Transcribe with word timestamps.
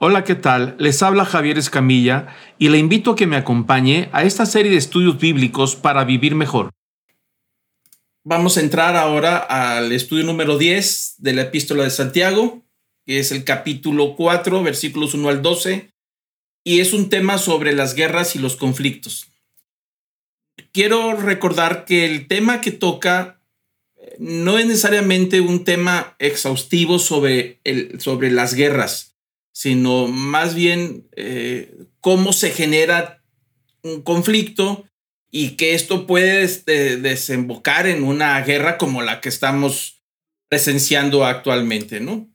Hola, 0.00 0.24
¿qué 0.24 0.34
tal? 0.34 0.74
Les 0.80 1.02
habla 1.04 1.24
Javier 1.24 1.56
Escamilla 1.56 2.34
y 2.58 2.68
le 2.68 2.78
invito 2.78 3.12
a 3.12 3.16
que 3.16 3.28
me 3.28 3.36
acompañe 3.36 4.08
a 4.12 4.24
esta 4.24 4.44
serie 4.44 4.72
de 4.72 4.76
estudios 4.76 5.18
bíblicos 5.18 5.76
para 5.76 6.04
vivir 6.04 6.34
mejor. 6.34 6.70
Vamos 8.24 8.56
a 8.56 8.60
entrar 8.60 8.96
ahora 8.96 9.38
al 9.38 9.92
estudio 9.92 10.24
número 10.24 10.58
10 10.58 11.14
de 11.18 11.32
la 11.32 11.42
epístola 11.42 11.84
de 11.84 11.90
Santiago, 11.90 12.64
que 13.06 13.20
es 13.20 13.30
el 13.30 13.44
capítulo 13.44 14.16
4, 14.16 14.64
versículos 14.64 15.14
1 15.14 15.28
al 15.28 15.42
12, 15.42 15.90
y 16.64 16.80
es 16.80 16.92
un 16.92 17.08
tema 17.08 17.38
sobre 17.38 17.72
las 17.72 17.94
guerras 17.94 18.34
y 18.34 18.40
los 18.40 18.56
conflictos. 18.56 19.28
Quiero 20.72 21.14
recordar 21.14 21.84
que 21.84 22.04
el 22.04 22.26
tema 22.26 22.60
que 22.60 22.72
toca 22.72 23.40
eh, 23.96 24.16
no 24.18 24.58
es 24.58 24.66
necesariamente 24.66 25.40
un 25.40 25.62
tema 25.62 26.16
exhaustivo 26.18 26.98
sobre, 26.98 27.60
el, 27.62 28.00
sobre 28.00 28.32
las 28.32 28.54
guerras 28.54 29.13
sino 29.54 30.08
más 30.08 30.54
bien 30.54 31.06
eh, 31.16 31.72
cómo 32.00 32.32
se 32.32 32.50
genera 32.50 33.22
un 33.82 34.02
conflicto 34.02 34.84
y 35.30 35.50
que 35.50 35.74
esto 35.74 36.06
puede 36.06 36.42
este, 36.42 36.96
desembocar 36.96 37.86
en 37.86 38.02
una 38.02 38.40
guerra 38.42 38.78
como 38.78 39.00
la 39.00 39.20
que 39.20 39.28
estamos 39.28 40.02
presenciando 40.48 41.24
actualmente, 41.24 42.00
¿no? 42.00 42.28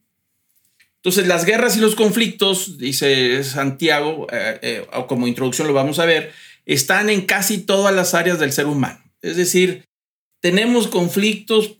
Entonces, 0.95 1.27
las 1.27 1.45
guerras 1.45 1.75
y 1.77 1.81
los 1.81 1.95
conflictos, 1.95 2.77
dice 2.77 3.44
Santiago, 3.44 4.27
eh, 4.31 4.59
eh, 4.61 4.88
o 4.94 5.08
como 5.08 5.27
introducción 5.27 5.67
lo 5.67 5.73
vamos 5.73 5.99
a 5.99 6.05
ver, 6.05 6.31
están 6.66 7.09
en 7.09 7.25
casi 7.25 7.59
todas 7.59 7.94
las 7.94 8.13
áreas 8.13 8.39
del 8.39 8.53
ser 8.53 8.66
humano. 8.66 9.02
Es 9.22 9.36
decir, 9.36 9.86
tenemos 10.41 10.88
conflictos 10.88 11.78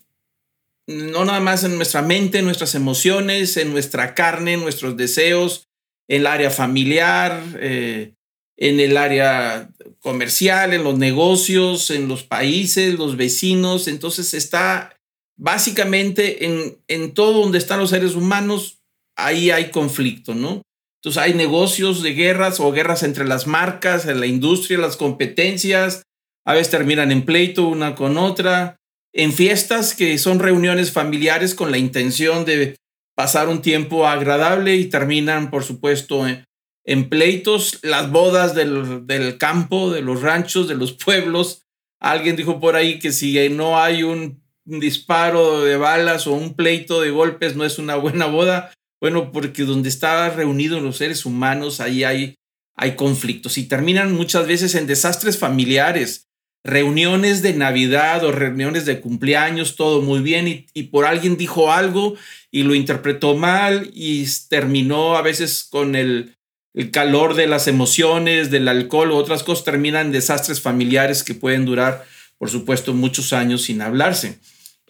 no 0.86 1.24
nada 1.24 1.40
más 1.40 1.64
en 1.64 1.76
nuestra 1.76 2.02
mente, 2.02 2.38
en 2.38 2.44
nuestras 2.44 2.74
emociones, 2.74 3.56
en 3.56 3.72
nuestra 3.72 4.14
carne, 4.14 4.54
en 4.54 4.60
nuestros 4.60 4.96
deseos, 4.96 5.68
en 6.08 6.22
el 6.22 6.26
área 6.26 6.50
familiar, 6.50 7.42
eh, 7.60 8.14
en 8.56 8.80
el 8.80 8.96
área 8.96 9.70
comercial, 10.00 10.72
en 10.72 10.84
los 10.84 10.98
negocios, 10.98 11.90
en 11.90 12.08
los 12.08 12.24
países, 12.24 12.98
los 12.98 13.16
vecinos. 13.16 13.88
Entonces 13.88 14.34
está 14.34 14.96
básicamente 15.38 16.44
en, 16.44 16.78
en 16.88 17.14
todo 17.14 17.40
donde 17.40 17.58
están 17.58 17.80
los 17.80 17.90
seres 17.90 18.14
humanos, 18.14 18.80
ahí 19.16 19.50
hay 19.50 19.70
conflicto, 19.70 20.34
¿no? 20.34 20.62
Entonces 21.02 21.22
hay 21.22 21.32
negocios 21.32 22.02
de 22.02 22.12
guerras 22.12 22.60
o 22.60 22.72
guerras 22.72 23.02
entre 23.02 23.26
las 23.26 23.46
marcas, 23.46 24.04
en 24.06 24.20
la 24.20 24.26
industria, 24.26 24.78
las 24.78 24.98
competencias, 24.98 26.02
a 26.46 26.54
veces 26.54 26.70
terminan 26.70 27.12
en 27.12 27.24
pleito 27.24 27.68
una 27.68 27.94
con 27.94 28.18
otra 28.18 28.79
en 29.12 29.32
fiestas 29.32 29.94
que 29.94 30.18
son 30.18 30.38
reuniones 30.38 30.92
familiares 30.92 31.54
con 31.54 31.70
la 31.70 31.78
intención 31.78 32.44
de 32.44 32.76
pasar 33.14 33.48
un 33.48 33.60
tiempo 33.60 34.06
agradable 34.06 34.76
y 34.76 34.86
terminan, 34.86 35.50
por 35.50 35.64
supuesto, 35.64 36.26
en, 36.26 37.08
pleitos, 37.08 37.78
las 37.82 38.10
bodas 38.10 38.54
del, 38.54 39.06
del, 39.06 39.36
campo, 39.36 39.90
de 39.90 40.00
los 40.00 40.22
ranchos, 40.22 40.68
de 40.68 40.76
los 40.76 40.92
pueblos. 41.04 41.62
Alguien 42.00 42.36
dijo 42.36 42.60
por 42.60 42.76
ahí 42.76 42.98
que 42.98 43.12
si 43.12 43.48
no 43.50 43.78
hay 43.78 44.02
un, 44.02 44.40
disparo 44.64 45.62
de 45.62 45.76
balas 45.76 46.26
o 46.26 46.32
un 46.32 46.54
pleito 46.54 47.00
de 47.00 47.10
golpes, 47.10 47.56
no 47.56 47.64
es 47.64 47.78
una 47.78 47.96
buena 47.96 48.26
boda. 48.26 48.72
Bueno, 49.00 49.32
porque 49.32 49.64
donde 49.64 49.88
está 49.88 50.28
reunidos 50.30 50.82
los 50.82 50.98
seres 50.98 51.24
humanos, 51.24 51.80
ahí 51.80 52.04
hay, 52.04 52.34
hay 52.76 52.96
conflictos 52.96 53.58
y 53.58 53.64
terminan 53.64 54.12
muchas 54.12 54.46
veces 54.46 54.74
en 54.74 54.86
desastres 54.86 55.38
familiares, 55.38 56.28
reuniones 56.64 57.42
de 57.42 57.54
Navidad 57.54 58.24
o 58.24 58.32
reuniones 58.32 58.84
de 58.84 59.00
cumpleaños, 59.00 59.76
todo 59.76 60.02
muy 60.02 60.20
bien, 60.20 60.66
y, 60.72 60.82
por 60.84 61.06
alguien 61.06 61.36
dijo 61.36 61.72
algo 61.72 62.16
y 62.50 62.64
lo 62.64 62.74
interpretó 62.74 63.36
mal 63.36 63.90
y 63.94 64.26
terminó 64.48 65.16
a 65.16 65.22
veces 65.22 65.66
con 65.70 65.96
el, 65.96 66.36
el 66.74 66.90
calor 66.90 67.34
de 67.34 67.46
las 67.46 67.66
emociones, 67.66 68.50
del 68.50 68.68
alcohol 68.68 69.12
o 69.12 69.16
otras 69.16 69.42
cosas, 69.42 69.64
terminan 69.64 70.12
desastres 70.12 70.60
familiares 70.60 71.24
que 71.24 71.34
pueden 71.34 71.64
durar, 71.64 72.04
por 72.38 72.50
supuesto, 72.50 72.92
muchos 72.92 73.32
años 73.32 73.62
sin 73.62 73.80
hablarse. 73.80 74.38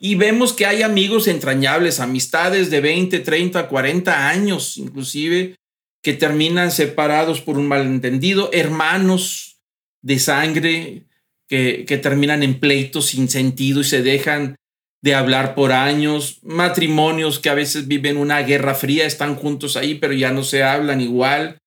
Y 0.03 0.14
vemos 0.14 0.54
que 0.54 0.66
hay 0.66 0.82
amigos 0.82 1.28
entrañables, 1.28 2.00
amistades 2.00 2.70
de 2.70 2.80
20, 2.80 3.20
30, 3.20 3.69
40 3.69 4.28
años 4.28 4.78
inclusive, 4.78 5.56
que 6.03 6.14
terminan 6.14 6.72
separados 6.72 7.42
por 7.42 7.59
un 7.59 7.69
malentendido, 7.69 8.48
hermanos 8.53 9.59
de 10.00 10.19
sangre, 10.19 11.04
que, 11.50 11.98
terminan 12.00 12.44
en 12.44 12.60
pleitos 12.60 13.06
sin 13.06 13.28
sentido 13.28 13.80
y 13.80 13.84
se 13.84 14.02
dejan 14.02 14.54
de 15.02 15.14
hablar 15.14 15.54
por 15.56 15.72
años, 15.72 16.38
matrimonios 16.42 17.40
que 17.40 17.50
a 17.50 17.54
veces 17.54 17.88
viven 17.88 18.18
una 18.18 18.40
guerra 18.42 18.74
fría, 18.74 19.06
están 19.06 19.34
juntos 19.34 19.76
ahí, 19.76 19.96
pero 19.96 20.12
ya 20.12 20.30
no 20.30 20.44
se 20.44 20.62
hablan 20.62 21.00
igual 21.00 21.58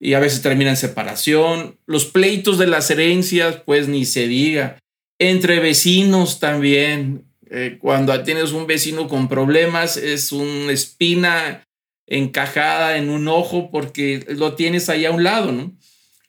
y 0.00 0.14
a 0.14 0.20
veces 0.20 0.40
terminan 0.40 0.72
en 0.72 0.78
separación, 0.78 1.78
los 1.86 2.06
pleitos 2.06 2.58
de 2.58 2.66
las 2.66 2.90
herencias, 2.90 3.60
pues 3.64 3.88
ni 3.88 4.04
se 4.04 4.26
diga, 4.26 4.78
entre 5.18 5.58
vecinos 5.58 6.38
también, 6.38 7.24
eh, 7.50 7.78
cuando 7.80 8.22
tienes 8.22 8.52
un 8.52 8.66
vecino 8.66 9.08
con 9.08 9.28
problemas, 9.28 9.96
es 9.96 10.32
una 10.32 10.72
espina 10.72 11.64
encajada 12.06 12.98
en 12.98 13.10
un 13.10 13.26
ojo 13.28 13.70
porque 13.70 14.24
lo 14.28 14.54
tienes 14.54 14.88
ahí 14.88 15.04
a 15.06 15.10
un 15.10 15.24
lado, 15.24 15.52
¿no? 15.52 15.72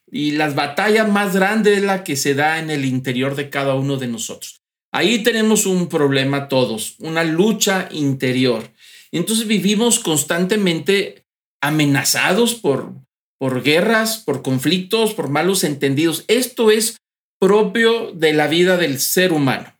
Y 0.09 0.31
las 0.31 0.55
batallas 0.55 1.09
más 1.09 1.35
grandes 1.35 1.77
es 1.77 1.83
la 1.83 2.03
que 2.03 2.15
se 2.15 2.33
da 2.33 2.59
en 2.59 2.69
el 2.69 2.85
interior 2.85 3.35
de 3.35 3.49
cada 3.49 3.75
uno 3.75 3.97
de 3.97 4.07
nosotros. 4.07 4.61
Ahí 4.91 5.19
tenemos 5.23 5.65
un 5.65 5.89
problema 5.89 6.47
todos, 6.47 6.95
una 6.99 7.23
lucha 7.23 7.89
interior. 7.91 8.71
Entonces 9.11 9.47
vivimos 9.47 9.99
constantemente 9.99 11.25
amenazados 11.61 12.55
por, 12.55 12.93
por 13.37 13.63
guerras, 13.63 14.17
por 14.17 14.41
conflictos, 14.41 15.13
por 15.13 15.29
malos 15.29 15.63
entendidos. 15.63 16.23
Esto 16.27 16.71
es 16.71 16.97
propio 17.39 18.11
de 18.13 18.33
la 18.33 18.47
vida 18.47 18.77
del 18.77 18.99
ser 18.99 19.33
humano. 19.33 19.73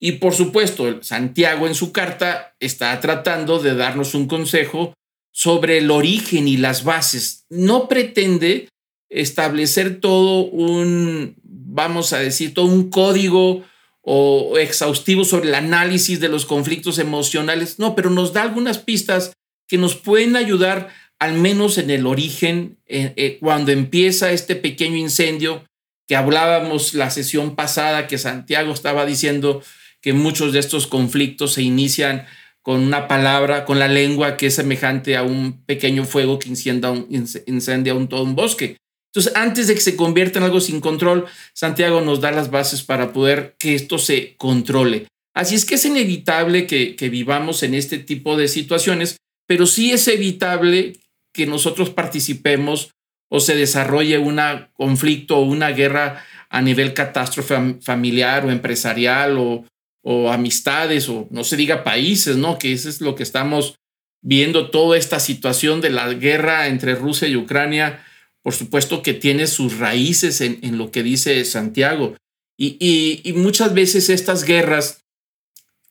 Y 0.00 0.12
por 0.12 0.34
supuesto, 0.34 1.02
Santiago 1.02 1.66
en 1.66 1.74
su 1.74 1.92
carta 1.92 2.54
está 2.60 2.98
tratando 3.00 3.58
de 3.58 3.74
darnos 3.74 4.14
un 4.14 4.28
consejo 4.28 4.94
sobre 5.32 5.78
el 5.78 5.90
origen 5.90 6.48
y 6.48 6.56
las 6.56 6.84
bases. 6.84 7.44
No 7.48 7.88
pretende 7.88 8.68
establecer 9.10 10.00
todo 10.00 10.44
un, 10.44 11.36
vamos 11.42 12.12
a 12.12 12.18
decir, 12.18 12.54
todo 12.54 12.66
un 12.66 12.90
código 12.90 13.64
o 14.02 14.56
exhaustivo 14.58 15.24
sobre 15.24 15.48
el 15.48 15.54
análisis 15.54 16.20
de 16.20 16.28
los 16.28 16.46
conflictos 16.46 16.98
emocionales. 16.98 17.78
No, 17.78 17.94
pero 17.94 18.10
nos 18.10 18.32
da 18.32 18.42
algunas 18.42 18.78
pistas 18.78 19.32
que 19.66 19.78
nos 19.78 19.96
pueden 19.96 20.36
ayudar 20.36 20.88
al 21.18 21.34
menos 21.34 21.78
en 21.78 21.90
el 21.90 22.06
origen, 22.06 22.78
eh, 22.86 23.12
eh, 23.16 23.38
cuando 23.40 23.72
empieza 23.72 24.30
este 24.30 24.54
pequeño 24.54 24.96
incendio 24.96 25.64
que 26.06 26.16
hablábamos 26.16 26.94
la 26.94 27.10
sesión 27.10 27.54
pasada, 27.54 28.06
que 28.06 28.18
Santiago 28.18 28.72
estaba 28.72 29.04
diciendo 29.04 29.62
que 30.00 30.12
muchos 30.12 30.52
de 30.52 30.60
estos 30.60 30.86
conflictos 30.86 31.54
se 31.54 31.62
inician 31.62 32.26
con 32.62 32.80
una 32.80 33.08
palabra, 33.08 33.64
con 33.64 33.78
la 33.78 33.88
lengua 33.88 34.36
que 34.36 34.46
es 34.46 34.54
semejante 34.54 35.16
a 35.16 35.22
un 35.22 35.64
pequeño 35.64 36.04
fuego 36.04 36.38
que 36.38 36.48
incendia 36.48 36.90
un, 36.90 37.06
incendia 37.46 37.94
un, 37.94 38.08
todo 38.08 38.22
un 38.22 38.34
bosque. 38.34 38.76
Entonces, 39.18 39.36
antes 39.36 39.66
de 39.66 39.74
que 39.74 39.80
se 39.80 39.96
convierta 39.96 40.38
en 40.38 40.44
algo 40.44 40.60
sin 40.60 40.80
control, 40.80 41.26
Santiago 41.52 42.00
nos 42.00 42.20
da 42.20 42.30
las 42.30 42.52
bases 42.52 42.84
para 42.84 43.12
poder 43.12 43.56
que 43.58 43.74
esto 43.74 43.98
se 43.98 44.36
controle. 44.36 45.08
Así 45.34 45.56
es 45.56 45.64
que 45.64 45.74
es 45.74 45.84
inevitable 45.84 46.68
que, 46.68 47.08
vivamos 47.10 47.64
en 47.64 47.74
este 47.74 47.98
tipo 47.98 48.36
de 48.36 48.46
situaciones, 48.46 49.16
pero 49.48 49.66
sí 49.66 49.90
es 49.90 50.06
evitable 50.06 50.92
que 51.34 51.46
nosotros 51.46 51.90
participemos 51.90 52.92
o 53.28 53.40
se 53.40 53.56
desarrolle 53.56 54.18
un 54.18 54.40
conflicto 54.74 55.38
o 55.38 55.42
una 55.42 55.70
guerra 55.70 56.24
a 56.48 56.62
nivel 56.62 56.94
catástrofe 56.94 57.56
familiar 57.82 58.46
o 58.46 58.52
empresarial 58.52 59.36
o, 59.36 59.64
o 60.04 60.30
amistades 60.30 61.08
o 61.08 61.26
no 61.32 61.42
se 61.42 61.56
diga 61.56 61.82
países, 61.82 62.36
¿no? 62.36 62.56
Que 62.56 62.72
eso 62.72 62.88
es 62.88 63.00
lo 63.00 63.16
que 63.16 63.24
estamos 63.24 63.74
viendo 64.22 64.70
toda 64.70 64.96
esta 64.96 65.18
situación 65.18 65.80
de 65.80 65.90
la 65.90 66.14
guerra 66.14 66.68
entre 66.68 66.94
Rusia 66.94 67.26
y 67.26 67.34
Ucrania 67.34 68.04
por 68.48 68.54
supuesto 68.54 69.02
que 69.02 69.12
tiene 69.12 69.46
sus 69.46 69.76
raíces 69.76 70.40
en, 70.40 70.78
lo 70.78 70.90
que 70.90 71.02
dice 71.02 71.44
Santiago. 71.44 72.16
Y, 72.56 73.34
muchas 73.36 73.74
veces 73.74 74.08
estas 74.08 74.44
guerras, 74.44 75.04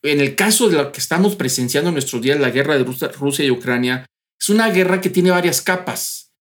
en 0.02 0.18
el 0.18 0.34
caso 0.34 0.68
de 0.68 0.78
lo 0.78 0.90
que 0.90 0.98
estamos 0.98 1.36
presenciando 1.36 1.90
en 1.90 1.94
nuestros 1.94 2.20
días, 2.20 2.40
la 2.40 2.50
guerra 2.50 2.76
de 2.76 2.82
Rusia, 2.82 3.44
y 3.44 3.52
Ucrania, 3.52 4.06
es 4.40 4.48
una 4.48 4.70
guerra 4.70 5.00
que 5.00 5.08
tiene 5.08 5.30
varias 5.30 5.62
capas. 5.62 6.32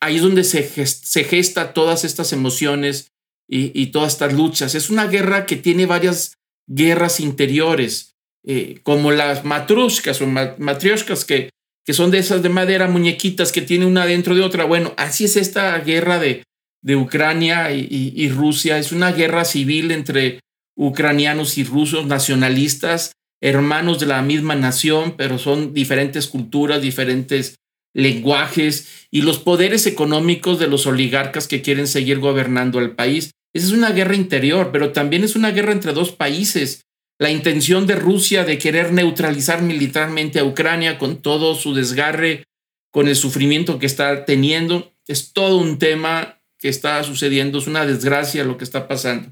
Ahí 0.00 0.16
es 0.16 0.22
donde 0.22 0.44
se, 0.44 0.62
gesta, 0.62 1.74
todas 1.74 2.04
estas 2.04 2.32
emociones 2.32 3.10
y, 3.46 3.88
todas 3.88 4.14
estas 4.14 4.32
luchas. 4.32 4.74
Es 4.74 4.88
una 4.88 5.06
guerra 5.08 5.44
que 5.44 5.56
tiene 5.56 5.84
varias 5.84 6.38
guerras 6.66 7.20
interiores, 7.20 8.14
eh, 8.46 8.80
como 8.82 9.10
las 9.10 9.44
matrushkas 9.44 10.22
o 10.22 10.26
matrioshkas 10.26 11.26
que 11.26 11.50
que 11.86 11.94
son 11.94 12.10
de 12.10 12.18
esas 12.18 12.42
de 12.42 12.48
madera, 12.48 12.88
muñequitas 12.88 13.52
que 13.52 13.62
tiene 13.62 13.86
una 13.86 14.04
dentro 14.06 14.34
de 14.34 14.42
otra. 14.42 14.64
Bueno, 14.64 14.92
así 14.96 15.24
es 15.24 15.36
esta 15.36 15.78
guerra 15.78 16.18
de, 16.18 16.42
de 16.82 16.96
Ucrania 16.96 17.70
y, 17.72 18.28
Rusia. 18.28 18.78
Es 18.78 18.90
una 18.90 19.12
guerra 19.12 19.44
civil 19.44 19.92
entre 19.92 20.40
ucranianos 20.76 21.58
y 21.58 21.64
rusos 21.64 22.04
nacionalistas, 22.06 23.12
hermanos 23.40 24.00
de 24.00 24.06
la 24.06 24.20
misma 24.20 24.56
nación, 24.56 25.14
pero 25.16 25.38
son 25.38 25.74
diferentes 25.74 26.26
culturas, 26.26 26.82
diferentes 26.82 27.54
lenguajes 27.94 29.06
y 29.10 29.22
los 29.22 29.38
poderes 29.38 29.86
económicos 29.86 30.58
de 30.58 30.66
los 30.66 30.86
oligarcas 30.86 31.46
que 31.46 31.62
quieren 31.62 31.86
seguir 31.86 32.18
gobernando 32.18 32.80
el 32.80 32.90
país. 32.90 33.30
Esa 33.54 33.66
es 33.66 33.72
una 33.72 33.92
guerra 33.92 34.16
interior, 34.16 34.70
pero 34.72 34.92
también 34.92 35.22
es 35.22 35.36
una 35.36 35.52
guerra 35.52 35.72
entre 35.72 35.92
dos 35.92 36.10
países. 36.10 36.82
La 37.18 37.30
intención 37.30 37.86
de 37.86 37.96
Rusia 37.96 38.44
de 38.44 38.58
querer 38.58 38.92
neutralizar 38.92 39.62
militarmente 39.62 40.38
a 40.38 40.44
Ucrania 40.44 40.98
con 40.98 41.22
todo 41.22 41.54
su 41.54 41.74
desgarre, 41.74 42.44
con 42.90 43.08
el 43.08 43.16
sufrimiento 43.16 43.78
que 43.78 43.86
está 43.86 44.24
teniendo, 44.26 44.92
es 45.06 45.32
todo 45.32 45.56
un 45.56 45.78
tema 45.78 46.40
que 46.58 46.68
está 46.68 47.02
sucediendo, 47.04 47.58
es 47.58 47.66
una 47.66 47.86
desgracia 47.86 48.44
lo 48.44 48.58
que 48.58 48.64
está 48.64 48.86
pasando. 48.86 49.30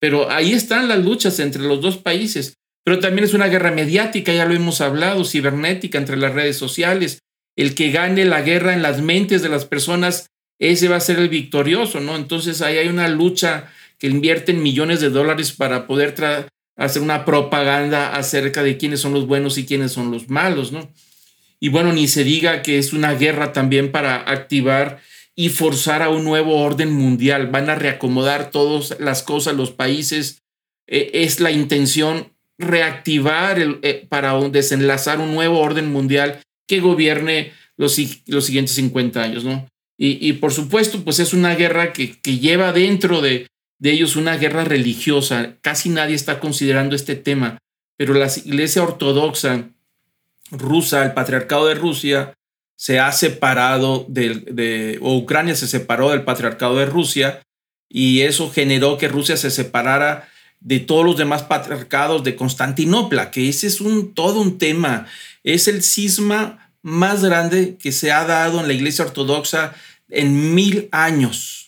Pero 0.00 0.30
ahí 0.30 0.52
están 0.52 0.88
las 0.88 1.04
luchas 1.04 1.38
entre 1.40 1.62
los 1.62 1.80
dos 1.80 1.98
países. 1.98 2.54
Pero 2.84 3.00
también 3.00 3.24
es 3.24 3.34
una 3.34 3.48
guerra 3.48 3.72
mediática, 3.72 4.32
ya 4.32 4.44
lo 4.44 4.54
hemos 4.54 4.80
hablado, 4.80 5.24
cibernética 5.24 5.98
entre 5.98 6.16
las 6.16 6.32
redes 6.32 6.56
sociales. 6.56 7.18
El 7.56 7.74
que 7.74 7.90
gane 7.90 8.24
la 8.24 8.42
guerra 8.42 8.74
en 8.74 8.82
las 8.82 9.00
mentes 9.00 9.42
de 9.42 9.48
las 9.48 9.64
personas, 9.64 10.26
ese 10.60 10.88
va 10.88 10.96
a 10.96 11.00
ser 11.00 11.18
el 11.18 11.28
victorioso, 11.28 12.00
¿no? 12.00 12.14
Entonces 12.14 12.62
ahí 12.62 12.78
hay 12.78 12.88
una 12.88 13.08
lucha 13.08 13.72
que 13.98 14.06
invierten 14.06 14.62
millones 14.62 15.00
de 15.00 15.10
dólares 15.10 15.52
para 15.52 15.86
poder 15.86 16.14
hacer 16.76 17.02
una 17.02 17.24
propaganda 17.24 18.14
acerca 18.14 18.62
de 18.62 18.76
quiénes 18.76 19.00
son 19.00 19.14
los 19.14 19.26
buenos 19.26 19.58
y 19.58 19.66
quiénes 19.66 19.92
son 19.92 20.10
los 20.10 20.28
malos, 20.28 20.72
¿no? 20.72 20.90
Y 21.58 21.70
bueno, 21.70 21.92
ni 21.92 22.06
se 22.06 22.22
diga 22.22 22.62
que 22.62 22.78
es 22.78 22.92
una 22.92 23.14
guerra 23.14 23.52
también 23.52 23.90
para 23.90 24.16
activar 24.16 25.00
y 25.34 25.48
forzar 25.48 26.02
a 26.02 26.10
un 26.10 26.24
nuevo 26.24 26.60
orden 26.60 26.92
mundial. 26.92 27.48
Van 27.48 27.70
a 27.70 27.74
reacomodar 27.74 28.50
todas 28.50 28.98
las 29.00 29.22
cosas, 29.22 29.56
los 29.56 29.70
países. 29.70 30.42
Eh, 30.86 31.10
es 31.14 31.40
la 31.40 31.50
intención 31.50 32.32
reactivar 32.58 33.58
el, 33.58 33.78
eh, 33.82 34.06
para 34.08 34.38
desenlazar 34.48 35.20
un 35.20 35.34
nuevo 35.34 35.60
orden 35.60 35.90
mundial 35.90 36.40
que 36.66 36.80
gobierne 36.80 37.52
los, 37.76 37.98
los 38.26 38.46
siguientes 38.46 38.74
50 38.74 39.22
años, 39.22 39.44
¿no? 39.44 39.66
Y, 39.98 40.34
por 40.34 40.52
supuesto, 40.52 41.02
pues 41.04 41.20
es 41.20 41.32
una 41.32 41.54
guerra 41.54 41.94
que, 41.94 42.20
que 42.20 42.38
lleva 42.38 42.74
dentro 42.74 43.22
de, 43.22 43.46
de 43.78 43.92
ellos 43.92 44.16
una 44.16 44.36
guerra 44.36 44.64
religiosa. 44.64 45.56
Casi 45.60 45.88
nadie 45.88 46.14
está 46.14 46.40
considerando 46.40 46.96
este 46.96 47.16
tema, 47.16 47.58
pero 47.96 48.14
la 48.14 48.28
iglesia 48.44 48.82
ortodoxa 48.82 49.70
rusa, 50.50 51.04
el 51.04 51.12
patriarcado 51.12 51.66
de 51.66 51.74
Rusia, 51.74 52.34
se 52.76 53.00
ha 53.00 53.10
separado 53.12 54.04
de, 54.08 54.98
o 55.00 55.16
Ucrania 55.16 55.56
se 55.56 55.66
separó 55.66 56.10
del 56.10 56.24
patriarcado 56.24 56.76
de 56.76 56.86
Rusia 56.86 57.42
y 57.88 58.20
eso 58.20 58.50
generó 58.50 58.98
que 58.98 59.08
Rusia 59.08 59.36
se 59.36 59.50
separara 59.50 60.28
de 60.60 60.80
todos 60.80 61.04
los 61.04 61.16
demás 61.16 61.42
patriarcados 61.42 62.22
de 62.22 62.36
Constantinopla, 62.36 63.30
que 63.30 63.48
ese 63.48 63.66
es 63.66 63.80
un 63.80 64.14
todo 64.14 64.40
un 64.40 64.58
tema, 64.58 65.06
es 65.42 65.68
el 65.68 65.82
cisma 65.82 66.72
más 66.82 67.24
grande 67.24 67.76
que 67.80 67.92
se 67.92 68.12
ha 68.12 68.24
dado 68.24 68.60
en 68.60 68.66
la 68.66 68.74
Iglesia 68.74 69.04
Ortodoxa 69.04 69.74
en 70.08 70.54
mil 70.54 70.88
años 70.92 71.65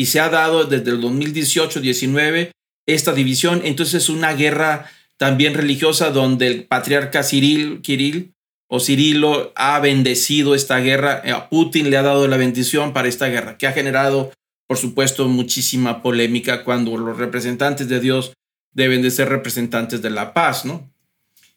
y 0.00 0.06
se 0.06 0.18
ha 0.18 0.30
dado 0.30 0.64
desde 0.64 0.92
el 0.92 1.02
2018-19 1.02 2.52
esta 2.86 3.12
división, 3.12 3.60
entonces 3.64 4.04
es 4.04 4.08
una 4.08 4.32
guerra 4.32 4.90
también 5.18 5.52
religiosa 5.52 6.08
donde 6.08 6.46
el 6.46 6.64
patriarca 6.64 7.22
Cyril, 7.22 7.82
Kirill 7.82 8.32
o 8.66 8.80
Cirilo 8.80 9.52
ha 9.56 9.78
bendecido 9.78 10.54
esta 10.54 10.78
guerra, 10.80 11.20
eh, 11.22 11.32
a 11.32 11.50
Putin 11.50 11.90
le 11.90 11.98
ha 11.98 12.02
dado 12.02 12.26
la 12.28 12.38
bendición 12.38 12.94
para 12.94 13.08
esta 13.08 13.26
guerra, 13.26 13.58
que 13.58 13.66
ha 13.66 13.72
generado, 13.72 14.32
por 14.66 14.78
supuesto, 14.78 15.28
muchísima 15.28 16.00
polémica 16.00 16.64
cuando 16.64 16.96
los 16.96 17.18
representantes 17.18 17.86
de 17.90 18.00
Dios 18.00 18.32
deben 18.72 19.02
de 19.02 19.10
ser 19.10 19.28
representantes 19.28 20.00
de 20.00 20.08
la 20.08 20.32
paz, 20.32 20.64
¿no? 20.64 20.90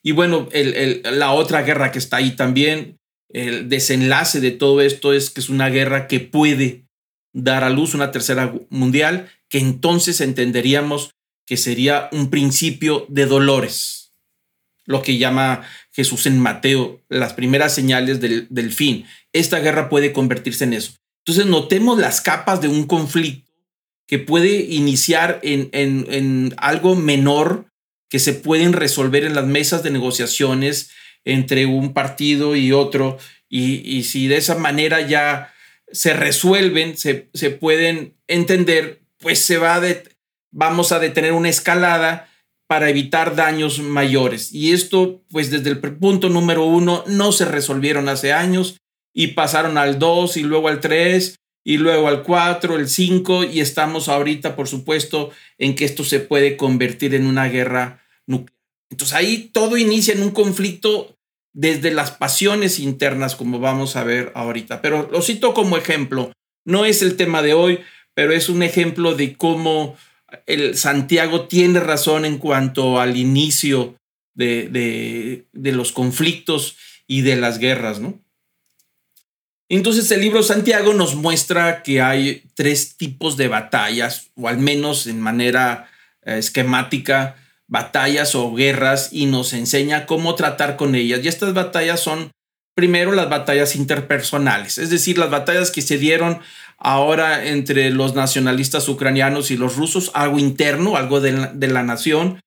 Y 0.01 0.12
bueno, 0.12 0.50
la 1.06 1.31
otra 1.31 1.62
guerra 1.62 1.94
que 1.94 2.00
está 2.00 2.18
ahí 2.18 2.31
también, 2.31 3.00
el 3.30 3.69
desenlace 3.69 4.42
de 4.42 4.51
todo 4.51 4.81
esto 4.81 5.13
es 5.13 5.30
que 5.30 5.40
es 5.40 5.48
una 5.48 5.69
guerra 5.69 6.10
que 6.10 6.19
puede 6.19 6.82
dar 7.33 7.63
a 7.63 7.69
luz 7.69 7.94
una 7.94 8.12
tercera 8.12 8.53
mundial, 8.69 9.30
que 9.50 9.59
entonces 9.59 10.21
entenderíamos 10.21 11.12
que 11.45 11.57
sería 11.57 12.09
un 12.12 12.30
principio 12.30 13.06
de 13.09 13.25
dolores, 13.25 14.13
lo 14.85 15.01
que 15.01 15.18
llama 15.18 15.63
Jesús 15.91 16.25
en 16.25 16.39
Mateo, 16.39 17.01
las 17.09 17.33
primeras 17.33 17.74
señales 17.74 18.19
del, 18.19 18.71
fin. 18.71 19.06
Esta 19.31 19.59
guerra 19.59 19.89
puede 19.89 20.13
convertirse 20.13 20.63
en 20.63 20.74
eso. 20.74 20.94
Entonces 21.25 21.45
notemos 21.45 22.00
las 22.00 22.21
capas 22.21 22.62
de 22.62 22.68
un 22.68 22.85
conflicto 22.85 23.51
que 24.07 24.19
puede 24.19 24.62
iniciar 24.62 25.39
en, 25.44 25.69
en, 25.71 26.53
algo 26.57 26.95
menor 26.95 27.68
que 28.09 28.19
se 28.19 28.33
pueden 28.33 28.74
resolver 28.74 29.24
en 29.24 29.33
las 29.33 29.45
mesas 29.45 29.83
de 29.83 29.91
negociaciones 29.91 30.91
entre 31.24 31.65
un 31.65 31.94
partido 31.94 32.56
y 32.56 32.71
otro. 32.71 33.18
Y, 33.50 34.03
si 34.03 34.27
de 34.27 34.38
esa 34.38 34.56
manera 34.56 35.01
ya 35.01 35.53
se 35.94 36.13
resuelven, 36.13 36.98
se, 36.98 37.30
se 37.34 37.51
pueden 37.51 38.18
entender, 38.28 39.04
pues 39.19 39.40
se 39.40 39.57
va 39.57 39.80
de, 39.80 40.04
vamos 40.51 40.92
a 40.92 41.00
detener 41.00 41.31
una 41.31 41.50
escalada 41.50 42.30
para 42.68 42.90
evitar 42.90 43.36
daños 43.36 43.80
mayores. 43.80 44.51
Y 44.51 44.74
esto, 44.74 45.24
pues 45.30 45.51
desde 45.51 45.69
el 45.69 45.80
punto 45.80 46.30
número 46.30 46.66
uno, 46.66 47.04
no 47.07 47.31
se 47.31 47.45
resolvieron 47.45 48.10
hace 48.10 48.34
años 48.34 48.78
y 49.13 49.28
pasaron 49.28 49.78
al 49.78 50.00
2 50.00 50.38
y 50.38 50.44
luego 50.44 50.68
al 50.68 50.80
3 50.80 51.36
y 51.63 51.78
luego 51.78 52.07
al 52.07 52.24
4, 52.24 52.78
el 52.78 52.90
5 52.90 53.44
y 53.45 53.60
estamos 53.60 54.10
ahorita, 54.10 54.56
por 54.56 54.68
supuesto, 54.68 55.30
en 55.57 55.75
que 55.75 55.86
esto 55.86 56.04
se 56.04 56.19
puede 56.19 56.57
convertir 56.57 57.13
en 57.13 57.28
una 57.28 57.48
guerra 57.48 58.04
nuclear. 58.25 58.54
Entonces 58.90 59.16
ahí 59.16 59.50
todo 59.54 59.78
inicia 59.78 60.13
en 60.13 60.24
un 60.24 60.31
conflicto 60.31 61.16
desde 61.54 61.92
las 61.92 62.12
pasiones 62.12 62.80
internas, 62.80 63.36
como 63.36 63.60
vamos 63.60 63.96
a 63.96 64.04
ver 64.04 64.32
ahorita. 64.36 64.82
Pero 64.82 65.10
lo 65.12 65.22
cito 65.22 65.54
como 65.54 65.78
ejemplo. 65.78 66.32
No 66.66 66.86
es 66.86 67.02
el 67.02 67.16
tema 67.16 67.42
de 67.42 67.54
hoy, 67.54 67.80
pero 68.14 68.34
es 68.34 68.50
un 68.50 68.64
ejemplo 68.64 69.16
de 69.16 69.36
cómo 69.36 69.96
el 70.46 70.78
Santiago 70.78 71.48
tiene 71.48 71.80
razón 71.80 72.26
en 72.26 72.38
cuanto 72.38 73.00
al 73.00 73.18
inicio 73.18 73.96
de, 74.34 75.46
los 75.54 75.92
conflictos 75.92 76.78
y 77.08 77.22
de 77.22 77.36
las 77.36 77.60
guerras, 77.60 78.00
¿no? 78.00 78.20
Entonces 79.70 80.12
el 80.12 80.22
libro 80.22 80.44
Santiago 80.44 80.94
nos 80.94 81.16
muestra 81.16 81.84
que 81.84 82.02
hay 82.02 82.44
tres 82.54 82.96
tipos 82.96 83.38
de 83.38 83.48
batallas, 83.48 84.30
o 84.36 84.48
al 84.48 84.58
menos 84.58 85.08
en 85.08 85.20
manera 85.20 85.90
eh, 86.24 86.38
esquemática, 86.38 87.36
batallas 87.74 88.36
o 88.36 88.54
guerras, 88.54 89.10
y 89.12 89.25
nos 89.25 89.52
enseña 89.52 90.06
cómo 90.06 90.36
tratar 90.36 90.75
con 90.78 90.94
ellas. 90.94 91.22
Y 91.24 91.28
estas 91.28 91.56
batallas 91.56 92.00
son, 92.00 92.31
primero, 92.75 93.14
las 93.14 93.30
batallas 93.30 93.75
interpersonales, 93.75 94.78
es 94.78 94.92
decir, 94.92 95.18
las 95.18 95.31
batallas 95.31 95.72
que 95.72 95.81
se 95.81 95.98
dieron 95.98 96.40
ahora 96.78 97.47
entre 97.47 97.90
los 97.90 98.14
nacionalistas 98.14 98.88
ucranianos 98.88 99.50
y 99.50 99.57
los 99.57 99.76
rusos, 99.76 100.12
algo 100.14 100.38
interno, 100.38 100.97
algo 100.97 101.19
de 101.19 101.68
la, 101.68 101.83
nación. 101.83 102.40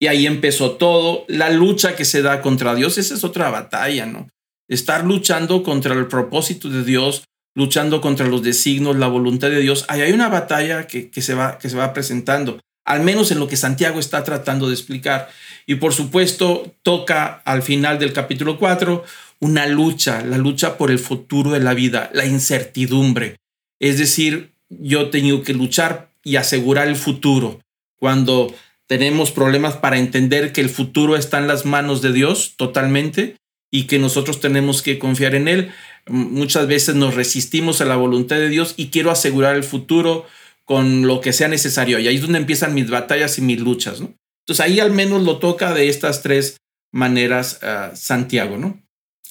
Y 0.00 0.08
ahí 0.08 0.26
empezó 0.26 0.72
todo. 0.72 1.24
La 1.28 1.50
lucha 1.50 1.94
que 1.94 2.04
se 2.04 2.22
da 2.22 2.40
contra 2.40 2.74
Dios, 2.74 2.98
esa 2.98 3.14
es 3.14 3.22
otra 3.22 3.50
batalla, 3.50 4.06
¿no? 4.06 4.28
Estar 4.68 5.04
luchando 5.04 5.62
contra 5.62 5.94
el 5.94 6.08
propósito 6.08 6.68
de 6.68 6.82
Dios, 6.82 7.24
luchando 7.54 8.00
contra 8.00 8.26
los 8.26 8.42
designos, 8.42 8.96
la 8.96 9.06
voluntad 9.06 9.50
de 9.50 9.60
Dios. 9.60 9.84
Ahí 9.86 10.00
hay 10.00 10.12
una 10.12 10.28
batalla 10.28 10.88
que, 10.88 11.10
se 11.22 11.34
va, 11.34 11.58
que 11.58 11.68
se 11.68 11.76
va 11.76 11.92
presentando, 11.92 12.58
al 12.84 13.02
menos 13.02 13.30
en 13.30 13.38
lo 13.38 13.48
que 13.48 13.56
Santiago 13.56 13.98
está 13.98 14.24
tratando 14.24 14.68
de 14.68 14.74
explicar. 14.74 15.30
Y 15.66 15.76
por 15.76 15.94
supuesto, 15.94 16.74
toca 16.82 17.42
al 17.44 17.62
final 17.62 17.98
del 17.98 18.12
capítulo 18.12 18.58
4 18.58 19.04
una 19.40 19.66
lucha, 19.66 20.22
la 20.24 20.38
lucha 20.38 20.76
por 20.76 20.90
el 20.90 20.98
futuro 20.98 21.50
de 21.50 21.60
la 21.60 21.74
vida, 21.74 22.10
la 22.12 22.26
incertidumbre. 22.26 23.36
Es 23.80 23.98
decir, 23.98 24.52
yo 24.68 25.02
he 25.02 25.06
tenido 25.06 25.42
que 25.42 25.54
luchar 25.54 26.10
y 26.22 26.36
asegurar 26.36 26.88
el 26.88 26.96
futuro. 26.96 27.60
Cuando 27.98 28.54
tenemos 28.86 29.30
problemas 29.30 29.76
para 29.76 29.98
entender 29.98 30.52
que 30.52 30.60
el 30.60 30.68
futuro 30.68 31.16
está 31.16 31.38
en 31.38 31.48
las 31.48 31.64
manos 31.64 32.02
de 32.02 32.12
Dios 32.12 32.54
totalmente 32.56 33.36
y 33.70 33.84
que 33.84 33.98
nosotros 33.98 34.40
tenemos 34.40 34.82
que 34.82 34.98
confiar 34.98 35.34
en 35.34 35.48
Él, 35.48 35.72
muchas 36.06 36.66
veces 36.66 36.94
nos 36.94 37.14
resistimos 37.14 37.80
a 37.80 37.86
la 37.86 37.96
voluntad 37.96 38.36
de 38.36 38.48
Dios 38.48 38.74
y 38.76 38.88
quiero 38.88 39.10
asegurar 39.10 39.56
el 39.56 39.64
futuro 39.64 40.26
con 40.64 41.06
lo 41.06 41.20
que 41.20 41.32
sea 41.32 41.48
necesario. 41.48 41.98
Y 41.98 42.08
ahí 42.08 42.16
es 42.16 42.22
donde 42.22 42.38
empiezan 42.38 42.74
mis 42.74 42.90
batallas 42.90 43.38
y 43.38 43.42
mis 43.42 43.60
luchas. 43.60 44.00
¿no? 44.00 44.14
Entonces 44.46 44.64
ahí 44.64 44.80
al 44.80 44.92
menos 44.92 45.22
lo 45.22 45.38
toca 45.38 45.74
de 45.74 45.88
estas 45.88 46.22
tres 46.22 46.58
maneras 46.92 47.60
ah, 47.62 47.92
Santiago. 47.94 48.56
¿no? 48.56 48.82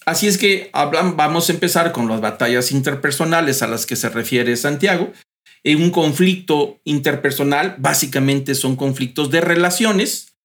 Así 0.06 0.28
es 0.28 0.38
que 0.38 0.70
vamos 0.74 1.50
a 1.50 1.54
empezar 1.54 1.92
con 1.92 2.08
las 2.10 2.22
batallas 2.22 2.72
interpersonales 2.72 3.62
a 3.62 3.68
las 3.68 3.86
que 3.86 3.96
se 3.96 4.10
refiere 4.10 4.56
Santiago. 4.58 5.12
En 5.64 5.82
un 5.82 5.92
conflicto 5.92 6.82
interpersonal, 6.84 7.76
básicamente 7.78 8.54
son 8.54 8.76
conflictos 8.76 9.32
de 9.32 9.40
relaciones. 9.40 10.36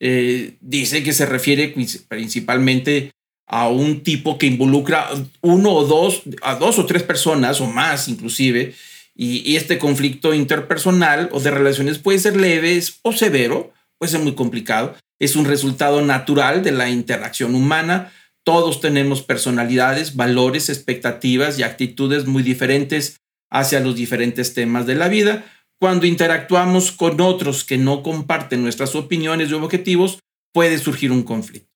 Eh, 0.00 0.56
dice 0.60 1.02
que 1.02 1.12
se 1.12 1.24
refiere 1.24 1.72
principalmente 2.08 3.12
a 3.46 3.68
un 3.68 4.02
tipo 4.02 4.38
que 4.38 4.46
involucra 4.46 5.08
uno 5.40 5.72
o 5.72 5.84
dos, 5.86 6.22
a 6.42 6.56
dos 6.56 6.78
o 6.78 6.86
tres 6.86 7.04
personas 7.04 7.60
o 7.60 7.66
más 7.66 8.08
inclusive, 8.08 8.74
y, 9.16 9.56
este 9.56 9.78
conflicto 9.78 10.34
interpersonal 10.34 11.30
o 11.32 11.40
de 11.40 11.50
relaciones 11.50 11.98
puede 11.98 12.18
ser 12.18 12.36
leve 12.36 12.80
o 13.02 13.12
severo, 13.12 13.72
puede 13.98 14.12
ser 14.12 14.20
muy 14.20 14.34
complicado, 14.34 14.94
es 15.18 15.36
un 15.36 15.46
resultado 15.46 16.02
natural 16.02 16.62
de 16.62 16.72
la 16.72 16.90
interacción 16.90 17.54
humana, 17.54 18.12
Todos 18.44 18.80
tenemos 18.80 19.22
personalidades, 19.22 20.14
valores, 20.14 20.68
expectativas 20.68 21.58
y 21.58 21.64
actitudes 21.64 22.26
muy 22.26 22.44
diferentes 22.44 23.16
hacia 23.50 23.80
los 23.80 23.96
diferentes 23.96 24.54
temas 24.54 24.86
de 24.86 24.94
la 24.94 25.08
vida. 25.08 25.44
Cuando 25.80 26.06
interactuamos 26.06 26.92
con 26.92 27.20
otros 27.20 27.64
que 27.64 27.76
no 27.76 28.04
comparten 28.04 28.62
nuestras 28.62 28.94
opiniones 28.94 29.50
y 29.50 29.54
objetivos, 29.54 30.20
puede 30.54 30.78
surgir 30.78 31.10
un 31.10 31.24
conflicto. 31.24 31.68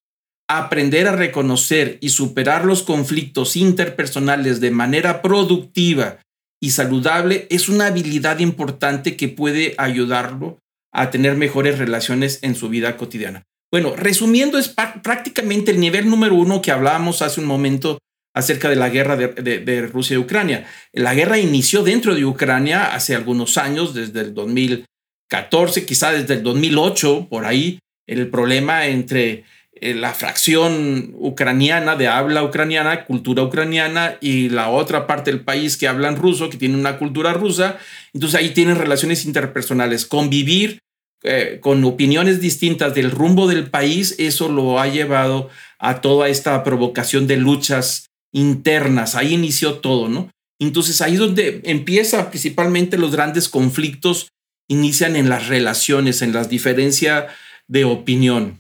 Aprender 0.49 1.09
a 1.09 1.17
reconocer 1.17 1.99
y 2.01 2.11
superar 2.11 2.65
los 2.65 2.85
conflictos 2.85 3.57
interpersonales 3.57 4.61
de 4.61 4.71
manera 4.71 5.23
productiva 5.23 6.21
y 6.61 6.71
saludable 6.71 7.47
es 7.51 7.69
una 7.69 7.87
habilidad 7.87 8.39
importante 8.39 9.17
que 9.17 9.29
puede 9.29 9.75
ayudarlo 9.79 10.59
a 10.93 11.11
tener 11.11 11.37
mejores 11.37 11.79
relaciones 11.79 12.41
en 12.43 12.55
su 12.55 12.69
vida 12.69 12.97
cotidiana. 12.97 13.45
Bueno, 13.71 13.95
resumiendo, 13.97 14.59
es 14.59 14.69
prácticamente 14.69 15.71
el 15.71 15.81
nivel 15.81 16.09
número 16.09 16.35
uno 16.35 16.61
que 16.61 16.73
hablábamos 16.73 17.23
hace 17.23 17.41
un 17.41 17.47
momento 17.47 17.99
acerca 18.35 18.69
de 18.69 18.77
la 18.77 18.89
guerra 18.89 19.17
de, 19.17 19.89
Rusia 19.93 20.15
y 20.15 20.19
Ucrania. 20.19 20.67
La 20.93 21.15
guerra 21.15 21.39
inició 21.39 21.83
dentro 21.83 22.15
de 22.15 22.25
Ucrania 22.25 22.95
hace 22.95 23.15
algunos 23.15 23.59
años, 23.59 23.95
desde 23.95 24.21
el 24.21 24.35
2014, 24.35 25.87
quizá 25.87 26.13
desde 26.13 26.35
el 26.35 26.43
2008, 26.43 27.29
por 27.31 27.47
ahí, 27.47 27.79
el 28.07 28.29
problema 28.29 28.87
entre 28.87 29.45
la 29.81 30.13
fracción 30.13 31.15
ucraniana 31.19 31.97
de 31.97 32.09
habla 32.09 32.43
ucraniana, 32.43 33.05
cultura 33.05 33.43
ucraniana, 33.43 34.17
y 34.21 34.51
la 34.51 34.69
otra 34.69 35.07
parte 35.07 35.31
del 35.31 35.41
país 35.41 35.77
que 35.77 35.89
hablan 35.89 36.17
ruso, 36.17 36.51
que 36.51 36.59
tiene 36.59 36.77
una 36.77 36.99
cultura 36.99 37.33
rusa. 37.33 37.79
Entonces 38.13 38.39
ahí 38.39 38.51
tienen 38.51 38.77
relaciones 38.77 39.25
interpersonales. 39.25 40.07
Convivir 40.07 40.81
eh, 41.23 41.59
con 41.61 41.85
opiniones 41.85 42.41
distintas 42.41 42.95
del 42.95 43.11
rumbo 43.11 43.47
del 43.47 43.71
país, 43.71 44.15
eso 44.19 44.49
lo 44.49 44.81
ha 44.81 44.89
llevado 44.89 45.51
a 45.79 46.01
toda 46.01 46.29
esta 46.29 46.63
provocación 46.63 47.27
de 47.27 47.37
luchas 47.37 48.07
internas. 48.33 49.15
Ahí 49.15 49.35
inició 49.35 49.75
todo, 49.75 50.09
¿no? 50.09 50.31
Entonces 50.59 51.01
ahí 51.01 51.15
es 51.15 51.19
donde 51.19 51.63
empieza 51.65 52.31
principalmente 52.31 52.99
los 52.99 53.13
grandes 53.13 53.49
conflictos, 53.49 54.29
inician 54.69 55.17
en 55.17 55.29
las 55.29 55.49
relaciones, 55.49 56.23
en 56.23 56.33
las 56.33 56.51
diferencias 56.51 57.27
de 57.67 57.85
opinión, 57.85 58.60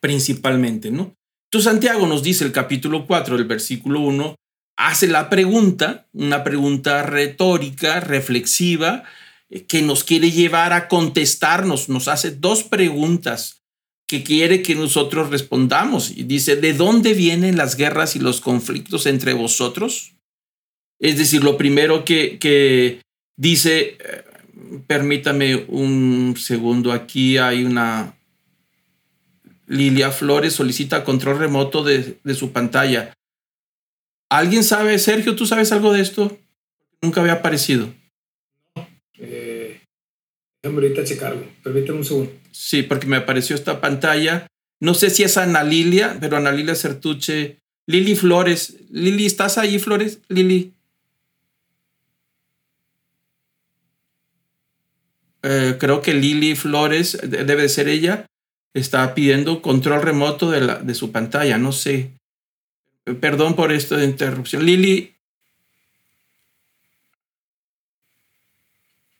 principalmente, 0.00 0.90
¿no? 0.90 1.14
Entonces 1.50 1.70
Santiago 1.70 2.06
nos 2.06 2.22
dice 2.22 2.44
el 2.44 2.52
capítulo 2.52 3.06
4, 3.06 3.36
el 3.36 3.44
versículo 3.44 4.00
1, 4.00 4.34
hace 4.76 5.08
la 5.08 5.30
pregunta, 5.30 6.06
una 6.12 6.44
pregunta 6.44 7.02
retórica, 7.02 8.00
reflexiva, 8.00 9.04
que 9.66 9.82
nos 9.82 10.04
quiere 10.04 10.30
llevar 10.30 10.72
a 10.72 10.88
contestarnos, 10.88 11.88
nos 11.88 12.06
hace 12.06 12.32
dos 12.32 12.64
preguntas 12.64 13.62
que 14.06 14.22
quiere 14.22 14.62
que 14.62 14.74
nosotros 14.74 15.30
respondamos. 15.30 16.10
Y 16.10 16.24
dice, 16.24 16.56
¿de 16.56 16.72
dónde 16.72 17.14
vienen 17.14 17.56
las 17.56 17.76
guerras 17.76 18.16
y 18.16 18.18
los 18.18 18.40
conflictos 18.40 19.06
entre 19.06 19.34
vosotros? 19.34 20.14
Es 20.98 21.18
decir, 21.18 21.44
lo 21.44 21.56
primero 21.56 22.04
que, 22.04 22.38
que 22.38 23.00
dice, 23.36 23.96
eh, 24.00 24.24
permítame 24.86 25.56
un 25.68 26.34
segundo, 26.38 26.92
aquí 26.92 27.38
hay 27.38 27.64
una... 27.64 28.17
Lilia 29.68 30.10
Flores 30.10 30.54
solicita 30.54 31.04
control 31.04 31.38
remoto 31.38 31.84
de, 31.84 32.18
de 32.24 32.34
su 32.34 32.52
pantalla. 32.52 33.14
¿Alguien 34.30 34.64
sabe, 34.64 34.98
Sergio, 34.98 35.36
tú 35.36 35.46
sabes 35.46 35.70
algo 35.72 35.92
de 35.92 36.00
esto? 36.00 36.36
Nunca 37.00 37.20
había 37.20 37.34
aparecido. 37.34 37.92
Déjame 40.62 40.82
ahorita 40.82 41.04
checarlo. 41.04 41.46
Permíteme 41.62 41.98
un 41.98 42.04
segundo. 42.04 42.32
Sí, 42.50 42.82
porque 42.82 43.06
me 43.06 43.16
apareció 43.16 43.54
esta 43.54 43.80
pantalla. 43.80 44.48
No 44.80 44.94
sé 44.94 45.10
si 45.10 45.22
es 45.22 45.36
Ana 45.36 45.62
Lilia, 45.62 46.16
pero 46.20 46.36
Ana 46.36 46.52
Lilia 46.52 46.74
Certuche. 46.74 47.58
Lili 47.86 48.16
Flores. 48.16 48.76
Lili, 48.90 49.26
¿estás 49.26 49.56
ahí, 49.58 49.78
Flores? 49.78 50.20
Lili. 50.28 50.74
Eh, 55.42 55.76
creo 55.78 56.02
que 56.02 56.14
Lili 56.14 56.56
Flores, 56.56 57.18
debe 57.22 57.62
de 57.62 57.68
ser 57.68 57.88
ella, 57.88 58.26
está 58.78 59.14
pidiendo 59.14 59.62
control 59.62 60.02
remoto 60.02 60.50
de, 60.50 60.60
la, 60.60 60.76
de 60.76 60.94
su 60.94 61.12
pantalla. 61.12 61.58
No 61.58 61.72
sé. 61.72 62.12
Perdón 63.20 63.54
por 63.56 63.72
esto 63.72 63.96
de 63.96 64.04
interrupción. 64.04 64.64
Lili. 64.64 65.14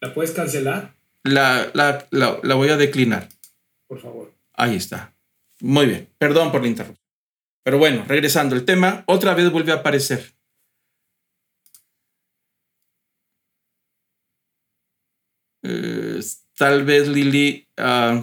¿La 0.01 0.15
puedes 0.15 0.33
cancelar? 0.33 0.99
la, 1.25 1.71
la, 1.75 2.07
la, 2.11 2.55
voy 2.55 2.69
a 2.69 2.77
declinar. 2.77 3.29
Por 3.87 4.01
favor. 4.01 4.33
Ahí 4.55 4.77
está. 4.77 5.13
Muy 5.61 5.87
bien. 5.87 6.09
Perdón 6.19 6.53
por 6.53 6.63
la 6.63 6.69
interrupción. 6.69 7.05
Pero 7.63 7.79
bueno, 7.79 8.05
regresando 8.09 8.55
al 8.55 8.65
tema, 8.65 9.05
otra 9.07 9.35
vez 9.35 9.51
vuelve 9.51 9.73
a 9.73 9.77
aparecer. 9.77 10.33
Eh, 15.63 16.21
tal 16.57 16.85
vez 16.85 17.09
Lili 17.09 17.67
ah, 17.77 18.23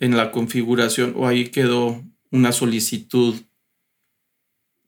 en 0.00 0.16
la 0.16 0.30
configuración 0.30 1.14
o 1.16 1.26
ahí 1.26 1.48
quedó 1.48 2.04
una 2.30 2.52
solicitud. 2.52 3.34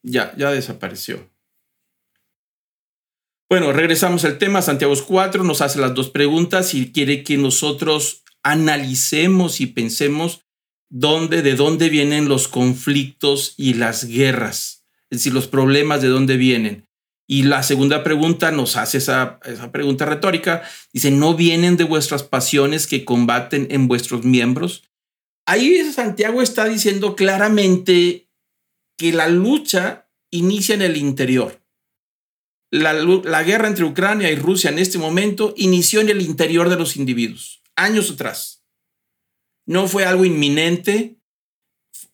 Ya, 0.03 0.35
ya 0.37 0.51
desapareció. 0.51 1.31
Bueno, 3.49 3.73
regresamos 3.73 4.25
al 4.25 4.39
tema. 4.39 4.63
Santiago 4.63 4.95
4 4.95 5.43
nos 5.43 5.61
hace 5.61 5.81
las 5.81 5.95
dos 5.95 6.11
preguntas 6.11 6.73
y 6.75 6.93
quiere 6.93 7.25
que 7.25 7.37
nosotros 7.37 8.23
analicemos 8.43 9.61
y 9.61 9.67
pensemos 9.67 10.45
dónde, 10.89 11.43
de 11.43 11.55
dónde 11.55 11.89
vienen 11.89 12.29
los 12.29 12.49
conflictos 12.49 13.55
y 13.57 13.75
las 13.75 14.05
guerras, 14.05 14.85
es 15.11 15.19
decir, 15.19 15.35
los 15.35 15.49
problemas 15.49 16.01
de 16.01 16.09
dónde 16.09 16.37
vienen. 16.37 16.87
Y 17.27 17.45
la 17.45 17.63
segunda 17.63 18.03
pregunta 18.03 18.51
nos 18.51 18.77
hace 18.77 18.99
esa, 18.99 19.39
esa 19.45 19.71
pregunta 19.71 20.05
retórica. 20.05 20.63
Dice, 20.93 21.13
¿no 21.13 21.35
vienen 21.35 21.77
de 21.77 21.85
vuestras 21.85 22.25
pasiones 22.25 22.89
que 22.89 23.05
combaten 23.05 23.69
en 23.71 23.87
vuestros 23.87 24.25
miembros? 24.25 24.90
Ahí 25.51 25.93
Santiago 25.93 26.43
está 26.43 26.67
diciendo 26.67 27.17
claramente 27.17 28.29
que 28.97 29.13
la 29.13 29.29
lucha 29.29 30.09
inicia 30.31 30.75
en 30.75 30.83
el 30.83 30.97
interior 30.97 31.61
la, 32.71 33.43
guerra 33.43 33.69
entre 33.69 33.85
Ucrania 33.85 34.31
y 34.31 34.37
Rusia 34.37 34.71
en 34.71 34.79
este 34.79 34.99
momento 34.99 35.55
inició 35.57 36.01
en 36.01 36.09
el 36.09 36.23
interior 36.23 36.69
de 36.69 36.77
los 36.77 36.97
individuos, 36.97 37.63
años 37.77 38.11
atrás. 38.11 38.65
No 39.67 39.89
fue 39.89 40.05
algo 40.05 40.25
inminente, 40.25 41.19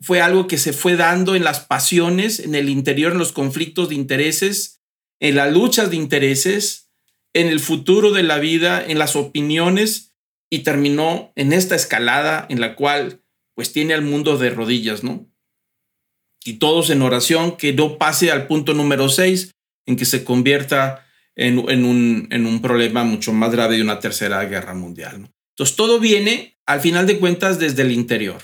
fue 0.01 0.21
algo 0.21 0.47
que 0.47 0.59
se 0.59 0.73
fue 0.73 0.97
dando 0.97 1.35
en 1.35 1.45
las 1.45 1.61
pasiones, 1.61 2.41
en 2.41 2.55
el 2.55 2.69
interior, 2.69 3.13
en 3.13 3.19
los 3.19 3.33
conflictos 3.33 3.91
de 3.91 3.95
intereses, 3.95 4.81
en 5.21 5.37
las 5.37 5.53
luchas 5.53 5.91
de 5.91 5.97
intereses, 5.97 6.91
en 7.35 7.49
el 7.49 7.61
futuro 7.61 8.13
de 8.13 8.23
la 8.23 8.39
vida, 8.39 8.85
en 8.85 8.99
las 8.99 9.15
opiniones 9.17 10.15
y 10.51 10.61
terminó 10.61 11.33
en 11.37 11.53
esta 11.53 11.75
escalada 11.75 12.47
en 12.49 12.61
la 12.61 12.77
cual 12.77 13.23
pues 13.57 13.73
tiene 13.73 13.95
al 13.95 14.03
mundo 14.03 14.39
de 14.39 14.51
rodillas, 14.51 15.03
¿no? 15.03 15.27
Y 16.45 16.55
todos 16.55 16.91
en 16.91 17.03
oración 17.03 17.57
que 17.57 17.73
no 17.73 17.99
pase 17.99 18.31
al 18.31 18.47
punto 18.47 18.75
número 18.75 19.09
6, 19.09 19.51
en 19.87 19.97
que 19.97 20.05
se 20.05 20.23
convierta 20.23 21.05
en, 21.35 21.59
un, 21.59 22.29
en 22.31 22.47
un 22.47 22.63
problema 22.63 23.03
mucho 23.03 23.33
más 23.33 23.51
grave 23.51 23.77
de 23.77 23.83
una 23.83 23.99
tercera 23.99 24.45
guerra 24.45 24.75
mundial. 24.75 25.33
Entonces, 25.55 25.75
todo 25.75 25.99
viene, 25.99 26.59
al 26.67 26.81
final 26.81 27.07
de 27.07 27.19
cuentas, 27.19 27.59
desde 27.59 27.83
el 27.83 27.91
interior. 27.91 28.43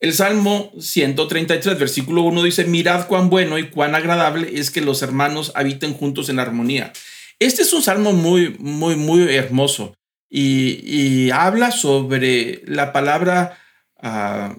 El 0.00 0.12
Salmo 0.12 0.72
133, 0.78 1.78
versículo 1.78 2.22
1 2.22 2.42
dice, 2.42 2.64
mirad 2.64 3.06
cuán 3.06 3.30
bueno 3.30 3.58
y 3.58 3.70
cuán 3.70 3.94
agradable 3.94 4.58
es 4.58 4.70
que 4.70 4.80
los 4.80 5.02
hermanos 5.02 5.52
habiten 5.54 5.94
juntos 5.94 6.28
en 6.28 6.40
armonía. 6.40 6.92
Este 7.38 7.62
es 7.62 7.72
un 7.72 7.82
salmo 7.82 8.12
muy, 8.12 8.56
muy, 8.58 8.96
muy 8.96 9.22
hermoso 9.34 9.94
y, 10.30 11.30
habla 11.30 11.70
sobre 11.70 12.62
la 12.66 12.92
palabra 12.92 13.58
ah, 13.98 14.56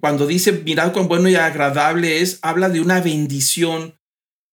cuando 0.00 0.26
dice, 0.26 0.52
mirad 0.52 0.92
cuán 0.92 1.08
bueno 1.08 1.28
y 1.28 1.34
agradable 1.34 2.20
es, 2.20 2.38
habla 2.42 2.68
de 2.68 2.80
una 2.80 3.00
bendición 3.00 3.98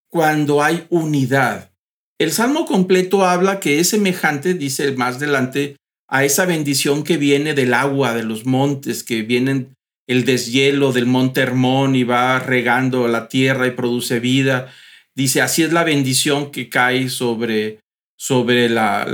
cuando 0.10 0.64
hay 0.64 0.86
unidad. 0.90 1.72
El 2.18 2.32
salmo 2.32 2.66
completo 2.66 3.26
habla 3.26 3.60
que 3.60 3.80
es 3.80 3.90
semejante, 3.90 4.54
dice 4.54 4.92
más 4.94 5.16
adelante, 5.16 5.78
a 6.08 6.24
esa 6.24 6.46
bendición 6.46 7.04
que 7.04 7.18
viene 7.18 7.54
del 7.54 7.74
agua, 7.74 8.14
de 8.14 8.24
los 8.24 8.46
montes, 8.46 9.04
que 9.04 9.22
vienen 9.24 9.76
el 10.08 10.26
deshielo 10.26 10.92
del 10.92 11.06
monte 11.06 11.42
Hermón 11.42 11.96
y 11.96 12.04
va 12.04 12.40
regando 12.40 13.08
la 13.08 13.30
tierra 13.30 13.66
y 13.68 13.72
produce 13.72 14.20
vida. 14.20 14.72
Dice, 15.16 15.42
así 15.42 15.64
es 15.64 15.72
la 15.72 15.84
bendición 15.84 16.52
que 16.52 16.70
cae 16.70 17.10
sobre, 17.10 17.80
sobre 18.18 18.68
las 18.70 19.08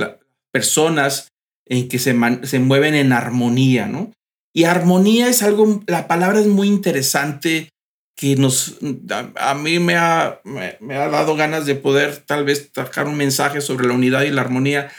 personas 0.52 1.28
en 1.70 1.88
que 1.88 2.00
se, 2.00 2.16
se 2.44 2.60
mueven 2.60 2.96
en 2.96 3.14
armonía, 3.14 3.88
¿no? 3.88 4.12
Y 4.54 4.64
armonía 4.64 5.30
es 5.30 5.44
algo, 5.44 5.84
la 5.88 6.08
palabra 6.08 6.40
es 6.40 6.48
muy 6.48 6.68
interesante 6.68 7.70
que 8.18 8.36
nos, 8.36 8.80
a, 9.36 9.54
mí 9.54 9.78
me 9.78 9.96
ha, 9.96 10.42
me, 10.44 10.96
ha 10.96 11.08
dado 11.10 11.36
ganas 11.36 11.68
de 11.68 11.76
poder 11.76 12.18
tal 12.26 12.44
vez 12.44 12.72
sacar 12.74 13.08
un 13.08 13.16
mensaje 13.16 13.62
sobre 13.62 13.88
la 13.88 13.94
unidad 13.94 14.24
y 14.24 14.32
la 14.32 14.42
armonía. 14.42 14.92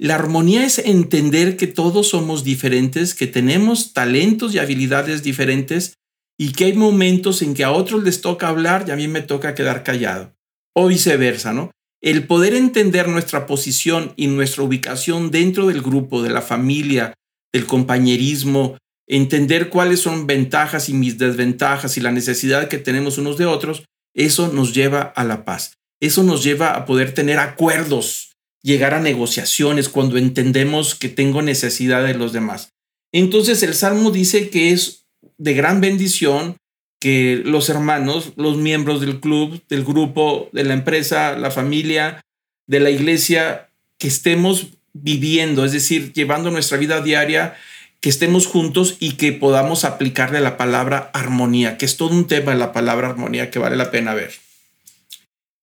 La 0.00 0.14
armonía 0.14 0.64
es 0.64 0.78
entender 0.78 1.58
que 1.58 1.66
todos 1.66 2.08
somos 2.08 2.42
diferentes, 2.42 3.14
que 3.14 3.26
tenemos 3.26 3.92
talentos 3.92 4.54
y 4.54 4.58
habilidades 4.58 5.22
diferentes 5.22 5.98
y 6.38 6.52
que 6.52 6.64
hay 6.64 6.72
momentos 6.72 7.42
en 7.42 7.52
que 7.52 7.64
a 7.64 7.70
otros 7.70 8.02
les 8.02 8.22
toca 8.22 8.48
hablar 8.48 8.86
y 8.88 8.92
a 8.92 8.96
mí 8.96 9.06
me 9.06 9.20
toca 9.20 9.54
quedar 9.54 9.84
callado. 9.84 10.34
O 10.74 10.88
viceversa, 10.88 11.52
¿no? 11.52 11.70
El 12.04 12.26
poder 12.26 12.52
entender 12.52 13.08
nuestra 13.08 13.46
posición 13.46 14.12
y 14.14 14.26
nuestra 14.26 14.62
ubicación 14.62 15.30
dentro 15.30 15.68
del 15.68 15.80
grupo, 15.80 16.22
de 16.22 16.28
la 16.28 16.42
familia, 16.42 17.14
del 17.50 17.64
compañerismo, 17.64 18.76
entender 19.08 19.70
cuáles 19.70 20.00
son 20.00 20.26
ventajas 20.26 20.90
y 20.90 20.92
mis 20.92 21.16
desventajas 21.16 21.96
y 21.96 22.02
la 22.02 22.12
necesidad 22.12 22.68
que 22.68 22.76
tenemos 22.76 23.16
unos 23.16 23.38
de 23.38 23.46
otros, 23.46 23.86
eso 24.14 24.52
nos 24.52 24.74
lleva 24.74 25.00
a 25.00 25.24
la 25.24 25.46
paz. 25.46 25.78
Eso 25.98 26.22
nos 26.24 26.44
lleva 26.44 26.76
a 26.76 26.84
poder 26.84 27.14
tener 27.14 27.38
acuerdos 27.38 28.32
llegar 28.62 28.92
a 28.92 29.00
negociaciones 29.00 29.88
cuando 29.88 30.18
entendemos 30.18 30.94
que 30.94 31.08
tengo 31.08 31.40
necesidad 31.40 32.04
de 32.04 32.12
los 32.12 32.34
demás. 32.34 32.68
Entonces 33.14 33.62
el 33.62 33.72
Salmo 33.72 34.10
dice 34.10 34.50
que 34.50 34.72
es 34.72 35.06
de 35.38 35.54
gran 35.54 35.80
bendición 35.80 36.58
que 37.04 37.42
los 37.44 37.68
hermanos, 37.68 38.32
los 38.36 38.56
miembros 38.56 39.02
del 39.02 39.20
club, 39.20 39.60
del 39.68 39.84
grupo, 39.84 40.48
de 40.52 40.64
la 40.64 40.72
empresa, 40.72 41.36
la 41.36 41.50
familia, 41.50 42.22
de 42.66 42.80
la 42.80 42.88
iglesia, 42.88 43.68
que 43.98 44.08
estemos 44.08 44.68
viviendo, 44.94 45.66
es 45.66 45.72
decir, 45.72 46.14
llevando 46.14 46.50
nuestra 46.50 46.78
vida 46.78 47.02
diaria, 47.02 47.56
que 48.00 48.08
estemos 48.08 48.46
juntos 48.46 48.96
y 49.00 49.16
que 49.16 49.32
podamos 49.32 49.84
aplicarle 49.84 50.40
la 50.40 50.56
palabra 50.56 51.10
armonía, 51.12 51.76
que 51.76 51.84
es 51.84 51.98
todo 51.98 52.08
un 52.08 52.26
tema 52.26 52.52
de 52.52 52.58
la 52.58 52.72
palabra 52.72 53.10
armonía 53.10 53.50
que 53.50 53.58
vale 53.58 53.76
la 53.76 53.90
pena 53.90 54.14
ver. 54.14 54.32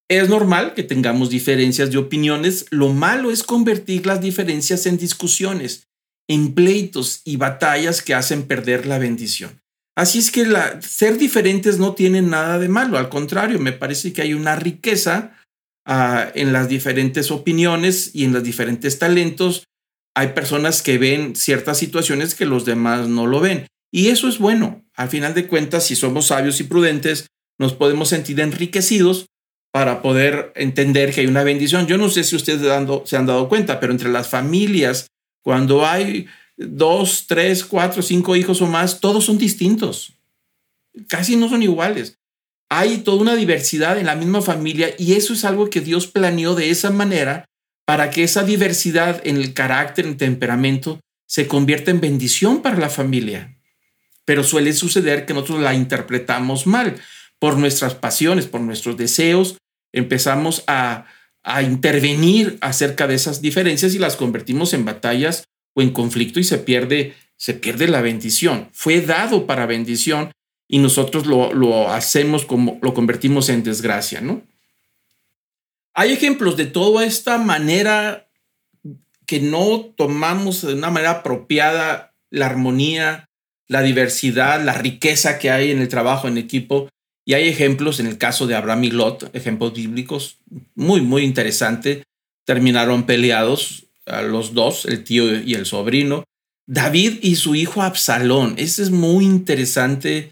Es 0.09 0.29
normal 0.29 0.75
que 0.75 0.83
tengamos 0.83 1.31
diferencias 1.31 1.89
de 1.89 1.97
opiniones. 1.97 2.67
Lo 2.69 2.89
malo 2.89 3.31
es 3.31 3.41
convertir 3.41 4.05
las 4.05 4.21
diferencias 4.21 4.85
en 4.85 4.99
discusiones, 4.99 5.87
en 6.27 6.53
pleitos 6.53 7.21
y 7.25 7.37
batallas 7.37 8.03
que 8.03 8.13
hacen 8.13 8.43
perder 8.43 8.85
la 8.85 8.99
bendición. 8.99 9.60
Así 9.95 10.19
es 10.19 10.31
que 10.31 10.47
ser 10.81 11.17
diferentes 11.17 11.77
no 11.77 11.93
tiene 11.93 12.21
nada 12.21 12.59
de 12.59 12.69
malo. 12.69 12.97
Al 12.97 13.09
contrario, 13.09 13.59
me 13.59 13.73
parece 13.73 14.13
que 14.13 14.21
hay 14.21 14.33
una 14.33 14.55
riqueza 14.55 15.37
ah, 15.85 16.31
en 16.33 16.53
las 16.53 16.69
diferentes 16.69 17.29
opiniones 17.29 18.11
y 18.13 18.25
en 18.25 18.33
los 18.33 18.43
diferentes 18.43 18.99
talentos. 18.99 19.65
Hay 20.15 20.29
personas 20.29 20.81
que 20.81 20.97
ven 20.97 21.35
ciertas 21.35 21.77
situaciones 21.77 22.35
que 22.35 22.45
los 22.45 22.65
demás 22.65 23.07
no 23.07 23.27
lo 23.27 23.41
ven. 23.41 23.67
Y 23.91 24.07
eso 24.07 24.29
es 24.29 24.39
bueno. 24.39 24.83
Al 24.95 25.09
final 25.09 25.33
de 25.33 25.47
cuentas, 25.47 25.85
si 25.85 25.95
somos 25.95 26.27
sabios 26.27 26.59
y 26.61 26.63
prudentes, 26.63 27.27
nos 27.59 27.73
podemos 27.73 28.09
sentir 28.09 28.39
enriquecidos 28.39 29.25
para 29.73 30.01
poder 30.01 30.51
entender 30.55 31.13
que 31.13 31.21
hay 31.21 31.27
una 31.27 31.43
bendición. 31.43 31.87
Yo 31.87 31.97
no 31.97 32.09
sé 32.09 32.23
si 32.23 32.35
ustedes 32.35 32.61
se 33.05 33.17
han 33.17 33.25
dado 33.25 33.49
cuenta, 33.49 33.79
pero 33.79 33.91
entre 33.91 34.09
las 34.09 34.29
familias, 34.29 35.07
cuando 35.43 35.85
hay 35.85 36.27
dos, 36.69 37.25
tres, 37.27 37.65
cuatro, 37.65 38.01
cinco 38.01 38.35
hijos 38.35 38.61
o 38.61 38.67
más, 38.67 38.99
todos 38.99 39.25
son 39.25 39.37
distintos. 39.37 40.13
Casi 41.07 41.35
no 41.35 41.49
son 41.49 41.63
iguales. 41.63 42.17
Hay 42.69 42.99
toda 42.99 43.21
una 43.21 43.35
diversidad 43.35 43.97
en 43.97 44.05
la 44.05 44.15
misma 44.15 44.41
familia 44.41 44.93
y 44.97 45.13
eso 45.13 45.33
es 45.33 45.43
algo 45.43 45.69
que 45.69 45.81
Dios 45.81 46.07
planeó 46.07 46.55
de 46.55 46.69
esa 46.69 46.89
manera 46.89 47.45
para 47.85 48.09
que 48.09 48.23
esa 48.23 48.43
diversidad 48.43 49.21
en 49.25 49.37
el 49.37 49.53
carácter, 49.53 50.05
en 50.05 50.11
el 50.11 50.17
temperamento, 50.17 50.99
se 51.27 51.47
convierta 51.47 51.91
en 51.91 52.01
bendición 52.01 52.61
para 52.61 52.77
la 52.77 52.89
familia. 52.89 53.57
Pero 54.25 54.43
suele 54.43 54.73
suceder 54.73 55.25
que 55.25 55.33
nosotros 55.33 55.61
la 55.61 55.73
interpretamos 55.73 56.67
mal 56.67 57.01
por 57.39 57.57
nuestras 57.57 57.95
pasiones, 57.95 58.47
por 58.47 58.61
nuestros 58.61 58.97
deseos, 58.97 59.57
empezamos 59.91 60.63
a, 60.67 61.05
intervenir 61.63 62.59
acerca 62.61 63.07
de 63.07 63.15
esas 63.15 63.41
diferencias 63.41 63.95
y 63.95 63.97
las 63.99 64.15
convertimos 64.15 64.75
en 64.75 64.85
batallas 64.85 65.43
o 65.73 65.81
en 65.81 65.91
conflicto 65.91 66.39
y 66.39 66.43
se 66.43 66.57
pierde, 66.57 67.15
se 67.37 67.53
pierde 67.53 67.87
la 67.87 68.01
bendición. 68.01 68.69
Fue 68.73 69.01
dado 69.01 69.45
para 69.45 69.65
bendición 69.65 70.31
y 70.67 70.79
nosotros 70.79 71.25
lo, 71.25 71.53
lo 71.53 71.89
hacemos 71.89 72.45
como 72.45 72.79
lo 72.81 72.93
convertimos 72.93 73.49
en 73.49 73.63
desgracia, 73.63 74.21
¿no? 74.21 74.41
Hay 75.93 76.13
ejemplos 76.13 76.55
de 76.55 76.65
toda 76.65 77.05
esta 77.05 77.37
manera 77.37 78.29
que 79.25 79.39
no 79.39 79.93
tomamos 79.97 80.61
de 80.61 80.73
una 80.73 80.89
manera 80.89 81.11
apropiada 81.11 82.13
la 82.29 82.45
armonía, 82.45 83.29
la 83.67 83.81
diversidad, 83.81 84.63
la 84.63 84.73
riqueza 84.73 85.39
que 85.39 85.51
hay 85.51 85.71
en 85.71 85.81
el 85.81 85.87
trabajo 85.87 86.27
en 86.27 86.37
equipo 86.37 86.89
y 87.25 87.33
hay 87.33 87.47
ejemplos 87.47 87.99
en 87.99 88.07
el 88.07 88.17
caso 88.17 88.47
de 88.47 88.55
Abraham 88.55 88.85
y 88.85 88.91
Lot, 88.91 89.33
ejemplos 89.33 89.73
bíblicos 89.73 90.39
muy, 90.75 91.01
muy 91.01 91.23
interesantes. 91.23 92.03
Terminaron 92.45 93.05
peleados 93.05 93.85
los 94.21 94.53
dos, 94.53 94.85
el 94.85 95.03
tío 95.03 95.39
y 95.39 95.53
el 95.53 95.65
sobrino. 95.65 96.23
David 96.67 97.19
y 97.21 97.35
su 97.35 97.55
hijo 97.55 97.81
Absalón. 97.81 98.55
Ese 98.57 98.83
es 98.83 98.91
muy 98.91 99.25
interesante. 99.25 100.31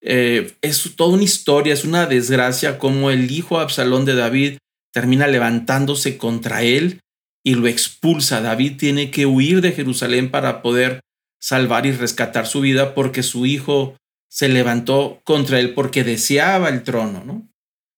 Eh, 0.00 0.54
es 0.62 0.94
toda 0.96 1.14
una 1.14 1.24
historia, 1.24 1.74
es 1.74 1.84
una 1.84 2.06
desgracia 2.06 2.78
como 2.78 3.10
el 3.10 3.30
hijo 3.30 3.58
Absalón 3.58 4.04
de 4.04 4.14
David 4.14 4.58
termina 4.92 5.26
levantándose 5.26 6.16
contra 6.16 6.62
él 6.62 7.00
y 7.44 7.54
lo 7.54 7.66
expulsa. 7.66 8.40
David 8.40 8.76
tiene 8.78 9.10
que 9.10 9.26
huir 9.26 9.60
de 9.60 9.72
Jerusalén 9.72 10.30
para 10.30 10.62
poder 10.62 11.00
salvar 11.40 11.86
y 11.86 11.92
rescatar 11.92 12.46
su 12.46 12.60
vida 12.60 12.94
porque 12.94 13.22
su 13.22 13.46
hijo 13.46 13.96
se 14.30 14.48
levantó 14.48 15.20
contra 15.24 15.58
él 15.58 15.74
porque 15.74 16.04
deseaba 16.04 16.68
el 16.68 16.82
trono, 16.82 17.22
¿no? 17.24 17.48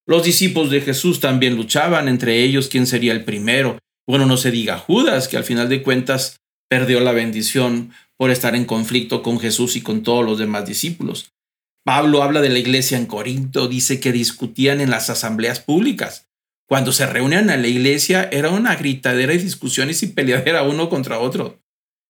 Los 0.07 0.25
discípulos 0.25 0.71
de 0.71 0.81
Jesús 0.81 1.21
también 1.21 1.57
luchaban 1.57 2.09
entre 2.09 2.43
ellos 2.43 2.69
quién 2.69 2.87
sería 2.87 3.13
el 3.13 3.25
primero. 3.25 3.79
Bueno, 4.11 4.27
no 4.27 4.37
se 4.37 4.51
diga 4.51 4.77
Judas, 4.77 5.29
que 5.29 5.37
al 5.37 5.45
final 5.45 5.69
de 5.69 5.85
cuentas 5.85 6.41
perdió 6.69 6.99
la 6.99 7.13
bendición 7.13 7.93
por 8.17 8.33
estar 8.33 8.57
en 8.57 8.65
conflicto 8.65 9.23
con 9.23 9.39
Jesús 9.39 9.77
y 9.77 9.83
con 9.83 10.03
todos 10.03 10.25
los 10.25 10.37
demás 10.37 10.67
discípulos. 10.67 11.31
Pablo 11.85 12.25
habla 12.25 12.41
de 12.41 12.49
la 12.49 12.59
iglesia 12.59 12.99
en 12.99 13.07
Corinto, 13.07 13.69
dice 13.69 14.01
que 14.01 14.11
discutían 14.11 14.81
en 14.81 14.91
las 14.91 15.11
asambleas 15.11 15.61
públicas. 15.61 16.27
Cuando 16.67 16.91
se 16.91 17.07
reunían 17.07 17.51
a 17.51 17.57
la 17.57 17.69
iglesia 17.69 18.29
era 18.33 18.51
una 18.51 18.75
gritadera 18.75 19.33
y 19.33 19.39
discusiones 19.39 20.03
y 20.03 20.09
peleadera 20.09 20.65
uno 20.65 20.89
contra 20.89 21.21
otro. 21.21 21.63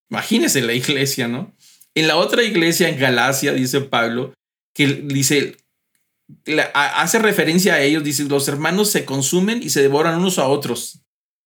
Imagínese 0.09 0.63
la 0.63 0.73
iglesia, 0.73 1.29
¿no? 1.29 1.55
En 1.95 2.09
la 2.09 2.17
otra 2.17 2.43
iglesia 2.43 2.89
en 2.89 2.99
Galacia, 2.99 3.53
dice 3.53 3.83
Pablo, 3.83 4.33
que 4.75 4.87
dice, 4.87 5.59
hace 6.73 7.19
referencia 7.19 7.75
a 7.75 7.83
ellos, 7.83 8.03
dice, 8.03 8.25
los 8.25 8.49
hermanos 8.49 8.91
se 8.91 9.05
consumen 9.05 9.63
y 9.63 9.69
se 9.69 9.83
devoran 9.83 10.19
unos 10.19 10.39
a 10.39 10.49
otros. 10.49 11.03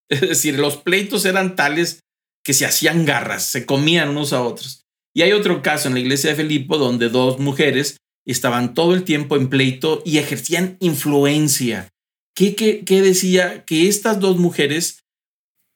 Es 0.10 0.20
decir, 0.20 0.58
los 0.58 0.76
pleitos 0.76 1.24
eran 1.24 1.56
tales 1.56 2.00
que 2.44 2.52
se 2.52 2.66
hacían 2.66 3.04
garras, 3.04 3.46
se 3.46 3.64
comían 3.64 4.10
unos 4.10 4.32
a 4.32 4.42
otros. 4.42 4.84
Y 5.14 5.22
hay 5.22 5.32
otro 5.32 5.62
caso 5.62 5.88
en 5.88 5.94
la 5.94 6.00
iglesia 6.00 6.30
de 6.30 6.36
Felipe 6.36 6.76
donde 6.76 7.08
dos 7.08 7.38
mujeres 7.38 7.96
estaban 8.26 8.74
todo 8.74 8.94
el 8.94 9.04
tiempo 9.04 9.36
en 9.36 9.48
pleito 9.48 10.02
y 10.04 10.18
ejercían 10.18 10.76
influencia. 10.80 11.88
¿Qué, 12.34 12.54
qué, 12.54 12.84
qué 12.84 13.00
decía? 13.00 13.64
Que 13.64 13.88
estas 13.88 14.20
dos 14.20 14.38
mujeres 14.38 15.04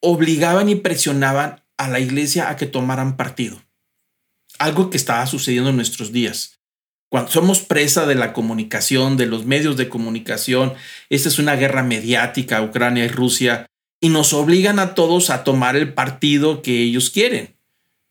obligaban 0.03 0.69
y 0.69 0.75
presionaban 0.75 1.65
a 1.79 1.89
la 1.89 2.01
iglesia 2.01 2.51
a 2.51 2.57
que 2.57 2.67
tomaran 2.67 3.17
partido 3.17 3.63
algo 4.59 4.91
que 4.91 4.97
está 4.97 5.25
sucediendo 5.27 5.71
en 5.71 5.77
nuestros 5.77 6.13
días. 6.13 6.59
Cuando 7.11 7.31
somos 7.31 7.61
presa 7.61 8.05
de 8.07 8.15
la 8.15 8.33
comunicación, 8.33 9.17
de 9.17 9.27
los 9.27 9.47
medios 9.47 9.77
de 9.77 9.89
comunicación, 9.89 10.75
esta 11.09 11.29
es 11.29 11.39
una 11.39 11.57
guerra 11.57 11.83
mediática, 11.83 12.63
Ucrania 12.63 13.05
y 13.05 13.09
Rusia, 13.09 13.67
y 14.01 14.09
nos 14.11 14.33
obligan 14.33 14.79
a 14.79 14.95
todos 14.95 15.31
a 15.31 15.45
tomar 15.45 15.77
el 15.77 15.93
partido 15.93 16.63
que 16.63 16.83
ellos 16.83 17.11
quieren. 17.11 17.55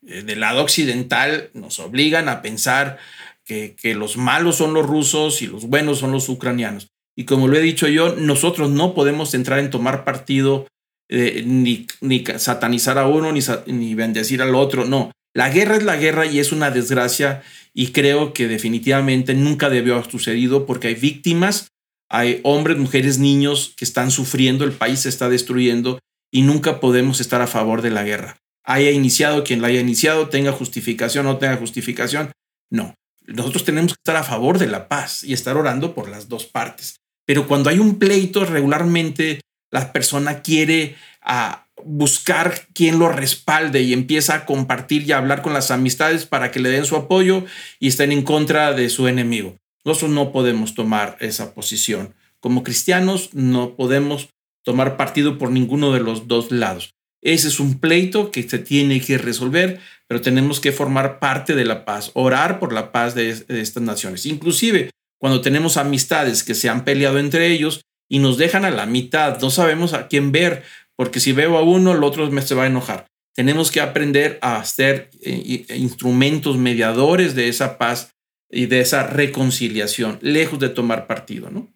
Eh, 0.05 0.23
del 0.23 0.41
lado 0.41 0.61
occidental 0.61 1.49
nos 1.53 1.79
obligan 1.79 2.29
a 2.29 2.41
pensar 2.41 2.97
que, 3.43 3.75
que 3.79 3.95
los 3.95 4.17
malos 4.17 4.57
son 4.57 4.73
los 4.73 4.85
rusos 4.85 5.41
y 5.41 5.47
los 5.47 5.65
buenos 5.65 5.99
son 5.99 6.11
los 6.11 6.29
ucranianos. 6.29 6.89
Y 7.15 7.25
como 7.25 7.47
lo 7.47 7.57
he 7.57 7.61
dicho 7.61 7.87
yo, 7.87 8.15
nosotros 8.15 8.69
no 8.69 8.93
podemos 8.93 9.33
entrar 9.33 9.59
en 9.59 9.69
tomar 9.69 10.03
partido 10.03 10.67
eh, 11.09 11.43
ni, 11.45 11.87
ni, 12.01 12.23
satanizar 12.37 12.97
a 12.97 13.07
uno 13.07 13.31
ni, 13.31 13.39
ni 13.67 13.95
bendecir 13.95 14.41
al 14.41 14.55
otro. 14.55 14.85
No, 14.85 15.11
la 15.33 15.49
guerra 15.49 15.77
es 15.77 15.83
la 15.83 15.95
guerra 15.95 16.25
y 16.25 16.39
es 16.39 16.51
una 16.51 16.69
desgracia 16.69 17.43
y 17.73 17.87
creo 17.87 18.33
que 18.33 18.47
definitivamente 18.47 19.33
nunca 19.33 19.69
debió 19.69 19.95
haber 19.95 20.11
sucedido 20.11 20.65
porque 20.65 20.89
hay 20.89 20.95
víctimas, 20.95 21.71
hay 22.09 22.39
hombres, 22.43 22.77
mujeres, 22.77 23.19
niños 23.19 23.73
que 23.75 23.85
están 23.85 24.11
sufriendo, 24.11 24.63
el 24.63 24.71
país 24.71 25.01
se 25.01 25.09
está 25.09 25.29
destruyendo 25.29 25.99
y 26.31 26.41
nunca 26.41 26.79
podemos 26.79 27.19
estar 27.19 27.41
a 27.41 27.47
favor 27.47 27.81
de 27.81 27.91
la 27.91 28.03
guerra. 28.03 28.37
Haya 28.63 28.91
iniciado 28.91 29.43
quien 29.43 29.61
la 29.61 29.69
haya 29.69 29.79
iniciado, 29.79 30.29
tenga 30.29 30.51
justificación 30.51 31.25
o 31.25 31.33
no 31.33 31.37
tenga 31.37 31.57
justificación, 31.57 32.31
no. 32.69 32.95
Nosotros 33.25 33.65
tenemos 33.65 33.93
que 33.93 33.99
estar 33.99 34.15
a 34.15 34.23
favor 34.23 34.57
de 34.57 34.67
la 34.67 34.87
paz 34.87 35.23
y 35.23 35.33
estar 35.33 35.57
orando 35.57 35.93
por 35.93 36.09
las 36.09 36.29
dos 36.29 36.45
partes. 36.45 36.97
Pero 37.25 37.47
cuando 37.47 37.69
hay 37.69 37.79
un 37.79 37.99
pleito, 37.99 38.45
regularmente 38.45 39.41
la 39.69 39.91
persona 39.91 40.41
quiere 40.41 40.95
a, 41.21 41.67
buscar 41.83 42.67
quien 42.73 42.99
lo 42.99 43.09
respalde 43.09 43.81
y 43.81 43.93
empieza 43.93 44.35
a 44.35 44.45
compartir 44.45 45.03
y 45.03 45.11
a 45.11 45.17
hablar 45.17 45.41
con 45.41 45.53
las 45.53 45.71
amistades 45.71 46.25
para 46.25 46.51
que 46.51 46.59
le 46.59 46.69
den 46.69 46.85
su 46.85 46.95
apoyo 46.95 47.45
y 47.79 47.87
estén 47.87 48.11
en 48.11 48.23
contra 48.23 48.73
de 48.73 48.89
su 48.89 49.07
enemigo. 49.07 49.55
Nosotros 49.87 50.11
no 50.11 50.33
podemos 50.33 50.75
tomar 50.75 51.15
esa 51.21 51.53
posición. 51.53 52.13
Como 52.41 52.61
cristianos 52.61 53.29
no 53.33 53.77
podemos 53.77 54.27
tomar 54.65 54.97
partido 54.97 55.37
por 55.37 55.49
ninguno 55.49 55.93
de 55.93 56.01
los 56.01 56.27
dos 56.27 56.51
lados. 56.51 56.93
Ese 57.21 57.47
es 57.47 57.61
un 57.61 57.79
pleito 57.79 58.29
que 58.29 58.43
se 58.43 58.59
tiene 58.59 58.99
que 58.99 59.17
resolver, 59.17 59.79
pero 60.05 60.19
tenemos 60.19 60.59
que 60.59 60.73
formar 60.73 61.19
parte 61.19 61.55
de 61.55 61.63
la 61.63 61.85
paz, 61.85 62.11
orar 62.15 62.59
por 62.59 62.73
la 62.73 62.91
paz 62.91 63.15
de, 63.15 63.29
estas 63.29 63.81
naciones. 63.81 64.25
Inclusive 64.25 64.89
cuando 65.21 65.39
tenemos 65.39 65.77
amistades 65.77 66.43
que 66.43 66.53
se 66.53 66.67
han 66.67 66.83
peleado 66.83 67.17
entre 67.17 67.47
ellos 67.47 67.79
y 68.09 68.19
nos 68.19 68.37
dejan 68.37 68.65
a 68.65 68.71
la 68.71 68.87
mitad, 68.87 69.39
no 69.39 69.49
sabemos 69.49 69.93
a 69.93 70.09
quién 70.09 70.33
ver, 70.33 70.63
porque 70.97 71.21
si 71.21 71.31
veo 71.31 71.57
a 71.57 71.63
uno, 71.63 71.93
el 71.93 72.03
otro 72.03 72.29
me 72.29 72.41
se 72.41 72.55
va 72.55 72.63
a 72.63 72.67
enojar. 72.67 73.07
Tenemos 73.33 73.71
que 73.71 73.79
aprender 73.79 74.37
a 74.41 74.61
ser 74.65 75.11
eh, 75.21 75.65
instrumentos 75.77 76.57
mediadores 76.57 77.35
de 77.35 77.47
esa 77.47 77.77
paz 77.77 78.16
y 78.49 78.67
de 78.67 78.79
esa 78.79 79.07
reconciliación, 79.07 80.19
lejos 80.21 80.59
de 80.59 80.69
tomar 80.69 81.07
partido, 81.07 81.49
¿no? 81.49 81.71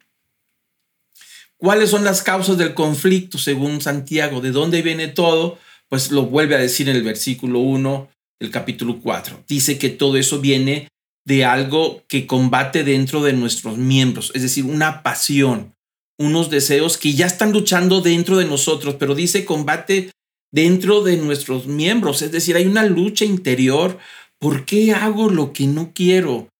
¿Cuáles 1.57 1.91
son 1.91 2.03
las 2.03 2.23
causas 2.23 2.57
del 2.57 2.73
conflicto 2.73 3.38
según 3.38 3.81
Santiago? 3.81 4.41
¿De 4.41 4.51
dónde 4.51 4.81
viene 4.81 5.07
todo? 5.07 5.60
Pues 5.89 6.12
lo 6.12 6.23
vuelve 6.23 6.55
a 6.55 6.60
decir 6.60 6.89
en 6.89 6.95
el 6.95 7.03
versículo 7.03 7.60
1 7.60 8.10
del 8.39 8.49
capítulo 8.49 8.99
4. 8.99 9.43
Dice 9.47 9.77
que 9.77 9.89
todo 9.89 10.17
eso 10.17 10.39
viene 10.39 10.88
de 11.23 11.45
algo 11.45 12.03
que 12.07 12.25
combate 12.25 12.84
dentro 12.84 13.21
de 13.21 13.34
nuestros 13.34 13.77
miembros, 13.77 14.31
es 14.34 14.41
decir, 14.41 14.65
una 14.65 15.03
pasión, 15.03 15.75
unos 16.17 16.49
deseos 16.49 16.97
que 16.97 17.13
ya 17.13 17.27
están 17.27 17.51
luchando 17.51 18.01
dentro 18.01 18.38
de 18.38 18.45
nosotros, 18.45 18.95
pero 18.95 19.13
dice 19.13 19.45
combate 19.45 20.10
dentro 20.51 21.03
de 21.03 21.17
nuestros 21.17 21.67
miembros, 21.67 22.23
es 22.23 22.31
decir, 22.31 22.55
hay 22.55 22.65
una 22.65 22.86
lucha 22.86 23.23
interior. 23.25 23.99
¿Por 24.39 24.65
qué 24.65 24.93
hago 24.93 25.29
lo 25.29 25.53
que 25.53 25.67
no 25.67 25.91
quiero? 25.93 26.51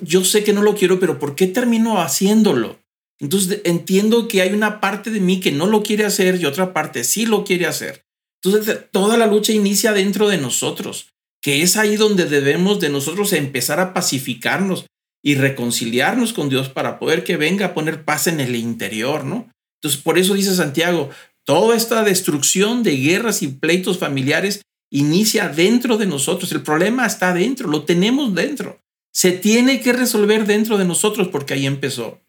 Yo 0.00 0.24
sé 0.24 0.44
que 0.44 0.52
no 0.52 0.62
lo 0.62 0.74
quiero, 0.74 0.98
pero 1.00 1.18
¿por 1.18 1.34
qué 1.34 1.46
termino 1.46 2.00
haciéndolo? 2.00 2.78
Entonces 3.18 3.60
entiendo 3.64 4.28
que 4.28 4.42
hay 4.42 4.52
una 4.52 4.80
parte 4.80 5.10
de 5.10 5.20
mí 5.20 5.40
que 5.40 5.52
no 5.52 5.66
lo 5.66 5.82
quiere 5.82 6.04
hacer 6.04 6.40
y 6.40 6.44
otra 6.44 6.72
parte 6.72 7.04
sí 7.04 7.26
lo 7.26 7.44
quiere 7.44 7.66
hacer. 7.66 8.04
Entonces 8.42 8.86
toda 8.90 9.16
la 9.16 9.26
lucha 9.26 9.52
inicia 9.52 9.92
dentro 9.92 10.28
de 10.28 10.38
nosotros, 10.38 11.08
que 11.42 11.62
es 11.62 11.76
ahí 11.76 11.96
donde 11.96 12.26
debemos 12.26 12.80
de 12.80 12.90
nosotros 12.90 13.32
empezar 13.32 13.80
a 13.80 13.94
pacificarnos 13.94 14.86
y 15.22 15.34
reconciliarnos 15.34 16.32
con 16.32 16.48
Dios 16.48 16.68
para 16.68 16.98
poder 16.98 17.24
que 17.24 17.36
venga 17.36 17.66
a 17.66 17.74
poner 17.74 18.04
paz 18.04 18.26
en 18.26 18.40
el 18.40 18.54
interior, 18.54 19.24
¿no? 19.24 19.50
Entonces 19.80 20.00
por 20.00 20.18
eso 20.18 20.34
dice 20.34 20.54
Santiago, 20.54 21.10
toda 21.44 21.76
esta 21.76 22.04
destrucción 22.04 22.82
de 22.82 22.96
guerras 22.96 23.42
y 23.42 23.48
pleitos 23.48 23.98
familiares 23.98 24.62
inicia 24.90 25.48
dentro 25.48 25.96
de 25.96 26.06
nosotros. 26.06 26.52
El 26.52 26.62
problema 26.62 27.06
está 27.06 27.32
dentro, 27.32 27.68
lo 27.68 27.84
tenemos 27.84 28.34
dentro. 28.34 28.80
Se 29.16 29.32
tiene 29.32 29.80
que 29.80 29.94
resolver 29.94 30.44
dentro 30.44 30.76
de 30.76 30.84
nosotros 30.84 31.28
porque 31.28 31.54
ahí 31.54 31.64
empezó. 31.64 32.20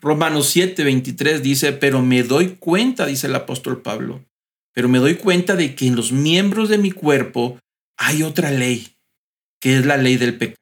Romanos 0.00 0.48
7, 0.48 0.82
23 0.82 1.42
dice, 1.42 1.72
pero 1.74 2.00
me 2.00 2.22
doy 2.22 2.56
cuenta, 2.56 3.04
dice 3.04 3.26
el 3.26 3.34
apóstol 3.34 3.82
Pablo, 3.82 4.24
pero 4.72 4.88
me 4.88 4.98
doy 4.98 5.16
cuenta 5.16 5.56
de 5.56 5.74
que 5.74 5.86
en 5.86 5.94
los 5.94 6.10
miembros 6.10 6.70
de 6.70 6.78
mi 6.78 6.90
cuerpo 6.90 7.58
hay 7.98 8.22
otra 8.22 8.50
ley, 8.50 8.96
que 9.60 9.76
es 9.76 9.84
la 9.84 9.98
ley 9.98 10.16
del 10.16 10.38
pecado. 10.38 10.56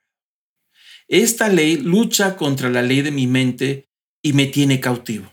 Esta 1.07 1.49
ley 1.49 1.77
lucha 1.77 2.35
contra 2.35 2.69
la 2.69 2.83
ley 2.83 3.03
de 3.03 3.13
mi 3.13 3.29
mente 3.29 3.87
y 4.23 4.33
me 4.33 4.47
tiene 4.47 4.81
cautivo. 4.81 5.33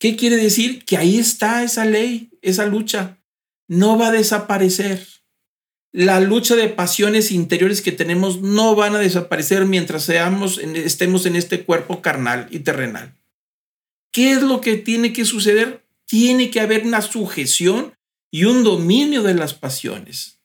¿Qué 0.00 0.16
quiere 0.16 0.36
decir? 0.36 0.84
Que 0.84 0.96
ahí 0.96 1.18
está 1.18 1.62
esa 1.62 1.84
ley, 1.84 2.30
esa 2.42 2.66
lucha. 2.66 3.20
No 3.68 3.98
va 3.98 4.08
a 4.08 4.12
desaparecer. 4.12 5.06
La 5.92 6.20
lucha 6.20 6.56
de 6.56 6.68
pasiones 6.68 7.30
interiores 7.30 7.80
que 7.80 7.92
tenemos 7.92 8.42
no 8.42 8.74
van 8.74 8.94
a 8.94 8.98
desaparecer 8.98 9.64
mientras 9.66 10.02
seamos, 10.04 10.58
estemos 10.58 11.26
en 11.26 11.36
este 11.36 11.64
cuerpo 11.64 12.02
carnal 12.02 12.48
y 12.50 12.60
terrenal. 12.60 13.14
¿Qué 14.12 14.32
es 14.32 14.42
lo 14.42 14.60
que 14.60 14.76
tiene 14.76 15.12
que 15.12 15.24
suceder? 15.24 15.84
Tiene 16.06 16.50
que 16.50 16.60
haber 16.60 16.84
una 16.84 17.02
sujeción 17.02 17.94
y 18.30 18.44
un 18.44 18.64
dominio 18.64 19.22
de 19.22 19.34
las 19.34 19.54
pasiones. 19.54 20.40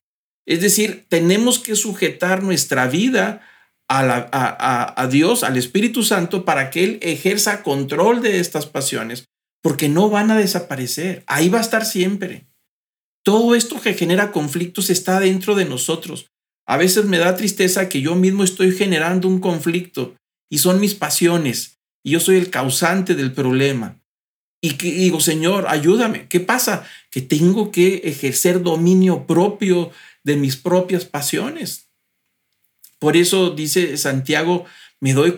Es 0.46 0.62
decir, 0.62 1.06
tenemos 1.08 1.60
que 1.60 1.76
sujetar 1.76 2.44
nuestra 2.44 2.88
vida 2.88 3.42
a, 3.88 5.02
a, 5.02 5.08
Dios, 5.08 5.44
al 5.44 5.58
Espíritu 5.58 6.04
Santo, 6.04 6.46
para 6.46 6.70
que 6.70 6.84
Él 6.84 7.00
ejerza 7.02 7.62
control 7.64 8.22
de 8.22 8.40
estas 8.40 8.66
pasiones, 8.66 9.26
porque 9.62 9.90
no 9.90 10.10
van 10.10 10.32
a 10.32 10.38
desaparecer. 10.38 11.24
Ahí 11.28 11.50
va 11.50 11.60
a 11.60 11.62
estar 11.62 11.86
siempre. 11.86 12.48
Todo 13.24 13.56
esto 13.56 13.80
que 13.80 13.94
genera 13.94 14.32
conflictos 14.32 14.90
está 14.90 15.20
dentro 15.20 15.56
de 15.56 15.66
nosotros. 15.66 16.32
A 16.66 16.78
veces 16.78 17.06
me 17.06 17.18
da 17.18 17.36
tristeza 17.36 17.90
que 17.90 18.02
yo 18.02 18.16
mismo 18.16 18.44
estoy 18.44 18.72
generando 18.72 19.28
un 19.28 19.40
conflicto 19.40 20.16
y 20.50 20.60
son 20.60 20.80
mis 20.80 20.96
pasiones 20.96 21.80
y 22.04 22.12
yo 22.12 22.20
soy 22.20 22.38
el 22.38 22.50
causante 22.50 23.16
del 23.16 23.32
problema. 23.34 24.02
Y 24.62 24.74
digo, 24.74 25.20
Señor, 25.20 25.66
ayúdame. 25.68 26.28
¿Qué 26.28 26.40
pasa? 26.40 26.86
Que 27.10 27.22
tengo 27.22 27.72
que 27.72 28.02
ejercer 28.06 28.62
dominio 28.62 29.26
propio 29.26 29.92
de 30.24 30.36
mis 30.36 30.56
propias 30.56 31.06
pasiones. 31.06 31.90
Por 33.00 33.18
eso 33.18 33.50
dice 33.50 33.98
Santiago, 33.98 34.66
me 35.00 35.14
doy, 35.14 35.36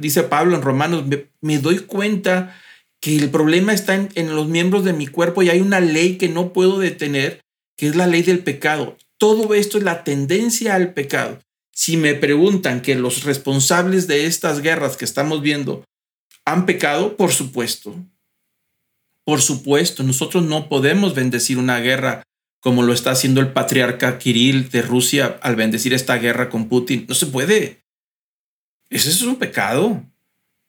dice 0.00 0.24
Pablo 0.24 0.56
en 0.56 0.62
Romanos, 0.62 1.04
me, 1.40 1.58
doy 1.58 1.78
cuenta 1.78 2.60
que 3.06 3.16
el 3.16 3.30
problema 3.30 3.72
está 3.72 3.94
en, 3.94 4.34
los 4.34 4.48
miembros 4.48 4.82
de 4.82 4.92
mi 4.92 5.06
cuerpo 5.06 5.40
y 5.40 5.48
hay 5.48 5.60
una 5.60 5.78
ley 5.78 6.18
que 6.18 6.28
no 6.28 6.52
puedo 6.52 6.80
detener, 6.80 7.40
que 7.76 7.86
es 7.86 7.94
la 7.94 8.08
ley 8.08 8.22
del 8.22 8.40
pecado. 8.40 8.96
Todo 9.16 9.54
esto 9.54 9.78
es 9.78 9.84
la 9.84 10.02
tendencia 10.02 10.74
al 10.74 10.92
pecado. 10.92 11.38
Si 11.70 11.96
me 11.96 12.16
preguntan 12.16 12.82
que 12.82 12.96
los 12.96 13.22
responsables 13.22 14.08
de 14.08 14.26
estas 14.26 14.60
guerras 14.60 14.96
que 14.96 15.04
estamos 15.04 15.40
viendo 15.40 15.84
¿Han 16.44 16.66
pecado? 16.66 17.16
Por 17.16 17.30
supuesto. 17.30 17.94
Por 19.22 19.40
supuesto, 19.40 20.02
nosotros 20.02 20.42
no 20.42 20.68
podemos 20.68 21.14
bendecir 21.14 21.58
una 21.58 21.78
guerra 21.78 22.24
como 22.58 22.82
lo 22.82 22.92
está 22.92 23.12
haciendo 23.12 23.40
el 23.40 23.52
patriarca 23.52 24.18
Kirill 24.18 24.68
de 24.68 24.82
Rusia 24.82 25.38
al 25.42 25.54
bendecir 25.54 25.94
esta 25.94 26.16
guerra 26.16 26.50
con 26.50 26.68
Putin. 26.68 27.06
No 27.08 27.14
se 27.14 27.26
puede. 27.26 27.84
Ese 28.90 29.10
es 29.10 29.22
un 29.22 29.36
pecado, 29.36 30.02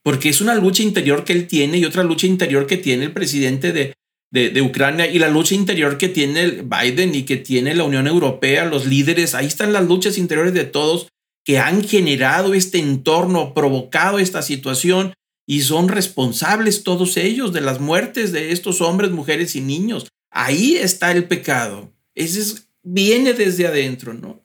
porque 0.08 0.30
es 0.30 0.40
una 0.40 0.56
lucha 0.56 0.84
interior 0.84 1.26
que 1.26 1.34
él 1.34 1.48
tiene 1.48 1.80
y 1.80 1.84
otra 1.84 2.02
lucha 2.02 2.28
interior 2.28 2.66
que 2.66 2.78
tiene 2.78 3.04
el 3.04 3.12
presidente 3.12 3.74
de, 3.74 3.94
de, 4.32 4.52
de, 4.52 4.62
Ucrania 4.62 5.06
y 5.06 5.20
la 5.20 5.28
lucha 5.28 5.54
interior 5.54 5.98
que 5.98 6.08
tiene 6.08 6.64
Biden 6.64 7.14
y 7.14 7.24
que 7.24 7.36
tiene 7.36 7.76
la 7.76 7.84
Unión 7.84 8.08
Europea, 8.08 8.64
los 8.64 8.86
líderes. 8.86 9.36
Ahí 9.36 9.48
están 9.48 9.74
las 9.74 9.86
luchas 9.86 10.18
interiores 10.18 10.54
de 10.54 10.64
todos 10.64 11.10
que 11.44 11.60
han 11.60 11.84
generado 11.84 12.54
este 12.54 12.78
entorno, 12.78 13.54
provocado 13.54 14.18
esta 14.18 14.42
situación 14.42 15.14
y 15.46 15.64
son 15.64 15.90
responsables 15.90 16.84
todos 16.84 17.18
ellos 17.18 17.52
de 17.52 17.60
las 17.60 17.82
muertes 17.82 18.32
de 18.32 18.54
estos 18.54 18.80
hombres, 18.80 19.12
mujeres 19.12 19.58
y 19.58 19.60
niños. 19.60 20.08
Ahí 20.32 20.78
está 20.78 21.12
el 21.12 21.26
pecado. 21.26 21.92
Ese 22.16 22.62
viene 22.82 23.34
desde 23.34 23.68
adentro, 23.68 24.14
¿no? 24.14 24.42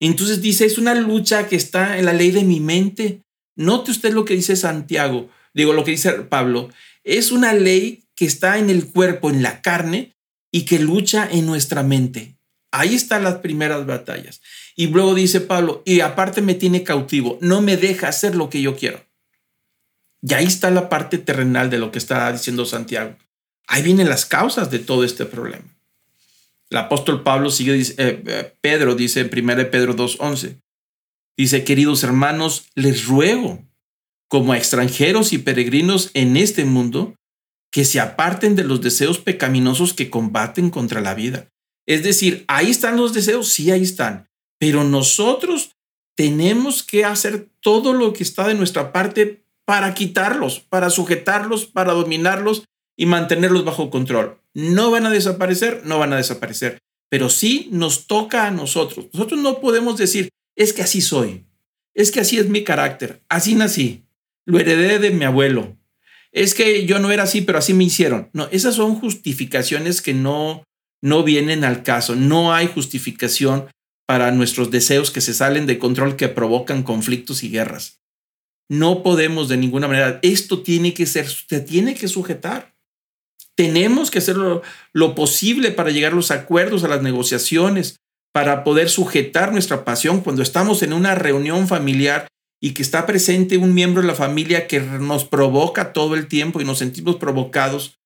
Entonces 0.00 0.40
dice, 0.40 0.64
es 0.64 0.78
una 0.78 0.94
lucha 0.94 1.48
que 1.48 1.56
está 1.56 1.98
en 1.98 2.06
la 2.06 2.14
ley 2.14 2.30
de 2.30 2.44
mi 2.44 2.60
mente. 2.60 3.25
Note 3.56 3.90
usted 3.90 4.12
lo 4.12 4.24
que 4.24 4.34
dice 4.34 4.54
Santiago, 4.54 5.30
digo 5.54 5.72
lo 5.72 5.82
que 5.84 5.90
dice 5.92 6.12
Pablo, 6.12 6.70
es 7.02 7.32
una 7.32 7.52
ley 7.52 8.04
que 8.14 8.26
está 8.26 8.58
en 8.58 8.70
el 8.70 8.86
cuerpo, 8.86 9.30
en 9.30 9.42
la 9.42 9.62
carne, 9.62 10.16
y 10.50 10.64
que 10.64 10.78
lucha 10.78 11.28
en 11.30 11.46
nuestra 11.46 11.82
mente. 11.82 12.36
Ahí 12.70 12.94
están 12.94 13.24
las 13.24 13.36
primeras 13.36 13.86
batallas. 13.86 14.40
Y 14.74 14.86
luego 14.88 15.14
dice 15.14 15.40
Pablo, 15.40 15.82
y 15.84 16.00
aparte 16.00 16.42
me 16.42 16.54
tiene 16.54 16.82
cautivo, 16.82 17.38
no 17.40 17.62
me 17.62 17.76
deja 17.76 18.08
hacer 18.08 18.34
lo 18.34 18.48
que 18.48 18.62
yo 18.62 18.76
quiero. 18.76 19.04
Y 20.22 20.34
ahí 20.34 20.46
está 20.46 20.70
la 20.70 20.88
parte 20.88 21.18
terrenal 21.18 21.70
de 21.70 21.78
lo 21.78 21.92
que 21.92 21.98
está 21.98 22.30
diciendo 22.32 22.64
Santiago. 22.64 23.16
Ahí 23.66 23.82
vienen 23.82 24.08
las 24.08 24.26
causas 24.26 24.70
de 24.70 24.78
todo 24.78 25.04
este 25.04 25.24
problema. 25.26 25.64
El 26.70 26.78
apóstol 26.78 27.22
Pablo 27.22 27.50
sigue, 27.50 27.80
eh, 27.80 27.94
eh, 27.98 28.52
Pedro 28.60 28.94
dice 28.94 29.20
en 29.20 29.30
1 29.32 29.70
Pedro 29.70 29.94
2.11, 29.94 30.60
dice, 31.36 31.64
queridos 31.64 32.02
hermanos, 32.02 32.66
les 32.74 33.06
ruego, 33.06 33.64
como 34.28 34.54
extranjeros 34.54 35.32
y 35.32 35.38
peregrinos 35.38 36.10
en 36.14 36.36
este 36.36 36.64
mundo, 36.64 37.14
que 37.70 37.84
se 37.84 38.00
aparten 38.00 38.56
de 38.56 38.64
los 38.64 38.80
deseos 38.80 39.18
pecaminosos 39.18 39.92
que 39.92 40.10
combaten 40.10 40.70
contra 40.70 41.00
la 41.00 41.14
vida. 41.14 41.48
Es 41.86 42.02
decir, 42.02 42.44
ahí 42.48 42.70
están 42.70 42.96
los 42.96 43.12
deseos, 43.12 43.48
sí, 43.48 43.70
ahí 43.70 43.82
están, 43.82 44.28
pero 44.58 44.82
nosotros 44.82 45.72
tenemos 46.16 46.82
que 46.82 47.04
hacer 47.04 47.48
todo 47.60 47.92
lo 47.92 48.12
que 48.12 48.22
está 48.22 48.48
de 48.48 48.54
nuestra 48.54 48.92
parte 48.92 49.44
para 49.66 49.94
quitarlos, 49.94 50.60
para 50.60 50.90
sujetarlos, 50.90 51.66
para 51.66 51.92
dominarlos 51.92 52.64
y 52.96 53.06
mantenerlos 53.06 53.64
bajo 53.64 53.90
control. 53.90 54.38
No 54.54 54.90
van 54.90 55.06
a 55.06 55.10
desaparecer, 55.10 55.82
no 55.84 55.98
van 55.98 56.12
a 56.12 56.16
desaparecer, 56.16 56.78
pero 57.10 57.28
sí 57.28 57.68
nos 57.70 58.06
toca 58.06 58.46
a 58.46 58.50
nosotros. 58.50 59.06
Nosotros 59.12 59.40
no 59.40 59.60
podemos 59.60 59.98
decir, 59.98 60.30
es 60.56 60.72
que 60.72 60.82
así 60.82 61.00
soy, 61.00 61.44
es 61.94 62.10
que 62.10 62.20
así 62.20 62.38
es 62.38 62.48
mi 62.48 62.64
carácter, 62.64 63.22
así 63.28 63.54
nací, 63.54 64.04
lo 64.44 64.58
heredé 64.58 64.98
de 64.98 65.10
mi 65.10 65.24
abuelo, 65.24 65.76
es 66.36 66.52
que 66.52 66.84
yo 66.84 66.98
no 66.98 67.10
era 67.10 67.22
así, 67.22 67.40
pero 67.40 67.56
así 67.56 67.72
me 67.72 67.84
hicieron. 67.84 68.28
No, 68.34 68.46
esas 68.52 68.74
son 68.74 68.96
justificaciones 68.96 70.02
que 70.02 70.12
no, 70.12 70.64
no 71.02 71.22
vienen 71.22 71.64
al 71.64 71.82
caso. 71.82 72.14
No 72.14 72.52
hay 72.52 72.66
justificación 72.66 73.68
para 74.06 74.30
nuestros 74.32 74.70
deseos 74.70 75.10
que 75.10 75.22
se 75.22 75.32
salen 75.32 75.66
de 75.66 75.78
control 75.78 76.16
que 76.16 76.28
provocan 76.28 76.82
conflictos 76.82 77.42
y 77.42 77.48
guerras. 77.48 78.02
No 78.68 79.02
podemos 79.02 79.48
de 79.48 79.56
ninguna 79.56 79.88
manera. 79.88 80.18
Esto 80.20 80.62
tiene 80.62 80.92
que 80.92 81.06
ser, 81.06 81.26
se 81.26 81.60
tiene 81.60 81.94
que 81.94 82.06
sujetar. 82.06 82.74
Tenemos 83.54 84.10
que 84.10 84.18
hacer 84.18 84.36
lo, 84.36 84.60
lo 84.92 85.14
posible 85.14 85.70
para 85.70 85.90
llegar 85.90 86.12
a 86.12 86.16
los 86.16 86.30
acuerdos, 86.30 86.84
a 86.84 86.88
las 86.88 87.00
negociaciones, 87.00 87.96
para 88.36 88.64
poder 88.64 88.90
sujetar 88.90 89.50
nuestra 89.50 89.82
pasión 89.82 90.20
cuando 90.20 90.42
estamos 90.42 90.82
en 90.82 90.92
una 90.92 91.14
reunión 91.14 91.66
familiar 91.66 92.28
y 92.60 92.72
que 92.72 92.82
está 92.82 93.06
presente 93.06 93.56
un 93.56 93.72
miembro 93.72 94.02
de 94.02 94.08
la 94.08 94.14
familia 94.14 94.66
que 94.66 94.78
nos 94.78 95.24
provoca 95.24 95.94
todo 95.94 96.14
el 96.14 96.26
tiempo 96.26 96.60
y 96.60 96.66
nos 96.66 96.76
sentimos 96.76 97.16
provocados, 97.16 97.98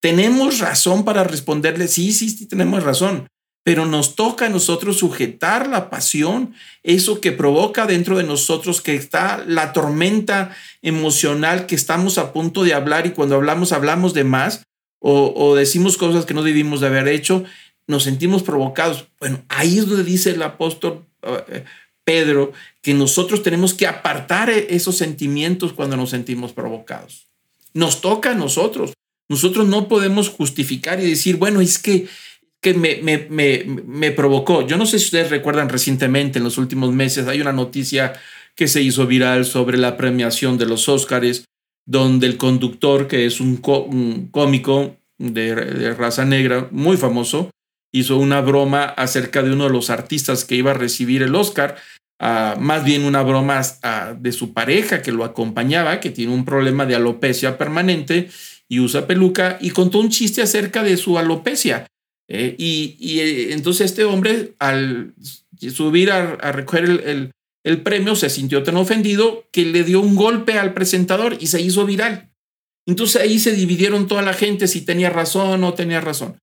tenemos 0.00 0.60
razón 0.60 1.04
para 1.04 1.24
responderle, 1.24 1.88
sí, 1.88 2.12
sí, 2.12 2.30
sí, 2.30 2.46
tenemos 2.46 2.84
razón, 2.84 3.26
pero 3.64 3.84
nos 3.84 4.14
toca 4.14 4.46
a 4.46 4.50
nosotros 4.50 4.98
sujetar 4.98 5.68
la 5.68 5.90
pasión, 5.90 6.54
eso 6.84 7.20
que 7.20 7.32
provoca 7.32 7.84
dentro 7.84 8.18
de 8.18 8.22
nosotros, 8.22 8.82
que 8.82 8.94
está 8.94 9.42
la 9.44 9.72
tormenta 9.72 10.54
emocional 10.82 11.66
que 11.66 11.74
estamos 11.74 12.18
a 12.18 12.32
punto 12.32 12.62
de 12.62 12.74
hablar 12.74 13.08
y 13.08 13.10
cuando 13.10 13.34
hablamos 13.34 13.72
hablamos 13.72 14.14
de 14.14 14.22
más 14.22 14.62
o, 15.04 15.56
decimos 15.56 15.96
cosas 15.96 16.26
que 16.26 16.34
no 16.34 16.44
debimos 16.44 16.80
de 16.80 16.86
haber 16.86 17.08
hecho, 17.08 17.44
nos 17.86 18.04
sentimos 18.04 18.42
provocados. 18.42 19.06
Bueno, 19.20 19.42
ahí 19.48 19.78
es 19.78 19.86
donde 19.86 20.04
dice 20.04 20.30
el 20.30 20.42
apóstol 20.42 21.04
eh, 21.22 21.64
Pedro 22.04 22.52
que 22.80 22.94
nosotros 22.94 23.42
tenemos 23.42 23.74
que 23.74 23.86
apartar 23.86 24.50
e-, 24.50 24.74
esos 24.74 24.96
sentimientos 24.96 25.72
cuando 25.72 25.96
nos 25.96 26.10
sentimos 26.10 26.52
provocados. 26.52 27.26
Nos 27.74 28.00
toca 28.00 28.32
a 28.32 28.34
nosotros. 28.34 28.92
Nosotros 29.28 29.66
no 29.66 29.88
podemos 29.88 30.28
justificar 30.28 31.00
y 31.00 31.08
decir, 31.08 31.36
bueno, 31.36 31.60
es 31.60 31.78
que, 31.78 32.06
que 32.60 32.74
me, 32.74 32.96
me, 32.96 33.64
me, 33.64 34.10
provocó. 34.10 34.66
Yo 34.66 34.76
no 34.76 34.84
sé 34.84 34.98
si 34.98 35.06
ustedes 35.06 35.30
recuerdan 35.30 35.68
recientemente, 35.68 36.38
en 36.38 36.44
los 36.44 36.58
últimos 36.58 36.92
meses, 36.92 37.28
hay 37.28 37.40
una 37.40 37.52
noticia 37.52 38.12
que 38.54 38.68
se 38.68 38.82
hizo 38.82 39.06
viral 39.06 39.46
sobre 39.46 39.78
la 39.78 39.96
premiación 39.96 40.58
de 40.58 40.66
los 40.66 40.88
Óscares, 40.88 41.46
donde 41.86 42.26
el 42.26 42.36
conductor, 42.36 43.08
que 43.08 43.24
es 43.24 43.40
un, 43.40 43.56
cómico 44.30 44.96
de 45.18 45.94
raza 45.94 46.26
negra 46.26 46.68
muy 46.70 46.98
famoso, 46.98 47.50
hizo 47.92 48.16
una 48.16 48.40
broma 48.40 48.84
acerca 48.84 49.42
de 49.42 49.52
uno 49.52 49.64
de 49.64 49.70
los 49.70 49.90
artistas 49.90 50.44
que 50.44 50.56
iba 50.56 50.70
a 50.70 50.74
recibir 50.74 51.22
el 51.22 51.34
Oscar, 51.34 51.76
uh, 52.20 52.58
más 52.58 52.84
bien 52.84 53.04
una 53.04 53.22
broma 53.22 53.60
uh, 53.60 54.20
de 54.20 54.32
su 54.32 54.52
pareja 54.52 55.02
que 55.02 55.12
lo 55.12 55.24
acompañaba, 55.24 56.00
que 56.00 56.10
tiene 56.10 56.32
un 56.32 56.44
problema 56.44 56.86
de 56.86 56.96
alopecia 56.96 57.58
permanente 57.58 58.30
y 58.68 58.80
usa 58.80 59.06
peluca, 59.06 59.58
y 59.60 59.70
contó 59.70 59.98
un 59.98 60.08
chiste 60.08 60.40
acerca 60.40 60.82
de 60.82 60.96
su 60.96 61.18
alopecia. 61.18 61.86
Eh, 62.28 62.56
y, 62.58 63.20
eh, 63.20 63.52
entonces 63.52 63.90
este 63.90 64.04
hombre, 64.04 64.54
al 64.58 65.12
subir 65.74 66.10
a, 66.10 66.36
recoger 66.52 66.84
el, 66.84 67.32
el 67.64 67.82
premio, 67.82 68.16
se 68.16 68.30
sintió 68.30 68.62
tan 68.62 68.76
ofendido 68.76 69.44
que 69.52 69.66
le 69.66 69.84
dio 69.84 70.00
un 70.00 70.16
golpe 70.16 70.58
al 70.58 70.72
presentador 70.72 71.36
y 71.38 71.48
se 71.48 71.60
hizo 71.60 71.84
viral. 71.84 72.30
Entonces 72.86 73.20
ahí 73.20 73.38
se 73.38 73.52
dividieron 73.52 74.06
toda 74.06 74.22
la 74.22 74.32
gente 74.32 74.66
si 74.66 74.80
tenía 74.80 75.10
razón 75.10 75.50
o 75.50 75.58
no 75.58 75.74
tenía 75.74 76.00
razón. 76.00 76.38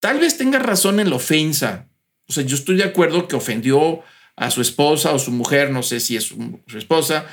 Tal 0.00 0.18
vez 0.18 0.38
tenga 0.38 0.58
razón 0.58 0.98
en 0.98 1.10
la 1.10 1.16
ofensa. 1.16 1.86
O 2.26 2.32
sea, 2.32 2.44
yo 2.44 2.56
estoy 2.56 2.76
de 2.76 2.84
acuerdo 2.84 3.28
que 3.28 3.36
ofendió 3.36 4.02
a 4.36 4.50
su 4.50 4.62
esposa 4.62 5.12
o 5.12 5.18
su 5.18 5.30
mujer, 5.30 5.70
no 5.70 5.82
sé 5.82 6.00
si 6.00 6.16
es 6.16 6.24
su, 6.24 6.60
esposa, 6.74 7.26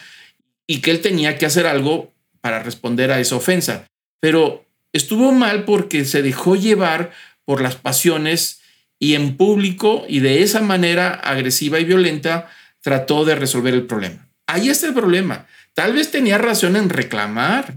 y 0.68 0.82
que 0.82 0.92
él 0.92 1.02
tenía 1.02 1.38
que 1.38 1.46
hacer 1.46 1.66
algo 1.66 2.14
para 2.42 2.62
responder 2.62 3.12
a 3.12 3.20
esa 3.20 3.38
ofensa. 3.38 3.88
Pero 4.20 4.66
estuvo 4.92 5.32
mal 5.32 5.64
porque 5.64 6.04
se 6.04 6.22
dejó 6.22 6.58
llevar 6.58 7.12
por 7.46 7.62
las 7.62 7.76
pasiones 7.76 8.60
y 9.00 9.16
en 9.16 9.38
público 9.38 10.06
y 10.10 10.20
de 10.20 10.44
esa 10.44 10.60
manera 10.60 11.14
agresiva 11.14 11.80
y 11.80 11.86
violenta 11.86 12.50
trató 12.82 13.24
de 13.24 13.36
resolver 13.36 13.74
el 13.74 13.86
problema. 13.86 14.28
Ahí 14.46 14.70
está 14.70 14.88
el 14.88 14.94
problema. 14.94 15.48
Tal 15.74 15.94
vez 15.94 16.12
tenía 16.12 16.38
razón 16.38 16.76
en 16.76 16.90
reclamar, 16.90 17.76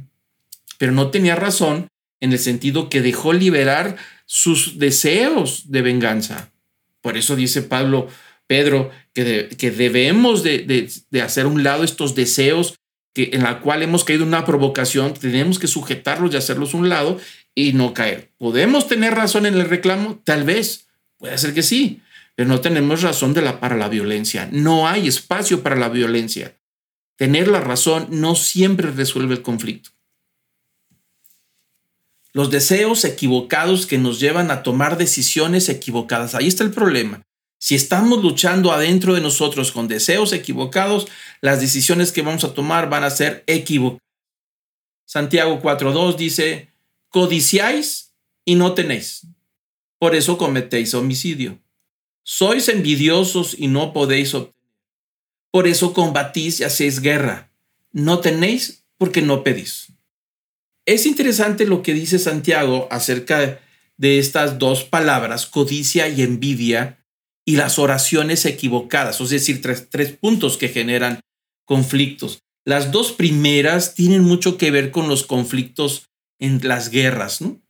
pero 0.79 0.91
no 0.93 1.11
tenía 1.11 1.37
razón 1.37 1.89
en 2.21 2.33
el 2.33 2.39
sentido 2.39 2.89
que 2.89 3.03
dejó 3.03 3.33
liberar 3.33 3.97
sus 4.33 4.79
deseos 4.79 5.73
de 5.73 5.83
venganza. 5.83 6.53
Por 7.01 7.17
eso 7.17 7.35
dice 7.35 7.63
Pablo, 7.63 8.07
Pedro, 8.47 8.93
que, 9.13 9.49
que 9.59 9.73
debemos 9.73 10.45
de, 10.45 10.59
de, 10.59 10.89
de, 11.11 11.21
hacer 11.21 11.47
un 11.47 11.65
lado 11.65 11.83
estos 11.83 12.15
deseos 12.15 12.77
que, 13.13 13.31
en 13.33 13.43
la 13.43 13.59
cual 13.59 13.83
hemos 13.83 14.05
caído 14.05 14.25
una 14.25 14.45
provocación, 14.45 15.15
tenemos 15.15 15.59
que 15.59 15.67
sujetarlos 15.67 16.33
y 16.33 16.37
hacerlos 16.37 16.75
un 16.75 16.89
lado 16.89 17.19
y 17.57 17.73
no 17.73 17.93
caer. 17.93 18.31
¿Podemos 18.39 18.87
tener 18.87 19.17
razón 19.17 19.47
en 19.47 19.55
el 19.55 19.69
reclamo? 19.69 20.21
Tal 20.23 20.45
vez, 20.45 20.87
puede 21.19 21.37
ser 21.37 21.53
que 21.53 21.65
sí, 21.65 22.01
pero 22.37 22.49
no 22.49 22.61
tenemos 22.61 23.03
razón 23.03 23.35
de 23.35 23.43
la, 23.43 23.59
para 23.59 23.77
la 23.77 23.89
violencia. 23.89 24.49
No 24.53 24.87
hay 24.87 25.09
espacio 25.09 25.65
para 25.65 25.75
la 25.75 25.89
violencia. 25.89 26.57
Tener 27.17 27.49
la 27.49 27.61
razón 27.61 28.07
no 28.11 28.37
siempre 28.37 28.93
resuelve 28.93 29.35
el 29.35 29.43
conflicto 29.43 29.91
los 32.33 32.51
deseos 32.51 33.05
equivocados 33.05 33.87
que 33.87 33.99
nos 33.99 34.21
llevan 34.21 34.51
a 34.51 34.63
tomar 34.63 34.97
decisiones 34.97 35.69
equivocadas. 35.69 36.35
Ahí 36.35 36.47
está 36.47 36.65
el 36.65 36.71
problema. 36.71 37.23
Si 37.59 37.75
estamos 37.75 38.23
luchando 38.23 38.73
adentro 38.73 39.15
de 39.15 39.21
nosotros 39.21 39.73
con 39.73 39.89
deseos 39.89 40.33
equivocados, 40.33 41.09
las 41.41 41.61
decisiones 41.61 42.13
que 42.13 42.23
vamos 42.23 42.45
a 42.45 42.55
tomar 42.55 42.89
van 42.89 43.05
a 43.05 43.11
ser 43.11 43.45
equivocadas. 43.47 44.01
Santiago 45.05 45.61
4.2 45.61 46.17
dice, 46.17 46.71
codiciáis 47.09 48.13
y 48.45 48.55
no 48.55 48.75
tenéis. 48.75 49.27
Por 49.99 50.15
eso 50.15 50.39
cometéis 50.39 50.95
homicidio. 50.95 51.59
Sois 52.23 52.69
envidiosos 52.69 53.57
y 53.59 53.67
no 53.67 53.93
podéis 53.93 54.35
obtener. 54.35 54.55
Por 55.51 55.67
eso 55.67 55.93
combatís 55.93 56.61
y 56.61 56.65
hacéis 56.65 57.01
guerra. 57.01 57.51
No 57.93 58.21
tenéis 58.21 58.85
porque 58.99 59.21
no 59.21 59.43
pedís. 59.43 59.90
Es 60.91 61.07
interesante 61.07 61.67
lo 61.67 61.85
que 61.85 61.95
dice 61.95 62.19
Santiago 62.19 62.89
acerca 62.91 63.61
de 63.97 64.19
estas 64.19 64.59
dos 64.59 64.83
palabras, 64.83 65.47
codicia 65.47 66.09
y 66.09 66.23
envidia, 66.23 66.99
y 67.45 67.55
las 67.55 67.79
oraciones 67.79 68.45
equivocadas, 68.45 69.21
es 69.21 69.31
decir, 69.31 69.63
tres, 69.63 69.89
tres 69.89 70.11
puntos 70.11 70.57
que 70.57 70.69
generan 70.69 71.21
conflictos. 71.65 72.43
Las 72.65 72.91
dos 72.91 73.13
primeras 73.13 73.95
tienen 73.95 74.23
mucho 74.23 74.59
que 74.59 74.73
ver 74.73 74.91
con 74.91 75.09
los 75.09 75.25
conflictos 75.25 76.09
en 76.41 76.59
las 76.65 76.91
guerras, 76.91 77.41
¿no? 77.41 77.61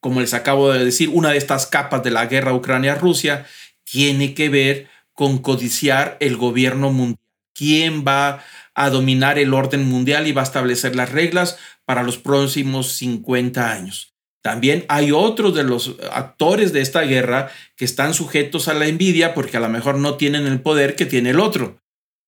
Como 0.00 0.22
les 0.22 0.32
acabo 0.32 0.72
de 0.72 0.82
decir, 0.82 1.10
una 1.10 1.28
de 1.28 1.36
estas 1.36 1.66
capas 1.66 2.02
de 2.02 2.10
la 2.10 2.24
guerra 2.24 2.54
Ucrania-Rusia 2.54 3.44
tiene 3.84 4.32
que 4.32 4.48
ver 4.48 4.88
con 5.12 5.42
codiciar 5.42 6.16
el 6.20 6.38
gobierno 6.38 6.90
mundial. 6.90 7.20
¿Quién 7.52 8.02
va 8.02 8.42
a 8.74 8.90
dominar 8.90 9.38
el 9.38 9.54
orden 9.54 9.88
mundial 9.88 10.26
y 10.26 10.32
va 10.32 10.42
a 10.42 10.44
establecer 10.44 10.96
las 10.96 11.12
reglas 11.12 11.58
para 11.84 12.02
los 12.02 12.18
próximos 12.18 12.92
50 12.92 13.70
años. 13.70 14.14
También 14.42 14.84
hay 14.88 15.10
otros 15.10 15.54
de 15.54 15.64
los 15.64 15.96
actores 16.12 16.72
de 16.72 16.82
esta 16.82 17.00
guerra 17.02 17.50
que 17.76 17.86
están 17.86 18.12
sujetos 18.12 18.68
a 18.68 18.74
la 18.74 18.86
envidia 18.86 19.32
porque 19.32 19.56
a 19.56 19.60
lo 19.60 19.70
mejor 19.70 19.96
no 19.96 20.16
tienen 20.16 20.46
el 20.46 20.60
poder 20.60 20.96
que 20.96 21.06
tiene 21.06 21.30
el 21.30 21.40
otro. 21.40 21.78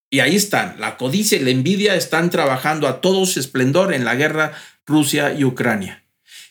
Y 0.08 0.20
ahí 0.20 0.36
están, 0.36 0.80
la 0.80 0.96
codicia 0.96 1.36
y 1.36 1.44
la 1.44 1.50
envidia 1.50 1.94
están 1.94 2.30
trabajando 2.30 2.88
a 2.88 3.00
todo 3.00 3.26
su 3.26 3.38
esplendor 3.38 3.92
en 3.92 4.04
la 4.04 4.14
guerra 4.14 4.52
Rusia 4.86 5.34
y 5.34 5.44
Ucrania. 5.44 6.04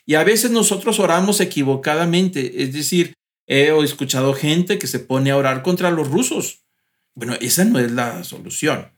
Y 0.05 0.15
a 0.15 0.23
veces 0.23 0.51
nosotros 0.51 0.99
oramos 0.99 1.39
equivocadamente, 1.39 2.61
es 2.61 2.73
decir, 2.73 3.13
he 3.47 3.71
escuchado 3.83 4.33
gente 4.33 4.77
que 4.77 4.87
se 4.87 4.99
pone 4.99 5.31
a 5.31 5.37
orar 5.37 5.63
contra 5.63 5.89
los 5.89 6.09
rusos. 6.09 6.59
Bueno, 7.15 7.35
esa 7.41 7.65
no 7.65 7.79
es 7.79 7.91
la 7.91 8.23
solución. 8.23 8.94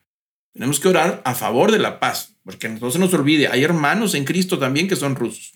Tenemos 0.57 0.79
que 0.79 0.87
orar 0.87 1.21
a 1.23 1.35
favor 1.35 1.71
de 1.71 1.77
la 1.77 1.99
paz, 1.99 2.33
porque 2.43 2.67
no 2.67 2.89
se 2.89 2.97
nos 2.97 3.13
olvide, 3.13 3.47
hay 3.47 3.63
hermanos 3.63 4.15
en 4.15 4.25
Cristo 4.25 4.57
también 4.57 4.87
que 4.87 4.95
son 4.95 5.15
rusos. 5.15 5.53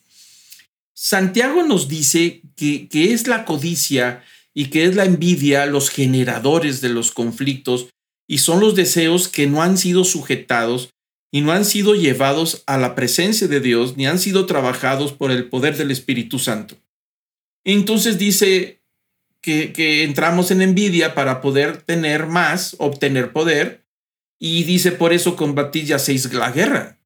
Santiago 0.94 1.64
nos 1.64 1.88
dice 1.88 2.44
que, 2.56 2.88
que 2.88 3.12
es 3.12 3.26
la 3.26 3.44
codicia 3.44 4.24
y 4.54 4.66
que 4.66 4.86
es 4.86 4.96
la 4.96 5.06
envidia 5.06 5.66
los 5.66 5.90
generadores 5.90 6.82
de 6.82 6.90
los 6.90 7.10
conflictos 7.10 7.88
y 8.28 8.38
son 8.38 8.60
los 8.60 8.76
deseos 8.76 9.28
que 9.28 9.48
no 9.48 9.64
han 9.64 9.80
sido 9.80 10.04
sujetados 10.04 10.94
y 11.32 11.42
no 11.42 11.52
han 11.52 11.66
sido 11.66 11.96
llevados 11.96 12.62
a 12.68 12.78
la 12.78 12.94
presencia 12.94 13.48
de 13.48 13.60
Dios 13.60 13.98
ni 13.98 14.06
han 14.06 14.20
sido 14.20 14.46
trabajados 14.46 15.14
por 15.14 15.32
el 15.32 15.50
poder 15.50 15.78
del 15.78 15.90
Espíritu 15.90 16.38
Santo. 16.38 16.78
Entonces 17.64 18.20
dice 18.20 18.84
que, 19.42 19.74
que 19.74 20.04
entramos 20.04 20.52
en 20.52 20.62
envidia 20.62 21.16
para 21.16 21.42
poder 21.42 21.82
tener 21.82 22.28
más, 22.28 22.76
obtener 22.78 23.32
poder, 23.32 23.81
y 24.44 24.64
dice, 24.64 24.92
por 24.92 25.14
eso 25.14 25.36
combatís 25.36 25.88
y 25.88 25.94
hacéis 25.94 26.34
la 26.34 26.52
guerra. 26.52 26.98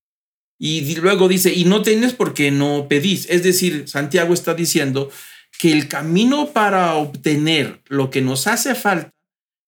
Y 0.57 0.95
luego 0.95 1.27
dice, 1.27 1.53
y 1.53 1.65
no 1.65 1.81
tenés 1.81 2.13
porque 2.13 2.49
no 2.49 2.87
pedís. 2.87 3.29
Es 3.29 3.43
decir, 3.43 3.89
Santiago 3.89 4.33
está 4.33 4.53
diciendo 4.53 5.09
que 5.59 5.73
el 5.73 5.89
camino 5.89 6.51
para 6.53 6.95
obtener 6.95 7.81
lo 7.87 8.09
que 8.09 8.21
nos 8.21 8.47
hace 8.47 8.73
falta 8.73 9.11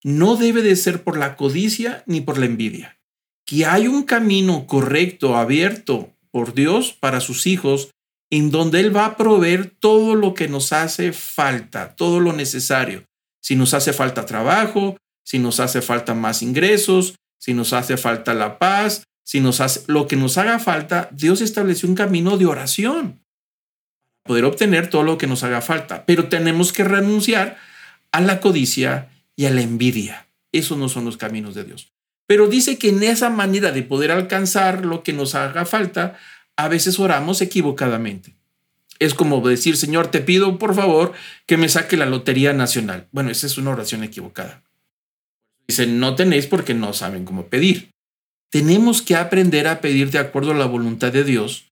no 0.02 0.38
debe 0.38 0.62
de 0.62 0.78
ser 0.78 1.04
por 1.04 1.18
la 1.18 1.36
codicia 1.36 2.04
ni 2.06 2.22
por 2.22 2.38
la 2.38 2.46
envidia. 2.46 3.02
Que 3.46 3.66
hay 3.66 3.90
un 3.90 4.04
camino 4.04 4.66
correcto, 4.66 5.36
abierto 5.36 6.14
por 6.32 6.54
Dios 6.54 6.94
para 6.94 7.20
sus 7.20 7.48
hijos, 7.48 7.90
en 8.30 8.50
donde 8.50 8.80
Él 8.80 8.96
va 8.96 9.08
a 9.08 9.18
proveer 9.18 9.70
todo 9.78 10.16
lo 10.16 10.34
que 10.36 10.48
nos 10.48 10.72
hace 10.72 11.12
falta, 11.12 11.96
todo 11.96 12.22
lo 12.22 12.32
necesario. 12.32 13.04
Si 13.42 13.58
nos 13.58 13.74
hace 13.74 13.92
falta 13.92 14.26
trabajo, 14.26 14.96
si 15.26 15.38
nos 15.38 15.60
hace 15.60 15.82
falta 15.82 16.14
más 16.14 16.42
ingresos, 16.42 17.16
si 17.38 17.54
nos 17.54 17.74
hace 17.74 17.98
falta 17.98 18.34
la 18.34 18.58
paz, 18.58 19.04
si 19.24 19.40
nos 19.40 19.60
hace 19.60 19.82
lo 19.88 20.08
que 20.08 20.16
nos 20.16 20.38
haga 20.38 20.60
falta, 20.60 21.10
Dios 21.12 21.42
estableció 21.42 21.88
un 21.90 21.96
camino 21.96 22.38
de 22.38 22.46
oración 22.46 23.20
poder 24.28 24.46
obtener 24.46 24.90
todo 24.90 25.02
lo 25.02 25.18
que 25.18 25.26
nos 25.26 25.44
haga 25.44 25.62
falta, 25.62 26.06
pero 26.06 26.28
tenemos 26.28 26.72
que 26.72 26.84
renunciar 26.84 27.58
a 28.12 28.22
la 28.22 28.40
codicia 28.40 29.10
y 29.36 29.46
a 29.46 29.50
la 29.50 29.62
envidia. 29.62 30.28
Esos 30.52 30.78
no 30.78 30.90
son 30.90 31.06
los 31.06 31.18
caminos 31.18 31.56
de 31.56 31.64
Dios. 31.64 31.92
Pero 32.28 32.48
dice 32.48 32.78
que 32.78 32.90
en 32.90 33.02
esa 33.04 33.30
manera 33.30 33.72
de 33.72 33.84
poder 33.84 34.12
alcanzar 34.12 34.86
lo 34.86 35.02
que 35.02 35.14
nos 35.14 35.34
haga 35.34 35.66
falta, 35.66 36.20
a 36.58 36.68
veces 36.68 37.00
oramos 37.00 37.42
equivocadamente. 37.42 38.36
Es 39.00 39.14
como 39.14 39.48
decir, 39.48 39.78
Señor, 39.78 40.08
te 40.08 40.22
pido 40.22 40.58
por 40.60 40.76
favor 40.76 41.14
que 41.46 41.58
me 41.58 41.70
saque 41.70 41.98
la 41.98 42.06
Lotería 42.06 42.54
Nacional. 42.54 43.08
Bueno, 43.12 43.32
esa 43.32 43.48
es 43.48 43.58
una 43.58 43.72
oración 43.72 44.04
equivocada. 44.04 44.64
Dice, 45.68 45.88
no 45.88 46.16
tenéis 46.16 46.48
porque 46.48 46.74
no 46.74 46.94
saben 46.94 47.26
cómo 47.26 47.48
pedir. 47.48 47.90
Tenemos 48.52 49.02
que 49.02 49.16
aprender 49.16 49.68
a 49.68 49.82
pedir 49.82 50.12
de 50.12 50.20
acuerdo 50.20 50.52
a 50.52 50.56
la 50.56 50.66
voluntad 50.66 51.12
de 51.12 51.24
Dios 51.24 51.70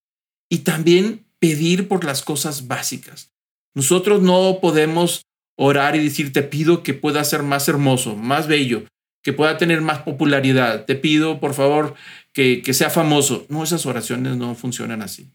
y 0.50 0.60
también 0.60 1.26
pedir 1.40 1.88
por 1.88 2.04
las 2.04 2.22
cosas 2.22 2.68
básicas. 2.68 3.32
Nosotros 3.74 4.22
no 4.22 4.60
podemos 4.62 5.24
orar 5.58 5.96
y 5.96 6.04
decir, 6.04 6.34
te 6.34 6.44
pido 6.44 6.84
que 6.84 6.94
pueda 6.94 7.24
ser 7.24 7.44
más 7.44 7.68
hermoso, 7.70 8.16
más 8.16 8.48
bello, 8.48 8.84
que 9.24 9.34
pueda 9.34 9.58
tener 9.58 9.82
más 9.82 10.00
popularidad. 10.00 10.86
Te 10.86 10.96
pido, 10.96 11.40
por 11.40 11.54
favor, 11.54 11.96
que, 12.34 12.62
que 12.62 12.74
sea 12.74 12.90
famoso. 12.90 13.46
No, 13.50 13.64
esas 13.64 13.86
oraciones 13.86 14.36
no 14.36 14.56
funcionan 14.56 15.02
así. 15.02 15.30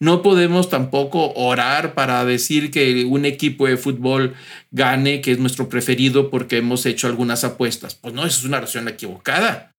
No 0.00 0.22
podemos 0.22 0.70
tampoco 0.70 1.34
orar 1.34 1.92
para 1.92 2.24
decir 2.24 2.70
que 2.70 3.04
un 3.04 3.26
equipo 3.26 3.66
de 3.66 3.76
fútbol 3.76 4.34
gane, 4.70 5.20
que 5.20 5.32
es 5.32 5.38
nuestro 5.38 5.68
preferido 5.68 6.30
porque 6.30 6.56
hemos 6.56 6.86
hecho 6.86 7.06
algunas 7.06 7.44
apuestas. 7.44 7.96
Pues 7.96 8.14
no, 8.14 8.24
esa 8.24 8.38
es 8.38 8.44
una 8.44 8.56
oración 8.56 8.88
equivocada. 8.88 9.72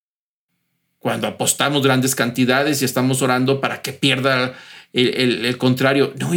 Cuando 1.00 1.26
apostamos 1.26 1.82
grandes 1.82 2.14
cantidades 2.14 2.82
y 2.82 2.86
estamos 2.86 3.24
orando 3.24 3.60
para 3.60 3.82
que 3.82 3.94
pierda 3.94 4.54
el, 4.94 5.58
contrario. 5.58 6.14
No, 6.20 6.32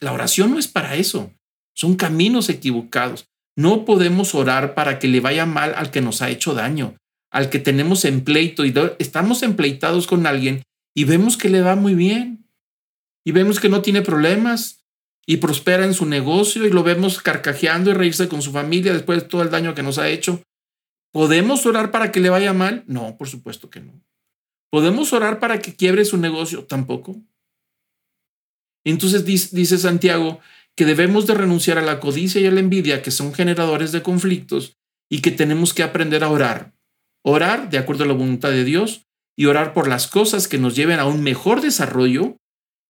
la 0.00 0.12
oración 0.12 0.50
no 0.50 0.58
es 0.58 0.68
para 0.68 0.96
eso. 0.96 1.32
Son 1.74 1.96
caminos 1.96 2.50
equivocados. 2.50 3.24
No 3.56 3.86
podemos 3.86 4.34
orar 4.34 4.74
para 4.74 4.98
que 4.98 5.08
le 5.08 5.20
vaya 5.20 5.46
mal 5.46 5.72
al 5.76 5.90
que 5.90 6.02
nos 6.02 6.20
ha 6.20 6.28
hecho 6.28 6.52
daño, 6.52 6.94
al 7.30 7.48
que 7.48 7.58
tenemos 7.58 8.04
en 8.04 8.22
pleito 8.22 8.66
y 8.66 8.74
estamos 8.98 9.42
empleitados 9.42 10.06
con 10.06 10.26
alguien 10.26 10.62
y 10.94 11.04
vemos 11.04 11.38
que 11.38 11.48
le 11.48 11.62
va 11.62 11.74
muy 11.74 11.94
bien 11.94 12.39
y 13.24 13.32
vemos 13.32 13.60
que 13.60 13.68
no 13.68 13.82
tiene 13.82 14.02
problemas 14.02 14.84
y 15.26 15.36
prospera 15.36 15.84
en 15.84 15.94
su 15.94 16.06
negocio 16.06 16.66
y 16.66 16.70
lo 16.70 16.82
vemos 16.82 17.20
carcajeando 17.20 17.90
y 17.90 17.94
reírse 17.94 18.28
con 18.28 18.42
su 18.42 18.52
familia 18.52 18.92
después 18.92 19.22
de 19.22 19.28
todo 19.28 19.42
el 19.42 19.50
daño 19.50 19.74
que 19.74 19.82
nos 19.82 19.98
ha 19.98 20.08
hecho. 20.08 20.42
¿Podemos 21.12 21.66
orar 21.66 21.90
para 21.90 22.12
que 22.12 22.20
le 22.20 22.30
vaya 22.30 22.52
mal? 22.52 22.84
No, 22.86 23.16
por 23.16 23.28
supuesto 23.28 23.68
que 23.70 23.80
no. 23.80 24.00
¿Podemos 24.70 25.12
orar 25.12 25.40
para 25.40 25.60
que 25.60 25.74
quiebre 25.74 26.04
su 26.04 26.16
negocio? 26.16 26.64
Tampoco. 26.64 27.16
Entonces 28.84 29.24
dice 29.24 29.78
Santiago 29.78 30.40
que 30.76 30.84
debemos 30.86 31.26
de 31.26 31.34
renunciar 31.34 31.78
a 31.78 31.82
la 31.82 32.00
codicia 32.00 32.40
y 32.40 32.46
a 32.46 32.50
la 32.50 32.60
envidia, 32.60 33.02
que 33.02 33.10
son 33.10 33.34
generadores 33.34 33.92
de 33.92 34.02
conflictos, 34.02 34.78
y 35.10 35.20
que 35.20 35.30
tenemos 35.30 35.74
que 35.74 35.82
aprender 35.82 36.24
a 36.24 36.30
orar. 36.30 36.72
Orar 37.22 37.68
de 37.68 37.78
acuerdo 37.78 38.04
a 38.04 38.06
la 38.06 38.14
voluntad 38.14 38.50
de 38.50 38.64
Dios 38.64 39.06
y 39.36 39.46
orar 39.46 39.74
por 39.74 39.88
las 39.88 40.06
cosas 40.06 40.48
que 40.48 40.58
nos 40.58 40.76
lleven 40.76 40.98
a 40.98 41.04
un 41.04 41.22
mejor 41.22 41.60
desarrollo 41.60 42.39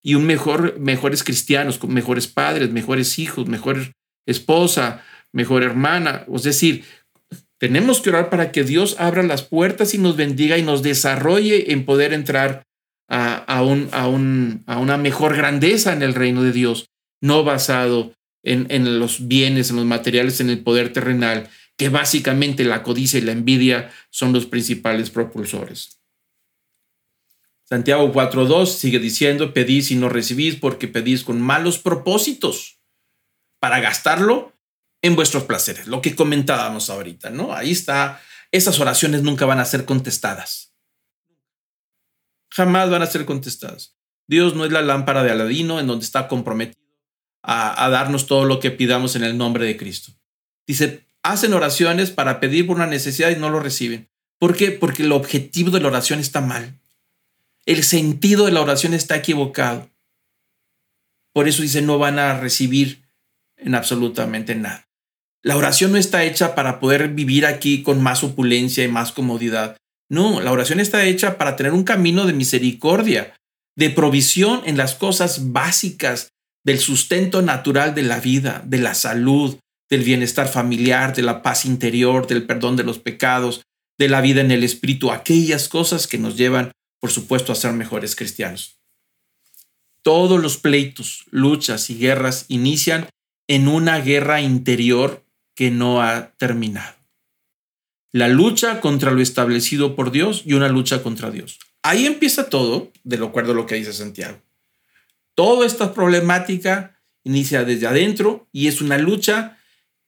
y 0.03 0.15
un 0.15 0.27
mejor, 0.27 0.79
mejores 0.79 1.25
cristianos, 1.25 1.79
con 1.79 1.93
mejores 1.93 2.27
padres, 2.27 2.71
mejores 2.71 3.19
hijos, 3.19 3.47
mejor 3.47 3.93
esposa, 4.27 5.03
mejor 5.33 5.63
hermana. 5.63 6.25
Es 6.35 6.43
decir, 6.43 6.85
tenemos 7.59 8.01
que 8.01 8.11
orar 8.11 8.31
para 8.31 8.53
que 8.53 8.65
Dios 8.65 8.97
abra 8.99 9.23
las 9.23 9.43
puertas 9.43 9.95
y 9.95 9.99
nos 9.99 10.17
bendiga 10.17 10.57
y 10.57 10.63
nos 10.63 10.83
desarrolle 10.83 11.73
en 11.73 11.85
poder 11.85 12.13
entrar 12.13 12.63
a, 13.09 13.35
a, 13.35 13.63
un, 13.63 13.89
a, 13.93 14.09
un, 14.09 14.63
a 14.67 14.79
una 14.79 14.97
mejor 14.97 15.37
grandeza 15.37 15.93
en 15.93 16.03
el 16.03 16.15
reino 16.15 16.43
de 16.43 16.53
Dios, 16.53 16.87
no 17.21 17.45
basado 17.45 18.15
en, 18.43 18.67
en 18.71 18.99
los 18.99 19.29
bienes, 19.29 19.71
en 19.71 19.77
los 19.77 19.85
materiales, 19.85 20.41
en 20.41 20.49
el 20.49 20.61
poder 20.61 20.93
terrenal, 20.93 21.51
que 21.77 21.91
básicamente 21.91 22.65
la 22.65 22.83
codicia 22.83 23.19
y 23.19 23.23
la 23.23 23.33
envidia 23.33 23.91
son 24.11 24.33
los 24.33 24.47
principales 24.47 25.11
propulsores. 25.11 26.00
Santiago 27.71 28.13
4.2 28.13 28.67
sigue 28.67 28.99
diciendo, 28.99 29.55
pedís 29.55 29.93
y 29.93 29.95
no 29.95 30.09
recibís 30.09 30.57
porque 30.57 30.89
pedís 30.89 31.23
con 31.23 31.41
malos 31.41 31.79
propósitos 31.79 32.81
para 33.61 33.79
gastarlo 33.79 34.53
en 35.03 35.15
vuestros 35.15 35.45
placeres, 35.45 35.87
lo 35.87 36.03
que 36.03 36.17
comentábamos 36.17 36.91
ahorita, 36.91 37.31
¿no? 37.31 37.55
Ahí 37.55 37.71
está, 37.71 38.21
esas 38.51 38.81
oraciones 38.81 39.23
nunca 39.23 39.47
van 39.47 39.61
a 39.61 39.65
ser 39.65 39.85
contestadas. 39.85 40.75
Jamás 42.51 42.91
van 42.91 43.03
a 43.03 43.07
ser 43.07 43.25
contestadas. 43.25 43.97
Dios 44.27 44.57
no 44.57 44.65
es 44.65 44.73
la 44.73 44.83
lámpara 44.83 45.23
de 45.23 45.31
Aladino 45.31 45.79
en 45.79 45.87
donde 45.87 46.05
está 46.05 46.27
comprometido 46.27 46.81
a, 47.43 47.85
a 47.85 47.89
darnos 47.89 48.27
todo 48.27 48.45
lo 48.45 48.59
que 48.59 48.73
pidamos 48.73 49.15
en 49.15 49.23
el 49.23 49.39
nombre 49.39 49.65
de 49.65 49.77
Cristo. 49.77 50.13
Dice, 50.67 51.07
hacen 51.23 51.55
oraciones 51.55 52.11
para 52.11 52.41
pedir 52.41 52.67
por 52.67 52.77
una 52.77 52.87
necesidad 52.87 53.31
y 53.31 53.37
no 53.37 53.49
lo 53.49 53.61
reciben. 53.61 54.11
¿Por 54.39 54.57
qué? 54.57 54.73
Porque 54.73 55.05
el 55.05 55.13
objetivo 55.13 55.71
de 55.71 55.81
la 55.81 55.89
oración 55.89 56.19
está 56.19 56.41
mal. 56.41 56.80
El 57.67 57.85
sentido 57.85 58.47
de 58.47 58.53
la 58.53 58.63
oración 58.63 58.95
está 58.95 59.17
equivocado. 59.17 59.91
Por 61.33 61.49
eso 61.49 61.63
dice, 61.63 61.83
no 61.83 61.99
van 61.99 62.19
a 62.19 62.39
recibir 62.39 63.03
en 63.57 63.75
absolutamente 63.75 64.55
nada. 64.55 64.89
La 65.43 65.57
oración 65.57 65.93
no 65.93 65.99
está 65.99 66.25
hecha 66.25 66.55
para 66.55 66.81
poder 66.81 67.09
vivir 67.09 67.47
aquí 67.47 67.83
con 67.83 68.03
más 68.03 68.25
opulencia 68.25 68.85
y 68.85 68.89
más 68.89 69.13
comodidad. 69.13 69.77
No, 70.11 70.41
la 70.41 70.53
oración 70.53 70.81
está 70.81 71.05
hecha 71.05 71.39
para 71.39 71.57
tener 71.57 71.73
un 71.73 71.85
camino 71.85 72.27
de 72.27 72.33
misericordia, 72.33 73.35
de 73.77 73.91
provisión 73.91 74.63
en 74.67 74.77
las 74.77 74.95
cosas 74.95 75.53
básicas 75.53 76.29
del 76.65 76.79
sustento 76.79 77.41
natural 77.43 77.95
de 77.95 78.03
la 78.03 78.21
vida, 78.21 78.63
de 78.67 78.79
la 78.79 78.95
salud, 78.95 79.59
del 79.89 80.03
bienestar 80.03 80.49
familiar, 80.49 81.15
de 81.15 81.23
la 81.23 81.43
paz 81.43 81.65
interior, 81.65 82.27
del 82.27 82.45
perdón 82.45 82.77
de 82.77 82.85
los 82.85 82.99
pecados, 82.99 83.63
de 83.99 84.09
la 84.09 84.21
vida 84.21 84.41
en 84.41 84.51
el 84.51 84.65
espíritu, 84.65 85.11
aquellas 85.11 85.69
cosas 85.69 86.07
que 86.07 86.19
nos 86.19 86.37
llevan 86.37 86.73
por 87.01 87.11
supuesto, 87.11 87.51
a 87.51 87.57
ser 87.57 87.73
mejores 87.73 88.15
cristianos. 88.15 88.79
Todos 90.03 90.41
los 90.41 90.57
pleitos, 90.57 91.25
luchas 91.31 91.91
y 91.91 91.99
guerras 91.99 92.45
inician 92.49 93.09
en 93.49 93.69
una 93.69 93.99
guerra 93.99 94.41
interior 94.41 95.25
que 95.55 95.71
no 95.71 96.03
ha 96.03 96.33
terminado. 96.39 96.95
La 98.13 98.29
lucha 98.29 98.81
contra 98.81 99.11
lo 99.11 99.21
establecido 99.21 99.95
por 99.97 100.11
Dios 100.11 100.43
y 100.45 100.55
una 100.55 100.69
lucha 100.69 101.03
contra 101.03 101.31
Dios. 101.31 101.59
Ahí 101.83 102.07
empieza 102.07 102.49
todo, 102.49 102.93
de 103.05 103.19
lo 103.19 103.27
acuerdo 103.27 103.53
a 103.53 103.55
lo 103.55 103.67
que 103.67 103.77
dice 103.77 103.93
Santiago. 103.93 104.39
Toda 105.35 105.67
esta 105.67 105.95
problemática 105.95 107.01
inicia 107.25 107.65
desde 107.65 107.87
adentro 107.87 108.49
y 108.53 108.69
es 108.69 108.81
una 108.81 108.99
lucha 108.99 109.59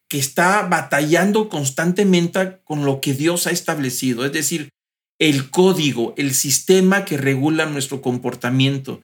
que 0.08 0.18
está 0.18 0.62
batallando 0.62 1.48
constantemente 1.48 2.60
con 2.64 2.84
lo 2.84 3.00
que 3.00 3.14
Dios 3.14 3.46
ha 3.46 3.50
establecido. 3.50 4.24
Es 4.24 4.32
decir, 4.32 4.68
el 5.22 5.50
código, 5.50 6.14
el 6.16 6.34
sistema 6.34 7.04
que 7.04 7.16
regula 7.16 7.66
nuestro 7.66 8.02
comportamiento, 8.02 9.02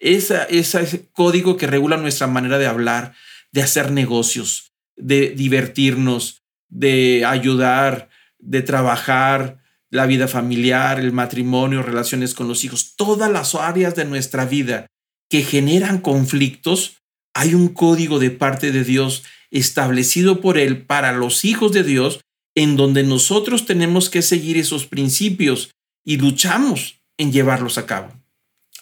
esa, 0.00 0.42
ese 0.42 1.08
código 1.12 1.56
que 1.56 1.68
regula 1.68 1.96
nuestra 1.96 2.26
manera 2.26 2.58
de 2.58 2.66
hablar, 2.66 3.14
de 3.52 3.62
hacer 3.62 3.92
negocios, 3.92 4.72
de 4.96 5.30
divertirnos, 5.30 6.42
de 6.68 7.24
ayudar, 7.24 8.08
de 8.40 8.62
trabajar, 8.62 9.62
la 9.90 10.06
vida 10.06 10.26
familiar, 10.26 10.98
el 10.98 11.12
matrimonio, 11.12 11.84
relaciones 11.84 12.34
con 12.34 12.48
los 12.48 12.64
hijos, 12.64 12.96
todas 12.96 13.30
las 13.30 13.54
áreas 13.54 13.94
de 13.94 14.06
nuestra 14.06 14.46
vida 14.46 14.86
que 15.28 15.42
generan 15.42 16.00
conflictos, 16.00 16.96
hay 17.32 17.54
un 17.54 17.68
código 17.68 18.18
de 18.18 18.32
parte 18.32 18.72
de 18.72 18.82
Dios 18.82 19.22
establecido 19.52 20.40
por 20.40 20.58
Él 20.58 20.84
para 20.84 21.12
los 21.12 21.44
hijos 21.44 21.70
de 21.70 21.84
Dios 21.84 22.20
en 22.62 22.76
donde 22.76 23.04
nosotros 23.04 23.64
tenemos 23.64 24.10
que 24.10 24.20
seguir 24.20 24.58
esos 24.58 24.86
principios 24.86 25.70
y 26.04 26.18
luchamos 26.18 27.00
en 27.16 27.32
llevarlos 27.32 27.78
a 27.78 27.86
cabo. 27.86 28.12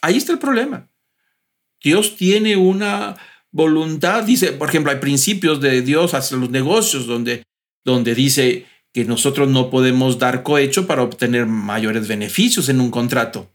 Ahí 0.03 0.17
está 0.17 0.33
el 0.33 0.41
problema. 0.41 0.89
Dios 1.81 2.17
tiene 2.17 2.57
una 2.57 3.17
voluntad, 3.53 4.25
dice, 4.25 4.51
por 4.51 4.69
ejemplo, 4.69 4.91
hay 4.91 4.99
principios 4.99 5.61
de 5.61 5.83
Dios 5.83 6.13
hacia 6.15 6.37
los 6.37 6.51
negocios 6.51 7.07
donde, 7.07 7.45
donde 7.85 8.17
dice 8.17 8.67
que 8.93 9.05
nosotros 9.05 9.49
no 9.49 9.71
podemos 9.71 10.19
dar 10.19 10.43
cohecho 10.43 10.89
para 10.89 11.05
obtener 11.05 11.47
mayores 11.47 12.09
beneficios 12.09 12.69
en 12.69 12.81
un 12.81 12.91
contrato. 12.91 13.49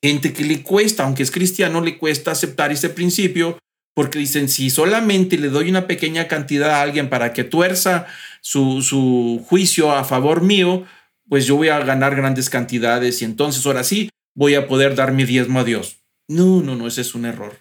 Gente 0.00 0.32
que 0.32 0.44
le 0.44 0.62
cuesta, 0.62 1.02
aunque 1.02 1.24
es 1.24 1.32
cristiano, 1.32 1.80
le 1.80 1.98
cuesta 1.98 2.30
aceptar 2.30 2.70
ese 2.70 2.90
principio 2.90 3.58
porque 4.00 4.18
dicen, 4.18 4.48
si 4.48 4.70
solamente 4.70 5.36
le 5.36 5.50
doy 5.50 5.68
una 5.68 5.86
pequeña 5.86 6.26
cantidad 6.26 6.70
a 6.70 6.80
alguien 6.80 7.10
para 7.10 7.34
que 7.34 7.44
tuerza 7.44 8.06
su, 8.40 9.44
juicio 9.46 9.92
a 9.92 10.04
favor 10.04 10.40
mío, 10.40 10.86
pues 11.28 11.44
yo 11.44 11.56
voy 11.56 11.68
a 11.68 11.80
ganar 11.80 12.16
grandes 12.16 12.48
cantidades 12.48 13.20
y 13.20 13.26
entonces 13.26 13.66
ahora 13.66 13.84
sí 13.84 14.08
voy 14.34 14.54
a 14.54 14.66
poder 14.66 14.94
dar 14.94 15.12
mi 15.12 15.24
diezmo 15.24 15.60
a 15.60 15.64
Dios. 15.64 15.98
No, 16.28 16.62
no, 16.62 16.76
no, 16.76 16.86
ese 16.86 17.02
es 17.02 17.14
un 17.14 17.26
error. 17.26 17.58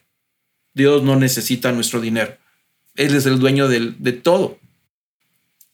Dios 0.73 1.03
no 1.03 1.17
necesita 1.17 1.73
nuestro 1.73 1.99
dinero. 1.99 2.37
Él 2.95 3.13
es 3.17 3.25
el 3.25 3.37
dueño 3.37 3.67
de 3.67 4.13
todo. 4.13 4.59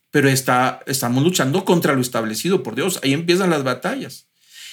Pero 0.10 0.30
está, 0.30 0.80
estamos 0.88 1.24
luchando 1.24 1.64
contra 1.64 1.94
lo 1.94 2.02
establecido 2.02 2.64
por 2.64 2.74
Dios. 2.74 3.00
Ahí 3.04 3.14
empiezan 3.14 3.52
las 3.52 3.64
batallas. 3.64 4.26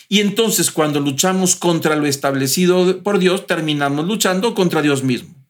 Y 0.08 0.20
entonces 0.20 0.70
cuando 0.70 1.00
luchamos 1.00 1.54
contra 1.54 1.96
lo 1.96 2.06
establecido 2.06 3.02
por 3.02 3.18
Dios, 3.18 3.46
terminamos 3.46 4.06
luchando 4.06 4.54
contra 4.54 4.80
Dios 4.80 5.02
mismo. 5.02 5.41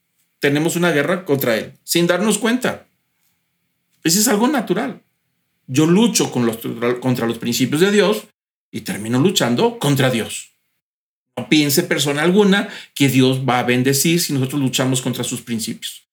Tenemos 0.43 0.75
una 0.75 0.91
guerra 0.91 1.25
contra 1.25 1.57
Él, 1.57 1.75
sin 1.85 2.09
darnos 2.09 2.39
cuenta. 2.39 2.89
Ese 4.03 4.19
es 4.19 4.27
algo 4.27 4.49
natural. 4.49 5.01
Yo 5.69 5.87
lucho 5.87 6.33
contra 6.33 7.29
los 7.29 7.39
principios 7.39 7.81
de 7.81 7.93
Dios 7.93 8.25
y 8.73 8.81
termino 8.81 9.21
luchando 9.21 9.79
contra 9.79 10.11
Dios. 10.11 10.51
No 11.37 11.49
piense 11.49 11.85
persona 11.85 12.23
alguna 12.23 12.69
que 12.93 13.09
Dios 13.09 13.49
va 13.49 13.61
a 13.61 13.63
bendecir 13.63 14.21
si 14.21 14.33
nosotros 14.33 14.61
luchamos 14.61 15.01
contra 15.01 15.23
sus 15.23 15.43
principios. 15.43 16.09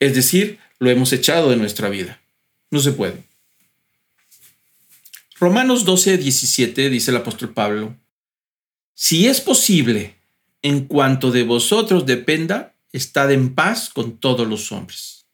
Es 0.00 0.12
decir, 0.12 0.58
lo 0.80 0.90
hemos 0.90 1.12
echado 1.12 1.48
de 1.50 1.56
nuestra 1.56 1.88
vida. 1.88 2.20
No 2.72 2.80
se 2.80 2.90
puede. 2.90 3.22
Romanos 5.38 5.84
12, 5.84 6.18
17 6.18 6.90
dice 6.90 7.12
el 7.12 7.18
apóstol 7.18 7.54
Pablo, 7.54 7.94
si 8.94 9.28
es 9.28 9.40
posible, 9.40 10.16
en 10.62 10.86
cuanto 10.86 11.30
de 11.30 11.44
vosotros 11.44 12.06
dependa, 12.06 12.74
estad 12.98 13.32
en 13.32 13.54
paz 13.54 13.88
con 13.88 14.18
todos 14.18 14.46
los 14.46 14.70
hombres. 14.72 15.26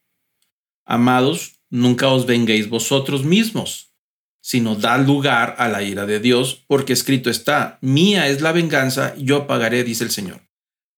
Amados, 0.87 1.61
nunca 1.71 2.09
os 2.09 2.27
venguéis 2.27 2.69
vosotros 2.69 3.25
mismos, 3.25 3.95
sino 4.41 4.77
dad 4.77 5.07
lugar 5.07 5.57
a 5.59 5.69
la 5.69 5.83
ira 5.83 6.07
de 6.07 6.21
Dios, 6.21 6.65
porque 6.69 6.93
escrito 6.93 7.31
está, 7.31 7.79
mía 7.81 8.29
es 8.29 8.43
la 8.43 8.53
venganza, 8.53 9.15
yo 9.17 9.47
pagaré, 9.47 9.83
dice 9.85 10.05
el 10.05 10.11
Señor. 10.11 10.43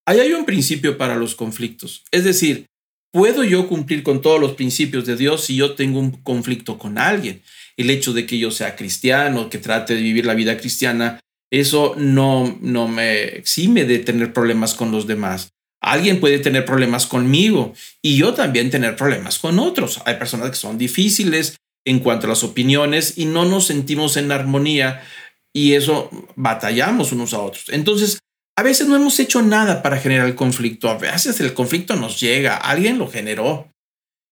Ahí 0.05 0.19
hay 0.19 0.33
un 0.33 0.45
principio 0.45 0.97
para 0.97 1.15
los 1.15 1.35
conflictos, 1.35 2.03
es 2.11 2.23
decir, 2.23 2.65
¿puedo 3.11 3.43
yo 3.43 3.67
cumplir 3.67 4.03
con 4.03 4.21
todos 4.21 4.39
los 4.39 4.53
principios 4.53 5.05
de 5.05 5.15
Dios 5.15 5.45
si 5.45 5.55
yo 5.55 5.75
tengo 5.75 5.99
un 5.99 6.11
conflicto 6.11 6.77
con 6.77 6.97
alguien? 6.97 7.41
El 7.77 7.89
hecho 7.89 8.11
de 8.11 8.25
que 8.25 8.37
yo 8.37 8.51
sea 8.51 8.75
cristiano, 8.75 9.49
que 9.49 9.57
trate 9.57 9.95
de 9.95 10.01
vivir 10.01 10.25
la 10.25 10.33
vida 10.33 10.57
cristiana, 10.57 11.19
eso 11.49 11.95
no, 11.97 12.57
no 12.61 12.87
me 12.87 13.23
exime 13.23 13.85
de 13.85 13.99
tener 13.99 14.33
problemas 14.33 14.73
con 14.73 14.91
los 14.91 15.07
demás. 15.07 15.49
Alguien 15.81 16.19
puede 16.19 16.39
tener 16.39 16.65
problemas 16.65 17.05
conmigo 17.05 17.73
y 18.01 18.17
yo 18.17 18.33
también 18.33 18.69
tener 18.69 18.95
problemas 18.95 19.39
con 19.39 19.59
otros. 19.59 20.01
Hay 20.05 20.15
personas 20.15 20.49
que 20.49 20.55
son 20.55 20.77
difíciles 20.77 21.55
en 21.85 21.99
cuanto 21.99 22.25
a 22.25 22.29
las 22.29 22.43
opiniones 22.43 23.17
y 23.17 23.25
no 23.25 23.45
nos 23.45 23.67
sentimos 23.67 24.17
en 24.17 24.31
armonía 24.31 25.03
y 25.53 25.73
eso 25.73 26.09
batallamos 26.35 27.11
unos 27.11 27.33
a 27.33 27.39
otros. 27.39 27.65
Entonces, 27.69 28.19
a 28.57 28.63
veces 28.63 28.87
no 28.87 28.95
hemos 28.95 29.19
hecho 29.19 29.41
nada 29.41 29.83
para 29.83 29.97
generar 29.97 30.27
el 30.27 30.35
conflicto. 30.35 30.89
A 30.89 30.97
veces 30.97 31.39
el 31.39 31.53
conflicto 31.53 31.95
nos 31.95 32.19
llega, 32.19 32.57
alguien 32.57 32.97
lo 32.97 33.07
generó. 33.07 33.71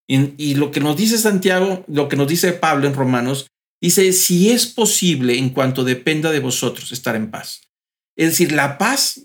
Y, 0.08 0.56
lo 0.56 0.72
que 0.72 0.80
nos 0.80 0.98
dice 0.98 1.18
Santiago, 1.18 1.84
lo 1.88 2.10
que 2.10 2.16
nos 2.16 2.28
dice 2.28 2.54
Pablo 2.54 2.88
en 2.88 2.94
Romanos, 2.94 3.48
dice, 3.82 4.14
si 4.14 4.52
es 4.52 4.68
posible 4.68 5.38
en 5.38 5.50
cuanto 5.50 5.84
dependa 5.84 6.32
de 6.32 6.40
vosotros 6.40 6.92
estar 6.92 7.16
en 7.16 7.32
paz. 7.32 7.62
Es 8.16 8.30
decir, 8.32 8.52
la 8.52 8.78
paz 8.78 9.25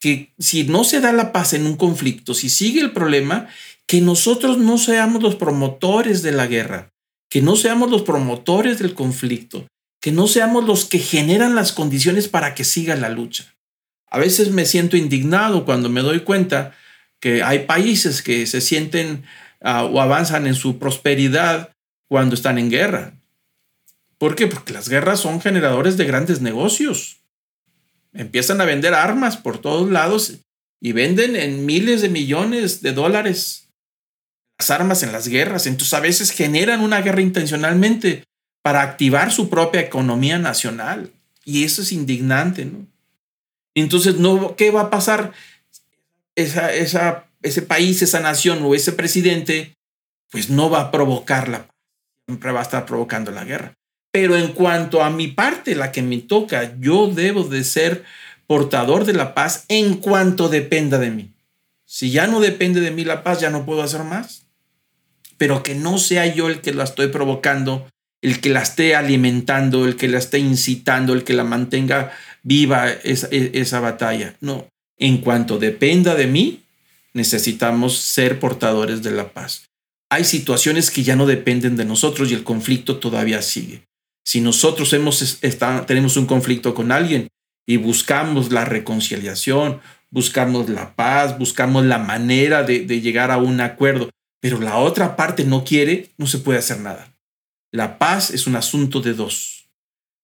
que 0.00 0.34
si 0.38 0.64
no 0.64 0.84
se 0.84 1.00
da 1.00 1.12
la 1.12 1.32
paz 1.32 1.52
en 1.52 1.66
un 1.66 1.76
conflicto, 1.76 2.34
si 2.34 2.48
sigue 2.48 2.80
el 2.80 2.92
problema, 2.92 3.48
que 3.86 4.00
nosotros 4.00 4.58
no 4.58 4.78
seamos 4.78 5.22
los 5.22 5.36
promotores 5.36 6.22
de 6.22 6.32
la 6.32 6.46
guerra, 6.46 6.90
que 7.30 7.42
no 7.42 7.56
seamos 7.56 7.90
los 7.90 8.02
promotores 8.02 8.78
del 8.78 8.94
conflicto, 8.94 9.66
que 10.00 10.12
no 10.12 10.26
seamos 10.26 10.64
los 10.64 10.84
que 10.84 10.98
generan 10.98 11.54
las 11.54 11.72
condiciones 11.72 12.28
para 12.28 12.54
que 12.54 12.64
siga 12.64 12.96
la 12.96 13.08
lucha. 13.08 13.54
A 14.08 14.18
veces 14.18 14.50
me 14.50 14.66
siento 14.66 14.96
indignado 14.96 15.64
cuando 15.64 15.88
me 15.88 16.02
doy 16.02 16.20
cuenta 16.20 16.74
que 17.20 17.42
hay 17.42 17.60
países 17.60 18.22
que 18.22 18.46
se 18.46 18.60
sienten 18.60 19.24
uh, 19.62 19.86
o 19.92 20.00
avanzan 20.00 20.46
en 20.46 20.54
su 20.54 20.78
prosperidad 20.78 21.72
cuando 22.08 22.34
están 22.34 22.58
en 22.58 22.70
guerra. 22.70 23.14
¿Por 24.18 24.34
qué? 24.34 24.46
Porque 24.46 24.72
las 24.72 24.88
guerras 24.88 25.20
son 25.20 25.40
generadores 25.40 25.96
de 25.96 26.04
grandes 26.04 26.40
negocios 26.40 27.18
empiezan 28.16 28.60
a 28.60 28.64
vender 28.64 28.94
armas 28.94 29.36
por 29.36 29.58
todos 29.58 29.90
lados 29.90 30.34
y 30.80 30.92
venden 30.92 31.36
en 31.36 31.66
miles 31.66 32.02
de 32.02 32.08
millones 32.08 32.82
de 32.82 32.92
dólares 32.92 33.68
las 34.58 34.70
armas 34.70 35.02
en 35.02 35.12
las 35.12 35.28
guerras. 35.28 35.66
Entonces 35.66 35.94
a 35.94 36.00
veces 36.00 36.30
generan 36.30 36.80
una 36.80 37.00
guerra 37.00 37.20
intencionalmente 37.20 38.24
para 38.62 38.82
activar 38.82 39.32
su 39.32 39.48
propia 39.48 39.80
economía 39.80 40.38
nacional. 40.38 41.12
Y 41.44 41.64
eso 41.64 41.82
es 41.82 41.92
indignante, 41.92 42.64
¿no? 42.64 42.86
Entonces, 43.74 44.16
no, 44.16 44.56
¿qué 44.56 44.70
va 44.70 44.82
a 44.82 44.90
pasar? 44.90 45.32
Esa, 46.34 46.72
esa, 46.74 47.26
ese 47.42 47.62
país, 47.62 48.02
esa 48.02 48.20
nación 48.20 48.60
o 48.62 48.74
ese 48.74 48.92
presidente, 48.92 49.76
pues 50.30 50.50
no 50.50 50.70
va 50.70 50.80
a 50.80 50.90
provocar 50.90 51.48
la 51.48 51.66
paz, 51.66 51.76
siempre 52.26 52.52
va 52.52 52.60
a 52.60 52.62
estar 52.62 52.86
provocando 52.86 53.30
la 53.30 53.44
guerra. 53.44 53.74
Pero 54.10 54.36
en 54.36 54.48
cuanto 54.48 55.02
a 55.02 55.10
mi 55.10 55.28
parte, 55.28 55.74
la 55.74 55.92
que 55.92 56.02
me 56.02 56.18
toca, 56.18 56.78
yo 56.80 57.08
debo 57.08 57.44
de 57.44 57.64
ser 57.64 58.04
portador 58.46 59.04
de 59.04 59.12
la 59.12 59.34
paz 59.34 59.64
en 59.68 59.96
cuanto 59.96 60.48
dependa 60.48 60.98
de 60.98 61.10
mí. 61.10 61.32
Si 61.84 62.10
ya 62.10 62.26
no 62.26 62.40
depende 62.40 62.80
de 62.80 62.90
mí 62.90 63.04
la 63.04 63.22
paz, 63.22 63.40
ya 63.40 63.50
no 63.50 63.64
puedo 63.64 63.82
hacer 63.82 64.04
más. 64.04 64.46
Pero 65.38 65.62
que 65.62 65.74
no 65.74 65.98
sea 65.98 66.26
yo 66.26 66.48
el 66.48 66.60
que 66.60 66.72
la 66.72 66.84
estoy 66.84 67.08
provocando, 67.08 67.88
el 68.22 68.40
que 68.40 68.48
la 68.48 68.62
esté 68.62 68.96
alimentando, 68.96 69.86
el 69.86 69.96
que 69.96 70.08
la 70.08 70.18
esté 70.18 70.38
incitando, 70.38 71.12
el 71.12 71.24
que 71.24 71.34
la 71.34 71.44
mantenga 71.44 72.12
viva 72.42 72.90
esa, 72.90 73.28
esa 73.30 73.80
batalla. 73.80 74.34
No, 74.40 74.66
en 74.98 75.18
cuanto 75.18 75.58
dependa 75.58 76.14
de 76.14 76.26
mí, 76.26 76.62
necesitamos 77.12 77.98
ser 77.98 78.38
portadores 78.38 79.02
de 79.02 79.10
la 79.10 79.32
paz. 79.32 79.68
Hay 80.10 80.24
situaciones 80.24 80.90
que 80.90 81.02
ya 81.02 81.16
no 81.16 81.26
dependen 81.26 81.76
de 81.76 81.84
nosotros 81.84 82.30
y 82.30 82.34
el 82.34 82.44
conflicto 82.44 82.98
todavía 82.98 83.42
sigue. 83.42 83.82
Si 84.26 84.40
nosotros 84.40 84.90
tenemos 84.90 86.16
un 86.16 86.26
conflicto 86.26 86.74
con 86.74 86.90
alguien 86.90 87.28
y 87.64 87.76
buscamos 87.76 88.50
la 88.50 88.64
reconciliación, 88.64 89.80
buscamos 90.10 90.68
la 90.68 90.96
paz, 90.96 91.38
buscamos 91.38 91.84
la 91.84 91.98
manera 91.98 92.64
de, 92.64 92.84
llegar 93.00 93.30
a 93.30 93.38
un 93.38 93.60
acuerdo, 93.60 94.10
pero 94.40 94.60
la 94.60 94.78
otra 94.78 95.14
parte 95.14 95.44
no 95.44 95.62
quiere, 95.62 96.10
no 96.18 96.26
se 96.26 96.38
puede 96.38 96.58
hacer 96.58 96.80
nada. 96.80 97.14
La 97.70 97.98
paz 97.98 98.30
es 98.32 98.48
un 98.48 98.56
asunto 98.56 99.00
de 99.00 99.14
dos. 99.14 99.68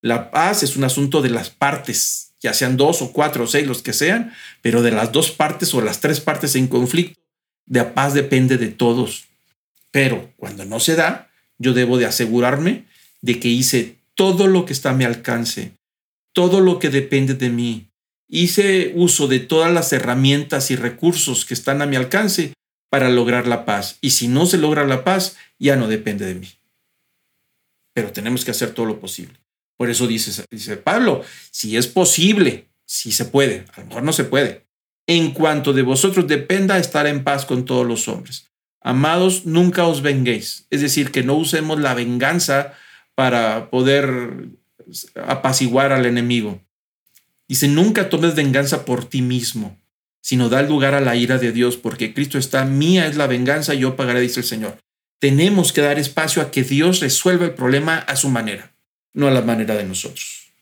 La 0.00 0.32
paz 0.32 0.64
es 0.64 0.76
un 0.76 0.82
asunto 0.82 1.22
de 1.22 1.30
las 1.30 1.50
partes, 1.50 2.32
ya 2.40 2.55
sean 2.55 2.76
dos 2.76 3.03
o 3.03 3.12
cuatro 3.12 3.44
o 3.44 3.46
seis, 3.46 3.68
los 3.68 3.82
que 3.82 3.92
sean, 3.92 4.32
pero 4.62 4.82
de 4.82 4.90
las 4.90 5.12
dos 5.12 5.30
partes 5.30 5.72
o 5.74 5.80
las 5.80 6.00
tres 6.00 6.18
partes 6.18 6.57
en 6.57 6.66
conflicto, 6.66 7.20
la 7.66 7.94
paz 7.94 8.14
depende 8.14 8.59
de 8.59 8.68
todos. 8.68 9.26
Pero 9.92 10.32
cuando 10.36 10.64
no 10.64 10.80
se 10.80 10.96
da, 10.96 11.30
yo 11.59 11.72
debo 11.72 11.98
de 11.98 12.07
asegurarme 12.07 12.90
de 13.22 13.40
que 13.40 13.48
hice 13.48 13.98
todo 14.14 14.46
lo 14.46 14.66
que 14.66 14.72
está 14.72 14.90
a 14.90 14.94
mi 14.94 15.04
alcance, 15.04 15.78
todo 16.34 16.60
lo 16.60 16.78
que 16.78 16.90
depende 16.90 17.34
de 17.34 17.48
mí. 17.48 17.88
Hice 18.28 18.92
uso 18.94 19.28
de 19.28 19.40
todas 19.40 19.72
las 19.72 19.92
herramientas 19.92 20.70
y 20.70 20.76
recursos 20.76 21.44
que 21.44 21.54
están 21.54 21.82
a 21.82 21.86
mi 21.86 21.96
alcance 21.96 22.52
para 22.90 23.08
lograr 23.08 23.46
la 23.46 23.64
paz. 23.64 23.98
Y 24.00 24.10
si 24.10 24.28
no 24.28 24.46
se 24.46 24.58
logra 24.58 24.86
la 24.86 25.04
paz, 25.04 25.36
ya 25.58 25.76
no 25.76 25.88
depende 25.88 26.26
de 26.26 26.34
mí. 26.34 26.48
Pero 27.94 28.12
tenemos 28.12 28.44
que 28.44 28.50
hacer 28.50 28.72
todo 28.72 28.86
lo 28.86 29.00
posible. 29.00 29.38
Por 29.76 29.90
eso 29.90 30.06
dice, 30.06 30.44
dice 30.50 30.76
Pablo, 30.76 31.22
si 31.50 31.76
es 31.76 31.86
posible, 31.86 32.68
si 32.86 33.12
se 33.12 33.24
puede, 33.24 33.64
a 33.74 33.80
lo 33.80 33.86
mejor 33.86 34.02
no 34.02 34.12
se 34.12 34.24
puede. 34.24 34.66
En 35.06 35.32
cuanto 35.32 35.72
de 35.72 35.82
vosotros 35.82 36.26
dependa 36.26 36.78
estar 36.78 37.06
en 37.06 37.24
paz 37.24 37.44
con 37.44 37.64
todos 37.64 37.86
los 37.86 38.08
hombres. 38.08 38.50
Amados, 38.80 39.46
nunca 39.46 39.86
os 39.86 40.02
venguéis. 40.02 40.66
Es 40.70 40.80
decir, 40.80 41.10
que 41.10 41.22
no 41.22 41.34
usemos 41.34 41.80
la 41.80 41.94
venganza 41.94 42.74
para 43.14 43.70
poder 43.70 44.48
apaciguar 45.26 45.92
al 45.92 46.06
enemigo. 46.06 46.60
Dice, 47.48 47.68
nunca 47.68 48.08
tomes 48.08 48.34
venganza 48.34 48.84
por 48.84 49.04
ti 49.04 49.22
mismo, 49.22 49.78
sino 50.20 50.48
da 50.48 50.62
lugar 50.62 50.94
a 50.94 51.00
la 51.00 51.16
ira 51.16 51.38
de 51.38 51.52
Dios, 51.52 51.76
porque 51.76 52.14
Cristo 52.14 52.38
está, 52.38 52.64
mía 52.64 53.06
es 53.06 53.16
la 53.16 53.26
venganza, 53.26 53.74
yo 53.74 53.96
pagaré, 53.96 54.20
dice 54.20 54.40
el 54.40 54.46
Señor. 54.46 54.78
Tenemos 55.18 55.72
que 55.72 55.82
dar 55.82 55.98
espacio 55.98 56.42
a 56.42 56.50
que 56.50 56.64
Dios 56.64 57.00
resuelva 57.00 57.44
el 57.44 57.54
problema 57.54 57.98
a 57.98 58.16
su 58.16 58.28
manera, 58.28 58.74
no 59.12 59.28
a 59.28 59.30
la 59.30 59.42
manera 59.42 59.76
de 59.76 59.84
nosotros. 59.84 60.52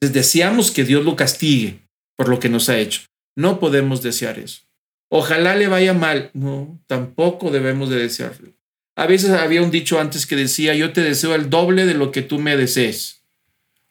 deseamos 0.00 0.70
que 0.70 0.84
Dios 0.84 1.04
lo 1.04 1.16
castigue 1.16 1.80
por 2.16 2.28
lo 2.28 2.40
que 2.40 2.48
nos 2.48 2.68
ha 2.68 2.78
hecho. 2.78 3.02
No 3.36 3.60
podemos 3.60 4.02
desear 4.02 4.38
eso. 4.38 4.62
Ojalá 5.08 5.54
le 5.54 5.68
vaya 5.68 5.94
mal. 5.94 6.30
No, 6.34 6.80
tampoco 6.86 7.50
debemos 7.50 7.88
de 7.88 7.96
desearlo. 7.96 8.57
A 8.98 9.06
veces 9.06 9.30
había 9.30 9.62
un 9.62 9.70
dicho 9.70 10.00
antes 10.00 10.26
que 10.26 10.34
decía, 10.34 10.74
yo 10.74 10.92
te 10.92 11.02
deseo 11.02 11.36
el 11.36 11.50
doble 11.50 11.86
de 11.86 11.94
lo 11.94 12.10
que 12.10 12.20
tú 12.20 12.40
me 12.40 12.56
desees. 12.56 13.22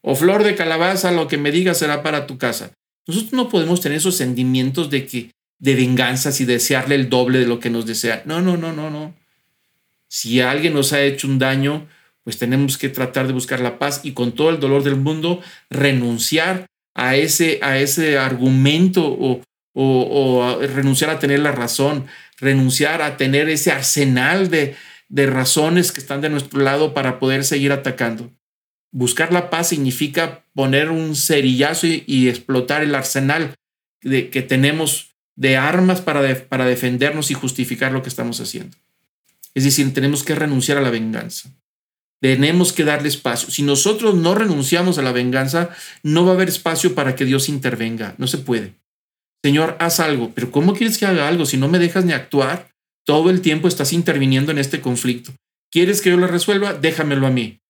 O 0.01 0.16
flor 0.16 0.43
de 0.43 0.53
calabaza, 0.53 1.14
lo 1.14 1.30
que 1.30 1.38
me 1.38 1.49
digas 1.49 1.78
será 1.78 2.03
para 2.03 2.28
tu 2.28 2.38
casa. 2.38 2.72
Nosotros 3.08 3.32
no 3.32 3.47
podemos 3.47 3.80
tener 3.80 3.99
esos 3.99 4.18
sentimientos 4.18 4.89
de 4.89 5.05
que 5.05 5.32
de 5.60 5.76
venganzas 5.76 6.41
y 6.41 6.45
desearle 6.45 6.95
el 6.95 7.08
doble 7.08 7.39
de 7.39 7.45
lo 7.45 7.62
que 7.62 7.70
nos 7.70 7.86
desea. 7.86 8.22
No, 8.26 8.41
no, 8.41 8.58
no, 8.58 8.74
no, 8.74 8.89
no. 8.89 9.16
Si 10.10 10.41
alguien 10.41 10.74
nos 10.74 10.91
ha 10.91 11.01
hecho 11.01 11.30
un 11.30 11.39
daño, 11.39 11.88
pues 12.26 12.38
tenemos 12.38 12.78
que 12.78 12.89
tratar 12.89 13.28
de 13.28 13.34
buscar 13.34 13.62
la 13.62 13.80
paz 13.80 14.01
y 14.03 14.12
con 14.12 14.34
todo 14.34 14.49
el 14.49 14.60
dolor 14.60 14.84
del 14.84 14.97
mundo 14.97 15.41
renunciar 15.70 16.66
a 16.95 17.16
ese, 17.16 17.60
a 17.62 17.80
ese 17.80 18.18
argumento 18.18 19.08
o, 19.08 19.41
o 19.74 20.60
renunciar 20.60 21.12
a 21.12 21.20
tener 21.20 21.39
la 21.39 21.53
razón, 21.53 22.08
renunciar 22.39 23.01
a 23.01 23.16
tener 23.16 23.47
ese 23.47 23.72
arsenal 23.72 24.49
de, 24.49 24.76
de 25.10 25.26
razones 25.26 25.91
que 25.91 25.99
están 25.99 26.22
de 26.22 26.30
nuestro 26.30 26.60
lado 26.62 26.93
para 26.93 27.20
poder 27.20 27.43
seguir 27.43 27.72
atacando. 27.72 28.32
Buscar 28.91 29.32
la 29.32 29.49
paz 29.49 29.70
significa 29.70 30.43
poner 30.53 30.89
un 30.89 31.16
cerillazo 31.16 31.88
y, 31.88 32.30
explotar 32.30 32.84
el 32.84 32.95
arsenal 32.95 33.55
de, 34.01 34.30
que 34.30 34.41
tenemos 34.41 35.16
de 35.36 35.58
armas 35.58 36.01
para, 36.01 36.47
para 36.47 36.66
defendernos 36.66 37.30
y 37.32 37.36
justificar 37.36 37.91
lo 37.91 38.01
que 38.01 38.10
estamos 38.10 38.39
haciendo. 38.39 38.76
Es 39.53 39.64
decir, 39.64 39.93
tenemos 39.93 40.24
que 40.24 40.36
renunciar 40.36 40.78
a 40.78 40.82
la 40.82 40.89
venganza. 40.89 41.49
Tenemos 42.20 42.74
que 42.74 42.84
darle 42.84 43.10
espacio. 43.10 43.51
Si 43.51 43.62
nosotros 43.62 44.16
no 44.16 44.34
renunciamos 44.34 44.97
a 44.97 45.03
la 45.03 45.12
venganza, 45.12 45.70
no 46.01 46.26
va 46.26 46.32
a 46.32 46.36
haber 46.36 46.47
espacio 46.47 46.95
para 46.95 47.16
que 47.16 47.26
Dios 47.26 47.49
intervenga. 47.49 48.16
No 48.18 48.28
se 48.28 48.39
puede. 48.39 48.74
Señor, 49.43 49.78
haz 49.80 49.99
algo. 49.99 50.32
Pero 50.34 50.51
¿cómo 50.51 50.74
quieres 50.74 50.97
que 50.97 51.05
haga 51.05 51.28
algo 51.28 51.45
si 51.45 51.58
no 51.58 51.68
me 51.68 51.80
dejas 51.80 52.05
ni 52.05 52.14
actuar? 52.14 52.70
Todo 53.08 53.30
el 53.30 53.39
tiempo 53.39 53.70
estás 53.70 53.93
interviniendo 53.93 54.51
en 54.51 54.58
este 54.58 54.82
conflicto. 54.82 55.32
¿Quieres 55.72 56.01
que 56.01 56.10
yo 56.10 56.18
lo 56.18 56.28
resuelva? 56.28 56.74
Déjamelo 56.74 57.26
a 57.26 57.30
mí. 57.30 57.62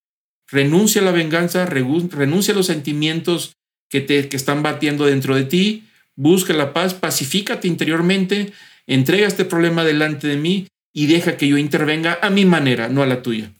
Renuncia 0.47 0.99
a 0.99 1.05
la 1.05 1.11
venganza, 1.11 1.67
renuncia 1.67 2.55
a 2.55 2.57
los 2.57 2.65
sentimientos 2.65 3.53
que 3.87 4.01
te 4.01 4.29
que 4.29 4.35
están 4.35 4.63
batiendo 4.63 5.05
dentro 5.05 5.35
de 5.35 5.43
ti, 5.43 5.87
busca 6.15 6.53
la 6.53 6.73
paz, 6.73 6.95
pacifícate 6.95 7.67
interiormente, 7.67 8.51
entrega 8.87 9.27
este 9.27 9.45
problema 9.45 9.83
delante 9.83 10.25
de 10.27 10.37
mí 10.37 10.67
y 10.91 11.05
deja 11.05 11.37
que 11.37 11.47
yo 11.47 11.59
intervenga 11.59 12.17
a 12.23 12.31
mi 12.31 12.43
manera, 12.43 12.89
no 12.89 13.03
a 13.03 13.05
la 13.05 13.21
tuya. 13.21 13.53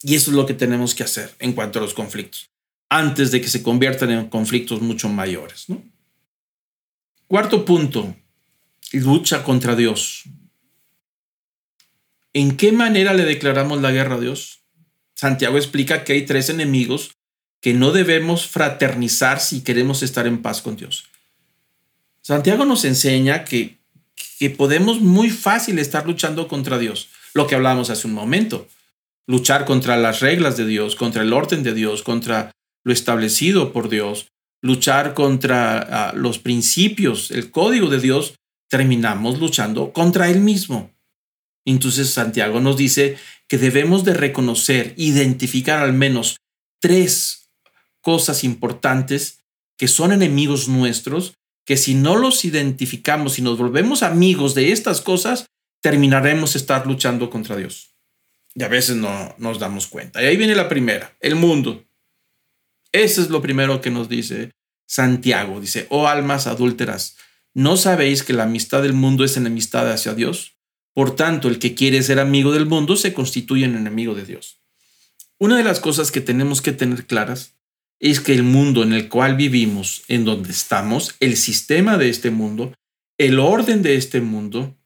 Y 0.00 0.14
eso 0.14 0.30
es 0.30 0.36
lo 0.36 0.46
que 0.46 0.54
tenemos 0.54 0.94
que 0.94 1.02
hacer 1.02 1.34
en 1.40 1.54
cuanto 1.54 1.80
a 1.80 1.82
los 1.82 1.92
conflictos, 1.92 2.48
antes 2.88 3.32
de 3.32 3.40
que 3.40 3.48
se 3.48 3.64
conviertan 3.64 4.12
en 4.12 4.28
conflictos 4.28 4.80
mucho 4.80 5.08
mayores. 5.08 5.66
Cuarto 7.26 7.64
punto, 7.64 8.14
lucha 8.92 9.44
contra 9.44 9.76
Dios. 9.76 10.24
¿En 12.32 12.56
qué 12.56 12.72
manera 12.72 13.14
le 13.14 13.24
declaramos 13.24 13.80
la 13.80 13.90
guerra 13.90 14.16
a 14.16 14.20
Dios? 14.20 14.60
Santiago 15.14 15.56
explica 15.56 16.04
que 16.04 16.14
hay 16.14 16.26
tres 16.26 16.48
enemigos 16.48 17.12
que 17.60 17.74
no 17.74 17.92
debemos 17.92 18.46
fraternizar 18.46 19.40
si 19.40 19.62
queremos 19.62 20.02
estar 20.02 20.26
en 20.26 20.40
paz 20.40 20.62
con 20.62 20.76
Dios. 20.76 21.04
Santiago 22.22 22.64
nos 22.64 22.84
enseña 22.84 23.44
que, 23.44 23.78
que 24.38 24.50
podemos 24.50 25.00
muy 25.00 25.30
fácil 25.30 25.78
estar 25.78 26.06
luchando 26.06 26.48
contra 26.48 26.78
Dios, 26.78 27.08
lo 27.34 27.46
que 27.46 27.54
hablábamos 27.54 27.90
hace 27.90 28.06
un 28.06 28.14
momento 28.14 28.66
luchar 29.30 29.64
contra 29.64 29.96
las 29.96 30.18
reglas 30.18 30.56
de 30.56 30.66
Dios, 30.66 30.96
contra 30.96 31.22
el 31.22 31.32
orden 31.32 31.62
de 31.62 31.72
Dios, 31.72 32.02
contra 32.02 32.50
lo 32.82 32.92
establecido 32.92 33.72
por 33.72 33.88
Dios, 33.88 34.26
luchar 34.60 35.14
contra 35.14 35.78
ah, 35.78 36.12
los 36.16 36.40
principios, 36.40 37.30
el 37.30 37.52
código 37.52 37.88
de 37.88 38.00
Dios, 38.00 38.34
terminamos 38.70 39.38
luchando 39.38 39.92
contra 39.92 40.30
Él 40.30 40.40
mismo. 40.40 40.90
Entonces 41.66 42.10
Santiago 42.10 42.60
nos 42.60 42.76
dice 42.76 43.18
que 43.48 43.58
debemos 43.58 44.04
de 44.04 44.14
reconocer, 44.14 44.94
identificar 44.96 45.82
al 45.82 45.92
menos 45.92 46.36
tres 46.80 47.50
cosas 48.00 48.44
importantes 48.44 49.40
que 49.76 49.88
son 49.88 50.12
enemigos 50.12 50.68
nuestros, 50.68 51.34
que 51.66 51.76
si 51.76 51.94
no 51.94 52.16
los 52.16 52.44
identificamos 52.44 53.38
y 53.38 53.42
nos 53.42 53.58
volvemos 53.58 54.02
amigos 54.02 54.54
de 54.54 54.72
estas 54.72 55.00
cosas, 55.00 55.46
terminaremos 55.82 56.56
estar 56.56 56.86
luchando 56.86 57.28
contra 57.28 57.56
Dios. 57.56 57.94
Y 58.54 58.62
a 58.62 58.68
veces 58.68 58.96
no 58.96 59.34
nos 59.38 59.58
damos 59.58 59.86
cuenta. 59.86 60.22
Y 60.22 60.26
ahí 60.26 60.36
viene 60.36 60.54
la 60.54 60.68
primera, 60.68 61.16
el 61.20 61.34
mundo. 61.34 61.84
Ese 62.92 63.20
es 63.20 63.30
lo 63.30 63.42
primero 63.42 63.80
que 63.80 63.90
nos 63.90 64.08
dice 64.08 64.50
Santiago. 64.86 65.60
Dice, 65.60 65.86
oh 65.90 66.08
almas 66.08 66.46
adúlteras, 66.46 67.16
¿no 67.54 67.76
sabéis 67.76 68.22
que 68.22 68.32
la 68.32 68.44
amistad 68.44 68.82
del 68.82 68.92
mundo 68.92 69.24
es 69.24 69.36
enemistad 69.36 69.90
hacia 69.90 70.14
Dios? 70.14 70.56
Por 70.92 71.14
tanto, 71.16 71.48
el 71.48 71.58
que 71.58 71.74
quiere 71.74 72.02
ser 72.02 72.18
amigo 72.18 72.52
del 72.52 72.66
mundo 72.66 72.96
se 72.96 73.14
constituye 73.14 73.64
en 73.64 73.76
enemigo 73.76 74.14
de 74.14 74.24
Dios. 74.24 74.60
Una 75.38 75.56
de 75.56 75.64
las 75.64 75.80
cosas 75.80 76.10
que 76.10 76.20
tenemos 76.20 76.60
que 76.60 76.72
tener 76.72 77.06
claras 77.06 77.56
es 78.00 78.20
que 78.20 78.34
el 78.34 78.42
mundo 78.42 78.82
en 78.82 78.92
el 78.92 79.08
cual 79.08 79.36
vivimos, 79.36 80.02
en 80.08 80.24
donde 80.24 80.50
estamos, 80.50 81.14
el 81.20 81.36
sistema 81.36 81.98
de 81.98 82.08
este 82.08 82.30
mundo, 82.30 82.74
el 83.18 83.38
orden 83.38 83.82
de 83.82 83.96
este 83.96 84.20
mundo, 84.20 84.76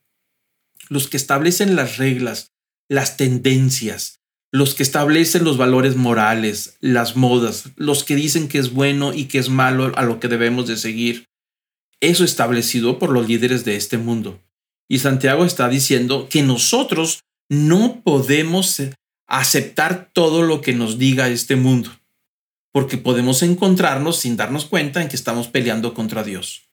los 0.89 1.07
que 1.07 1.17
establecen 1.17 1.75
las 1.75 1.97
reglas, 1.97 2.51
las 2.89 3.17
tendencias, 3.17 4.19
los 4.51 4.75
que 4.75 4.83
establecen 4.83 5.43
los 5.43 5.57
valores 5.57 5.95
morales, 5.95 6.77
las 6.79 7.15
modas, 7.15 7.71
los 7.75 8.03
que 8.03 8.15
dicen 8.15 8.47
que 8.47 8.59
es 8.59 8.71
bueno 8.71 9.13
y 9.13 9.25
que 9.25 9.39
es 9.39 9.49
malo 9.49 9.91
a 9.95 10.03
lo 10.03 10.19
que 10.19 10.27
debemos 10.27 10.67
de 10.67 10.77
seguir. 10.77 11.27
Eso 12.01 12.23
establecido 12.23 12.99
por 12.99 13.09
los 13.09 13.27
líderes 13.27 13.65
de 13.65 13.75
este 13.75 13.97
mundo. 13.97 14.41
Y 14.87 14.99
Santiago 14.99 15.45
está 15.45 15.69
diciendo 15.69 16.27
que 16.29 16.43
nosotros 16.43 17.21
no 17.49 18.01
podemos 18.03 18.81
aceptar 19.27 20.11
todo 20.13 20.41
lo 20.41 20.61
que 20.61 20.73
nos 20.73 20.97
diga 20.97 21.29
este 21.29 21.55
mundo, 21.55 21.91
porque 22.71 22.97
podemos 22.97 23.41
encontrarnos 23.43 24.17
sin 24.19 24.37
darnos 24.37 24.65
cuenta 24.65 25.01
en 25.01 25.07
que 25.07 25.15
estamos 25.15 25.47
peleando 25.47 25.93
contra 25.93 26.23
Dios. 26.23 26.69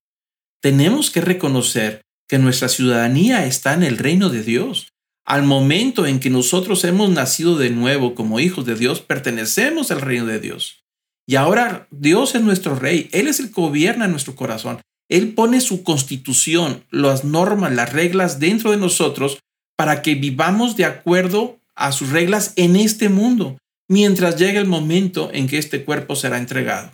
Tenemos 0.60 1.10
que 1.10 1.20
reconocer 1.20 2.02
que 2.28 2.38
nuestra 2.38 2.68
ciudadanía 2.68 3.46
está 3.46 3.74
en 3.74 3.82
el 3.82 3.98
reino 3.98 4.28
de 4.28 4.42
Dios 4.42 4.92
al 5.24 5.44
momento 5.44 6.06
en 6.06 6.18
que 6.18 6.30
nosotros 6.30 6.84
hemos 6.84 7.10
nacido 7.10 7.56
de 7.56 7.70
nuevo 7.70 8.14
como 8.14 8.40
hijos 8.40 8.66
de 8.66 8.74
Dios, 8.74 9.00
pertenecemos 9.00 9.90
al 9.90 10.00
reino 10.00 10.26
de 10.26 10.40
Dios. 10.40 10.84
Y 11.26 11.36
ahora 11.36 11.86
Dios 11.90 12.34
es 12.34 12.42
nuestro 12.42 12.74
rey, 12.74 13.08
Él 13.12 13.28
es 13.28 13.38
el 13.38 13.46
que 13.46 13.60
gobierna 13.60 14.08
nuestro 14.08 14.34
corazón. 14.34 14.80
Él 15.12 15.34
pone 15.34 15.60
su 15.60 15.82
constitución, 15.82 16.84
las 16.90 17.22
normas, 17.22 17.70
las 17.74 17.92
reglas 17.92 18.40
dentro 18.40 18.70
de 18.70 18.78
nosotros 18.78 19.40
para 19.76 20.00
que 20.00 20.14
vivamos 20.14 20.74
de 20.78 20.86
acuerdo 20.86 21.60
a 21.74 21.92
sus 21.92 22.08
reglas 22.08 22.54
en 22.56 22.76
este 22.76 23.10
mundo, 23.10 23.58
mientras 23.88 24.38
llegue 24.38 24.56
el 24.56 24.64
momento 24.64 25.28
en 25.34 25.48
que 25.48 25.58
este 25.58 25.84
cuerpo 25.84 26.16
será 26.16 26.38
entregado. 26.38 26.92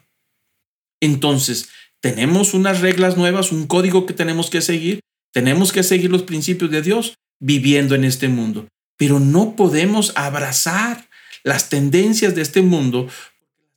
Entonces, 1.01 1.69
tenemos 2.01 2.55
unas 2.55 2.81
reglas 2.81 3.17
nuevas, 3.17 3.53
un 3.53 3.69
código 3.69 4.05
que 4.05 4.15
tenemos 4.15 4.51
que 4.51 4.63
seguir, 4.63 4.99
tenemos 5.33 5.71
que 5.71 5.85
seguir 5.85 6.11
los 6.11 6.25
principios 6.25 6.73
de 6.73 6.83
Dios, 6.83 7.15
viviendo 7.39 7.95
en 7.95 8.03
este 8.03 8.27
mundo. 8.27 8.67
Pero 8.97 9.21
no 9.21 9.55
podemos 9.55 10.13
abrazar 10.17 11.09
las 11.45 11.69
tendencias 11.69 12.35
de 12.35 12.43
este 12.43 12.63
mundo. 12.63 13.07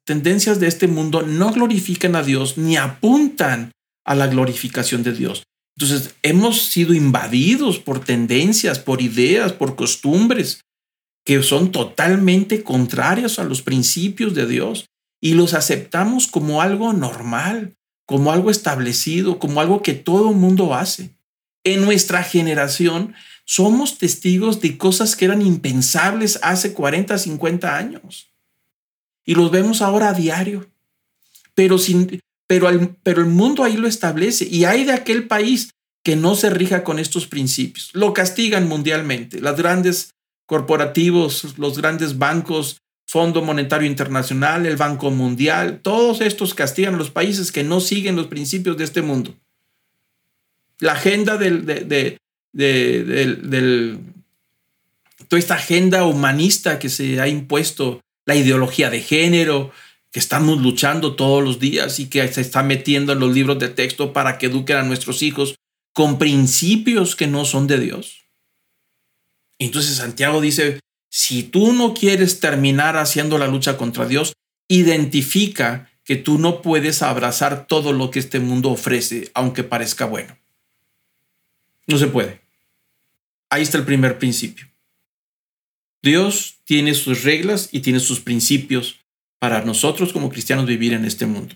Tendencias 0.04 0.60
de 0.60 0.66
este 0.66 0.88
mundo 0.88 1.22
no 1.22 1.52
glorifican 1.52 2.16
a 2.16 2.24
Dios 2.24 2.58
ni 2.58 2.76
apuntan 2.76 3.72
a 4.04 4.16
la 4.16 4.28
glorificación 4.28 5.04
de 5.04 5.14
Dios. 5.14 5.44
Entonces, 5.78 6.16
hemos 6.22 6.64
sido 6.64 6.94
invadidos 6.94 7.80
por 7.80 8.04
tendencias, 8.04 8.80
por 8.80 9.02
ideas, 9.02 9.54
por 9.54 9.76
costumbres 9.76 10.62
que 11.26 11.42
son 11.44 11.72
totalmente 11.72 12.64
contrarias 12.64 13.40
a 13.40 13.44
los 13.44 13.62
principios 13.62 14.34
de 14.34 14.48
Dios 14.48 14.86
y 15.22 15.36
los 15.36 15.54
aceptamos 15.54 16.28
como 16.28 16.62
algo 16.62 16.94
normal, 16.94 17.76
como 18.06 18.32
algo 18.32 18.50
establecido, 18.50 19.40
como 19.40 19.62
algo 19.62 19.82
que 19.82 19.94
todo 19.94 20.34
mundo 20.34 20.74
hace. 20.74 21.16
En 21.64 21.86
nuestra 21.86 22.24
generación 22.24 23.14
somos 23.46 23.98
testigos 23.98 24.62
de 24.62 24.78
cosas 24.78 25.16
que 25.16 25.26
eran 25.26 25.42
impensables 25.42 26.40
hace 26.42 26.74
40, 26.74 27.18
50 27.18 27.78
años. 27.78 28.32
Y 29.24 29.36
los 29.36 29.52
vemos 29.52 29.82
ahora 29.82 30.10
a 30.10 30.14
diario. 30.14 30.70
Pero, 31.54 31.78
sin, 31.78 32.20
pero, 32.52 32.68
pero 33.02 33.22
el 33.22 33.28
mundo 33.28 33.64
ahí 33.64 33.78
lo 33.78 33.88
establece. 33.88 34.46
Y 34.46 34.66
hay 34.66 34.84
de 34.84 34.92
aquel 34.92 35.26
país 35.30 35.70
que 36.04 36.18
no 36.18 36.36
se 36.36 36.50
rija 36.50 36.84
con 36.84 37.00
estos 37.00 37.26
principios. 37.26 37.92
Lo 37.94 38.14
castigan 38.14 38.68
mundialmente. 38.68 39.40
Los 39.40 39.56
grandes 39.56 40.16
corporativos, 40.48 41.58
los 41.58 41.78
grandes 41.78 42.18
bancos, 42.18 42.82
Fondo 43.08 43.42
Monetario 43.42 43.88
Internacional, 43.88 44.66
el 44.66 44.76
Banco 44.76 45.12
Mundial, 45.12 45.80
todos 45.82 46.20
estos 46.20 46.54
castigan 46.54 46.96
a 46.96 46.98
los 46.98 47.10
países 47.10 47.54
que 47.54 47.64
no 47.64 47.80
siguen 47.80 48.18
los 48.18 48.28
principios 48.28 48.76
de 48.76 48.84
este 48.84 49.02
mundo. 49.02 49.34
La 50.80 50.92
agenda 50.92 51.38
del, 51.38 51.66
de, 51.66 52.18
de, 52.52 53.98
toda 55.30 55.40
esta 55.40 55.56
agenda 55.56 56.04
humanista 56.04 56.80
que 56.80 56.90
se 56.90 57.22
ha 57.22 57.30
impuesto, 57.30 58.02
la 58.26 58.36
ideología 58.36 58.90
de 58.90 59.00
género, 59.00 59.72
que 60.12 60.20
estamos 60.20 60.62
luchando 60.62 61.16
todos 61.16 61.44
los 61.44 61.60
días 61.60 62.00
y 62.00 62.08
que 62.08 62.28
se 62.28 62.42
está 62.42 62.64
metiendo 62.64 63.14
en 63.14 63.20
los 63.20 63.34
libros 63.34 63.60
de 63.60 63.70
texto 63.70 64.12
para 64.12 64.38
que 64.38 64.48
eduquen 64.48 64.78
a 64.78 64.84
nuestros 64.84 65.24
hijos 65.24 65.56
con 65.94 66.18
principios 66.18 67.16
que 67.16 67.28
no 67.28 67.46
son 67.46 67.68
de 67.68 67.80
Dios. 67.80 68.26
Entonces 69.58 69.96
Santiago 69.96 70.42
dice, 70.42 70.80
si 71.10 71.44
tú 71.44 71.72
no 71.74 71.94
quieres 71.94 72.40
terminar 72.40 72.98
haciendo 72.98 73.38
la 73.38 73.48
lucha 73.48 73.78
contra 73.78 74.06
Dios, 74.06 74.34
identifica 74.68 75.90
que 76.04 76.16
tú 76.16 76.40
no 76.40 76.62
puedes 76.62 77.02
abrazar 77.02 77.68
todo 77.68 77.94
lo 77.94 78.12
que 78.12 78.20
este 78.20 78.40
mundo 78.40 78.70
ofrece, 78.72 79.32
aunque 79.34 79.64
parezca 79.64 80.06
bueno. 80.06 80.38
No 81.88 81.98
se 81.98 82.08
puede. 82.08 82.42
Ahí 83.50 83.62
está 83.62 83.78
el 83.78 83.86
primer 83.86 84.18
principio. 84.18 84.68
Dios 86.02 86.56
tiene 86.64 86.96
sus 86.96 87.24
reglas 87.24 87.70
y 87.72 87.82
tiene 87.82 88.00
sus 88.00 88.20
principios 88.20 89.01
para 89.42 89.64
nosotros 89.64 90.14
como 90.14 90.30
cristianos 90.30 90.68
vivir 90.68 90.94
en 90.94 91.04
este 91.04 91.26
mundo. 91.26 91.56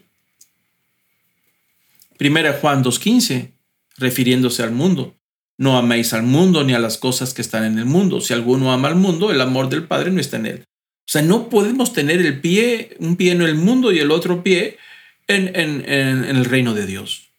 Primera 2.18 2.54
Juan 2.54 2.84
2.15, 2.84 3.52
refiriéndose 3.98 4.64
al 4.64 4.72
mundo. 4.72 5.16
No 5.60 5.78
améis 5.78 6.12
al 6.14 6.24
mundo 6.24 6.64
ni 6.64 6.74
a 6.74 6.80
las 6.80 6.98
cosas 6.98 7.36
que 7.36 7.44
están 7.44 7.64
en 7.64 7.78
el 7.78 7.86
mundo. 7.86 8.22
Si 8.22 8.34
alguno 8.34 8.74
ama 8.74 8.88
al 8.88 8.96
mundo, 8.96 9.30
el 9.30 9.40
amor 9.40 9.70
del 9.70 9.84
Padre 9.84 10.10
no 10.10 10.20
está 10.20 10.38
en 10.38 10.48
él. 10.48 10.66
O 11.02 11.12
sea, 11.12 11.22
no 11.22 11.48
podemos 11.48 11.94
tener 11.94 12.22
el 12.22 12.42
pie, 12.42 12.98
un 12.98 13.18
pie 13.18 13.34
en 13.34 13.44
el 13.44 13.54
mundo 13.54 13.92
y 13.92 14.00
el 14.00 14.10
otro 14.10 14.42
pie 14.42 14.80
en, 15.28 15.56
en 15.56 16.26
el 16.26 16.46
reino 16.46 16.74
de 16.74 16.88
Dios. 16.88 17.30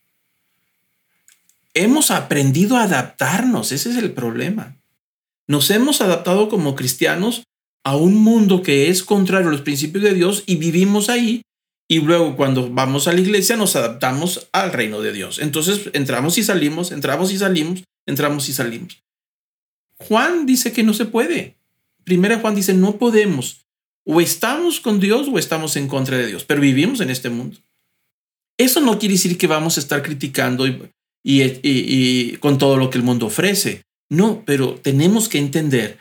hemos 1.74 2.12
aprendido 2.12 2.76
a 2.76 2.84
adaptarnos, 2.84 3.72
ese 3.72 3.90
es 3.90 3.96
el 3.96 4.12
problema. 4.12 4.76
Nos 5.48 5.72
hemos 5.72 6.00
adaptado 6.00 6.48
como 6.48 6.76
cristianos 6.76 7.42
a 7.86 7.94
un 7.94 8.16
mundo 8.16 8.64
que 8.64 8.88
es 8.88 9.04
contrario 9.04 9.46
a 9.46 9.52
los 9.52 9.60
principios 9.60 10.02
de 10.02 10.12
Dios 10.12 10.42
y 10.44 10.56
vivimos 10.56 11.08
ahí 11.08 11.42
y 11.88 12.00
luego 12.00 12.34
cuando 12.34 12.68
vamos 12.68 13.06
a 13.06 13.12
la 13.12 13.20
iglesia 13.20 13.56
nos 13.56 13.76
adaptamos 13.76 14.48
al 14.50 14.72
reino 14.72 15.00
de 15.02 15.12
Dios. 15.12 15.38
Entonces 15.38 15.90
entramos 15.92 16.36
y 16.36 16.42
salimos, 16.42 16.90
entramos 16.90 17.32
y 17.32 17.38
salimos, 17.38 17.84
entramos 18.04 18.48
y 18.48 18.54
salimos. 18.54 19.04
Juan 19.98 20.46
dice 20.46 20.72
que 20.72 20.82
no 20.82 20.94
se 20.94 21.04
puede. 21.04 21.58
Primera 22.02 22.40
Juan 22.40 22.56
dice, 22.56 22.74
no 22.74 22.96
podemos. 22.96 23.64
O 24.04 24.20
estamos 24.20 24.80
con 24.80 24.98
Dios 24.98 25.28
o 25.32 25.38
estamos 25.38 25.76
en 25.76 25.86
contra 25.86 26.18
de 26.18 26.26
Dios, 26.26 26.44
pero 26.44 26.60
vivimos 26.60 27.00
en 27.00 27.10
este 27.10 27.30
mundo. 27.30 27.56
Eso 28.58 28.80
no 28.80 28.98
quiere 28.98 29.14
decir 29.14 29.38
que 29.38 29.46
vamos 29.46 29.76
a 29.76 29.80
estar 29.80 30.02
criticando 30.02 30.66
y, 30.66 30.90
y 31.22 32.36
con 32.38 32.58
todo 32.58 32.78
lo 32.78 32.90
que 32.90 32.98
el 32.98 33.04
mundo 33.04 33.26
ofrece. 33.26 33.82
No, 34.10 34.42
pero 34.44 34.74
tenemos 34.74 35.28
que 35.28 35.38
entender 35.38 35.98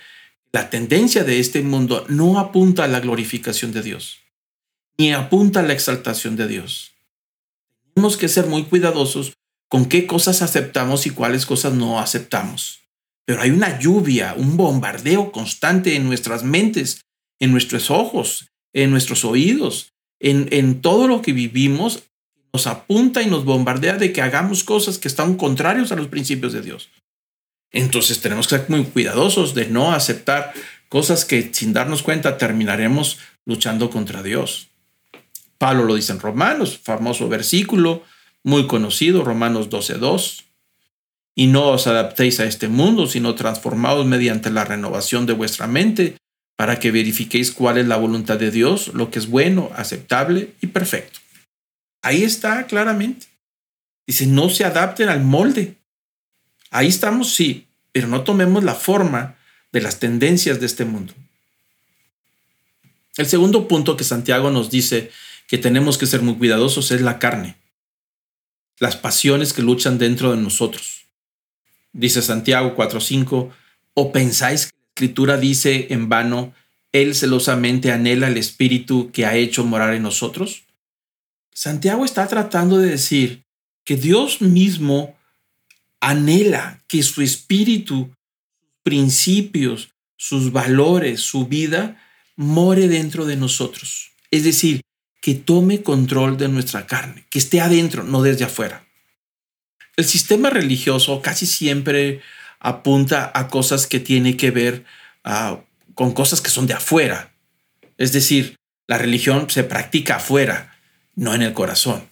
la 0.55 0.69
tendencia 0.69 1.25
de 1.25 1.41
este 1.41 1.61
mundo 1.63 2.05
no 2.07 2.39
apunta 2.39 2.85
a 2.85 2.87
la 2.87 3.01
glorificación 3.01 3.73
de 3.73 3.81
Dios 3.81 4.21
ni 4.97 5.11
apunta 5.11 5.59
a 5.59 5.63
la 5.63 5.73
exaltación 5.73 6.37
de 6.37 6.47
Dios. 6.47 6.93
Tenemos 7.93 8.15
que 8.15 8.29
ser 8.29 8.47
muy 8.47 8.63
cuidadosos 8.63 9.33
con 9.67 9.85
qué 9.87 10.07
cosas 10.07 10.41
aceptamos 10.41 11.07
y 11.07 11.09
cuáles 11.09 11.45
cosas 11.45 11.73
no 11.73 11.99
aceptamos. 11.99 12.79
Pero 13.25 13.41
hay 13.41 13.51
una 13.51 13.77
lluvia, 13.81 14.33
un 14.37 14.55
bombardeo 14.55 15.33
constante 15.33 15.97
en 15.97 16.05
nuestras 16.05 16.45
mentes, 16.45 17.01
en 17.41 17.51
nuestros 17.51 17.91
ojos, 17.91 18.47
en 18.71 18.91
nuestros 18.91 19.25
oídos, 19.25 19.91
en, 20.21 20.47
en 20.51 20.79
todo 20.79 21.09
lo 21.09 21.21
que 21.21 21.33
vivimos, 21.33 22.03
nos 22.53 22.65
apunta 22.67 23.21
y 23.21 23.25
nos 23.25 23.43
bombardea 23.43 23.97
de 23.97 24.13
que 24.13 24.21
hagamos 24.21 24.63
cosas 24.63 24.99
que 24.99 25.09
están 25.09 25.35
contrarios 25.35 25.91
a 25.91 25.97
los 25.97 26.07
principios 26.07 26.53
de 26.53 26.61
Dios. 26.61 26.89
Entonces 27.75 28.21
tenemos 28.21 28.47
que 28.47 28.57
ser 28.57 28.69
muy 28.69 28.85
cuidadosos 28.85 29.53
de 29.53 29.67
no 29.67 29.91
aceptar 29.91 30.53
cosas 30.87 31.25
que 31.25 31.53
sin 31.53 31.73
darnos 31.73 32.03
cuenta 32.03 32.37
terminaremos 32.37 33.19
luchando 33.45 33.89
contra 33.89 34.23
Dios. 34.23 34.69
Pablo 35.57 35.83
lo 35.83 35.95
dice 35.95 36.13
en 36.13 36.21
Romanos, 36.21 36.79
famoso 36.81 37.27
versículo, 37.27 38.03
muy 38.43 38.65
conocido, 38.65 39.25
Romanos 39.25 39.69
12.2. 39.69 40.43
Y 41.35 41.47
no 41.47 41.67
os 41.67 41.85
adaptéis 41.87 42.39
a 42.39 42.45
este 42.45 42.69
mundo, 42.69 43.07
sino 43.07 43.35
transformaos 43.35 44.05
mediante 44.05 44.49
la 44.51 44.63
renovación 44.63 45.25
de 45.25 45.33
vuestra 45.33 45.67
mente, 45.67 46.15
para 46.55 46.79
que 46.79 46.91
verifiquéis 46.91 47.51
cuál 47.51 47.77
es 47.77 47.87
la 47.87 47.97
voluntad 47.97 48.39
de 48.39 48.51
Dios, 48.51 48.93
lo 48.93 49.11
que 49.11 49.19
es 49.19 49.27
bueno, 49.27 49.69
aceptable 49.75 50.53
y 50.61 50.67
perfecto. 50.67 51.19
Ahí 52.01 52.23
está 52.23 52.67
claramente. 52.67 53.27
Dice, 54.07 54.27
no 54.27 54.49
se 54.49 54.63
adapten 54.63 55.09
al 55.09 55.25
molde. 55.25 55.75
Ahí 56.75 56.87
estamos, 56.87 57.33
sí, 57.33 57.67
pero 57.93 58.09
no 58.09 58.25
tomemos 58.25 58.65
la 58.65 58.75
forma 58.75 59.37
de 59.71 59.79
las 59.79 59.97
tendencias 60.01 60.59
de 60.59 60.65
este 60.65 60.83
mundo. 60.83 61.13
El 63.15 63.27
segundo 63.27 63.69
punto 63.69 63.95
que 63.95 64.03
Santiago 64.03 64.51
nos 64.51 64.69
dice 64.69 65.09
que 65.47 65.57
tenemos 65.57 65.97
que 65.97 66.05
ser 66.05 66.21
muy 66.21 66.35
cuidadosos 66.35 66.91
es 66.91 66.99
la 66.99 67.17
carne, 67.17 67.55
las 68.79 68.97
pasiones 68.97 69.53
que 69.53 69.61
luchan 69.61 69.97
dentro 69.97 70.31
de 70.31 70.41
nosotros. 70.41 71.05
Dice 71.93 72.21
Santiago 72.21 72.75
4:5, 72.75 73.51
¿o 73.93 74.11
pensáis 74.11 74.65
que 74.65 74.73
la 74.73 74.89
escritura 74.89 75.37
dice 75.37 75.87
en 75.91 76.09
vano, 76.09 76.53
Él 76.91 77.15
celosamente 77.15 77.93
anhela 77.93 78.27
el 78.27 78.35
espíritu 78.35 79.11
que 79.13 79.25
ha 79.25 79.37
hecho 79.37 79.63
morar 79.63 79.93
en 79.93 80.03
nosotros? 80.03 80.63
Santiago 81.53 82.03
está 82.03 82.27
tratando 82.27 82.79
de 82.79 82.89
decir 82.89 83.45
que 83.85 83.95
Dios 83.95 84.41
mismo 84.41 85.14
anhela 86.09 86.83
que 86.87 87.01
su 87.01 87.21
espíritu, 87.21 88.13
principios, 88.83 89.89
sus 90.17 90.51
valores, 90.51 91.21
su 91.21 91.47
vida, 91.47 92.01
more 92.35 92.87
dentro 92.87 93.25
de 93.25 93.35
nosotros. 93.35 94.11
Es 94.29 94.43
decir, 94.43 94.81
que 95.21 95.33
tome 95.33 95.81
control 95.81 96.37
de 96.37 96.47
nuestra 96.47 96.85
carne, 96.85 97.25
que 97.31 97.39
esté 97.39 97.59
adentro, 97.59 98.03
no 98.03 98.21
desde 98.21 98.45
afuera. 98.45 98.85
El 99.97 100.05
sistema 100.05 100.51
religioso 100.51 101.21
casi 101.21 101.47
siempre 101.47 102.21
apunta 102.59 103.31
a 103.33 103.47
cosas 103.47 103.87
que 103.87 103.99
tienen 103.99 104.37
que 104.37 104.51
ver 104.51 104.85
ah, 105.23 105.61
con 105.95 106.11
cosas 106.11 106.41
que 106.41 106.51
son 106.51 106.67
de 106.67 106.75
afuera. 106.75 107.33
Es 107.97 108.11
decir, 108.11 108.57
la 108.87 108.99
religión 108.99 109.49
se 109.49 109.63
practica 109.63 110.17
afuera, 110.17 110.77
no 111.15 111.33
en 111.33 111.41
el 111.41 111.53
corazón. 111.53 112.07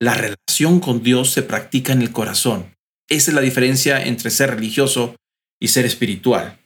La 0.00 0.14
relación 0.14 0.80
con 0.80 1.02
Dios 1.02 1.30
se 1.30 1.42
practica 1.42 1.92
en 1.92 2.02
el 2.02 2.10
corazón. 2.10 2.75
Esa 3.08 3.30
es 3.30 3.34
la 3.34 3.40
diferencia 3.40 4.02
entre 4.02 4.30
ser 4.30 4.50
religioso 4.50 5.14
y 5.60 5.68
ser 5.68 5.86
espiritual. 5.86 6.58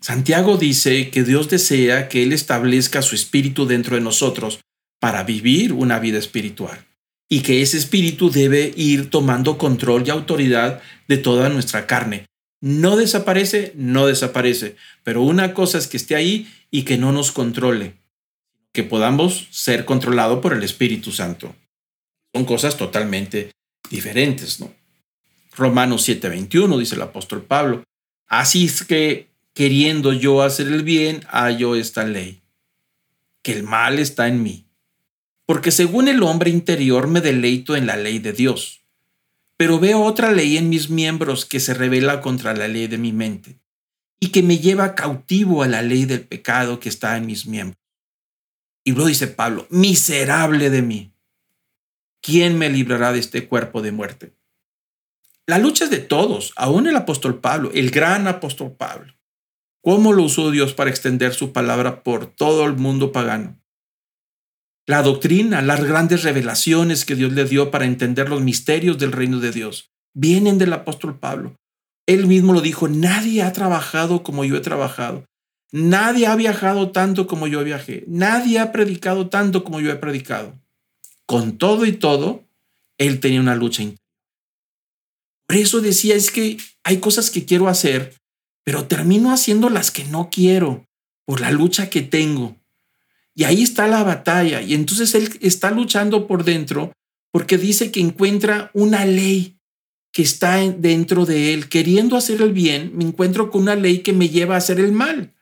Santiago 0.00 0.56
dice 0.56 1.10
que 1.10 1.24
Dios 1.24 1.48
desea 1.48 2.08
que 2.08 2.22
Él 2.22 2.32
establezca 2.32 3.02
su 3.02 3.14
espíritu 3.14 3.66
dentro 3.66 3.96
de 3.96 4.02
nosotros 4.02 4.60
para 5.00 5.24
vivir 5.24 5.72
una 5.72 5.98
vida 5.98 6.18
espiritual 6.18 6.84
y 7.28 7.40
que 7.40 7.62
ese 7.62 7.76
espíritu 7.76 8.30
debe 8.30 8.72
ir 8.76 9.10
tomando 9.10 9.58
control 9.58 10.04
y 10.06 10.10
autoridad 10.10 10.80
de 11.08 11.18
toda 11.18 11.48
nuestra 11.48 11.86
carne. 11.86 12.26
No 12.60 12.96
desaparece, 12.96 13.72
no 13.76 14.06
desaparece, 14.06 14.76
pero 15.04 15.22
una 15.22 15.52
cosa 15.52 15.78
es 15.78 15.86
que 15.86 15.96
esté 15.96 16.16
ahí 16.16 16.52
y 16.70 16.82
que 16.82 16.96
no 16.96 17.12
nos 17.12 17.30
controle, 17.30 17.94
que 18.72 18.82
podamos 18.82 19.48
ser 19.50 19.84
controlados 19.84 20.40
por 20.40 20.52
el 20.52 20.62
Espíritu 20.62 21.12
Santo. 21.12 21.54
Son 22.34 22.44
cosas 22.44 22.76
totalmente 22.76 23.52
diferentes, 23.90 24.60
¿no? 24.60 24.72
Romanos 25.58 26.08
7:21 26.08 26.78
dice 26.78 26.94
el 26.94 27.02
apóstol 27.02 27.42
Pablo. 27.42 27.84
Así 28.26 28.64
es 28.64 28.84
que 28.84 29.28
queriendo 29.52 30.12
yo 30.12 30.42
hacer 30.42 30.68
el 30.68 30.82
bien, 30.82 31.22
hallo 31.28 31.74
esta 31.74 32.04
ley, 32.04 32.40
que 33.42 33.52
el 33.52 33.64
mal 33.64 33.98
está 33.98 34.28
en 34.28 34.42
mí 34.42 34.68
porque 35.48 35.70
según 35.70 36.08
el 36.08 36.22
hombre 36.24 36.50
interior 36.50 37.08
me 37.08 37.22
deleito 37.22 37.74
en 37.74 37.86
la 37.86 37.96
ley 37.96 38.18
de 38.18 38.34
Dios, 38.34 38.82
pero 39.56 39.80
veo 39.80 40.02
otra 40.02 40.30
ley 40.30 40.58
en 40.58 40.68
mis 40.68 40.90
miembros 40.90 41.46
que 41.46 41.58
se 41.58 41.72
revela 41.72 42.20
contra 42.20 42.54
la 42.54 42.68
ley 42.68 42.86
de 42.86 42.98
mi 42.98 43.14
mente 43.14 43.58
y 44.20 44.28
que 44.28 44.42
me 44.42 44.58
lleva 44.58 44.94
cautivo 44.94 45.62
a 45.62 45.66
la 45.66 45.80
ley 45.80 46.04
del 46.04 46.20
pecado 46.20 46.80
que 46.80 46.90
está 46.90 47.16
en 47.16 47.24
mis 47.24 47.46
miembros. 47.46 47.80
Y 48.84 48.92
luego 48.92 49.08
dice 49.08 49.26
Pablo, 49.26 49.66
miserable 49.70 50.68
de 50.68 50.82
mí, 50.82 51.12
¿quién 52.20 52.58
me 52.58 52.68
librará 52.68 53.14
de 53.14 53.20
este 53.20 53.48
cuerpo 53.48 53.80
de 53.80 53.92
muerte? 53.92 54.34
La 55.48 55.58
lucha 55.58 55.84
es 55.84 55.90
de 55.90 55.98
todos, 55.98 56.52
aún 56.54 56.86
el 56.86 56.94
apóstol 56.94 57.40
Pablo, 57.40 57.72
el 57.74 57.90
gran 57.90 58.28
apóstol 58.28 58.76
Pablo. 58.76 59.14
¿Cómo 59.82 60.12
lo 60.12 60.22
usó 60.22 60.52
Dios 60.52 60.74
para 60.74 60.90
extender 60.90 61.34
su 61.34 61.52
palabra 61.52 62.04
por 62.04 62.26
todo 62.26 62.64
el 62.66 62.76
mundo 62.76 63.10
pagano? 63.10 63.58
la 64.88 65.02
doctrina, 65.02 65.60
las 65.60 65.84
grandes 65.84 66.22
revelaciones 66.22 67.04
que 67.04 67.14
Dios 67.14 67.34
le 67.34 67.44
dio 67.44 67.70
para 67.70 67.84
entender 67.84 68.30
los 68.30 68.40
misterios 68.40 68.96
del 68.96 69.12
reino 69.12 69.38
de 69.38 69.52
Dios, 69.52 69.90
vienen 70.14 70.56
del 70.56 70.72
apóstol 70.72 71.18
Pablo. 71.18 71.56
Él 72.06 72.26
mismo 72.26 72.54
lo 72.54 72.62
dijo, 72.62 72.88
nadie 72.88 73.42
ha 73.42 73.52
trabajado 73.52 74.22
como 74.22 74.46
yo 74.46 74.56
he 74.56 74.60
trabajado. 74.60 75.26
Nadie 75.72 76.26
ha 76.26 76.34
viajado 76.36 76.90
tanto 76.90 77.26
como 77.26 77.46
yo 77.46 77.62
viajé. 77.64 78.04
Nadie 78.08 78.60
ha 78.60 78.72
predicado 78.72 79.28
tanto 79.28 79.62
como 79.62 79.78
yo 79.78 79.92
he 79.92 79.96
predicado. 79.96 80.58
Con 81.26 81.58
todo 81.58 81.84
y 81.84 81.92
todo, 81.92 82.44
él 82.96 83.20
tenía 83.20 83.42
una 83.42 83.56
lucha 83.56 83.82
interna. 83.82 84.07
Por 85.48 85.56
eso 85.56 85.80
decía, 85.80 86.14
es 86.14 86.30
que 86.30 86.58
hay 86.84 86.98
cosas 86.98 87.30
que 87.30 87.46
quiero 87.46 87.68
hacer, 87.68 88.14
pero 88.64 88.86
termino 88.86 89.32
haciendo 89.32 89.70
las 89.70 89.90
que 89.90 90.04
no 90.04 90.28
quiero 90.30 90.86
por 91.24 91.40
la 91.40 91.50
lucha 91.50 91.88
que 91.88 92.02
tengo. 92.02 92.56
Y 93.34 93.44
ahí 93.44 93.62
está 93.62 93.88
la 93.88 94.02
batalla. 94.02 94.60
Y 94.60 94.74
entonces 94.74 95.14
él 95.14 95.38
está 95.40 95.70
luchando 95.70 96.26
por 96.26 96.44
dentro 96.44 96.92
porque 97.32 97.56
dice 97.56 97.90
que 97.90 98.00
encuentra 98.00 98.70
una 98.74 99.06
ley 99.06 99.58
que 100.12 100.20
está 100.20 100.58
dentro 100.58 101.24
de 101.24 101.54
él. 101.54 101.70
Queriendo 101.70 102.18
hacer 102.18 102.42
el 102.42 102.52
bien, 102.52 102.92
me 102.94 103.04
encuentro 103.04 103.50
con 103.50 103.62
una 103.62 103.74
ley 103.74 104.00
que 104.00 104.12
me 104.12 104.28
lleva 104.28 104.54
a 104.54 104.58
hacer 104.58 104.78
el 104.78 104.92
mal. 104.92 105.34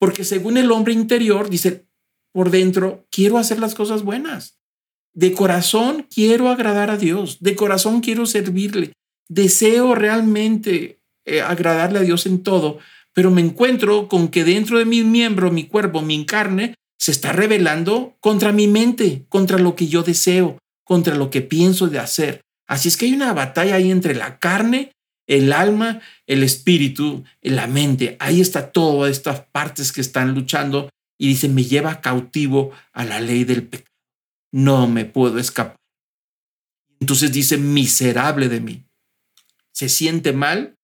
Porque 0.00 0.24
según 0.24 0.56
el 0.56 0.72
hombre 0.72 0.92
interior, 0.92 1.50
dice, 1.50 1.86
por 2.32 2.50
dentro, 2.50 3.06
quiero 3.12 3.38
hacer 3.38 3.60
las 3.60 3.76
cosas 3.76 4.02
buenas. 4.02 4.57
De 5.18 5.32
corazón 5.32 6.06
quiero 6.14 6.48
agradar 6.48 6.90
a 6.90 6.96
Dios. 6.96 7.38
De 7.40 7.56
corazón 7.56 8.00
quiero 8.00 8.26
servirle. 8.26 8.92
Deseo 9.28 9.94
realmente 9.94 11.00
eh, 11.26 11.40
agradarle 11.40 11.98
a 11.98 12.02
Dios 12.02 12.26
en 12.26 12.42
todo 12.42 12.78
pero 13.18 13.32
me 13.32 13.40
encuentro 13.40 14.06
con 14.06 14.28
que 14.28 14.44
dentro 14.44 14.78
de 14.78 14.84
mi 14.84 15.02
miembro, 15.02 15.50
mi 15.50 15.66
cuerpo, 15.66 16.02
mi 16.02 16.24
carne, 16.24 16.74
se 17.00 17.10
está 17.10 17.32
rebelando 17.32 18.16
contra 18.20 18.52
mi 18.52 18.68
mente, 18.68 19.24
contra 19.28 19.58
lo 19.58 19.74
que 19.74 19.88
yo 19.88 20.04
deseo, 20.04 20.56
contra 20.84 21.16
lo 21.16 21.28
que 21.28 21.42
pienso 21.42 21.88
de 21.88 21.98
hacer. 21.98 22.42
Así 22.68 22.86
es 22.86 22.96
que 22.96 23.06
hay 23.06 23.14
una 23.14 23.32
batalla 23.32 23.74
ahí 23.74 23.90
entre 23.90 24.14
la 24.14 24.38
carne, 24.38 24.92
el 25.26 25.52
alma, 25.52 26.00
el 26.28 26.44
espíritu, 26.44 27.24
la 27.42 27.66
mente. 27.66 28.16
Ahí 28.20 28.40
está 28.40 28.70
todas 28.70 29.10
estas 29.10 29.40
partes 29.50 29.90
que 29.90 30.00
están 30.00 30.32
luchando 30.32 30.88
y 31.18 31.26
dice, 31.26 31.48
me 31.48 31.64
lleva 31.64 32.00
cautivo 32.00 32.70
a 32.92 33.04
la 33.04 33.18
ley 33.18 33.42
del 33.42 33.64
pecado. 33.64 33.87
No 34.52 34.86
me 34.86 35.04
puedo 35.04 35.38
escapar. 35.38 35.78
Entonces 37.00 37.32
dice, 37.32 37.56
miserable 37.56 38.48
de 38.48 38.60
mí. 38.60 38.84
se 39.72 39.88
siente 39.88 40.32
mal, 40.32 40.76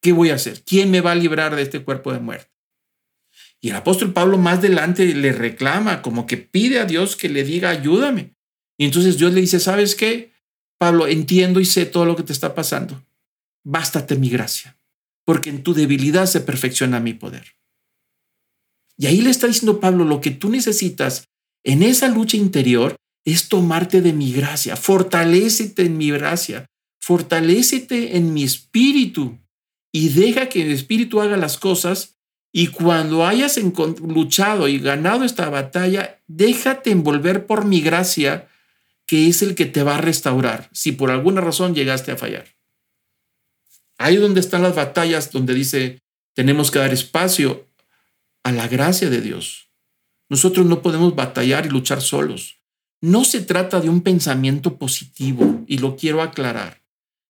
¿qué 0.00 0.12
voy 0.12 0.30
a 0.30 0.36
hacer? 0.36 0.62
¿Quién 0.62 0.92
me 0.92 1.00
va 1.00 1.10
a 1.10 1.16
librar 1.16 1.56
de 1.56 1.62
este 1.62 1.82
cuerpo 1.82 2.12
de 2.12 2.20
muerte? 2.20 2.52
Y 3.60 3.70
el 3.70 3.76
apóstol 3.76 4.12
Pablo 4.12 4.38
más 4.38 4.58
adelante 4.58 5.12
le 5.14 5.32
reclama, 5.32 6.02
como 6.02 6.26
que 6.26 6.36
pide 6.36 6.78
a 6.78 6.84
Dios 6.84 7.16
que 7.16 7.28
le 7.28 7.42
diga, 7.42 7.70
ayúdame. 7.70 8.36
Y 8.78 8.84
entonces 8.84 9.18
Dios 9.18 9.32
le 9.32 9.40
dice, 9.40 9.58
¿sabes 9.58 9.94
qué? 9.94 10.32
Pablo, 10.78 11.08
entiendo 11.08 11.60
y 11.60 11.64
sé 11.64 11.86
todo 11.86 12.04
lo 12.04 12.14
que 12.14 12.22
te 12.22 12.32
está 12.32 12.54
pasando. 12.54 13.04
Bástate 13.64 14.16
mi 14.16 14.28
gracia, 14.28 14.78
porque 15.24 15.50
en 15.50 15.62
tu 15.62 15.74
debilidad 15.74 16.26
se 16.26 16.42
perfecciona 16.42 17.00
mi 17.00 17.14
poder. 17.14 17.56
Y 18.96 19.06
ahí 19.06 19.22
le 19.22 19.30
está 19.30 19.46
diciendo 19.46 19.80
Pablo, 19.80 20.04
lo 20.04 20.20
que 20.20 20.30
tú 20.30 20.50
necesitas 20.50 21.28
en 21.64 21.82
esa 21.82 22.08
lucha 22.08 22.36
interior 22.36 22.96
es 23.24 23.48
tomarte 23.48 24.02
de 24.02 24.12
mi 24.12 24.32
gracia, 24.32 24.76
fortalécete 24.76 25.82
en 25.82 25.96
mi 25.96 26.10
gracia, 26.10 26.66
fortalécete 27.00 28.16
en 28.16 28.34
mi 28.34 28.44
espíritu 28.44 29.38
y 29.90 30.10
deja 30.10 30.48
que 30.48 30.62
el 30.62 30.72
espíritu 30.72 31.20
haga 31.20 31.36
las 31.36 31.56
cosas 31.56 32.18
y 32.52 32.68
cuando 32.68 33.26
hayas 33.26 33.58
luchado 34.00 34.68
y 34.68 34.78
ganado 34.78 35.24
esta 35.24 35.48
batalla, 35.48 36.22
déjate 36.28 36.90
envolver 36.90 37.46
por 37.46 37.64
mi 37.64 37.80
gracia, 37.80 38.48
que 39.06 39.28
es 39.28 39.42
el 39.42 39.54
que 39.54 39.66
te 39.66 39.82
va 39.82 39.96
a 39.96 40.00
restaurar 40.00 40.70
si 40.72 40.92
por 40.92 41.10
alguna 41.10 41.40
razón 41.40 41.74
llegaste 41.74 42.12
a 42.12 42.16
fallar. 42.16 42.46
Ahí 43.98 44.16
donde 44.16 44.40
están 44.40 44.62
las 44.62 44.74
batallas, 44.74 45.32
donde 45.32 45.54
dice, 45.54 46.00
tenemos 46.34 46.70
que 46.70 46.78
dar 46.78 46.92
espacio 46.92 47.68
a 48.42 48.52
la 48.52 48.68
gracia 48.68 49.10
de 49.10 49.20
Dios. 49.20 49.70
Nosotros 50.30 50.66
no 50.66 50.82
podemos 50.82 51.14
batallar 51.14 51.66
y 51.66 51.70
luchar 51.70 52.00
solos. 52.00 52.60
No 53.02 53.24
se 53.24 53.40
trata 53.42 53.80
de 53.80 53.88
un 53.88 54.00
pensamiento 54.00 54.78
positivo, 54.78 55.62
y 55.66 55.78
lo 55.78 55.96
quiero 55.96 56.22
aclarar. 56.22 56.82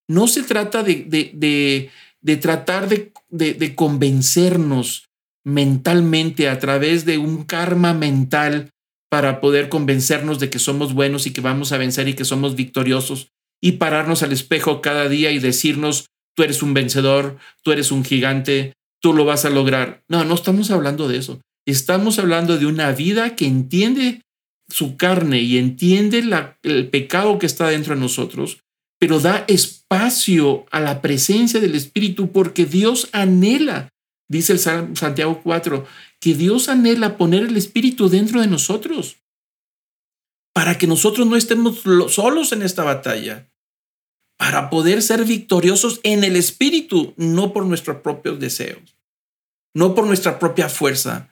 No 0.08 0.28
se 0.28 0.42
trata 0.42 0.82
de, 0.82 1.04
de, 1.06 1.90
de, 2.20 2.36
tratar 2.36 2.88
de 2.88 3.74
convencernos 3.74 5.08
mentalmente 5.44 6.48
a 6.48 6.58
través 6.58 7.04
de 7.04 7.18
un 7.18 7.44
karma 7.44 7.94
mental 7.94 8.70
para 9.10 9.40
poder 9.40 9.68
convencernos 9.68 10.40
de 10.40 10.50
que 10.50 10.58
somos 10.58 10.92
buenos 10.92 11.26
y 11.26 11.32
que 11.32 11.40
vamos 11.40 11.72
a 11.72 11.78
vencer 11.78 12.08
y 12.08 12.14
que 12.14 12.24
somos 12.24 12.56
victoriosos 12.56 13.28
y 13.62 13.72
pararnos 13.72 14.22
al 14.22 14.32
espejo 14.32 14.80
cada 14.80 15.08
día 15.08 15.30
y 15.30 15.38
decirnos, 15.38 16.06
tú 16.34 16.42
eres 16.42 16.62
un 16.62 16.74
vencedor, 16.74 17.38
tú 17.62 17.72
eres 17.72 17.92
un 17.92 18.04
gigante, 18.04 18.72
tú 19.00 19.12
lo 19.12 19.24
vas 19.24 19.44
a 19.44 19.50
lograr. 19.50 20.02
No, 20.08 20.24
no 20.24 20.34
estamos 20.34 20.70
hablando 20.70 21.08
de 21.08 21.18
eso. 21.18 21.40
Estamos 21.66 22.18
hablando 22.18 22.58
de 22.58 22.66
una 22.66 22.92
vida 22.92 23.36
que 23.36 23.46
entiende 23.46 24.22
su 24.68 24.96
carne 24.96 25.40
y 25.40 25.58
entiende 25.58 26.24
el 26.62 26.90
pecado 26.90 27.38
que 27.38 27.46
está 27.46 27.68
dentro 27.68 27.94
de 27.94 28.00
nosotros, 28.00 28.60
pero 28.98 29.20
da 29.20 29.44
espacio 29.48 30.66
a 30.70 30.80
la 30.80 31.02
presencia 31.02 31.60
del 31.60 31.74
Espíritu 31.74 32.32
porque 32.32 32.64
Dios 32.64 33.08
anhela, 33.12 33.88
dice 34.28 34.54
el 34.54 34.58
Santiago 34.58 35.40
4, 35.42 35.86
que 36.20 36.34
Dios 36.34 36.68
anhela 36.68 37.16
poner 37.16 37.44
el 37.44 37.56
Espíritu 37.56 38.08
dentro 38.08 38.40
de 38.40 38.46
nosotros 38.46 39.18
para 40.54 40.78
que 40.78 40.86
nosotros 40.86 41.26
no 41.26 41.36
estemos 41.36 41.82
solos 42.08 42.52
en 42.52 42.62
esta 42.62 42.84
batalla, 42.84 43.50
para 44.38 44.70
poder 44.70 45.02
ser 45.02 45.24
victoriosos 45.24 46.00
en 46.04 46.24
el 46.24 46.36
Espíritu, 46.36 47.12
no 47.16 47.52
por 47.52 47.66
nuestros 47.66 47.98
propios 48.02 48.38
deseos 48.38 48.94
no 49.74 49.94
por 49.94 50.06
nuestra 50.06 50.38
propia 50.38 50.68
fuerza. 50.68 51.28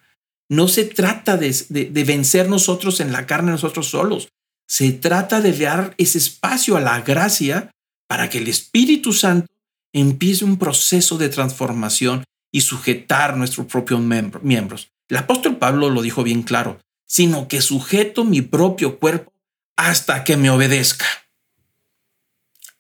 No 0.53 0.69
se 0.69 0.85
trata 0.85 1.39
de, 1.39 2.05
vencer 2.05 2.47
nosotros 2.47 3.01
en 3.01 3.11
la 3.11 3.25
carne 3.25 3.53
nosotros 3.53 3.89
solos. 3.89 4.29
Se 4.67 4.93
trata 4.93 5.41
de 5.41 5.55
dar 5.55 5.95
ese 5.97 6.19
espacio 6.19 6.77
a 6.77 6.81
la 6.83 7.01
gracia 7.01 7.71
para 8.07 8.29
que 8.29 8.37
el 8.37 8.49
Espíritu 8.49 9.15
Santo 9.15 9.51
empiece 9.95 10.45
un 10.45 10.59
proceso 10.59 11.17
de 11.17 11.31
transformación 11.31 12.25
y 12.53 12.61
sujetar 12.61 13.35
nuestros 13.35 13.67
propios 13.67 14.03
miembros. 14.43 14.93
El 15.09 15.17
apóstol 15.17 15.57
Pablo 15.57 15.89
lo 15.89 16.03
dijo 16.03 16.23
bien 16.23 16.43
claro, 16.43 16.79
sino 17.07 17.49
que 17.49 17.63
sujeto 17.63 18.27
mi 18.27 18.43
propio 18.43 18.99
cuerpo 18.99 19.33
hasta 19.77 20.23
que 20.23 20.37
me 20.37 20.51
obedezca. 20.51 21.07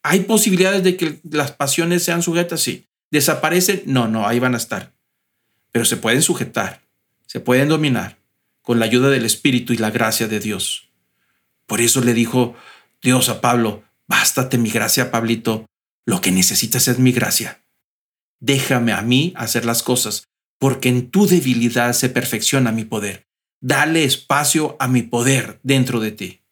¿Hay 0.02 0.20
posibilidades 0.24 0.82
de 0.82 0.98
que 0.98 1.20
las 1.22 1.52
pasiones 1.52 2.02
sean 2.02 2.22
sujetas? 2.22 2.60
Sí. 2.60 2.84
¿Desaparecen? 3.10 3.84
No, 3.86 4.08
no, 4.08 4.28
ahí 4.28 4.38
van 4.40 4.52
a 4.52 4.58
estar 4.58 4.92
pero 5.72 5.86
se 5.86 5.96
pueden 5.96 6.22
sujetar, 6.22 6.81
se 7.32 7.40
pueden 7.40 7.70
dominar 7.70 8.18
con 8.60 8.78
la 8.78 8.84
ayuda 8.84 9.08
del 9.08 9.24
Espíritu 9.24 9.72
y 9.72 9.78
la 9.78 9.90
gracia 9.90 10.28
de 10.28 10.38
Dios. 10.38 10.90
Por 11.64 11.80
eso 11.80 12.02
le 12.02 12.12
dijo 12.12 12.54
Dios 13.00 13.30
a 13.30 13.40
Pablo, 13.40 13.84
bástate 14.06 14.58
mi 14.58 14.68
gracia, 14.68 15.10
Pablito, 15.10 15.64
lo 16.04 16.20
que 16.20 16.30
necesitas 16.30 16.88
es 16.88 16.98
mi 16.98 17.10
gracia. 17.10 17.64
Déjame 18.38 18.92
a 18.92 19.00
mí 19.00 19.32
hacer 19.34 19.64
las 19.64 19.82
cosas, 19.82 20.24
porque 20.58 20.90
en 20.90 21.10
tu 21.10 21.26
debilidad 21.26 21.94
se 21.94 22.10
perfecciona 22.10 22.70
mi 22.70 22.84
poder. 22.84 23.26
Dale 23.62 24.04
espacio 24.04 24.76
a 24.78 24.86
mi 24.86 25.00
poder 25.00 25.58
dentro 25.62 26.00
de 26.00 26.10
ti. 26.10 26.42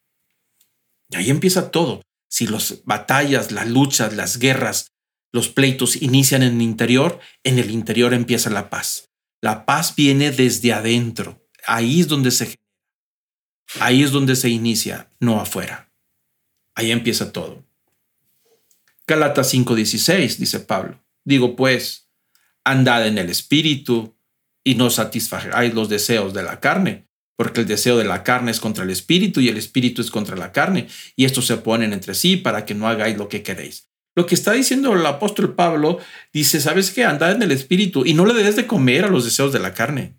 Y 1.11 1.17
ahí 1.17 1.29
empieza 1.29 1.71
todo. 1.71 2.01
Si 2.31 2.47
las 2.47 2.85
batallas, 2.87 3.53
las 3.53 3.69
luchas, 3.69 4.15
las 4.15 4.39
guerras, 4.39 4.87
los 5.31 5.51
pleitos 5.51 6.01
inician 6.01 6.43
en 6.43 6.55
el 6.55 6.63
interior, 6.63 7.21
en 7.45 7.59
el 7.59 7.71
interior 7.71 8.15
empieza 8.15 8.49
la 8.49 8.71
paz. 8.71 9.10
La 9.41 9.65
paz 9.65 9.95
viene 9.97 10.31
desde 10.31 10.73
adentro. 10.73 11.47
Ahí 11.67 12.01
es 12.01 12.09
donde 12.09 12.31
se 12.31 12.59
Ahí 13.79 14.03
es 14.03 14.11
donde 14.11 14.35
se 14.35 14.49
inicia, 14.49 15.13
no 15.21 15.41
afuera. 15.41 15.93
Ahí 16.75 16.91
empieza 16.91 17.33
todo. 17.33 17.65
Galatas 19.07 19.53
5:16 19.53 20.39
dice 20.39 20.61
Pablo. 20.61 21.03
Digo 21.25 21.57
pues, 21.57 22.09
andad 22.65 23.07
en 23.07 23.19
el 23.19 23.31
espíritu 23.31 24.17
y 24.65 24.75
no 24.75 24.91
satisfagáis 24.91 25.75
los 25.75 25.89
deseos 25.89 26.35
de 26.35 26.43
la 26.43 26.61
carne, 26.61 27.09
porque 27.37 27.61
el 27.61 27.67
deseo 27.67 27.97
de 27.97 28.05
la 28.05 28.23
carne 28.23 28.51
es 28.51 28.61
contra 28.61 28.85
el 28.85 28.91
espíritu 28.91 29.41
y 29.41 29.49
el 29.49 29.57
espíritu 29.57 30.03
es 30.03 30.11
contra 30.11 30.37
la 30.37 30.53
carne, 30.53 30.89
y 31.17 31.25
estos 31.25 31.47
se 31.47 31.57
ponen 31.57 31.93
entre 31.93 32.15
sí 32.15 32.37
para 32.37 32.65
que 32.65 32.75
no 32.75 32.89
hagáis 32.89 33.17
lo 33.17 33.29
que 33.29 33.43
queréis. 33.43 33.90
Lo 34.17 34.27
que 34.27 34.35
está 34.35 34.53
diciendo 34.53 34.93
el 34.93 35.07
apóstol 35.07 35.55
Pablo 35.55 35.99
dice, 36.33 36.61
¿sabes 36.61 36.91
qué? 36.91 37.05
Andad 37.05 37.33
en 37.33 37.43
el 37.43 37.53
espíritu 37.53 38.05
y 38.05 38.15
no 38.15 38.27
le 38.27 38.35
debes 38.35 38.57
de 38.57 38.67
comer 38.67 39.05
a 39.05 39.09
los 39.09 39.25
deseos 39.25 39.53
de 39.53 39.61
la 39.61 39.75
carne. 39.75 40.17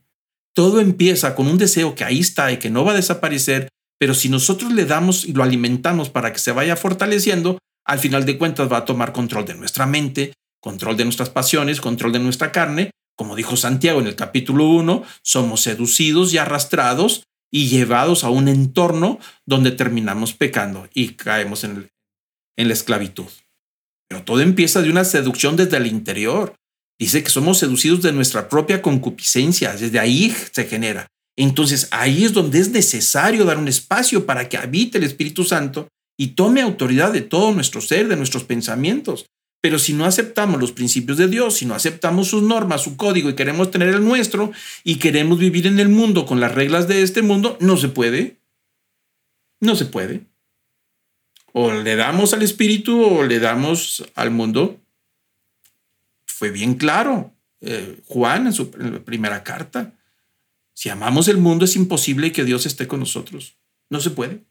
Todo 0.54 0.80
empieza 0.80 1.36
con 1.36 1.48
un 1.48 1.58
deseo 1.58 1.96
que 1.96 2.04
ahí 2.04 2.20
está 2.20 2.52
y 2.52 2.58
que 2.58 2.70
no 2.70 2.84
va 2.84 2.92
a 2.92 2.96
desaparecer, 2.96 3.70
pero 4.00 4.14
si 4.14 4.30
nosotros 4.30 4.72
le 4.74 4.86
damos 4.86 5.26
y 5.26 5.34
lo 5.34 5.44
alimentamos 5.44 6.10
para 6.10 6.34
que 6.34 6.40
se 6.40 6.52
vaya 6.52 6.76
fortaleciendo, 6.76 7.58
al 7.86 8.00
final 8.00 8.26
de 8.26 8.38
cuentas 8.38 8.72
va 8.72 8.78
a 8.78 8.86
tomar 8.86 9.14
control 9.14 9.46
de 9.46 9.56
nuestra 9.56 9.86
mente, 9.86 10.34
control 10.62 10.98
de 10.98 11.04
nuestras 11.04 11.30
pasiones, 11.30 11.82
control 11.82 12.12
de 12.12 12.20
nuestra 12.20 12.52
carne. 12.52 12.92
Como 13.18 13.36
dijo 13.36 13.58
Santiago 13.58 14.00
en 14.00 14.08
el 14.08 14.16
capítulo 14.16 14.66
1, 14.66 15.04
somos 15.24 15.62
seducidos 15.62 16.34
y 16.34 16.38
arrastrados 16.38 17.24
y 17.52 17.68
llevados 17.68 18.24
a 18.24 18.30
un 18.30 18.48
entorno 18.48 19.20
donde 19.46 19.72
terminamos 19.72 20.34
pecando 20.34 20.88
y 20.94 21.10
caemos 21.10 21.64
en, 21.64 21.90
en 22.58 22.68
la 22.68 22.74
esclavitud. 22.74 23.28
Pero 24.12 24.26
todo 24.26 24.42
empieza 24.42 24.82
de 24.82 24.90
una 24.90 25.06
seducción 25.06 25.56
desde 25.56 25.78
el 25.78 25.88
interior. 25.88 26.54
Dice 27.00 27.24
que 27.24 27.30
somos 27.30 27.60
seducidos 27.60 28.02
de 28.02 28.12
nuestra 28.12 28.50
propia 28.50 28.82
concupiscencia, 28.82 29.74
desde 29.74 30.00
ahí 30.00 30.36
se 30.52 30.66
genera. 30.66 31.08
Entonces 31.38 31.88
ahí 31.92 32.26
es 32.26 32.34
donde 32.34 32.60
es 32.60 32.72
necesario 32.72 33.46
dar 33.46 33.58
un 33.58 33.70
espacio 33.70 34.26
para 34.26 34.50
que 34.50 34.58
habite 34.58 34.98
el 34.98 35.06
Espíritu 35.06 35.46
Santo 35.46 35.88
y 36.20 36.36
tome 36.36 36.60
autoridad 36.60 37.14
de 37.14 37.22
todo 37.22 37.54
nuestro 37.54 37.80
ser, 37.80 38.10
de 38.10 38.18
nuestros 38.18 38.44
pensamientos. 38.44 39.28
Pero 39.62 39.80
si 39.80 39.94
no 39.94 40.04
aceptamos 40.04 40.60
los 40.60 40.74
principios 40.74 41.18
de 41.18 41.30
Dios, 41.30 41.56
si 41.56 41.66
no 41.66 41.74
aceptamos 41.74 42.28
sus 42.28 42.44
normas, 42.44 42.82
su 42.82 42.98
código 42.98 43.30
y 43.30 43.36
queremos 43.36 43.72
tener 43.72 43.88
el 43.88 44.04
nuestro 44.04 44.52
y 44.84 44.96
queremos 44.96 45.40
vivir 45.40 45.68
en 45.68 45.80
el 45.80 45.88
mundo 45.88 46.26
con 46.26 46.42
las 46.42 46.54
reglas 46.54 46.90
de 46.90 47.02
este 47.02 47.22
mundo, 47.22 47.56
no 47.62 47.78
se 47.78 47.88
puede. 47.88 48.42
No 49.62 49.78
se 49.78 49.86
puede 49.86 50.31
o 51.54 51.72
le 51.72 51.96
damos 51.96 52.34
al 52.34 52.44
espíritu 52.44 53.04
o 53.04 53.24
le 53.24 53.40
damos 53.40 54.04
al 54.16 54.32
mundo. 54.32 54.80
Fue 56.26 56.50
bien 56.50 56.76
claro 56.76 57.34
eh, 57.62 58.00
Juan 58.08 58.48
en 58.48 58.54
su 58.54 58.72
primera 58.72 59.44
carta. 59.44 59.94
Si 60.74 60.90
amamos 60.90 61.28
el 61.28 61.38
mundo 61.38 61.66
es 61.66 61.76
imposible 61.76 62.32
que 62.32 62.44
Dios 62.44 62.66
esté 62.66 62.88
con 62.88 63.00
nosotros. 63.00 63.56
No 63.90 64.00
se 64.00 64.10
puede. 64.10 64.44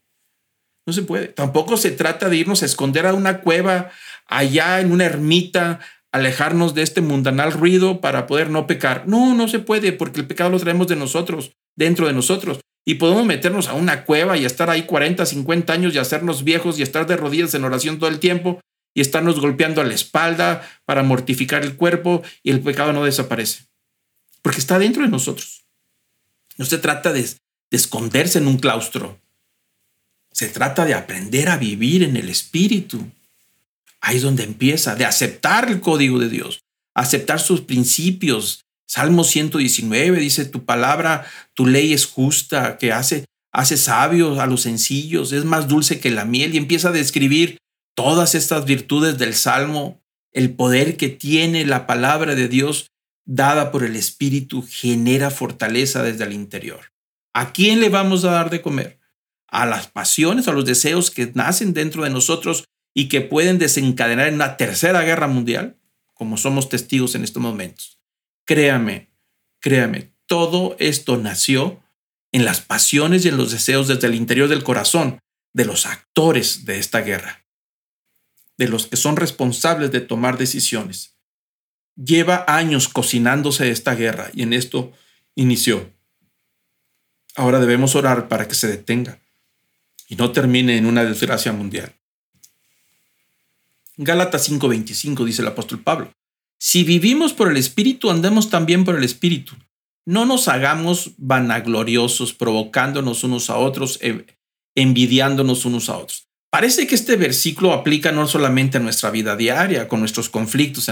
No 0.86 0.92
se 0.92 1.02
puede. 1.02 1.28
Tampoco 1.28 1.76
se 1.76 1.90
trata 1.90 2.28
de 2.28 2.36
irnos 2.36 2.62
a 2.62 2.66
esconder 2.66 3.06
a 3.06 3.14
una 3.14 3.40
cueva 3.40 3.90
allá 4.26 4.80
en 4.80 4.92
una 4.92 5.06
ermita, 5.06 5.80
alejarnos 6.12 6.74
de 6.74 6.82
este 6.82 7.00
mundanal 7.00 7.52
ruido 7.52 8.00
para 8.00 8.26
poder 8.26 8.50
no 8.50 8.66
pecar. 8.66 9.06
No, 9.06 9.34
no 9.34 9.48
se 9.48 9.58
puede 9.58 9.92
porque 9.92 10.20
el 10.20 10.26
pecado 10.26 10.50
lo 10.50 10.58
traemos 10.58 10.88
de 10.88 10.96
nosotros, 10.96 11.52
dentro 11.76 12.06
de 12.06 12.12
nosotros 12.12 12.60
y 12.84 12.94
podemos 12.94 13.24
meternos 13.24 13.68
a 13.68 13.74
una 13.74 14.04
cueva 14.04 14.36
y 14.36 14.44
estar 14.44 14.70
ahí 14.70 14.82
40, 14.82 15.24
50 15.24 15.72
años 15.72 15.94
y 15.94 15.98
hacernos 15.98 16.44
viejos 16.44 16.78
y 16.78 16.82
estar 16.82 17.06
de 17.06 17.16
rodillas 17.16 17.54
en 17.54 17.64
oración 17.64 17.98
todo 17.98 18.08
el 18.08 18.18
tiempo 18.18 18.60
y 18.94 19.00
estarnos 19.00 19.38
golpeando 19.40 19.80
a 19.80 19.84
la 19.84 19.94
espalda 19.94 20.68
para 20.84 21.02
mortificar 21.02 21.62
el 21.62 21.76
cuerpo 21.76 22.22
y 22.42 22.50
el 22.50 22.60
pecado 22.60 22.92
no 22.92 23.04
desaparece. 23.04 23.66
Porque 24.42 24.58
está 24.58 24.78
dentro 24.78 25.02
de 25.02 25.08
nosotros. 25.08 25.64
No 26.56 26.64
se 26.64 26.78
trata 26.78 27.12
de, 27.12 27.22
de 27.22 27.36
esconderse 27.70 28.38
en 28.38 28.46
un 28.46 28.58
claustro. 28.58 29.20
Se 30.32 30.48
trata 30.48 30.84
de 30.84 30.94
aprender 30.94 31.48
a 31.48 31.58
vivir 31.58 32.02
en 32.02 32.16
el 32.16 32.28
espíritu. 32.28 33.06
Ahí 34.00 34.16
es 34.16 34.22
donde 34.22 34.44
empieza, 34.44 34.94
de 34.94 35.04
aceptar 35.04 35.68
el 35.70 35.80
código 35.80 36.18
de 36.18 36.28
Dios, 36.28 36.60
aceptar 36.94 37.40
sus 37.40 37.60
principios. 37.60 38.62
Salmo 38.88 39.24
119 39.24 40.18
dice, 40.18 40.44
tu 40.46 40.64
palabra, 40.64 41.26
tu 41.54 41.66
ley 41.66 41.92
es 41.92 42.06
justa, 42.06 42.78
que 42.78 42.92
hace, 42.92 43.26
hace 43.52 43.76
sabios 43.76 44.38
a 44.38 44.46
los 44.46 44.62
sencillos, 44.62 45.32
es 45.32 45.44
más 45.44 45.68
dulce 45.68 46.00
que 46.00 46.10
la 46.10 46.24
miel 46.24 46.54
y 46.54 46.58
empieza 46.58 46.88
a 46.88 46.92
describir 46.92 47.58
todas 47.94 48.34
estas 48.34 48.64
virtudes 48.64 49.18
del 49.18 49.34
Salmo, 49.34 50.00
el 50.32 50.54
poder 50.54 50.96
que 50.96 51.08
tiene 51.08 51.66
la 51.66 51.86
palabra 51.86 52.34
de 52.34 52.48
Dios 52.48 52.86
dada 53.26 53.70
por 53.70 53.84
el 53.84 53.96
Espíritu 53.96 54.66
genera 54.68 55.30
fortaleza 55.30 56.02
desde 56.02 56.24
el 56.24 56.32
interior. 56.32 56.92
¿A 57.32 57.52
quién 57.52 57.80
le 57.80 57.88
vamos 57.88 58.24
a 58.24 58.30
dar 58.32 58.50
de 58.50 58.62
comer? 58.62 58.98
A 59.46 59.66
las 59.66 59.86
pasiones, 59.86 60.48
a 60.48 60.52
los 60.52 60.64
deseos 60.64 61.10
que 61.10 61.30
nacen 61.34 61.72
dentro 61.72 62.04
de 62.04 62.10
nosotros 62.10 62.64
y 62.94 63.08
que 63.08 63.20
pueden 63.20 63.58
desencadenar 63.58 64.28
en 64.28 64.34
una 64.34 64.56
tercera 64.56 65.02
guerra 65.02 65.26
mundial, 65.28 65.76
como 66.14 66.36
somos 66.36 66.68
testigos 66.68 67.14
en 67.14 67.24
estos 67.24 67.42
momentos. 67.42 67.98
Créame, 68.44 69.10
créame, 69.60 70.12
todo 70.26 70.76
esto 70.78 71.16
nació 71.16 71.82
en 72.32 72.44
las 72.44 72.60
pasiones 72.60 73.24
y 73.24 73.28
en 73.28 73.36
los 73.36 73.52
deseos 73.52 73.88
desde 73.88 74.06
el 74.06 74.14
interior 74.14 74.48
del 74.48 74.62
corazón 74.62 75.18
de 75.52 75.64
los 75.64 75.86
actores 75.86 76.64
de 76.64 76.78
esta 76.78 77.00
guerra, 77.00 77.44
de 78.56 78.68
los 78.68 78.86
que 78.86 78.96
son 78.96 79.16
responsables 79.16 79.90
de 79.90 80.00
tomar 80.00 80.38
decisiones. 80.38 81.16
Lleva 81.96 82.44
años 82.46 82.88
cocinándose 82.88 83.70
esta 83.70 83.94
guerra 83.94 84.30
y 84.32 84.42
en 84.42 84.52
esto 84.52 84.92
inició. 85.34 85.92
Ahora 87.36 87.58
debemos 87.58 87.94
orar 87.94 88.28
para 88.28 88.46
que 88.48 88.54
se 88.54 88.68
detenga 88.68 89.20
y 90.08 90.16
no 90.16 90.32
termine 90.32 90.76
en 90.76 90.86
una 90.86 91.04
desgracia 91.04 91.52
mundial. 91.52 91.94
Gálatas 94.02 94.48
5:25 94.48 95.26
dice 95.26 95.42
el 95.42 95.48
apóstol 95.48 95.80
Pablo. 95.80 96.10
Si 96.58 96.84
vivimos 96.84 97.34
por 97.34 97.50
el 97.50 97.58
Espíritu, 97.58 98.10
andemos 98.10 98.48
también 98.48 98.82
por 98.82 98.96
el 98.96 99.04
Espíritu. 99.04 99.56
No 100.06 100.24
nos 100.24 100.48
hagamos 100.48 101.12
vanagloriosos, 101.18 102.32
provocándonos 102.32 103.24
unos 103.24 103.50
a 103.50 103.58
otros, 103.58 104.00
envidiándonos 104.74 105.66
unos 105.66 105.90
a 105.90 105.98
otros. 105.98 106.28
Parece 106.50 106.86
que 106.86 106.94
este 106.94 107.16
versículo 107.16 107.74
aplica 107.74 108.10
no 108.10 108.26
solamente 108.26 108.78
a 108.78 108.80
nuestra 108.80 109.10
vida 109.10 109.36
diaria, 109.36 109.86
con 109.86 110.00
nuestros 110.00 110.30
conflictos 110.30 110.90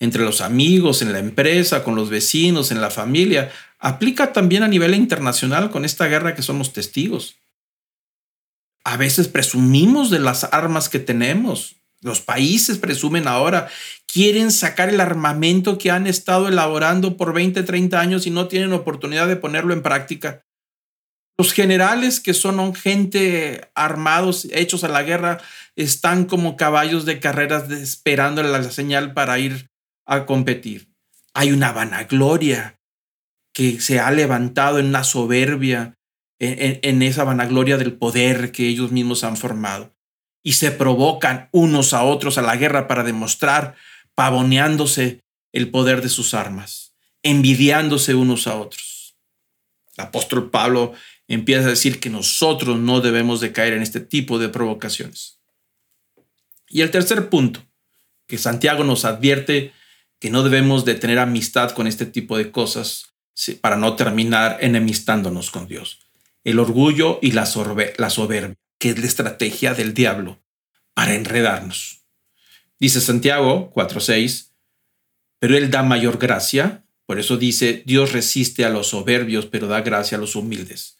entre 0.00 0.24
los 0.24 0.40
amigos, 0.40 1.02
en 1.02 1.12
la 1.12 1.20
empresa, 1.20 1.84
con 1.84 1.94
los 1.94 2.10
vecinos, 2.10 2.72
en 2.72 2.80
la 2.80 2.90
familia, 2.90 3.52
aplica 3.78 4.32
también 4.32 4.64
a 4.64 4.68
nivel 4.68 4.96
internacional 4.96 5.70
con 5.70 5.84
esta 5.84 6.06
guerra 6.08 6.34
que 6.34 6.42
somos 6.42 6.72
testigos. 6.72 7.36
A 8.82 8.96
veces 8.96 9.28
presumimos 9.28 10.10
de 10.10 10.18
las 10.18 10.44
armas 10.52 10.88
que 10.88 10.98
tenemos. 10.98 11.76
Los 12.02 12.20
países 12.20 12.78
presumen 12.78 13.28
ahora, 13.28 13.68
quieren 14.06 14.50
sacar 14.50 14.88
el 14.88 15.00
armamento 15.00 15.78
que 15.78 15.90
han 15.90 16.06
estado 16.06 16.48
elaborando 16.48 17.16
por 17.16 17.32
20, 17.32 17.62
30 17.62 18.00
años 18.00 18.26
y 18.26 18.30
no 18.30 18.48
tienen 18.48 18.72
oportunidad 18.72 19.28
de 19.28 19.36
ponerlo 19.36 19.74
en 19.74 19.82
práctica. 19.82 20.42
Los 21.38 21.52
generales, 21.52 22.20
que 22.20 22.34
son 22.34 22.74
gente 22.74 23.70
armados, 23.74 24.46
hechos 24.52 24.84
a 24.84 24.88
la 24.88 25.02
guerra, 25.02 25.40
están 25.74 26.26
como 26.26 26.56
caballos 26.56 27.06
de 27.06 27.20
carreras 27.20 27.70
esperando 27.70 28.42
la 28.42 28.62
señal 28.64 29.14
para 29.14 29.38
ir 29.38 29.70
a 30.06 30.26
competir. 30.26 30.90
Hay 31.32 31.52
una 31.52 31.72
vanagloria 31.72 32.78
que 33.54 33.80
se 33.80 34.00
ha 34.00 34.10
levantado 34.10 34.78
en 34.78 34.86
una 34.86 35.04
soberbia, 35.04 35.94
en, 36.38 37.02
esa 37.02 37.24
vanagloria 37.24 37.76
del 37.76 37.94
poder 37.94 38.52
que 38.52 38.66
ellos 38.66 38.92
mismos 38.92 39.24
han 39.24 39.36
formado. 39.36 39.94
Y 40.42 40.52
se 40.52 40.70
provocan 40.70 41.48
unos 41.52 41.92
a 41.92 42.02
otros 42.02 42.38
a 42.38 42.42
la 42.42 42.56
guerra 42.56 42.88
para 42.88 43.02
demostrar, 43.04 43.74
pavoneándose 44.14 45.22
el 45.52 45.70
poder 45.70 46.02
de 46.02 46.08
sus 46.08 46.34
armas, 46.34 46.94
envidiándose 47.22 48.14
unos 48.14 48.46
a 48.46 48.56
otros. 48.56 49.16
El 49.96 50.04
apóstol 50.04 50.50
Pablo 50.50 50.92
empieza 51.28 51.66
a 51.66 51.70
decir 51.70 52.00
que 52.00 52.10
nosotros 52.10 52.78
no 52.78 53.00
debemos 53.00 53.40
de 53.40 53.52
caer 53.52 53.74
en 53.74 53.82
este 53.82 54.00
tipo 54.00 54.38
de 54.38 54.48
provocaciones. 54.48 55.38
Y 56.68 56.82
el 56.82 56.90
tercer 56.90 57.28
punto, 57.28 57.62
que 58.26 58.38
Santiago 58.38 58.84
nos 58.84 59.04
advierte 59.04 59.72
que 60.20 60.30
no 60.30 60.42
debemos 60.42 60.84
de 60.84 60.94
tener 60.94 61.18
amistad 61.18 61.72
con 61.72 61.86
este 61.86 62.06
tipo 62.06 62.36
de 62.36 62.50
cosas 62.50 63.12
para 63.60 63.76
no 63.76 63.96
terminar 63.96 64.58
enemistándonos 64.60 65.50
con 65.50 65.66
Dios. 65.66 65.98
El 66.44 66.58
orgullo 66.58 67.18
y 67.22 67.32
la, 67.32 67.48
la 67.98 68.10
soberbia, 68.10 68.56
que 68.80 68.90
es 68.90 68.98
la 68.98 69.06
estrategia 69.06 69.74
del 69.74 69.94
diablo 69.94 70.42
para 70.94 71.14
enredarnos. 71.14 72.02
Dice 72.80 73.00
Santiago 73.00 73.70
4:6, 73.74 74.52
pero 75.38 75.56
Él 75.56 75.70
da 75.70 75.82
mayor 75.82 76.18
gracia, 76.18 76.84
por 77.06 77.20
eso 77.20 77.36
dice, 77.36 77.82
Dios 77.86 78.12
resiste 78.12 78.64
a 78.64 78.70
los 78.70 78.88
soberbios, 78.88 79.46
pero 79.46 79.68
da 79.68 79.82
gracia 79.82 80.16
a 80.16 80.20
los 80.20 80.34
humildes. 80.34 80.96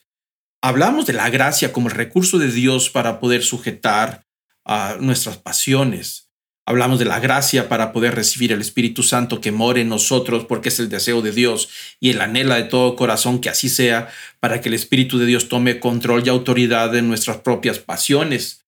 Hablamos 0.60 1.06
de 1.06 1.14
la 1.14 1.30
gracia 1.30 1.72
como 1.72 1.88
el 1.88 1.94
recurso 1.94 2.38
de 2.38 2.52
Dios 2.52 2.90
para 2.90 3.18
poder 3.18 3.42
sujetar 3.42 4.26
a 4.64 4.96
nuestras 5.00 5.38
pasiones, 5.38 6.29
Hablamos 6.70 7.00
de 7.00 7.04
la 7.04 7.18
gracia 7.18 7.68
para 7.68 7.92
poder 7.92 8.14
recibir 8.14 8.52
el 8.52 8.60
Espíritu 8.60 9.02
Santo 9.02 9.40
que 9.40 9.50
more 9.50 9.80
en 9.80 9.88
nosotros 9.88 10.44
porque 10.44 10.68
es 10.68 10.78
el 10.78 10.88
deseo 10.88 11.20
de 11.20 11.32
Dios 11.32 11.68
y 11.98 12.10
el 12.10 12.20
anhela 12.20 12.54
de 12.54 12.62
todo 12.62 12.94
corazón 12.94 13.40
que 13.40 13.48
así 13.48 13.68
sea 13.68 14.08
para 14.38 14.60
que 14.60 14.68
el 14.68 14.76
Espíritu 14.76 15.18
de 15.18 15.26
Dios 15.26 15.48
tome 15.48 15.80
control 15.80 16.22
y 16.24 16.28
autoridad 16.28 16.92
de 16.92 17.02
nuestras 17.02 17.38
propias 17.38 17.80
pasiones. 17.80 18.66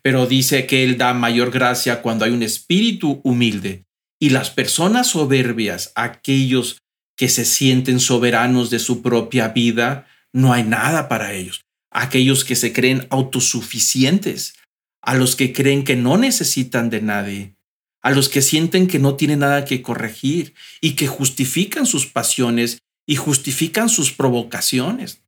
Pero 0.00 0.28
dice 0.28 0.68
que 0.68 0.84
Él 0.84 0.96
da 0.96 1.12
mayor 1.12 1.50
gracia 1.50 2.02
cuando 2.02 2.24
hay 2.24 2.30
un 2.30 2.44
espíritu 2.44 3.20
humilde 3.24 3.82
y 4.20 4.30
las 4.30 4.50
personas 4.50 5.08
soberbias, 5.08 5.90
aquellos 5.96 6.78
que 7.16 7.28
se 7.28 7.44
sienten 7.44 7.98
soberanos 7.98 8.70
de 8.70 8.78
su 8.78 9.02
propia 9.02 9.48
vida, 9.48 10.06
no 10.32 10.52
hay 10.52 10.62
nada 10.62 11.08
para 11.08 11.32
ellos. 11.32 11.62
Aquellos 11.90 12.44
que 12.44 12.54
se 12.54 12.72
creen 12.72 13.08
autosuficientes, 13.10 14.54
a 15.02 15.14
los 15.14 15.36
que 15.36 15.52
creen 15.52 15.84
que 15.84 15.96
no 15.96 16.18
necesitan 16.18 16.90
de 16.90 17.00
nadie, 17.00 17.54
a 18.02 18.10
los 18.10 18.28
que 18.28 18.42
sienten 18.42 18.86
que 18.86 18.98
no 18.98 19.14
tienen 19.14 19.40
nada 19.40 19.64
que 19.64 19.82
corregir 19.82 20.54
y 20.80 20.92
que 20.92 21.06
justifican 21.06 21.86
sus 21.86 22.06
pasiones 22.06 22.78
y 23.06 23.16
justifican 23.16 23.88
sus 23.88 24.12
provocaciones. 24.12 25.22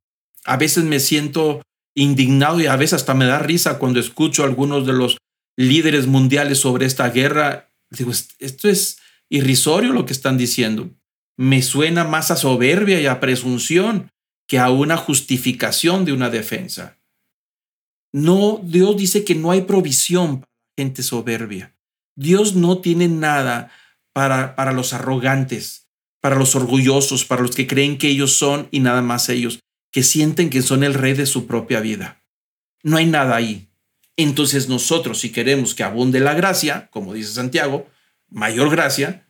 A 0.45 0.57
veces 0.57 0.83
me 0.83 0.99
siento 0.99 1.61
indignado 1.95 2.59
y 2.59 2.67
a 2.67 2.75
veces 2.75 2.93
hasta 2.93 3.13
me 3.13 3.25
da 3.25 3.39
risa 3.39 3.79
cuando 3.79 3.99
escucho 3.99 4.43
a 4.43 4.47
algunos 4.47 4.85
de 4.85 4.93
los 4.93 5.17
líderes 5.55 6.07
mundiales 6.07 6.59
sobre 6.59 6.85
esta 6.85 7.09
guerra. 7.09 7.69
Digo, 7.89 8.11
esto 8.11 8.69
es 8.69 8.97
irrisorio 9.29 9.93
lo 9.93 10.05
que 10.05 10.13
están 10.13 10.37
diciendo. 10.37 10.89
Me 11.37 11.61
suena 11.61 12.03
más 12.03 12.31
a 12.31 12.35
soberbia 12.35 13.01
y 13.01 13.07
a 13.07 13.19
presunción 13.19 14.11
que 14.47 14.59
a 14.59 14.69
una 14.69 14.97
justificación 14.97 16.05
de 16.05 16.13
una 16.13 16.29
defensa. 16.29 16.97
No, 18.13 18.61
Dios 18.63 18.95
dice 18.95 19.25
que 19.25 19.35
no 19.35 19.51
hay 19.51 19.61
provisión 19.61 20.41
para 20.41 20.51
gente 20.77 21.03
soberbia. 21.03 21.75
Dios 22.15 22.55
no 22.55 22.77
tiene 22.79 23.07
nada 23.07 23.71
para, 24.13 24.55
para 24.55 24.71
los 24.71 24.93
arrogantes, 24.93 25.87
para 26.21 26.35
los 26.35 26.55
orgullosos, 26.55 27.25
para 27.25 27.41
los 27.41 27.55
que 27.55 27.67
creen 27.67 27.97
que 27.97 28.07
ellos 28.07 28.33
son 28.33 28.67
y 28.71 28.79
nada 28.79 29.01
más 29.01 29.29
ellos, 29.29 29.59
que 29.91 30.03
sienten 30.03 30.49
que 30.49 30.61
son 30.61 30.83
el 30.83 30.93
rey 30.93 31.13
de 31.13 31.25
su 31.25 31.47
propia 31.47 31.79
vida. 31.79 32.23
No 32.83 32.97
hay 32.97 33.05
nada 33.07 33.35
ahí. 33.35 33.67
Entonces 34.15 34.69
nosotros, 34.69 35.19
si 35.19 35.31
queremos 35.31 35.73
que 35.73 35.83
abunde 35.83 36.19
la 36.19 36.33
gracia, 36.33 36.89
como 36.91 37.13
dice 37.13 37.33
Santiago, 37.33 37.89
mayor 38.29 38.69
gracia, 38.69 39.27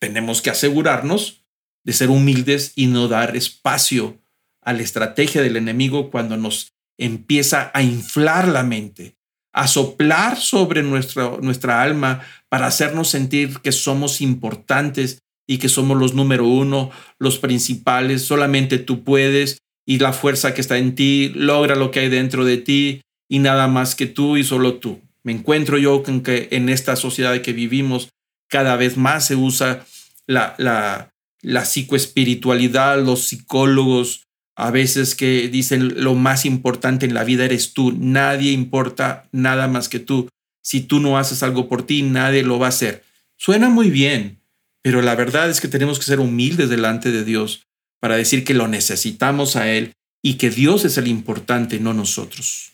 tenemos 0.00 0.42
que 0.42 0.50
asegurarnos 0.50 1.44
de 1.84 1.92
ser 1.92 2.10
humildes 2.10 2.72
y 2.74 2.86
no 2.88 3.08
dar 3.08 3.36
espacio 3.36 4.18
a 4.60 4.72
la 4.72 4.82
estrategia 4.82 5.42
del 5.42 5.56
enemigo 5.56 6.10
cuando 6.10 6.36
nos 6.36 6.73
empieza 6.98 7.70
a 7.74 7.82
inflar 7.82 8.48
la 8.48 8.62
mente, 8.62 9.16
a 9.52 9.68
soplar 9.68 10.36
sobre 10.36 10.82
nuestra, 10.82 11.36
nuestra 11.40 11.82
alma 11.82 12.22
para 12.48 12.66
hacernos 12.66 13.08
sentir 13.08 13.58
que 13.60 13.72
somos 13.72 14.20
importantes 14.20 15.18
y 15.46 15.58
que 15.58 15.68
somos 15.68 15.98
los 15.98 16.14
número 16.14 16.46
uno, 16.46 16.90
los 17.18 17.38
principales, 17.38 18.22
solamente 18.22 18.78
tú 18.78 19.04
puedes 19.04 19.58
y 19.86 19.98
la 19.98 20.12
fuerza 20.12 20.54
que 20.54 20.60
está 20.60 20.78
en 20.78 20.94
ti 20.94 21.32
logra 21.34 21.76
lo 21.76 21.90
que 21.90 22.00
hay 22.00 22.08
dentro 22.08 22.44
de 22.44 22.56
ti 22.56 23.02
y 23.28 23.38
nada 23.38 23.68
más 23.68 23.94
que 23.94 24.06
tú 24.06 24.36
y 24.36 24.44
solo 24.44 24.74
tú. 24.74 25.00
Me 25.22 25.32
encuentro 25.32 25.78
yo 25.78 26.02
con 26.02 26.22
que 26.22 26.48
en 26.50 26.68
esta 26.68 26.96
sociedad 26.96 27.40
que 27.40 27.52
vivimos 27.52 28.08
cada 28.48 28.76
vez 28.76 28.96
más 28.96 29.26
se 29.26 29.36
usa 29.36 29.84
la, 30.26 30.54
la, 30.58 31.12
la 31.42 31.64
psicoespiritualidad, 31.64 33.02
los 33.02 33.24
psicólogos, 33.24 34.24
a 34.56 34.70
veces 34.70 35.14
que 35.14 35.48
dicen 35.48 36.02
lo 36.02 36.14
más 36.14 36.44
importante 36.44 37.06
en 37.06 37.14
la 37.14 37.24
vida 37.24 37.44
eres 37.44 37.72
tú, 37.72 37.92
nadie 37.98 38.52
importa 38.52 39.28
nada 39.32 39.68
más 39.68 39.88
que 39.88 39.98
tú. 39.98 40.28
Si 40.62 40.80
tú 40.80 41.00
no 41.00 41.18
haces 41.18 41.42
algo 41.42 41.68
por 41.68 41.84
ti, 41.84 42.02
nadie 42.02 42.42
lo 42.42 42.58
va 42.58 42.66
a 42.66 42.70
hacer. 42.70 43.04
Suena 43.36 43.68
muy 43.68 43.90
bien, 43.90 44.40
pero 44.82 45.02
la 45.02 45.14
verdad 45.14 45.50
es 45.50 45.60
que 45.60 45.68
tenemos 45.68 45.98
que 45.98 46.04
ser 46.04 46.20
humildes 46.20 46.68
delante 46.68 47.10
de 47.10 47.24
Dios 47.24 47.66
para 48.00 48.16
decir 48.16 48.44
que 48.44 48.54
lo 48.54 48.68
necesitamos 48.68 49.56
a 49.56 49.70
Él 49.70 49.92
y 50.22 50.34
que 50.34 50.50
Dios 50.50 50.84
es 50.84 50.98
el 50.98 51.08
importante, 51.08 51.80
no 51.80 51.92
nosotros. 51.92 52.72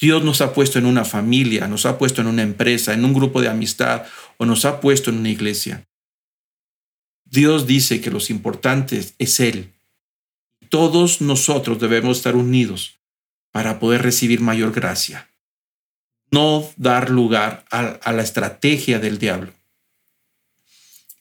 Dios 0.00 0.24
nos 0.24 0.40
ha 0.40 0.52
puesto 0.52 0.78
en 0.78 0.86
una 0.86 1.04
familia, 1.04 1.68
nos 1.68 1.86
ha 1.86 1.98
puesto 1.98 2.22
en 2.22 2.26
una 2.26 2.42
empresa, 2.42 2.92
en 2.92 3.04
un 3.04 3.12
grupo 3.12 3.40
de 3.40 3.48
amistad 3.48 4.04
o 4.36 4.46
nos 4.46 4.64
ha 4.64 4.80
puesto 4.80 5.10
en 5.10 5.18
una 5.18 5.28
iglesia. 5.28 5.84
Dios 7.24 7.66
dice 7.66 8.00
que 8.00 8.10
los 8.10 8.28
importantes 8.28 9.14
es 9.18 9.40
Él. 9.40 9.72
Todos 10.72 11.20
nosotros 11.20 11.78
debemos 11.78 12.16
estar 12.16 12.34
unidos 12.34 12.98
para 13.52 13.78
poder 13.78 14.00
recibir 14.00 14.40
mayor 14.40 14.72
gracia. 14.72 15.28
No 16.30 16.66
dar 16.76 17.10
lugar 17.10 17.66
a, 17.70 18.10
la 18.10 18.22
estrategia 18.22 18.98
del 18.98 19.18
diablo. 19.18 19.52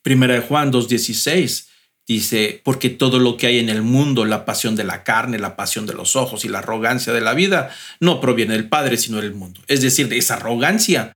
Primera 0.04 0.36
de 0.36 0.40
Juan 0.40 0.72
2.16 0.72 1.68
dice, 2.08 2.62
porque 2.64 2.90
todo 2.90 3.20
lo 3.20 3.36
que 3.36 3.48
hay 3.48 3.60
en 3.60 3.68
el 3.68 3.82
mundo, 3.82 4.24
la 4.24 4.46
pasión 4.46 4.78
de 4.78 4.86
la 4.86 5.04
carne, 5.04 5.38
la 5.38 5.58
pasión 5.58 5.86
de 5.86 5.96
los 5.96 6.16
ojos 6.16 6.46
y 6.46 6.48
la 6.48 6.60
arrogancia 6.60 7.12
de 7.12 7.20
la 7.20 7.34
vida, 7.34 7.76
no 8.00 8.22
proviene 8.22 8.54
del 8.54 8.70
Padre, 8.70 8.96
sino 8.96 9.18
del 9.18 9.34
mundo. 9.34 9.60
Es 9.68 9.82
decir, 9.82 10.08
de 10.08 10.18
esa 10.18 10.36
arrogancia 10.36 11.12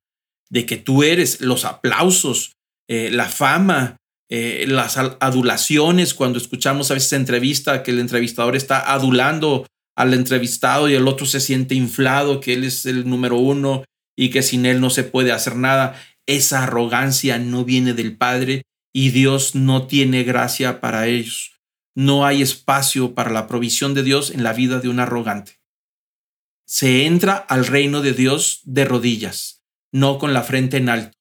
de 0.50 0.66
que 0.66 0.76
tú 0.76 1.04
eres 1.04 1.40
los 1.40 1.64
aplausos, 1.64 2.52
eh, 2.90 3.12
la 3.14 3.30
fama, 3.30 3.96
eh, 4.30 4.66
las 4.68 4.98
adulaciones, 4.98 6.14
cuando 6.14 6.40
escuchamos 6.40 6.90
a 6.90 6.96
veces 6.96 7.14
entrevista 7.14 7.84
que 7.84 7.92
el 7.92 8.00
entrevistador 8.00 8.56
está 8.56 8.92
adulando 8.92 9.68
al 9.96 10.14
entrevistado 10.14 10.90
y 10.90 10.96
el 10.96 11.08
otro 11.08 11.26
se 11.26 11.40
siente 11.40 11.76
inflado, 11.76 12.40
que 12.40 12.54
él 12.54 12.64
es 12.64 12.86
el 12.86 13.08
número 13.08 13.38
uno 13.38 13.84
y 14.18 14.30
que 14.30 14.42
sin 14.42 14.66
él 14.66 14.82
no 14.82 14.90
se 14.90 15.04
puede 15.04 15.32
hacer 15.32 15.56
nada. 15.56 16.02
Esa 16.26 16.64
arrogancia 16.64 17.38
no 17.38 17.64
viene 17.66 17.94
del 17.94 18.18
Padre, 18.18 18.64
y 18.96 19.10
Dios 19.10 19.56
no 19.56 19.88
tiene 19.88 20.24
gracia 20.24 20.80
para 20.80 21.08
ellos. 21.08 21.60
No 21.96 22.26
hay 22.26 22.42
espacio 22.42 23.14
para 23.14 23.30
la 23.30 23.46
provisión 23.46 23.94
de 23.94 24.04
Dios 24.04 24.32
en 24.32 24.42
la 24.42 24.54
vida 24.54 24.80
de 24.80 24.88
un 24.88 25.02
arrogante. 25.02 25.60
Se 26.66 27.06
entra 27.06 27.36
al 27.36 27.68
reino 27.68 28.02
de 28.02 28.14
Dios 28.14 28.62
de 28.64 28.86
rodillas, 28.86 29.66
no 29.92 30.18
con 30.18 30.32
la 30.32 30.44
frente 30.44 30.78
en 30.78 30.88
alto. 30.88 31.15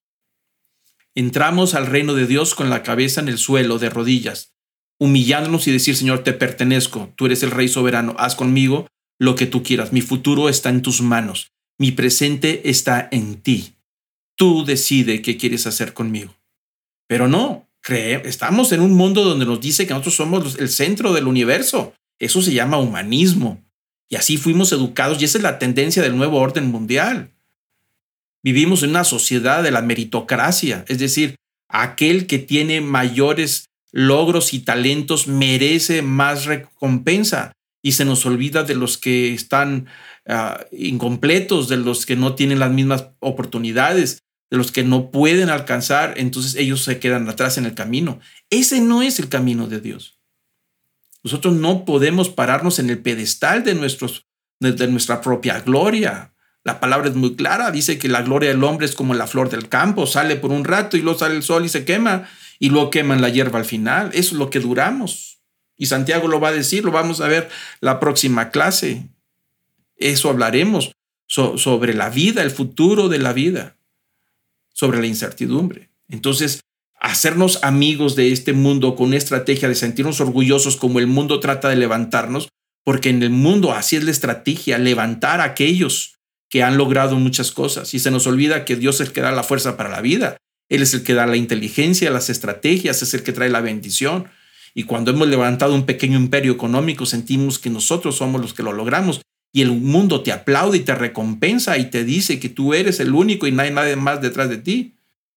Entramos 1.15 1.75
al 1.75 1.87
reino 1.87 2.13
de 2.13 2.27
Dios 2.27 2.55
con 2.55 2.69
la 2.69 2.83
cabeza 2.83 3.21
en 3.21 3.29
el 3.29 3.37
suelo, 3.37 3.79
de 3.79 3.89
rodillas, 3.89 4.53
humillándonos 4.99 5.67
y 5.67 5.71
decir, 5.71 5.95
Señor, 5.95 6.23
te 6.23 6.33
pertenezco, 6.33 7.13
tú 7.15 7.25
eres 7.25 7.41
el 7.41 7.51
Rey 7.51 7.69
soberano, 7.69 8.15
haz 8.17 8.35
conmigo 8.35 8.87
lo 9.17 9.35
que 9.35 9.45
tú 9.45 9.63
quieras, 9.63 9.93
mi 9.93 10.01
futuro 10.01 10.49
está 10.49 10.69
en 10.69 10.81
tus 10.81 11.01
manos, 11.01 11.53
mi 11.79 11.91
presente 11.91 12.69
está 12.69 13.07
en 13.11 13.41
ti. 13.41 13.75
Tú 14.37 14.65
decide 14.65 15.21
qué 15.21 15.37
quieres 15.37 15.65
hacer 15.67 15.93
conmigo. 15.93 16.35
Pero 17.07 17.29
no, 17.29 17.69
estamos 17.87 18.71
en 18.71 18.81
un 18.81 18.93
mundo 18.93 19.23
donde 19.23 19.45
nos 19.45 19.61
dice 19.61 19.87
que 19.87 19.93
nosotros 19.93 20.15
somos 20.15 20.59
el 20.59 20.69
centro 20.69 21.13
del 21.13 21.27
universo. 21.27 21.93
Eso 22.19 22.41
se 22.41 22.53
llama 22.53 22.77
humanismo. 22.77 23.63
Y 24.09 24.17
así 24.17 24.37
fuimos 24.37 24.71
educados 24.71 25.21
y 25.21 25.25
esa 25.25 25.37
es 25.37 25.43
la 25.43 25.59
tendencia 25.59 26.03
del 26.03 26.17
nuevo 26.17 26.39
orden 26.39 26.67
mundial. 26.67 27.34
Vivimos 28.45 28.83
en 28.83 28.91
una 28.91 29.03
sociedad 29.03 29.63
de 29.63 29.71
la 29.71 29.81
meritocracia, 29.81 30.85
es 30.87 30.99
decir, 30.99 31.35
aquel 31.67 32.27
que 32.27 32.37
tiene 32.37 32.79
mayores 32.79 33.65
logros 33.91 34.53
y 34.53 34.59
talentos 34.59 35.27
merece 35.27 36.03
más 36.03 36.45
recompensa 36.45 37.53
y 37.81 37.93
se 37.93 38.05
nos 38.05 38.23
olvida 38.27 38.63
de 38.63 38.75
los 38.75 38.99
que 38.99 39.33
están 39.33 39.87
ah, 40.27 40.63
incompletos, 40.71 41.69
de 41.69 41.77
los 41.77 42.05
que 42.05 42.15
no 42.15 42.35
tienen 42.35 42.59
las 42.59 42.69
mismas 42.69 43.07
oportunidades, 43.19 44.19
de 44.51 44.57
los 44.57 44.71
que 44.71 44.83
no 44.83 45.09
pueden 45.09 45.49
alcanzar, 45.49 46.13
entonces 46.17 46.53
ellos 46.53 46.83
se 46.83 46.99
quedan 46.99 47.27
atrás 47.27 47.57
en 47.57 47.65
el 47.65 47.73
camino. 47.73 48.19
Ese 48.51 48.79
no 48.79 49.01
es 49.01 49.17
el 49.17 49.27
camino 49.27 49.65
de 49.65 49.81
Dios. 49.81 50.19
Nosotros 51.23 51.55
no 51.55 51.83
podemos 51.83 52.29
pararnos 52.29 52.77
en 52.77 52.91
el 52.91 52.99
pedestal 52.99 53.63
de, 53.63 53.73
nuestros, 53.73 54.27
de, 54.59 54.87
nuestra 54.87 55.21
propia 55.21 55.61
gloria. 55.61 56.34
La 56.65 56.79
palabra 56.79 57.07
es 57.07 57.15
muy 57.15 57.35
clara, 57.35 57.69
dice 57.69 57.99
que 57.99 58.09
la 58.09 58.23
gloria 58.23 58.49
del 58.49 58.63
hombre 58.63 58.87
es 58.87 58.95
como 58.95 59.13
la 59.13 59.27
flor 59.27 59.51
del 59.51 59.69
campo, 59.69 60.07
sale 60.07 60.35
por 60.35 60.51
un 60.51 60.65
rato 60.65 60.97
y 60.97 61.01
luego 61.01 61.19
sale 61.19 61.35
el 61.35 61.43
sol 61.43 61.63
y 61.63 61.69
se 61.69 61.85
quema 61.85 62.27
y 62.57 62.69
luego 62.69 62.89
queman 62.89 63.21
la 63.21 63.29
hierba 63.29 63.59
al 63.59 63.65
final. 63.65 64.09
Eso 64.13 64.33
es 64.33 64.39
lo 64.39 64.49
que 64.49 64.59
duramos. 64.59 65.37
Y 65.77 65.85
Santiago 65.85 66.27
lo 66.27 66.39
va 66.39 66.49
a 66.49 66.53
decir, 66.53 66.83
lo 66.83 66.91
vamos 66.91 67.21
a 67.21 67.27
ver 67.27 67.49
la 67.81 67.99
próxima 67.99 68.49
clase. 68.49 69.07
Eso 69.97 70.31
hablaremos 70.31 70.91
sobre 71.27 71.93
la 71.93 72.09
vida, 72.09 72.41
el 72.41 72.51
futuro 72.51 73.09
de 73.09 73.19
la 73.19 73.31
vida 73.31 73.77
sobre 74.73 74.99
la 74.99 75.05
incertidumbre. 75.05 75.91
Entonces, 76.09 76.61
hacernos 76.99 77.63
amigos 77.63 78.15
de 78.15 78.31
este 78.31 78.53
mundo 78.53 78.95
con 78.95 79.09
una 79.09 79.17
estrategia 79.17 79.69
de 79.69 79.75
sentirnos 79.75 80.19
orgullosos 80.19 80.77
como 80.77 80.97
el 80.97 81.05
mundo 81.05 81.39
trata 81.39 81.69
de 81.69 81.75
levantarnos, 81.75 82.49
porque 82.83 83.09
en 83.09 83.21
el 83.21 83.29
mundo 83.29 83.71
así 83.71 83.97
es 83.97 84.03
la 84.03 84.11
estrategia, 84.11 84.79
levantar 84.79 85.41
a 85.41 85.45
aquellos 85.45 86.14
que 86.49 86.63
han 86.63 86.77
logrado 86.77 87.15
muchas 87.15 87.51
cosas. 87.51 87.93
Y 87.93 87.99
se 87.99 88.11
nos 88.11 88.27
olvida 88.27 88.65
que 88.65 88.75
Dios 88.75 89.01
es 89.01 89.07
el 89.07 89.13
que 89.13 89.21
da 89.21 89.31
la 89.31 89.43
fuerza 89.43 89.77
para 89.77 89.89
la 89.89 90.01
vida. 90.01 90.37
Él 90.69 90.81
es 90.81 90.93
el 90.93 91.03
que 91.03 91.13
da 91.13 91.25
la 91.25 91.37
inteligencia, 91.37 92.09
las 92.11 92.29
estrategias, 92.29 93.01
es 93.01 93.13
el 93.13 93.23
que 93.23 93.33
trae 93.33 93.49
la 93.49 93.61
bendición. 93.61 94.25
Y 94.73 94.83
cuando 94.83 95.11
hemos 95.11 95.27
levantado 95.27 95.73
un 95.73 95.85
pequeño 95.85 96.17
imperio 96.17 96.51
económico, 96.51 97.05
sentimos 97.05 97.59
que 97.59 97.69
nosotros 97.69 98.17
somos 98.17 98.41
los 98.41 98.53
que 98.53 98.63
lo 98.63 98.73
logramos 98.73 99.21
y 99.53 99.61
el 99.61 99.71
mundo 99.71 100.21
te 100.21 100.33
aplaude 100.33 100.79
y 100.79 100.81
te 100.81 100.93
recompensa 100.95 101.77
y 101.77 101.89
te 101.89 102.03
dice 102.03 102.41
que 102.41 102.49
tú 102.49 102.73
eres 102.73 102.99
el 102.99 103.13
único 103.13 103.47
y 103.47 103.53
no 103.53 103.61
hay 103.61 103.71
nadie 103.71 103.95
más 103.95 104.21
detrás 104.21 104.49
de 104.49 104.57
ti. 104.57 104.95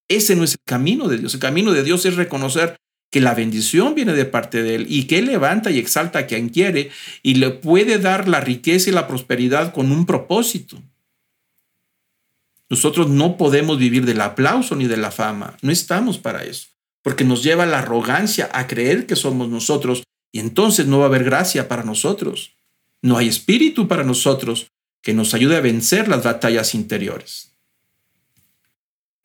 Ese 0.08 0.34
no 0.34 0.42
es 0.42 0.54
el 0.54 0.60
camino 0.64 1.06
de 1.06 1.18
Dios. 1.18 1.34
El 1.34 1.40
camino 1.40 1.72
de 1.72 1.84
Dios 1.84 2.04
es 2.04 2.16
reconocer 2.16 2.74
que 3.12 3.20
la 3.20 3.34
bendición 3.34 3.94
viene 3.94 4.14
de 4.14 4.24
parte 4.24 4.64
de 4.64 4.74
Él 4.74 4.86
y 4.88 5.04
que 5.04 5.18
Él 5.18 5.26
levanta 5.26 5.70
y 5.70 5.78
exalta 5.78 6.20
a 6.20 6.26
quien 6.26 6.48
quiere 6.48 6.90
y 7.22 7.34
le 7.34 7.50
puede 7.50 7.98
dar 7.98 8.26
la 8.26 8.40
riqueza 8.40 8.90
y 8.90 8.92
la 8.92 9.06
prosperidad 9.06 9.72
con 9.72 9.92
un 9.92 10.04
propósito. 10.04 10.82
Nosotros 12.70 13.08
no 13.08 13.36
podemos 13.36 13.78
vivir 13.78 14.04
del 14.04 14.20
aplauso 14.20 14.76
ni 14.76 14.86
de 14.86 14.96
la 14.96 15.10
fama. 15.10 15.56
No 15.62 15.72
estamos 15.72 16.18
para 16.18 16.44
eso, 16.44 16.68
porque 17.02 17.24
nos 17.24 17.42
lleva 17.42 17.66
la 17.66 17.78
arrogancia 17.78 18.50
a 18.52 18.66
creer 18.66 19.06
que 19.06 19.16
somos 19.16 19.48
nosotros 19.48 20.02
y 20.32 20.40
entonces 20.40 20.86
no 20.86 20.98
va 20.98 21.04
a 21.04 21.08
haber 21.08 21.24
gracia 21.24 21.68
para 21.68 21.82
nosotros. 21.82 22.52
No 23.00 23.16
hay 23.16 23.28
espíritu 23.28 23.88
para 23.88 24.04
nosotros 24.04 24.70
que 25.00 25.14
nos 25.14 25.32
ayude 25.32 25.56
a 25.56 25.60
vencer 25.60 26.08
las 26.08 26.24
batallas 26.24 26.74
interiores. 26.74 27.52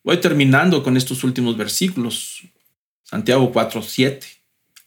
Voy 0.03 0.17
terminando 0.17 0.83
con 0.83 0.97
estos 0.97 1.23
últimos 1.23 1.57
versículos. 1.57 2.43
Santiago 3.03 3.51
4, 3.51 3.81
7. 3.81 4.27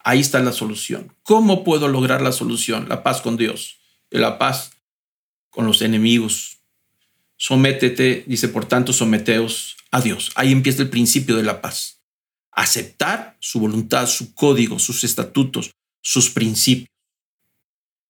Ahí 0.04 0.20
está 0.20 0.40
la 0.40 0.52
solución. 0.52 1.12
¿Cómo 1.22 1.64
puedo 1.64 1.88
lograr 1.88 2.22
la 2.22 2.32
solución? 2.32 2.88
La 2.88 3.02
paz 3.02 3.22
con 3.22 3.36
Dios, 3.36 3.78
la 4.10 4.38
paz 4.38 4.72
con 5.50 5.66
los 5.66 5.82
enemigos. 5.82 6.55
Sométete, 7.36 8.24
dice, 8.26 8.48
por 8.48 8.66
tanto, 8.66 8.92
someteos 8.92 9.76
a 9.90 10.00
Dios. 10.00 10.32
Ahí 10.34 10.52
empieza 10.52 10.82
el 10.82 10.90
principio 10.90 11.36
de 11.36 11.42
la 11.42 11.60
paz. 11.60 12.00
Aceptar 12.52 13.36
su 13.40 13.60
voluntad, 13.60 14.06
su 14.06 14.34
código, 14.34 14.78
sus 14.78 15.04
estatutos, 15.04 15.72
sus 16.00 16.30
principios. 16.30 16.88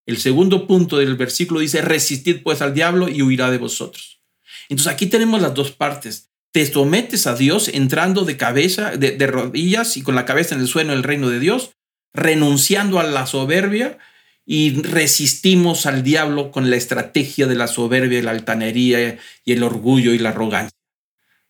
El 0.07 0.19
segundo 0.19 0.69
punto 0.69 0.99
del 0.99 1.17
versículo 1.17 1.61
dice, 1.61 1.83
resistid 1.83 2.43
pues 2.43 2.63
al 2.63 2.75
diablo 2.75 3.09
y 3.09 3.23
huirá 3.23 3.51
de 3.51 3.59
vosotros. 3.59 4.21
Entonces 4.69 4.93
aquí 4.93 5.07
tenemos 5.07 5.43
las 5.43 5.55
dos 5.55 5.73
partes. 5.73 6.31
Te 6.53 6.65
sometes 6.65 7.27
a 7.27 7.35
Dios 7.35 7.69
entrando 7.69 8.25
de 8.25 8.37
cabeza, 8.37 8.97
de, 8.97 9.27
rodillas 9.27 9.97
y 9.97 10.03
con 10.03 10.15
la 10.15 10.25
cabeza 10.25 10.55
en 10.55 10.61
el 10.61 10.69
suelo 10.69 10.93
del 10.93 11.03
reino 11.03 11.29
de 11.29 11.41
Dios, 11.41 11.73
renunciando 12.15 13.01
a 13.01 13.05
la 13.05 13.27
soberbia 13.27 13.99
y 14.47 14.81
resistimos 14.81 15.87
al 15.87 16.05
diablo 16.05 16.53
con 16.53 16.71
la 16.71 16.77
estrategia 16.77 17.49
de 17.49 17.57
la 17.57 17.67
soberbia, 17.67 18.23
la 18.23 18.31
altanería 18.31 19.19
y 19.45 19.53
el 19.53 19.65
orgullo 19.65 20.15
y 20.15 20.19
la 20.19 20.29
arrogancia. 20.29 20.79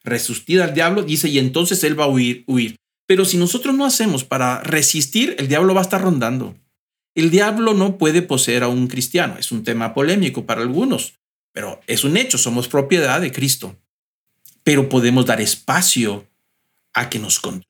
Resistid 0.03 0.61
al 0.61 0.73
diablo, 0.73 1.03
dice, 1.03 1.29
y 1.29 1.39
entonces 1.39 1.85
él 1.85 1.99
va 1.99 2.05
a 2.05 2.09
huir, 2.09 2.43
huir. 2.47 2.77
Pero 3.07 3.27
si 3.27 3.37
nosotros 3.37 3.75
no 3.75 3.85
hacemos 3.85 4.25
para 4.25 4.63
resistir, 4.63 5.37
el 5.39 5.47
diablo 5.47 5.75
va 5.75 5.81
a 5.81 5.85
estar 5.85 6.01
rondando. 6.01 6.57
El 7.15 7.31
diablo 7.31 7.75
no 7.75 7.99
puede 7.99 8.23
poseer 8.23 8.63
a 8.63 8.69
un 8.69 8.89
cristiano. 8.89 9.37
Es 9.39 9.53
un 9.53 9.63
tema 9.63 9.95
polémico 9.95 10.47
para 10.47 10.63
algunos, 10.63 11.15
pero 11.53 11.81
es 11.87 12.03
un 12.05 12.17
hecho, 12.17 12.39
somos 12.39 12.67
propiedad 12.67 13.21
de 13.21 13.33
Cristo. 13.33 13.77
Pero 14.63 14.89
podemos 14.89 15.27
dar 15.27 15.41
espacio 15.41 16.27
a 16.95 17.11
que 17.11 17.19
nos 17.19 17.41
controle, 17.41 17.67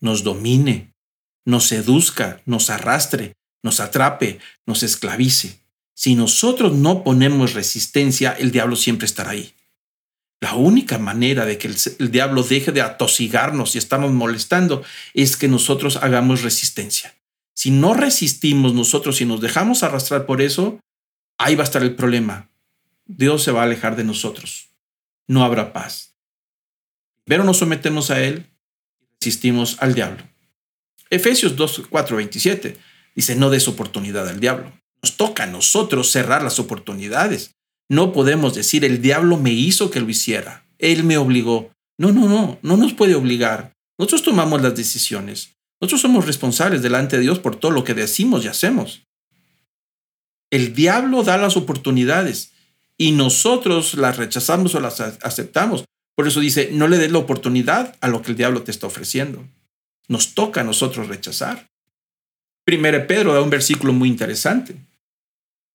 nos 0.00 0.22
domine, 0.22 0.94
nos 1.44 1.66
seduzca, 1.66 2.40
nos 2.46 2.70
arrastre, 2.70 3.34
nos 3.62 3.80
atrape, 3.80 4.38
nos 4.66 4.82
esclavice. 4.82 5.60
Si 5.94 6.14
nosotros 6.14 6.74
no 6.74 7.02
ponemos 7.02 7.54
resistencia, 7.54 8.32
el 8.32 8.52
diablo 8.52 8.76
siempre 8.76 9.06
estará 9.06 9.30
ahí. 9.30 9.54
La 10.40 10.54
única 10.54 10.98
manera 10.98 11.44
de 11.44 11.58
que 11.58 11.68
el, 11.98 12.10
diablo 12.12 12.44
deje 12.44 12.70
de 12.70 12.80
atosigarnos 12.80 13.74
y 13.74 13.78
estamos 13.78 14.12
molestando 14.12 14.84
es 15.12 15.36
que 15.36 15.48
nosotros 15.48 15.96
hagamos 15.96 16.42
resistencia. 16.42 17.16
Si 17.54 17.72
no 17.72 17.94
resistimos 17.94 18.72
nosotros 18.72 19.20
y 19.20 19.24
nos 19.24 19.40
dejamos 19.40 19.82
arrastrar 19.82 20.26
por 20.26 20.40
eso, 20.40 20.78
ahí 21.38 21.56
va 21.56 21.64
a 21.64 21.64
estar 21.64 21.82
el 21.82 21.96
problema. 21.96 22.48
Dios 23.06 23.42
se 23.42 23.50
va 23.50 23.62
a 23.62 23.64
alejar 23.64 23.96
de 23.96 24.04
nosotros. 24.04 24.68
No 25.26 25.44
habrá 25.44 25.72
paz. 25.72 26.14
Pero 27.24 27.42
nos 27.42 27.58
sometemos 27.58 28.12
a 28.12 28.22
Él 28.22 28.46
y 29.00 29.06
resistimos 29.20 29.76
al 29.80 29.94
diablo. 29.94 30.22
Efesios 31.10 31.56
2, 31.56 31.82
4, 31.90 32.16
27 32.16 32.87
dice, 33.18 33.34
no 33.34 33.50
des 33.50 33.66
oportunidad 33.66 34.28
al 34.28 34.38
diablo. 34.38 34.72
Nos 35.02 35.16
toca 35.16 35.42
a 35.42 35.46
nosotros 35.46 36.08
cerrar 36.08 36.42
las 36.42 36.60
oportunidades. 36.60 37.56
No 37.90 38.12
podemos 38.12 38.54
decir 38.54 38.84
el 38.84 39.02
diablo 39.02 39.36
me 39.36 39.50
hizo 39.50 39.90
que 39.90 40.00
lo 40.00 40.08
hiciera, 40.08 40.64
él 40.78 41.02
me 41.02 41.18
obligó. 41.18 41.72
No, 41.98 42.12
no, 42.12 42.28
no, 42.28 42.58
no 42.62 42.76
nos 42.76 42.94
puede 42.94 43.16
obligar. 43.16 43.72
Nosotros 43.98 44.22
tomamos 44.22 44.62
las 44.62 44.76
decisiones. 44.76 45.56
Nosotros 45.80 46.00
somos 46.00 46.26
responsables 46.26 46.80
delante 46.80 47.16
de 47.16 47.22
Dios 47.22 47.40
por 47.40 47.56
todo 47.56 47.72
lo 47.72 47.82
que 47.82 47.94
decimos 47.94 48.44
y 48.44 48.48
hacemos. 48.48 49.02
El 50.50 50.74
diablo 50.74 51.24
da 51.24 51.38
las 51.38 51.56
oportunidades 51.56 52.52
y 52.96 53.10
nosotros 53.10 53.94
las 53.94 54.16
rechazamos 54.16 54.76
o 54.76 54.80
las 54.80 55.00
aceptamos. 55.00 55.84
Por 56.14 56.28
eso 56.28 56.38
dice, 56.38 56.70
no 56.72 56.86
le 56.86 56.98
des 56.98 57.10
la 57.10 57.18
oportunidad 57.18 57.96
a 58.00 58.08
lo 58.08 58.22
que 58.22 58.30
el 58.30 58.36
diablo 58.36 58.62
te 58.62 58.70
está 58.70 58.86
ofreciendo. 58.86 59.44
Nos 60.06 60.34
toca 60.34 60.60
a 60.60 60.64
nosotros 60.64 61.08
rechazar. 61.08 61.68
Primero 62.68 63.06
Pedro 63.06 63.32
da 63.32 63.40
un 63.40 63.48
versículo 63.48 63.94
muy 63.94 64.10
interesante. 64.10 64.76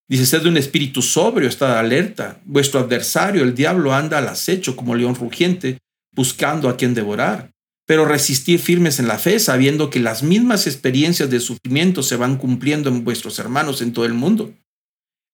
Dice, 0.08 0.28
sed 0.28 0.44
de 0.44 0.50
un 0.50 0.58
espíritu 0.58 1.02
sobrio, 1.02 1.50
estad 1.50 1.80
alerta. 1.80 2.39
Vuestro 2.46 2.80
adversario, 2.80 3.41
el 3.41 3.56
diablo, 3.56 3.96
anda 3.96 4.20
al 4.20 4.28
acecho 4.28 4.76
como 4.76 4.94
león 4.94 5.16
rugiente, 5.16 5.80
buscando 6.12 6.70
a 6.70 6.78
quien 6.78 6.94
devorar. 6.94 7.50
Pero 7.88 8.06
resistir 8.06 8.60
firmes 8.60 9.00
en 9.00 9.08
la 9.08 9.18
fe, 9.18 9.39
sabiendo 9.39 9.89
que 9.89 10.00
las 10.00 10.22
mismas 10.22 10.68
experiencias 10.68 11.32
de 11.32 11.39
sufrimiento 11.39 12.04
se 12.04 12.16
van 12.16 12.38
cumpliendo 12.38 12.91
en 12.91 13.04
vuestros 13.04 13.39
hermanos 13.39 13.82
en 13.82 13.91
todo 13.91 14.06
el 14.06 14.14
mundo. 14.14 14.54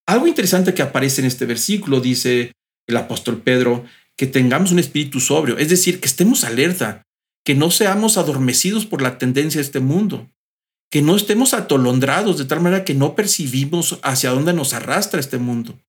Algo 0.08 0.28
interesante 0.28 0.74
que 0.74 0.82
aparece 0.82 1.20
en 1.20 1.28
este 1.28 1.46
versículo, 1.46 2.00
dice 2.00 2.54
el 2.88 2.96
apóstol 2.96 3.42
Pedro, 3.42 3.84
que 4.16 4.28
tengamos 4.28 4.72
un 4.72 4.80
espíritu 4.80 5.20
sobrio, 5.20 5.58
es 5.58 5.68
decir, 5.68 6.00
que 6.00 6.08
estemos 6.08 6.46
alerta, 6.46 7.02
que 7.44 7.54
no 7.54 7.70
seamos 7.70 8.18
adormecidos 8.18 8.86
por 8.86 9.02
la 9.02 9.18
tendencia 9.18 9.60
de 9.60 9.66
este 9.66 9.82
mundo, 9.82 10.30
que 10.90 11.02
no 11.02 11.16
estemos 11.16 11.54
atolondrados 11.54 12.38
de 12.38 12.46
tal 12.46 12.62
manera 12.62 12.84
que 12.84 12.96
no 12.96 13.16
percibimos 13.16 14.00
hacia 14.02 14.32
dónde 14.32 14.54
nos 14.54 14.74
arrastra 14.74 15.20
este 15.20 15.38
mundo, 15.38 15.80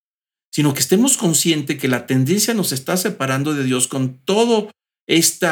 sino 0.51 0.75
que 0.75 0.81
estemos 0.81 1.17
conscientes 1.17 1.79
que 1.79 1.89
la 1.89 2.07
tendencia 2.07 2.55
nos 2.55 2.73
está 2.73 2.97
separando 2.97 3.55
de 3.55 3.65
Dios 3.65 3.89
con 3.89 4.19
todo 4.25 4.71
este 5.07 5.49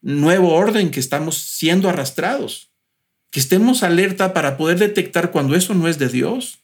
nuevo 0.00 0.54
orden 0.54 0.90
que 0.90 1.00
estamos 1.00 1.36
siendo 1.36 1.88
arrastrados, 1.88 2.70
que 3.30 3.40
estemos 3.40 3.82
alerta 3.82 4.32
para 4.32 4.56
poder 4.56 4.78
detectar 4.78 5.30
cuando 5.30 5.54
eso 5.54 5.74
no 5.74 5.88
es 5.88 5.98
de 5.98 6.08
Dios. 6.08 6.60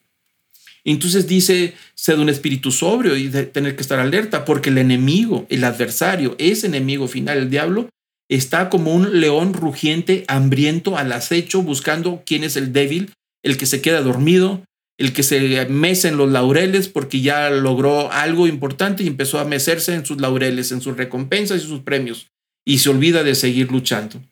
Entonces 0.84 1.28
dice, 1.28 1.74
sed 1.94 2.18
un 2.18 2.28
espíritu 2.28 2.72
sobrio 2.72 3.16
y 3.16 3.28
tener 3.28 3.76
que 3.76 3.82
estar 3.82 4.00
alerta, 4.00 4.44
porque 4.44 4.70
el 4.70 4.78
enemigo, 4.78 5.46
el 5.48 5.64
adversario, 5.64 6.34
ese 6.38 6.66
enemigo 6.66 7.06
final, 7.06 7.38
el 7.38 7.50
diablo, 7.50 7.88
está 8.34 8.70
como 8.70 8.94
un 8.94 9.20
león 9.20 9.52
rugiente, 9.52 10.24
hambriento, 10.28 10.96
al 10.96 11.12
acecho, 11.12 11.62
buscando 11.62 12.22
quién 12.24 12.44
es 12.44 12.56
el 12.56 12.72
débil, 12.72 13.12
el 13.42 13.56
que 13.56 13.66
se 13.66 13.82
queda 13.82 14.00
dormido, 14.00 14.62
el 14.98 15.12
que 15.12 15.22
se 15.22 15.66
mece 15.66 16.08
en 16.08 16.16
los 16.16 16.30
laureles 16.30 16.88
porque 16.88 17.20
ya 17.20 17.50
logró 17.50 18.10
algo 18.12 18.46
importante 18.46 19.02
y 19.02 19.08
empezó 19.08 19.38
a 19.38 19.44
mecerse 19.44 19.94
en 19.94 20.06
sus 20.06 20.20
laureles, 20.20 20.72
en 20.72 20.80
sus 20.80 20.96
recompensas 20.96 21.62
y 21.62 21.66
sus 21.66 21.80
premios, 21.80 22.28
y 22.64 22.78
se 22.78 22.90
olvida 22.90 23.22
de 23.22 23.34
seguir 23.34 23.70
luchando. 23.70 24.22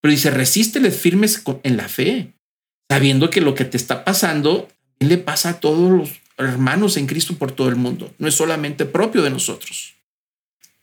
Pero 0.00 0.12
dice, 0.12 0.30
resísteles 0.30 0.96
firmes 0.96 1.42
en 1.62 1.76
la 1.76 1.88
fe, 1.88 2.32
sabiendo 2.90 3.30
que 3.30 3.40
lo 3.40 3.54
que 3.54 3.64
te 3.64 3.76
está 3.76 4.04
pasando 4.04 4.68
le 4.98 5.18
pasa 5.18 5.50
a 5.50 5.60
todos 5.60 5.90
los 5.90 6.20
hermanos 6.38 6.96
en 6.96 7.06
Cristo 7.06 7.36
por 7.36 7.52
todo 7.52 7.68
el 7.68 7.76
mundo, 7.76 8.12
no 8.18 8.26
es 8.26 8.34
solamente 8.34 8.84
propio 8.84 9.22
de 9.22 9.30
nosotros 9.30 9.93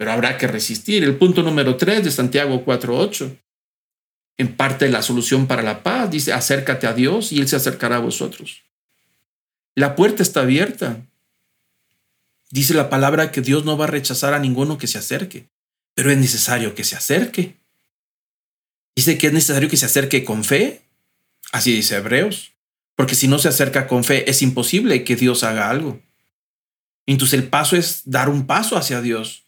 pero 0.02 0.14
habrá 0.14 0.36
que 0.40 0.48
resistir. 0.48 1.04
El 1.04 1.16
punto 1.16 1.44
número 1.44 1.78
3 1.78 2.04
de 2.04 2.10
Santiago 2.10 2.66
4.8. 2.66 3.38
En 4.36 4.56
parte 4.56 4.90
la 4.90 5.04
solución 5.04 5.46
para 5.46 5.62
la 5.62 5.84
paz 5.84 6.10
dice, 6.10 6.34
acércate 6.34 6.88
a 6.88 6.94
Dios 6.94 7.32
y 7.32 7.40
Él 7.40 7.48
se 7.48 7.56
acercará 7.56 7.98
a 7.98 8.00
vosotros. 8.00 8.64
La 9.76 9.96
puerta 9.96 10.24
está 10.24 10.42
abierta. 10.42 11.06
Dice 12.50 12.74
la 12.74 12.90
palabra 12.90 13.32
que 13.32 13.42
Dios 13.42 13.64
no 13.64 13.78
va 13.78 13.86
a 13.86 13.90
rechazar 13.90 14.34
a 14.34 14.40
ninguno 14.40 14.80
que 14.80 14.88
se 14.88 14.98
acerque, 14.98 15.50
pero 15.94 16.10
es 16.10 16.18
necesario 16.18 16.74
que 16.74 16.84
se 16.84 16.96
acerque. 16.96 17.58
Dice 18.96 19.20
que 19.20 19.28
es 19.28 19.34
necesario 19.34 19.70
que 19.70 19.78
se 19.78 19.86
acerque 19.86 20.24
con 20.24 20.44
fe. 20.44 20.82
Así 21.52 21.76
dice 21.76 21.98
Hebreos. 21.98 22.54
Porque 22.96 23.14
si 23.14 23.28
no 23.28 23.38
se 23.38 23.50
acerca 23.50 23.86
con 23.86 24.04
fe, 24.04 24.28
es 24.28 24.42
imposible 24.42 25.04
que 25.04 25.16
Dios 25.16 25.44
haga 25.44 25.70
algo. 25.70 26.02
Entonces 27.06 27.40
el 27.40 27.48
paso 27.48 27.76
es 27.76 28.02
dar 28.06 28.30
un 28.30 28.48
paso 28.48 28.78
hacia 28.78 29.00
Dios 29.00 29.46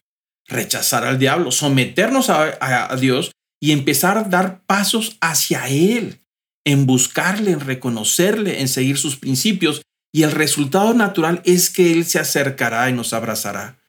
rechazar 0.47 1.05
al 1.05 1.19
diablo, 1.19 1.51
someternos 1.51 2.29
a, 2.29 2.95
Dios 2.99 3.31
y 3.59 3.71
empezar 3.71 4.17
a 4.17 4.23
dar 4.23 4.61
pasos 4.65 5.17
hacia 5.21 5.67
Él, 5.69 6.19
en 6.65 6.85
buscarle, 6.85 7.51
en 7.51 7.59
reconocerle, 7.59 8.61
en 8.61 8.67
seguir 8.67 8.97
sus 8.97 9.17
principios. 9.17 9.81
Y 10.11 10.23
el 10.23 10.31
resultado 10.31 10.93
natural 10.93 11.41
es 11.45 11.69
que 11.69 11.91
Él 11.91 12.05
se 12.05 12.19
acercará 12.19 12.89
y 12.89 12.93
nos 12.93 13.13
abrazará. 13.13 13.79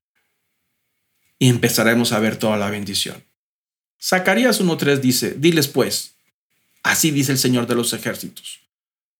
Y 1.39 1.49
empezaremos 1.49 2.13
a 2.13 2.21
ver 2.21 2.37
toda 2.37 2.57
la 2.57 2.71
bendición. 2.71 3.23
Zacarías 4.01 4.61
1.3 4.61 5.01
dice, 5.01 5.35
diles 5.39 5.67
pues, 5.67 6.15
así 6.83 7.11
dice 7.11 7.33
el 7.33 7.39
Señor 7.39 7.67
de 7.67 7.75
los 7.75 7.93
ejércitos, 7.95 8.61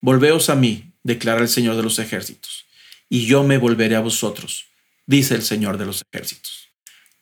volveos 0.01 0.51
a 0.51 0.57
mí, 0.57 0.93
declara 1.03 1.41
el 1.41 1.49
Señor 1.49 1.77
de 1.77 1.83
los 1.83 1.99
ejércitos, 1.99 2.67
y 3.09 3.25
yo 3.25 3.45
me 3.45 3.57
volveré 3.57 3.97
a 3.97 4.01
vosotros, 4.01 4.67
dice 5.07 5.35
el 5.37 5.43
Señor 5.43 5.79
de 5.79 5.87
los 5.87 6.03
ejércitos. 6.13 6.64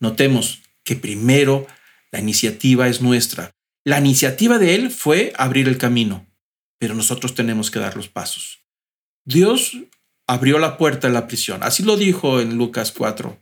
Notemos 0.03 0.63
que 0.83 0.97
primero 0.97 1.69
la 2.11 2.19
iniciativa 2.19 2.89
es 2.89 3.01
nuestra. 3.01 3.55
La 3.85 4.01
iniciativa 4.01 4.59
de 4.59 4.75
Él 4.75 4.91
fue 4.91 5.33
abrir 5.37 5.69
el 5.69 5.79
camino, 5.79 6.27
pero 6.79 6.95
nosotros 6.95 7.37
tenemos 7.37 7.71
que 7.71 7.79
dar 7.79 7.97
los 7.97 8.09
pasos. 8.09 8.65
Dios 9.25 9.77
abrió 10.27 10.59
la 10.59 10.77
puerta 10.77 11.07
de 11.07 11.15
la 11.15 11.29
prisión. 11.29 11.63
Así 11.63 11.85
lo 11.85 11.97
dijo 11.97 12.41
en 12.41 12.59
Lucas 12.59 12.91
4, 12.91 13.39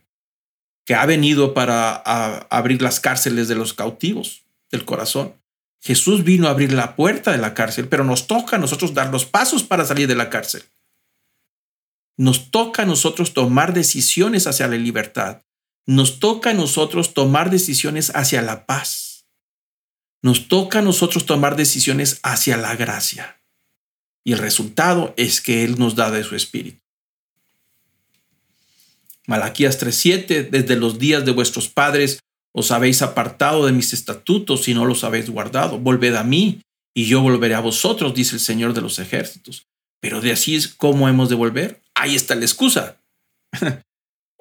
que 0.85 0.93
ha 0.93 1.03
venido 1.07 1.55
para 1.55 1.95
abrir 1.95 2.83
las 2.83 2.99
cárceles 2.99 3.47
de 3.47 3.55
los 3.55 3.73
cautivos 3.73 4.43
del 4.69 4.85
corazón. 4.85 5.33
Jesús 5.79 6.23
vino 6.23 6.47
a 6.47 6.51
abrir 6.51 6.73
la 6.73 6.95
puerta 6.95 7.31
de 7.31 7.39
la 7.39 7.55
cárcel, 7.55 7.87
pero 7.87 8.03
nos 8.03 8.27
toca 8.27 8.57
a 8.57 8.59
nosotros 8.59 8.93
dar 8.93 9.11
los 9.11 9.25
pasos 9.25 9.63
para 9.63 9.83
salir 9.83 10.07
de 10.07 10.15
la 10.15 10.29
cárcel. 10.29 10.63
Nos 12.17 12.51
toca 12.51 12.83
a 12.83 12.85
nosotros 12.85 13.33
tomar 13.33 13.73
decisiones 13.73 14.45
hacia 14.45 14.67
la 14.67 14.75
libertad. 14.75 15.41
Nos 15.85 16.19
toca 16.19 16.51
a 16.51 16.53
nosotros 16.53 17.13
tomar 17.13 17.49
decisiones 17.49 18.11
hacia 18.15 18.41
la 18.41 18.65
paz. 18.65 19.25
Nos 20.21 20.47
toca 20.47 20.79
a 20.79 20.81
nosotros 20.83 21.25
tomar 21.25 21.55
decisiones 21.55 22.19
hacia 22.23 22.57
la 22.57 22.75
gracia. 22.75 23.41
Y 24.23 24.33
el 24.33 24.39
resultado 24.39 25.13
es 25.17 25.41
que 25.41 25.63
Él 25.63 25.79
nos 25.79 25.95
da 25.95 26.11
de 26.11 26.23
su 26.23 26.35
espíritu. 26.35 26.79
Malaquías 29.27 29.79
3:7, 29.79 30.49
desde 30.49 30.75
los 30.75 30.99
días 30.99 31.25
de 31.25 31.31
vuestros 31.31 31.69
padres 31.69 32.19
os 32.53 32.71
habéis 32.71 33.01
apartado 33.01 33.65
de 33.65 33.71
mis 33.71 33.93
estatutos 33.93 34.67
y 34.67 34.73
no 34.73 34.85
los 34.85 35.03
habéis 35.03 35.29
guardado. 35.29 35.79
Volved 35.79 36.15
a 36.15 36.23
mí 36.23 36.61
y 36.93 37.05
yo 37.05 37.21
volveré 37.21 37.55
a 37.55 37.61
vosotros, 37.61 38.13
dice 38.13 38.35
el 38.35 38.41
Señor 38.41 38.73
de 38.73 38.81
los 38.81 38.99
ejércitos. 38.99 39.65
Pero 40.01 40.19
de 40.19 40.33
así 40.33 40.55
es 40.55 40.67
como 40.67 41.07
hemos 41.07 41.29
de 41.29 41.35
volver. 41.35 41.81
Ahí 41.95 42.15
está 42.15 42.35
la 42.35 42.45
excusa. 42.45 42.97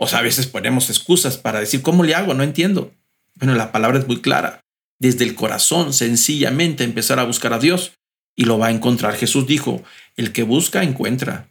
O 0.02 0.06
sea, 0.06 0.20
a 0.20 0.22
veces 0.22 0.46
ponemos 0.46 0.88
excusas 0.88 1.36
para 1.36 1.60
decir, 1.60 1.82
¿cómo 1.82 2.04
le 2.04 2.14
hago? 2.14 2.32
No 2.32 2.42
entiendo. 2.42 2.90
Bueno, 3.34 3.54
la 3.54 3.70
palabra 3.70 3.98
es 3.98 4.06
muy 4.06 4.22
clara. 4.22 4.64
Desde 4.98 5.24
el 5.24 5.34
corazón, 5.34 5.92
sencillamente 5.92 6.84
empezar 6.84 7.18
a 7.18 7.24
buscar 7.24 7.52
a 7.52 7.58
Dios 7.58 7.92
y 8.34 8.46
lo 8.46 8.58
va 8.58 8.68
a 8.68 8.70
encontrar. 8.70 9.14
Jesús 9.14 9.46
dijo, 9.46 9.82
el 10.16 10.32
que 10.32 10.42
busca, 10.42 10.82
encuentra. 10.82 11.50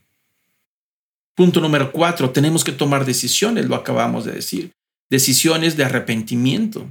Punto 1.35 1.61
número 1.61 1.91
cuatro, 1.91 2.31
tenemos 2.31 2.63
que 2.63 2.71
tomar 2.71 3.05
decisiones, 3.05 3.67
lo 3.67 3.76
acabamos 3.76 4.26
de 4.26 4.31
decir. 4.31 4.71
Decisiones 5.11 5.77
de 5.77 5.84
arrepentimiento. 5.84 6.89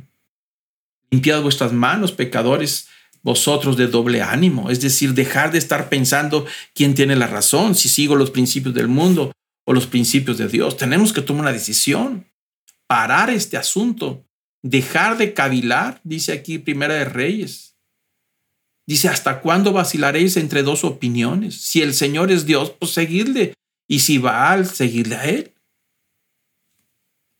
Limpiad 1.10 1.43
vuestras 1.43 1.72
manos, 1.72 2.12
pecadores, 2.12 2.86
vosotros 3.22 3.76
de 3.76 3.89
doble 3.89 4.22
ánimo. 4.22 4.70
Es 4.70 4.80
decir, 4.80 5.12
dejar 5.12 5.51
de 5.51 5.59
estar 5.59 5.89
pensando 5.89 6.47
quién 6.72 6.94
tiene 6.94 7.16
la 7.16 7.26
razón, 7.26 7.74
si 7.74 7.89
sigo 7.89 8.14
los 8.14 8.30
principios 8.30 8.76
del 8.76 8.86
mundo 8.86 9.32
o 9.69 9.74
los 9.74 9.86
principios 9.86 10.39
de 10.39 10.49
Dios. 10.49 10.78
Tenemos 10.78 11.12
que 11.12 11.20
tomar 11.20 11.43
una 11.43 11.53
decisión, 11.53 12.27
parar 12.86 13.28
este 13.28 13.59
asunto, 13.59 14.24
dejar 14.62 15.19
de 15.19 15.35
cavilar, 15.35 16.01
dice 16.05 16.32
aquí 16.32 16.59
Primera 16.59 16.95
de 16.95 17.05
Reyes. 17.05 17.77
Dice, 18.86 19.11
¿hasta 19.11 19.43
cuándo 19.43 19.74
vacilaréis 19.74 20.39
entre 20.39 20.62
dos 20.62 20.85
opiniones? 20.85 21.61
Si 21.61 21.82
el 21.82 21.93
Señor 21.93 22.32
es 22.32 22.47
Dios, 22.47 22.70
pues 22.78 22.93
seguidle. 22.93 23.53
Y 23.86 23.99
si 23.99 24.16
Baal, 24.16 24.66
seguirle 24.66 25.16
a 25.16 25.27
él. 25.27 25.53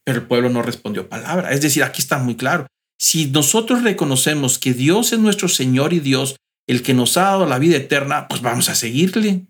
Pero 0.03 0.19
el 0.19 0.27
pueblo 0.27 0.51
no 0.51 0.61
respondió 0.61 1.09
palabra. 1.09 1.51
Es 1.51 1.61
decir, 1.61 1.83
aquí 1.83 1.99
está 1.99 2.19
muy 2.19 2.35
claro. 2.35 2.67
Si 2.99 3.25
nosotros 3.25 3.81
reconocemos 3.81 4.59
que 4.59 4.75
Dios 4.75 5.13
es 5.13 5.17
nuestro 5.19 5.47
Señor 5.47 5.93
y 5.93 5.99
Dios, 5.99 6.35
el 6.67 6.83
que 6.83 6.93
nos 6.93 7.17
ha 7.17 7.23
dado 7.23 7.47
la 7.47 7.57
vida 7.57 7.77
eterna, 7.77 8.27
pues 8.27 8.43
vamos 8.43 8.69
a 8.69 8.75
seguirle. 8.75 9.47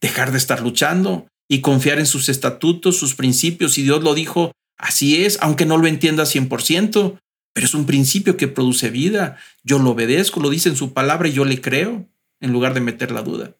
Dejar 0.00 0.32
de 0.32 0.38
estar 0.38 0.62
luchando, 0.62 1.28
y 1.48 1.60
confiar 1.60 1.98
en 1.98 2.06
sus 2.06 2.28
estatutos, 2.28 2.98
sus 2.98 3.14
principios. 3.14 3.78
Y 3.78 3.82
Dios 3.82 4.02
lo 4.02 4.14
dijo, 4.14 4.52
así 4.78 5.24
es, 5.24 5.38
aunque 5.40 5.66
no 5.66 5.76
lo 5.76 5.86
entienda 5.86 6.24
100%, 6.24 7.18
pero 7.52 7.66
es 7.66 7.74
un 7.74 7.86
principio 7.86 8.36
que 8.36 8.48
produce 8.48 8.90
vida. 8.90 9.38
Yo 9.62 9.78
lo 9.78 9.90
obedezco, 9.90 10.40
lo 10.40 10.50
dice 10.50 10.68
en 10.68 10.76
su 10.76 10.92
palabra 10.92 11.28
y 11.28 11.32
yo 11.32 11.44
le 11.44 11.60
creo, 11.60 12.08
en 12.40 12.52
lugar 12.52 12.74
de 12.74 12.80
meter 12.80 13.10
la 13.10 13.22
duda. 13.22 13.56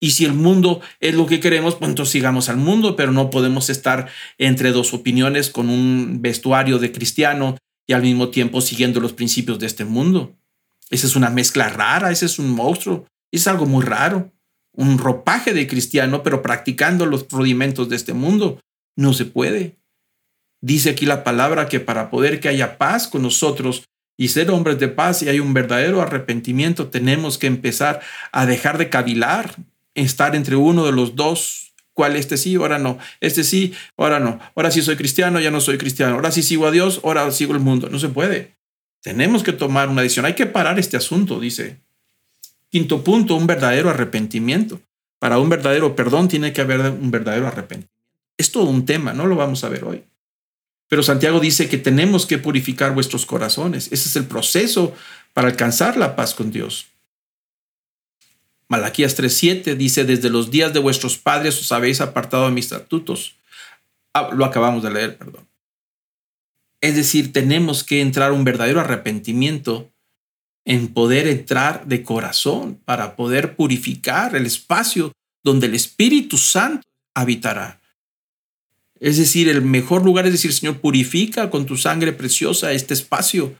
Y 0.00 0.10
si 0.10 0.24
el 0.24 0.34
mundo 0.34 0.80
es 1.00 1.14
lo 1.14 1.26
que 1.26 1.40
queremos, 1.40 1.76
pues 1.76 1.88
entonces 1.88 2.12
sigamos 2.12 2.48
al 2.48 2.58
mundo, 2.58 2.96
pero 2.96 3.12
no 3.12 3.30
podemos 3.30 3.70
estar 3.70 4.08
entre 4.36 4.72
dos 4.72 4.92
opiniones 4.92 5.48
con 5.48 5.70
un 5.70 6.20
vestuario 6.20 6.78
de 6.78 6.92
cristiano 6.92 7.56
y 7.86 7.94
al 7.94 8.02
mismo 8.02 8.28
tiempo 8.28 8.60
siguiendo 8.60 9.00
los 9.00 9.14
principios 9.14 9.58
de 9.58 9.66
este 9.66 9.84
mundo. 9.84 10.36
Esa 10.90 11.06
es 11.06 11.16
una 11.16 11.30
mezcla 11.30 11.68
rara, 11.68 12.10
ese 12.10 12.26
es 12.26 12.38
un 12.38 12.50
monstruo, 12.50 13.06
es 13.32 13.46
algo 13.46 13.64
muy 13.66 13.84
raro. 13.84 14.32
Un 14.76 14.98
ropaje 14.98 15.52
de 15.52 15.66
cristiano, 15.66 16.22
pero 16.22 16.42
practicando 16.42 17.06
los 17.06 17.26
rudimentos 17.28 17.88
de 17.88 17.96
este 17.96 18.12
mundo. 18.12 18.60
No 18.96 19.12
se 19.12 19.24
puede. 19.24 19.76
Dice 20.62 20.90
aquí 20.90 21.06
la 21.06 21.24
palabra 21.24 21.68
que 21.68 21.80
para 21.80 22.10
poder 22.10 22.40
que 22.40 22.48
haya 22.48 22.78
paz 22.78 23.08
con 23.08 23.22
nosotros 23.22 23.84
y 24.16 24.28
ser 24.28 24.50
hombres 24.50 24.78
de 24.78 24.88
paz 24.88 25.22
y 25.22 25.28
hay 25.28 25.40
un 25.40 25.54
verdadero 25.54 26.00
arrepentimiento, 26.00 26.88
tenemos 26.88 27.38
que 27.38 27.46
empezar 27.46 28.00
a 28.32 28.46
dejar 28.46 28.78
de 28.78 28.88
cavilar, 28.88 29.54
estar 29.94 30.34
entre 30.34 30.56
uno 30.56 30.86
de 30.86 30.92
los 30.92 31.16
dos, 31.16 31.74
cuál 31.92 32.16
este 32.16 32.36
sí, 32.36 32.54
ahora 32.56 32.78
no, 32.78 32.98
este 33.20 33.44
sí, 33.44 33.74
ahora 33.96 34.20
no, 34.20 34.38
ahora 34.54 34.70
sí 34.70 34.82
soy 34.82 34.96
cristiano, 34.96 35.40
ya 35.40 35.50
no 35.50 35.60
soy 35.60 35.78
cristiano, 35.78 36.14
ahora 36.14 36.30
sí 36.30 36.42
sigo 36.42 36.66
a 36.66 36.70
Dios, 36.70 37.00
ahora 37.04 37.30
sigo 37.30 37.52
el 37.52 37.60
mundo, 37.60 37.88
no 37.90 37.98
se 37.98 38.08
puede. 38.08 38.56
Tenemos 39.02 39.42
que 39.42 39.52
tomar 39.52 39.88
una 39.88 40.02
decisión, 40.02 40.26
hay 40.26 40.34
que 40.34 40.46
parar 40.46 40.78
este 40.78 40.96
asunto, 40.96 41.38
dice. 41.38 41.85
Quinto 42.70 43.04
punto, 43.04 43.36
un 43.36 43.46
verdadero 43.46 43.90
arrepentimiento. 43.90 44.80
Para 45.18 45.38
un 45.38 45.48
verdadero 45.48 45.96
perdón 45.96 46.28
tiene 46.28 46.52
que 46.52 46.60
haber 46.60 46.80
un 46.80 47.10
verdadero 47.10 47.46
arrepentimiento. 47.46 47.94
Es 48.36 48.52
todo 48.52 48.64
un 48.64 48.84
tema, 48.84 49.12
no 49.12 49.26
lo 49.26 49.36
vamos 49.36 49.64
a 49.64 49.68
ver 49.68 49.84
hoy. 49.84 50.04
Pero 50.88 51.02
Santiago 51.02 51.40
dice 51.40 51.68
que 51.68 51.78
tenemos 51.78 52.26
que 52.26 52.38
purificar 52.38 52.94
vuestros 52.94 53.26
corazones. 53.26 53.86
Ese 53.86 54.08
es 54.08 54.16
el 54.16 54.26
proceso 54.26 54.94
para 55.32 55.48
alcanzar 55.48 55.96
la 55.96 56.14
paz 56.16 56.34
con 56.34 56.50
Dios. 56.50 56.86
Malaquías 58.68 59.16
3:7 59.16 59.76
dice, 59.76 60.04
desde 60.04 60.30
los 60.30 60.50
días 60.50 60.72
de 60.72 60.80
vuestros 60.80 61.18
padres 61.18 61.60
os 61.60 61.72
habéis 61.72 62.00
apartado 62.00 62.46
de 62.46 62.52
mis 62.52 62.66
estatutos. 62.66 63.36
Ah, 64.12 64.30
lo 64.32 64.44
acabamos 64.44 64.82
de 64.82 64.90
leer, 64.90 65.16
perdón. 65.16 65.46
Es 66.80 66.94
decir, 66.94 67.32
tenemos 67.32 67.84
que 67.84 68.00
entrar 68.00 68.32
un 68.32 68.44
verdadero 68.44 68.80
arrepentimiento 68.80 69.90
en 70.66 70.88
poder 70.88 71.28
entrar 71.28 71.86
de 71.86 72.02
corazón 72.02 72.80
para 72.84 73.16
poder 73.16 73.54
purificar 73.54 74.34
el 74.34 74.44
espacio 74.44 75.12
donde 75.44 75.68
el 75.68 75.74
Espíritu 75.74 76.36
Santo 76.36 76.86
habitará. 77.14 77.80
Es 78.98 79.16
decir, 79.16 79.48
el 79.48 79.62
mejor 79.62 80.04
lugar 80.04 80.26
es 80.26 80.32
decir, 80.32 80.52
Señor, 80.52 80.80
purifica 80.80 81.50
con 81.50 81.66
tu 81.66 81.76
sangre 81.76 82.12
preciosa 82.12 82.72
este 82.72 82.94
espacio 82.94 83.54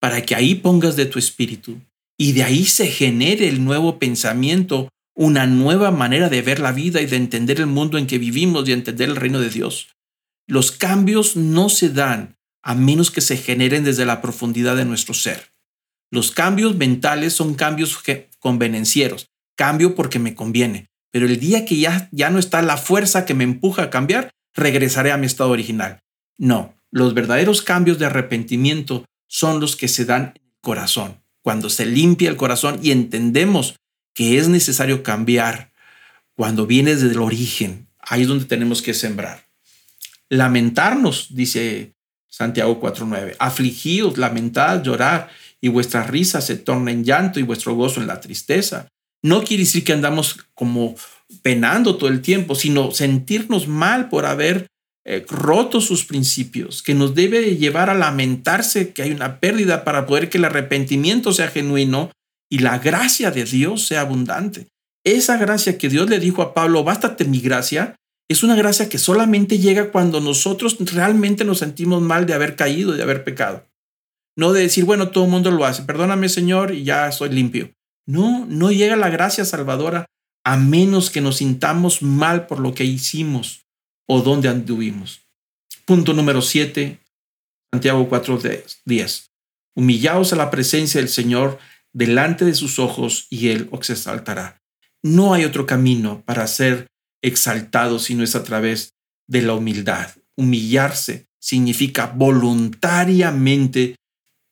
para 0.00 0.22
que 0.22 0.36
ahí 0.36 0.54
pongas 0.54 0.94
de 0.94 1.06
tu 1.06 1.18
espíritu 1.18 1.80
y 2.16 2.32
de 2.32 2.44
ahí 2.44 2.64
se 2.64 2.86
genere 2.86 3.48
el 3.48 3.64
nuevo 3.64 3.98
pensamiento, 3.98 4.88
una 5.14 5.46
nueva 5.46 5.90
manera 5.90 6.28
de 6.28 6.42
ver 6.42 6.60
la 6.60 6.72
vida 6.72 7.00
y 7.00 7.06
de 7.06 7.16
entender 7.16 7.58
el 7.58 7.66
mundo 7.66 7.98
en 7.98 8.06
que 8.06 8.18
vivimos 8.18 8.68
y 8.68 8.72
entender 8.72 9.08
el 9.08 9.16
reino 9.16 9.40
de 9.40 9.50
Dios. 9.50 9.88
Los 10.46 10.70
cambios 10.70 11.36
no 11.36 11.68
se 11.68 11.88
dan 11.88 12.36
a 12.62 12.76
menos 12.76 13.10
que 13.10 13.20
se 13.20 13.36
generen 13.36 13.82
desde 13.82 14.04
la 14.04 14.22
profundidad 14.22 14.76
de 14.76 14.84
nuestro 14.84 15.14
ser. 15.14 15.51
Los 16.12 16.30
cambios 16.30 16.76
mentales 16.76 17.32
son 17.32 17.54
cambios 17.54 17.98
convenencieros, 18.38 19.30
cambio 19.56 19.94
porque 19.94 20.18
me 20.18 20.34
conviene, 20.34 20.90
pero 21.10 21.24
el 21.24 21.40
día 21.40 21.64
que 21.64 21.78
ya, 21.78 22.10
ya 22.12 22.28
no 22.28 22.38
está 22.38 22.60
la 22.60 22.76
fuerza 22.76 23.24
que 23.24 23.32
me 23.32 23.44
empuja 23.44 23.84
a 23.84 23.90
cambiar, 23.90 24.30
regresaré 24.54 25.10
a 25.10 25.16
mi 25.16 25.24
estado 25.24 25.48
original. 25.48 26.00
No, 26.36 26.74
los 26.90 27.14
verdaderos 27.14 27.62
cambios 27.62 27.98
de 27.98 28.04
arrepentimiento 28.04 29.06
son 29.26 29.58
los 29.58 29.74
que 29.74 29.88
se 29.88 30.04
dan 30.04 30.34
en 30.36 30.42
el 30.42 30.60
corazón. 30.60 31.22
Cuando 31.40 31.70
se 31.70 31.86
limpia 31.86 32.28
el 32.28 32.36
corazón 32.36 32.78
y 32.82 32.90
entendemos 32.90 33.76
que 34.12 34.36
es 34.36 34.48
necesario 34.48 35.02
cambiar, 35.02 35.72
cuando 36.34 36.66
viene 36.66 36.94
desde 36.94 37.12
el 37.12 37.20
origen, 37.20 37.88
ahí 38.00 38.22
es 38.22 38.28
donde 38.28 38.44
tenemos 38.44 38.82
que 38.82 38.92
sembrar. 38.92 39.46
Lamentarnos, 40.28 41.34
dice 41.34 41.94
Santiago 42.28 42.78
4.9, 42.82 43.36
afligidos, 43.38 44.18
lamentad, 44.18 44.82
llorar, 44.82 45.30
y 45.62 45.68
vuestra 45.68 46.02
risa 46.02 46.40
se 46.40 46.56
torna 46.56 46.90
en 46.90 47.04
llanto 47.04 47.38
y 47.38 47.44
vuestro 47.44 47.74
gozo 47.74 48.00
en 48.00 48.08
la 48.08 48.20
tristeza. 48.20 48.88
No 49.22 49.44
quiere 49.44 49.62
decir 49.62 49.84
que 49.84 49.92
andamos 49.92 50.38
como 50.54 50.96
penando 51.42 51.96
todo 51.96 52.10
el 52.10 52.20
tiempo, 52.20 52.54
sino 52.54 52.90
sentirnos 52.90 53.68
mal 53.68 54.08
por 54.08 54.26
haber 54.26 54.66
eh, 55.04 55.24
roto 55.28 55.80
sus 55.80 56.04
principios, 56.04 56.82
que 56.82 56.94
nos 56.94 57.14
debe 57.14 57.56
llevar 57.56 57.90
a 57.90 57.94
lamentarse 57.94 58.92
que 58.92 59.02
hay 59.02 59.12
una 59.12 59.40
pérdida 59.40 59.84
para 59.84 60.06
poder 60.06 60.28
que 60.28 60.38
el 60.38 60.44
arrepentimiento 60.44 61.32
sea 61.32 61.48
genuino 61.48 62.10
y 62.50 62.58
la 62.58 62.78
gracia 62.78 63.30
de 63.30 63.44
Dios 63.44 63.86
sea 63.86 64.02
abundante. 64.02 64.68
Esa 65.04 65.36
gracia 65.38 65.78
que 65.78 65.88
Dios 65.88 66.08
le 66.10 66.20
dijo 66.20 66.42
a 66.42 66.54
Pablo, 66.54 66.84
bástate 66.84 67.24
mi 67.24 67.40
gracia, 67.40 67.96
es 68.28 68.42
una 68.42 68.54
gracia 68.54 68.88
que 68.88 68.98
solamente 68.98 69.58
llega 69.58 69.90
cuando 69.90 70.20
nosotros 70.20 70.76
realmente 70.92 71.44
nos 71.44 71.58
sentimos 71.58 72.02
mal 72.02 72.26
de 72.26 72.34
haber 72.34 72.56
caído, 72.56 72.92
de 72.92 73.02
haber 73.02 73.24
pecado. 73.24 73.66
No 74.36 74.52
de 74.52 74.62
decir, 74.62 74.84
bueno, 74.84 75.10
todo 75.10 75.24
el 75.24 75.30
mundo 75.30 75.50
lo 75.50 75.64
hace, 75.64 75.82
perdóname 75.82 76.28
Señor 76.28 76.74
y 76.74 76.84
ya 76.84 77.10
soy 77.12 77.30
limpio. 77.30 77.72
No, 78.06 78.46
no 78.46 78.72
llega 78.72 78.96
la 78.96 79.10
gracia 79.10 79.44
salvadora 79.44 80.06
a 80.44 80.56
menos 80.56 81.10
que 81.10 81.20
nos 81.20 81.36
sintamos 81.36 82.02
mal 82.02 82.46
por 82.46 82.58
lo 82.58 82.74
que 82.74 82.84
hicimos 82.84 83.66
o 84.08 84.22
dónde 84.22 84.48
anduvimos. 84.48 85.22
Punto 85.84 86.12
número 86.12 86.42
7, 86.42 87.00
Santiago 87.72 88.08
4:10. 88.08 89.26
Humillaos 89.74 90.32
a 90.32 90.36
la 90.36 90.50
presencia 90.50 91.00
del 91.00 91.08
Señor 91.08 91.58
delante 91.92 92.44
de 92.44 92.54
sus 92.54 92.78
ojos 92.78 93.26
y 93.30 93.48
Él 93.48 93.68
os 93.70 93.88
exaltará. 93.90 94.62
No 95.02 95.34
hay 95.34 95.44
otro 95.44 95.66
camino 95.66 96.22
para 96.24 96.46
ser 96.46 96.86
exaltado 97.22 97.98
si 97.98 98.14
no 98.14 98.22
es 98.24 98.34
a 98.36 98.44
través 98.44 98.94
de 99.28 99.42
la 99.42 99.54
humildad. 99.54 100.10
Humillarse 100.36 101.26
significa 101.40 102.06
voluntariamente 102.06 103.96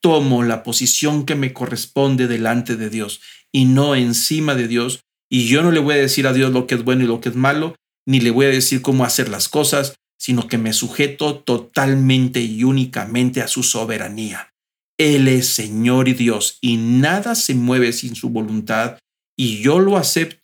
tomo 0.00 0.42
la 0.42 0.62
posición 0.62 1.26
que 1.26 1.34
me 1.34 1.52
corresponde 1.52 2.26
delante 2.26 2.76
de 2.76 2.90
Dios 2.90 3.20
y 3.52 3.64
no 3.64 3.94
encima 3.94 4.54
de 4.54 4.68
Dios. 4.68 5.00
Y 5.28 5.46
yo 5.46 5.62
no 5.62 5.70
le 5.70 5.80
voy 5.80 5.94
a 5.94 5.98
decir 5.98 6.26
a 6.26 6.32
Dios 6.32 6.52
lo 6.52 6.66
que 6.66 6.74
es 6.74 6.84
bueno 6.84 7.04
y 7.04 7.06
lo 7.06 7.20
que 7.20 7.28
es 7.28 7.36
malo, 7.36 7.76
ni 8.06 8.20
le 8.20 8.30
voy 8.30 8.46
a 8.46 8.50
decir 8.50 8.82
cómo 8.82 9.04
hacer 9.04 9.28
las 9.28 9.48
cosas, 9.48 9.94
sino 10.18 10.48
que 10.48 10.58
me 10.58 10.72
sujeto 10.72 11.36
totalmente 11.36 12.40
y 12.40 12.64
únicamente 12.64 13.40
a 13.40 13.48
su 13.48 13.62
soberanía. 13.62 14.52
Él 14.98 15.28
es 15.28 15.46
Señor 15.46 16.08
y 16.08 16.12
Dios 16.12 16.58
y 16.60 16.76
nada 16.76 17.34
se 17.34 17.54
mueve 17.54 17.92
sin 17.92 18.14
su 18.14 18.28
voluntad 18.28 18.98
y 19.36 19.62
yo 19.62 19.78
lo 19.78 19.96
acepto, 19.96 20.42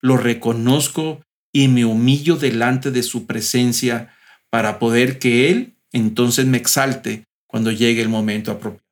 lo 0.00 0.16
reconozco 0.16 1.20
y 1.52 1.68
me 1.68 1.84
humillo 1.84 2.36
delante 2.36 2.90
de 2.90 3.02
su 3.02 3.26
presencia 3.26 4.14
para 4.50 4.78
poder 4.78 5.18
que 5.18 5.50
Él 5.50 5.76
entonces 5.92 6.46
me 6.46 6.56
exalte 6.56 7.24
cuando 7.46 7.70
llegue 7.70 8.00
el 8.00 8.08
momento 8.08 8.50
apropiado. 8.50 8.87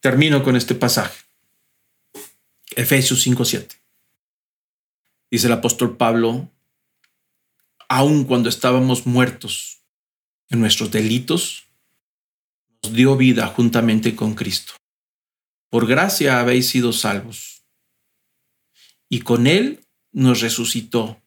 Termino 0.00 0.42
con 0.42 0.56
este 0.56 0.74
pasaje. 0.74 1.24
Efesios 2.76 3.22
5:7. 3.26 3.76
Dice 5.30 5.46
el 5.46 5.52
apóstol 5.52 5.96
Pablo, 5.96 6.50
aun 7.88 8.24
cuando 8.24 8.48
estábamos 8.48 9.06
muertos 9.06 9.82
en 10.48 10.60
nuestros 10.60 10.90
delitos, 10.90 11.66
nos 12.82 12.92
dio 12.92 13.16
vida 13.16 13.46
juntamente 13.48 14.14
con 14.14 14.34
Cristo. 14.34 14.74
Por 15.70 15.86
gracia 15.86 16.40
habéis 16.40 16.68
sido 16.68 16.92
salvos. 16.92 17.64
Y 19.10 19.20
con 19.20 19.46
Él 19.46 19.84
nos 20.12 20.40
resucitó. 20.40 21.20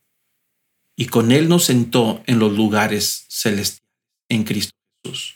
Y 0.95 1.07
con 1.07 1.31
Él 1.31 1.49
nos 1.49 1.65
sentó 1.65 2.23
en 2.25 2.39
los 2.39 2.53
lugares 2.53 3.25
celestiales 3.29 3.81
en 4.31 4.45
Cristo 4.45 4.71
Jesús, 5.03 5.35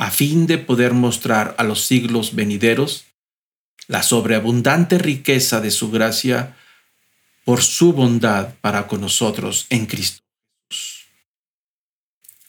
a 0.00 0.10
fin 0.10 0.46
de 0.46 0.56
poder 0.56 0.94
mostrar 0.94 1.54
a 1.58 1.62
los 1.62 1.84
siglos 1.84 2.34
venideros 2.34 3.04
la 3.86 4.02
sobreabundante 4.02 4.96
riqueza 4.96 5.60
de 5.60 5.70
su 5.70 5.90
gracia 5.90 6.56
por 7.44 7.60
su 7.62 7.92
bondad 7.92 8.54
para 8.62 8.86
con 8.86 9.02
nosotros 9.02 9.66
en 9.68 9.84
Cristo 9.84 10.22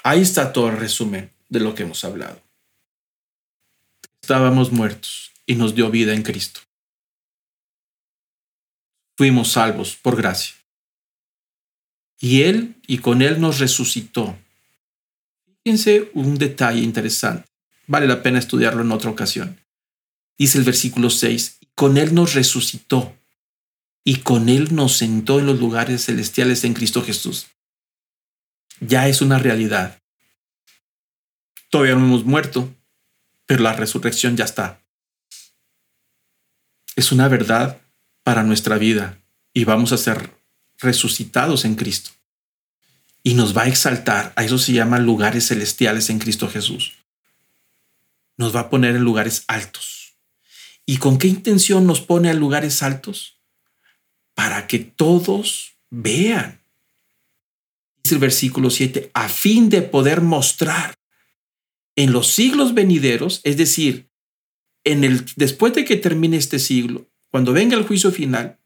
Ahí 0.04 0.22
está 0.22 0.54
todo 0.54 0.70
el 0.70 0.78
resumen 0.78 1.30
de 1.50 1.60
lo 1.60 1.76
que 1.76 1.84
hemos 1.84 2.06
hablado. 2.06 2.42
Estábamos 4.22 4.72
muertos 4.72 5.32
y 5.46 5.56
nos 5.56 5.76
dio 5.76 5.92
vida 5.92 6.14
en 6.14 6.24
Cristo. 6.24 6.62
Fuimos 9.18 9.52
salvos 9.52 9.96
por 9.96 10.16
gracia. 10.16 10.56
Y 12.20 12.44
Él 12.44 12.76
y 12.88 13.00
con 13.00 13.22
Él 13.22 13.42
nos 13.42 13.60
resucitó. 13.60 14.38
Fíjense 15.64 16.10
un 16.14 16.38
detalle 16.38 16.82
interesante. 16.82 17.48
Vale 17.88 18.08
la 18.08 18.24
pena 18.24 18.40
estudiarlo 18.40 18.82
en 18.82 18.92
otra 18.92 19.10
ocasión. 19.10 19.60
Dice 20.38 20.58
el 20.58 20.64
versículo 20.64 21.10
6, 21.10 21.60
con 21.76 21.98
Él 21.98 22.16
nos 22.16 22.34
resucitó 22.34 23.16
y 24.04 24.18
con 24.18 24.50
Él 24.50 24.74
nos 24.74 24.98
sentó 24.98 25.40
en 25.40 25.46
los 25.46 25.60
lugares 25.60 26.06
celestiales 26.06 26.64
en 26.64 26.74
Cristo 26.74 27.04
Jesús. 27.04 27.48
Ya 28.80 29.08
es 29.08 29.22
una 29.22 29.38
realidad. 29.38 30.02
Todavía 31.70 31.96
no 31.96 32.06
hemos 32.06 32.26
muerto, 32.26 32.74
pero 33.46 33.62
la 33.62 33.74
resurrección 33.74 34.36
ya 34.36 34.46
está. 34.46 34.82
Es 36.96 37.12
una 37.12 37.28
verdad 37.28 37.80
para 38.24 38.44
nuestra 38.44 38.78
vida 38.78 39.18
y 39.54 39.66
vamos 39.66 39.92
a 39.92 39.98
ser 39.98 40.32
resucitados 40.80 41.66
en 41.66 41.76
Cristo. 41.76 42.12
Y 43.24 43.36
nos 43.36 43.56
va 43.56 43.64
a 43.64 43.68
exaltar. 43.68 44.34
A 44.36 44.44
eso 44.44 44.58
se 44.58 44.74
llaman 44.74 45.06
lugares 45.06 45.48
celestiales 45.48 46.10
en 46.10 46.20
Cristo 46.20 46.48
Jesús. 46.48 46.94
Nos 48.38 48.56
va 48.56 48.62
a 48.62 48.70
poner 48.70 48.96
en 48.96 49.04
lugares 49.04 49.44
altos. 49.48 50.16
¿Y 50.86 50.98
con 50.98 51.18
qué 51.18 51.28
intención 51.28 51.86
nos 51.86 52.02
pone 52.02 52.30
a 52.30 52.34
lugares 52.34 52.82
altos? 52.82 53.40
Para 54.34 54.68
que 54.68 54.80
todos 54.80 55.74
vean. 55.90 56.62
Dice 58.04 58.16
el 58.16 58.22
versículo 58.22 58.70
7, 58.70 59.12
a 59.14 59.30
fin 59.30 59.70
de 59.70 59.84
poder 59.84 60.22
mostrar 60.22 60.96
en 61.96 62.12
los 62.12 62.28
siglos 62.28 62.74
venideros, 62.74 63.42
es 63.44 63.58
decir, 63.58 64.10
en 64.84 65.04
el, 65.04 65.26
después 65.36 65.74
de 65.74 65.86
que 65.86 65.98
termine 65.98 66.38
este 66.38 66.58
siglo, 66.58 67.08
cuando 67.30 67.54
venga 67.54 67.78
el 67.78 67.86
juicio 67.86 68.12
final, 68.12 68.60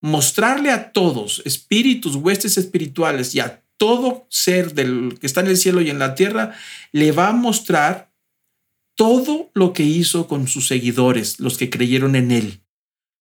mostrarle 0.00 0.70
a 0.70 0.90
todos, 0.90 1.42
espíritus, 1.44 2.16
huestes 2.16 2.58
espirituales 2.58 3.34
y 3.34 3.40
a 3.40 3.61
todo 3.82 4.28
ser 4.30 4.74
del 4.74 5.18
que 5.20 5.26
está 5.26 5.40
en 5.40 5.48
el 5.48 5.56
cielo 5.56 5.80
y 5.80 5.90
en 5.90 5.98
la 5.98 6.14
tierra, 6.14 6.54
le 6.92 7.10
va 7.10 7.30
a 7.30 7.32
mostrar 7.32 8.12
todo 8.96 9.50
lo 9.54 9.72
que 9.72 9.82
hizo 9.82 10.28
con 10.28 10.46
sus 10.46 10.68
seguidores, 10.68 11.40
los 11.40 11.58
que 11.58 11.68
creyeron 11.68 12.14
en 12.14 12.30
él. 12.30 12.62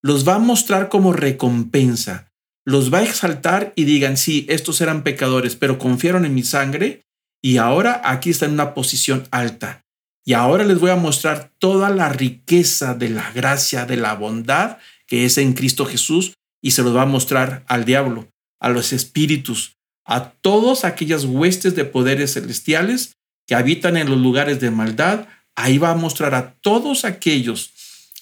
Los 0.03 0.27
va 0.27 0.35
a 0.35 0.39
mostrar 0.39 0.87
como 0.87 1.13
recompensa. 1.13 2.31
Los 2.63 2.93
va 2.93 2.99
a 2.99 3.03
exaltar 3.03 3.73
y 3.75 3.85
digan, 3.85 4.17
sí, 4.17 4.45
estos 4.49 4.81
eran 4.81 5.01
pecadores, 5.01 5.55
pero 5.55 5.79
confiaron 5.79 6.25
en 6.25 6.35
mi 6.35 6.43
sangre 6.43 7.07
y 7.41 7.57
ahora 7.57 7.99
aquí 8.03 8.29
está 8.29 8.45
en 8.45 8.51
una 8.51 8.75
posición 8.75 9.27
alta. 9.31 9.83
Y 10.23 10.33
ahora 10.33 10.63
les 10.63 10.79
voy 10.79 10.91
a 10.91 10.95
mostrar 10.95 11.51
toda 11.57 11.89
la 11.89 12.09
riqueza 12.09 12.93
de 12.93 13.09
la 13.09 13.31
gracia, 13.31 13.87
de 13.87 13.97
la 13.97 14.13
bondad 14.13 14.77
que 15.07 15.25
es 15.25 15.39
en 15.39 15.53
Cristo 15.53 15.87
Jesús 15.87 16.35
y 16.61 16.69
se 16.69 16.83
los 16.83 16.95
va 16.95 17.01
a 17.01 17.07
mostrar 17.07 17.63
al 17.67 17.83
diablo, 17.83 18.27
a 18.59 18.69
los 18.69 18.93
espíritus, 18.93 19.80
a 20.05 20.31
todas 20.31 20.83
aquellas 20.83 21.25
huestes 21.25 21.75
de 21.75 21.85
poderes 21.85 22.33
celestiales 22.33 23.13
que 23.47 23.55
habitan 23.55 23.97
en 23.97 24.09
los 24.09 24.19
lugares 24.19 24.59
de 24.59 24.71
maldad. 24.71 25.27
Ahí 25.55 25.77
va 25.77 25.91
a 25.91 25.95
mostrar 25.95 26.35
a 26.35 26.53
todos 26.55 27.05
aquellos 27.05 27.73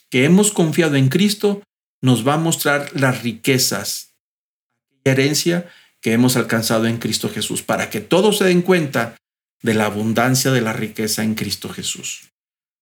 que 0.10 0.26
hemos 0.26 0.52
confiado 0.52 0.96
en 0.96 1.10
Cristo, 1.10 1.62
nos 2.02 2.28
va 2.28 2.36
a 2.36 2.40
mostrar 2.40 2.90
las 2.94 3.22
riquezas, 3.24 4.16
herencia 5.04 5.70
que 6.02 6.14
hemos 6.14 6.36
alcanzado 6.36 6.88
en 6.88 6.98
Cristo 6.98 7.30
Jesús, 7.30 7.62
para 7.62 7.90
que 7.90 8.02
todos 8.02 8.38
se 8.38 8.46
den 8.46 8.62
cuenta 8.62 9.16
de 9.62 9.74
la 9.74 9.86
abundancia 9.86 10.52
de 10.52 10.62
la 10.62 10.74
riqueza 10.74 11.24
en 11.24 11.36
Cristo 11.36 11.70
Jesús. 11.70 12.32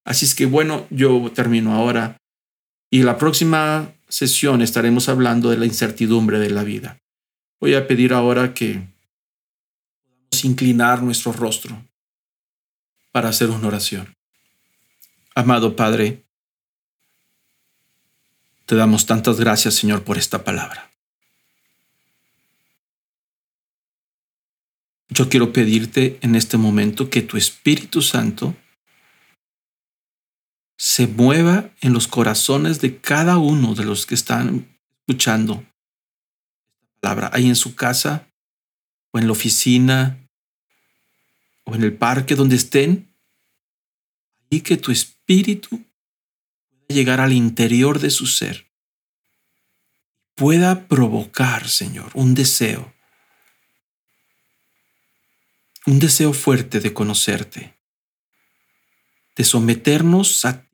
Así 0.05 0.25
es 0.25 0.35
que 0.35 0.45
bueno, 0.45 0.87
yo 0.89 1.31
termino 1.33 1.73
ahora 1.73 2.17
y 2.89 3.03
la 3.03 3.17
próxima 3.17 3.91
sesión 4.07 4.61
estaremos 4.61 5.09
hablando 5.09 5.49
de 5.49 5.57
la 5.57 5.65
incertidumbre 5.65 6.39
de 6.39 6.49
la 6.49 6.63
vida. 6.63 6.97
Voy 7.59 7.73
a 7.73 7.87
pedir 7.87 8.13
ahora 8.13 8.53
que 8.53 8.87
podamos 10.29 10.45
inclinar 10.45 11.01
nuestro 11.01 11.31
rostro 11.31 11.83
para 13.11 13.29
hacer 13.29 13.49
una 13.49 13.67
oración. 13.67 14.15
Amado 15.33 15.75
Padre, 15.75 16.23
te 18.65 18.75
damos 18.75 19.05
tantas 19.05 19.39
gracias, 19.39 19.75
Señor, 19.75 20.03
por 20.03 20.17
esta 20.17 20.43
palabra. 20.43 20.91
Yo 25.09 25.29
quiero 25.29 25.51
pedirte 25.51 26.19
en 26.21 26.35
este 26.35 26.57
momento 26.57 27.09
que 27.09 27.21
tu 27.21 27.37
Espíritu 27.37 28.01
Santo 28.01 28.55
se 30.77 31.07
mueva 31.07 31.71
en 31.81 31.93
los 31.93 32.07
corazones 32.07 32.81
de 32.81 32.97
cada 32.97 33.37
uno 33.37 33.73
de 33.73 33.85
los 33.85 34.05
que 34.05 34.13
están 34.13 34.67
escuchando 34.99 35.65
palabra, 37.07 37.29
ahí 37.33 37.47
en 37.47 37.55
su 37.55 37.75
casa 37.75 38.27
o 39.11 39.19
en 39.19 39.27
la 39.27 39.31
oficina 39.31 40.27
o 41.63 41.75
en 41.75 41.83
el 41.83 41.93
parque 41.93 42.35
donde 42.35 42.55
estén, 42.55 43.13
y 44.49 44.61
que 44.61 44.77
tu 44.77 44.91
espíritu 44.91 45.69
pueda 46.69 46.95
llegar 46.97 47.19
al 47.19 47.33
interior 47.33 47.99
de 47.99 48.09
su 48.09 48.25
ser, 48.25 48.71
pueda 50.35 50.87
provocar, 50.87 51.67
Señor, 51.67 52.11
un 52.13 52.33
deseo 52.33 52.93
un 55.85 55.99
deseo 55.99 56.33
fuerte 56.33 56.81
de 56.81 56.93
conocerte, 56.93 57.77
de 59.37 59.43
someternos 59.45 60.43
a 60.43 60.61
ti, 60.61 60.67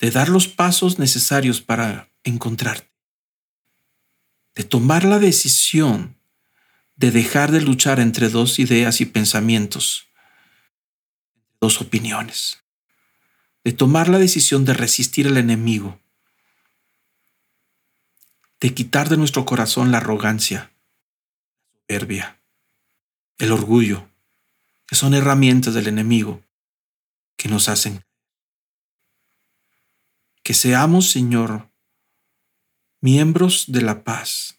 de 0.00 0.10
dar 0.10 0.28
los 0.28 0.48
pasos 0.48 0.98
necesarios 0.98 1.60
para 1.60 2.10
encontrarte, 2.24 2.89
de 4.54 4.64
tomar 4.64 5.04
la 5.04 5.18
decisión 5.18 6.20
de 7.00 7.10
dejar 7.10 7.50
de 7.50 7.62
luchar 7.62 7.98
entre 7.98 8.28
dos 8.28 8.58
ideas 8.58 9.00
y 9.00 9.06
pensamientos, 9.06 10.08
dos 11.58 11.80
opiniones, 11.80 12.62
de 13.64 13.72
tomar 13.72 14.08
la 14.08 14.18
decisión 14.18 14.66
de 14.66 14.74
resistir 14.74 15.26
al 15.26 15.38
enemigo, 15.38 15.98
de 18.60 18.74
quitar 18.74 19.08
de 19.08 19.16
nuestro 19.16 19.46
corazón 19.46 19.90
la 19.90 19.96
arrogancia, 19.96 20.72
la 21.72 21.80
soberbia, 21.88 22.38
el 23.38 23.52
orgullo, 23.52 24.06
que 24.86 24.94
son 24.94 25.14
herramientas 25.14 25.72
del 25.72 25.86
enemigo 25.86 26.42
que 27.38 27.48
nos 27.48 27.70
hacen. 27.70 28.04
Que 30.42 30.52
seamos, 30.52 31.10
Señor, 31.10 31.69
miembros 33.00 33.64
de 33.68 33.82
la 33.82 34.04
paz. 34.04 34.58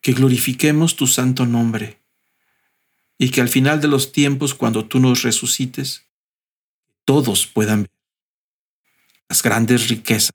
Que 0.00 0.12
glorifiquemos 0.12 0.96
tu 0.96 1.06
santo 1.06 1.46
nombre 1.46 2.00
y 3.18 3.30
que 3.30 3.40
al 3.40 3.48
final 3.48 3.80
de 3.80 3.88
los 3.88 4.12
tiempos, 4.12 4.54
cuando 4.54 4.86
tú 4.86 5.00
nos 5.00 5.22
resucites, 5.22 6.06
todos 7.04 7.46
puedan 7.46 7.82
ver 7.82 7.90
las 9.28 9.42
grandes 9.42 9.88
riquezas, 9.88 10.32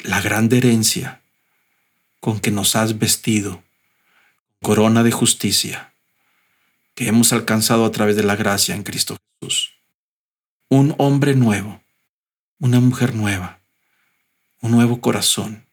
la 0.00 0.20
grande 0.20 0.58
herencia 0.58 1.22
con 2.20 2.40
que 2.40 2.50
nos 2.50 2.74
has 2.76 2.98
vestido 2.98 3.62
corona 4.60 5.02
de 5.02 5.12
justicia 5.12 5.92
que 6.94 7.08
hemos 7.08 7.32
alcanzado 7.32 7.84
a 7.84 7.90
través 7.90 8.16
de 8.16 8.22
la 8.22 8.36
gracia 8.36 8.74
en 8.74 8.82
Cristo 8.82 9.16
Jesús. 9.40 9.74
Un 10.68 10.94
hombre 10.98 11.34
nuevo, 11.34 11.82
una 12.58 12.80
mujer 12.80 13.14
nueva, 13.14 13.61
un 14.62 14.70
nuevo 14.70 15.00
corazón, 15.00 15.66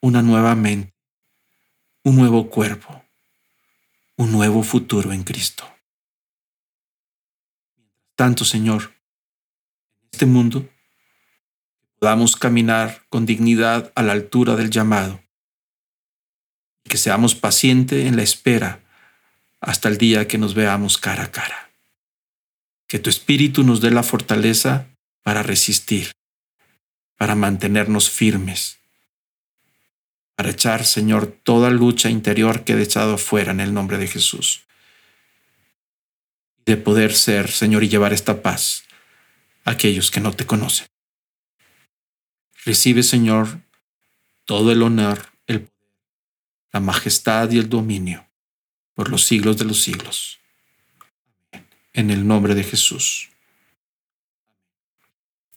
una 0.00 0.22
nueva 0.22 0.54
mente, 0.54 0.92
un 2.02 2.16
nuevo 2.16 2.48
cuerpo, 2.48 3.04
un 4.16 4.32
nuevo 4.32 4.62
futuro 4.62 5.12
en 5.12 5.22
Cristo. 5.22 5.64
Tanto, 8.16 8.44
Señor, 8.44 8.94
en 10.00 10.08
este 10.12 10.26
mundo, 10.26 10.68
podamos 11.98 12.36
caminar 12.36 13.02
con 13.10 13.26
dignidad 13.26 13.92
a 13.94 14.02
la 14.02 14.12
altura 14.12 14.56
del 14.56 14.70
llamado 14.70 15.22
que 16.84 16.98
seamos 16.98 17.34
pacientes 17.34 18.06
en 18.06 18.16
la 18.16 18.22
espera 18.22 18.82
hasta 19.60 19.88
el 19.88 19.98
día 19.98 20.28
que 20.28 20.38
nos 20.38 20.54
veamos 20.54 20.98
cara 20.98 21.24
a 21.24 21.30
cara. 21.30 21.70
Que 22.86 22.98
tu 22.98 23.10
Espíritu 23.10 23.64
nos 23.64 23.80
dé 23.80 23.90
la 23.90 24.02
fortaleza 24.02 24.86
para 25.22 25.42
resistir, 25.42 26.12
para 27.16 27.34
mantenernos 27.34 28.10
firmes, 28.10 28.78
para 30.34 30.50
echar, 30.50 30.84
Señor, 30.84 31.26
toda 31.26 31.70
lucha 31.70 32.10
interior 32.10 32.64
que 32.64 32.74
he 32.74 32.82
echado 32.82 33.14
afuera 33.14 33.52
en 33.52 33.60
el 33.60 33.72
nombre 33.72 33.98
de 33.98 34.08
Jesús. 34.08 34.64
De 36.66 36.76
poder 36.76 37.14
ser, 37.14 37.50
Señor, 37.50 37.84
y 37.84 37.88
llevar 37.88 38.12
esta 38.12 38.42
paz 38.42 38.84
a 39.64 39.72
aquellos 39.72 40.10
que 40.10 40.20
no 40.20 40.32
te 40.32 40.46
conocen. 40.46 40.86
Recibe, 42.64 43.02
Señor, 43.02 43.60
todo 44.46 44.72
el 44.72 44.82
honor, 44.82 45.28
el 45.46 45.68
la 46.74 46.80
majestad 46.80 47.52
y 47.52 47.58
el 47.58 47.68
dominio 47.68 48.26
por 48.94 49.08
los 49.08 49.24
siglos 49.24 49.56
de 49.58 49.64
los 49.64 49.80
siglos. 49.80 50.40
En 51.92 52.10
el 52.10 52.26
nombre 52.26 52.56
de 52.56 52.64
Jesús. 52.64 53.30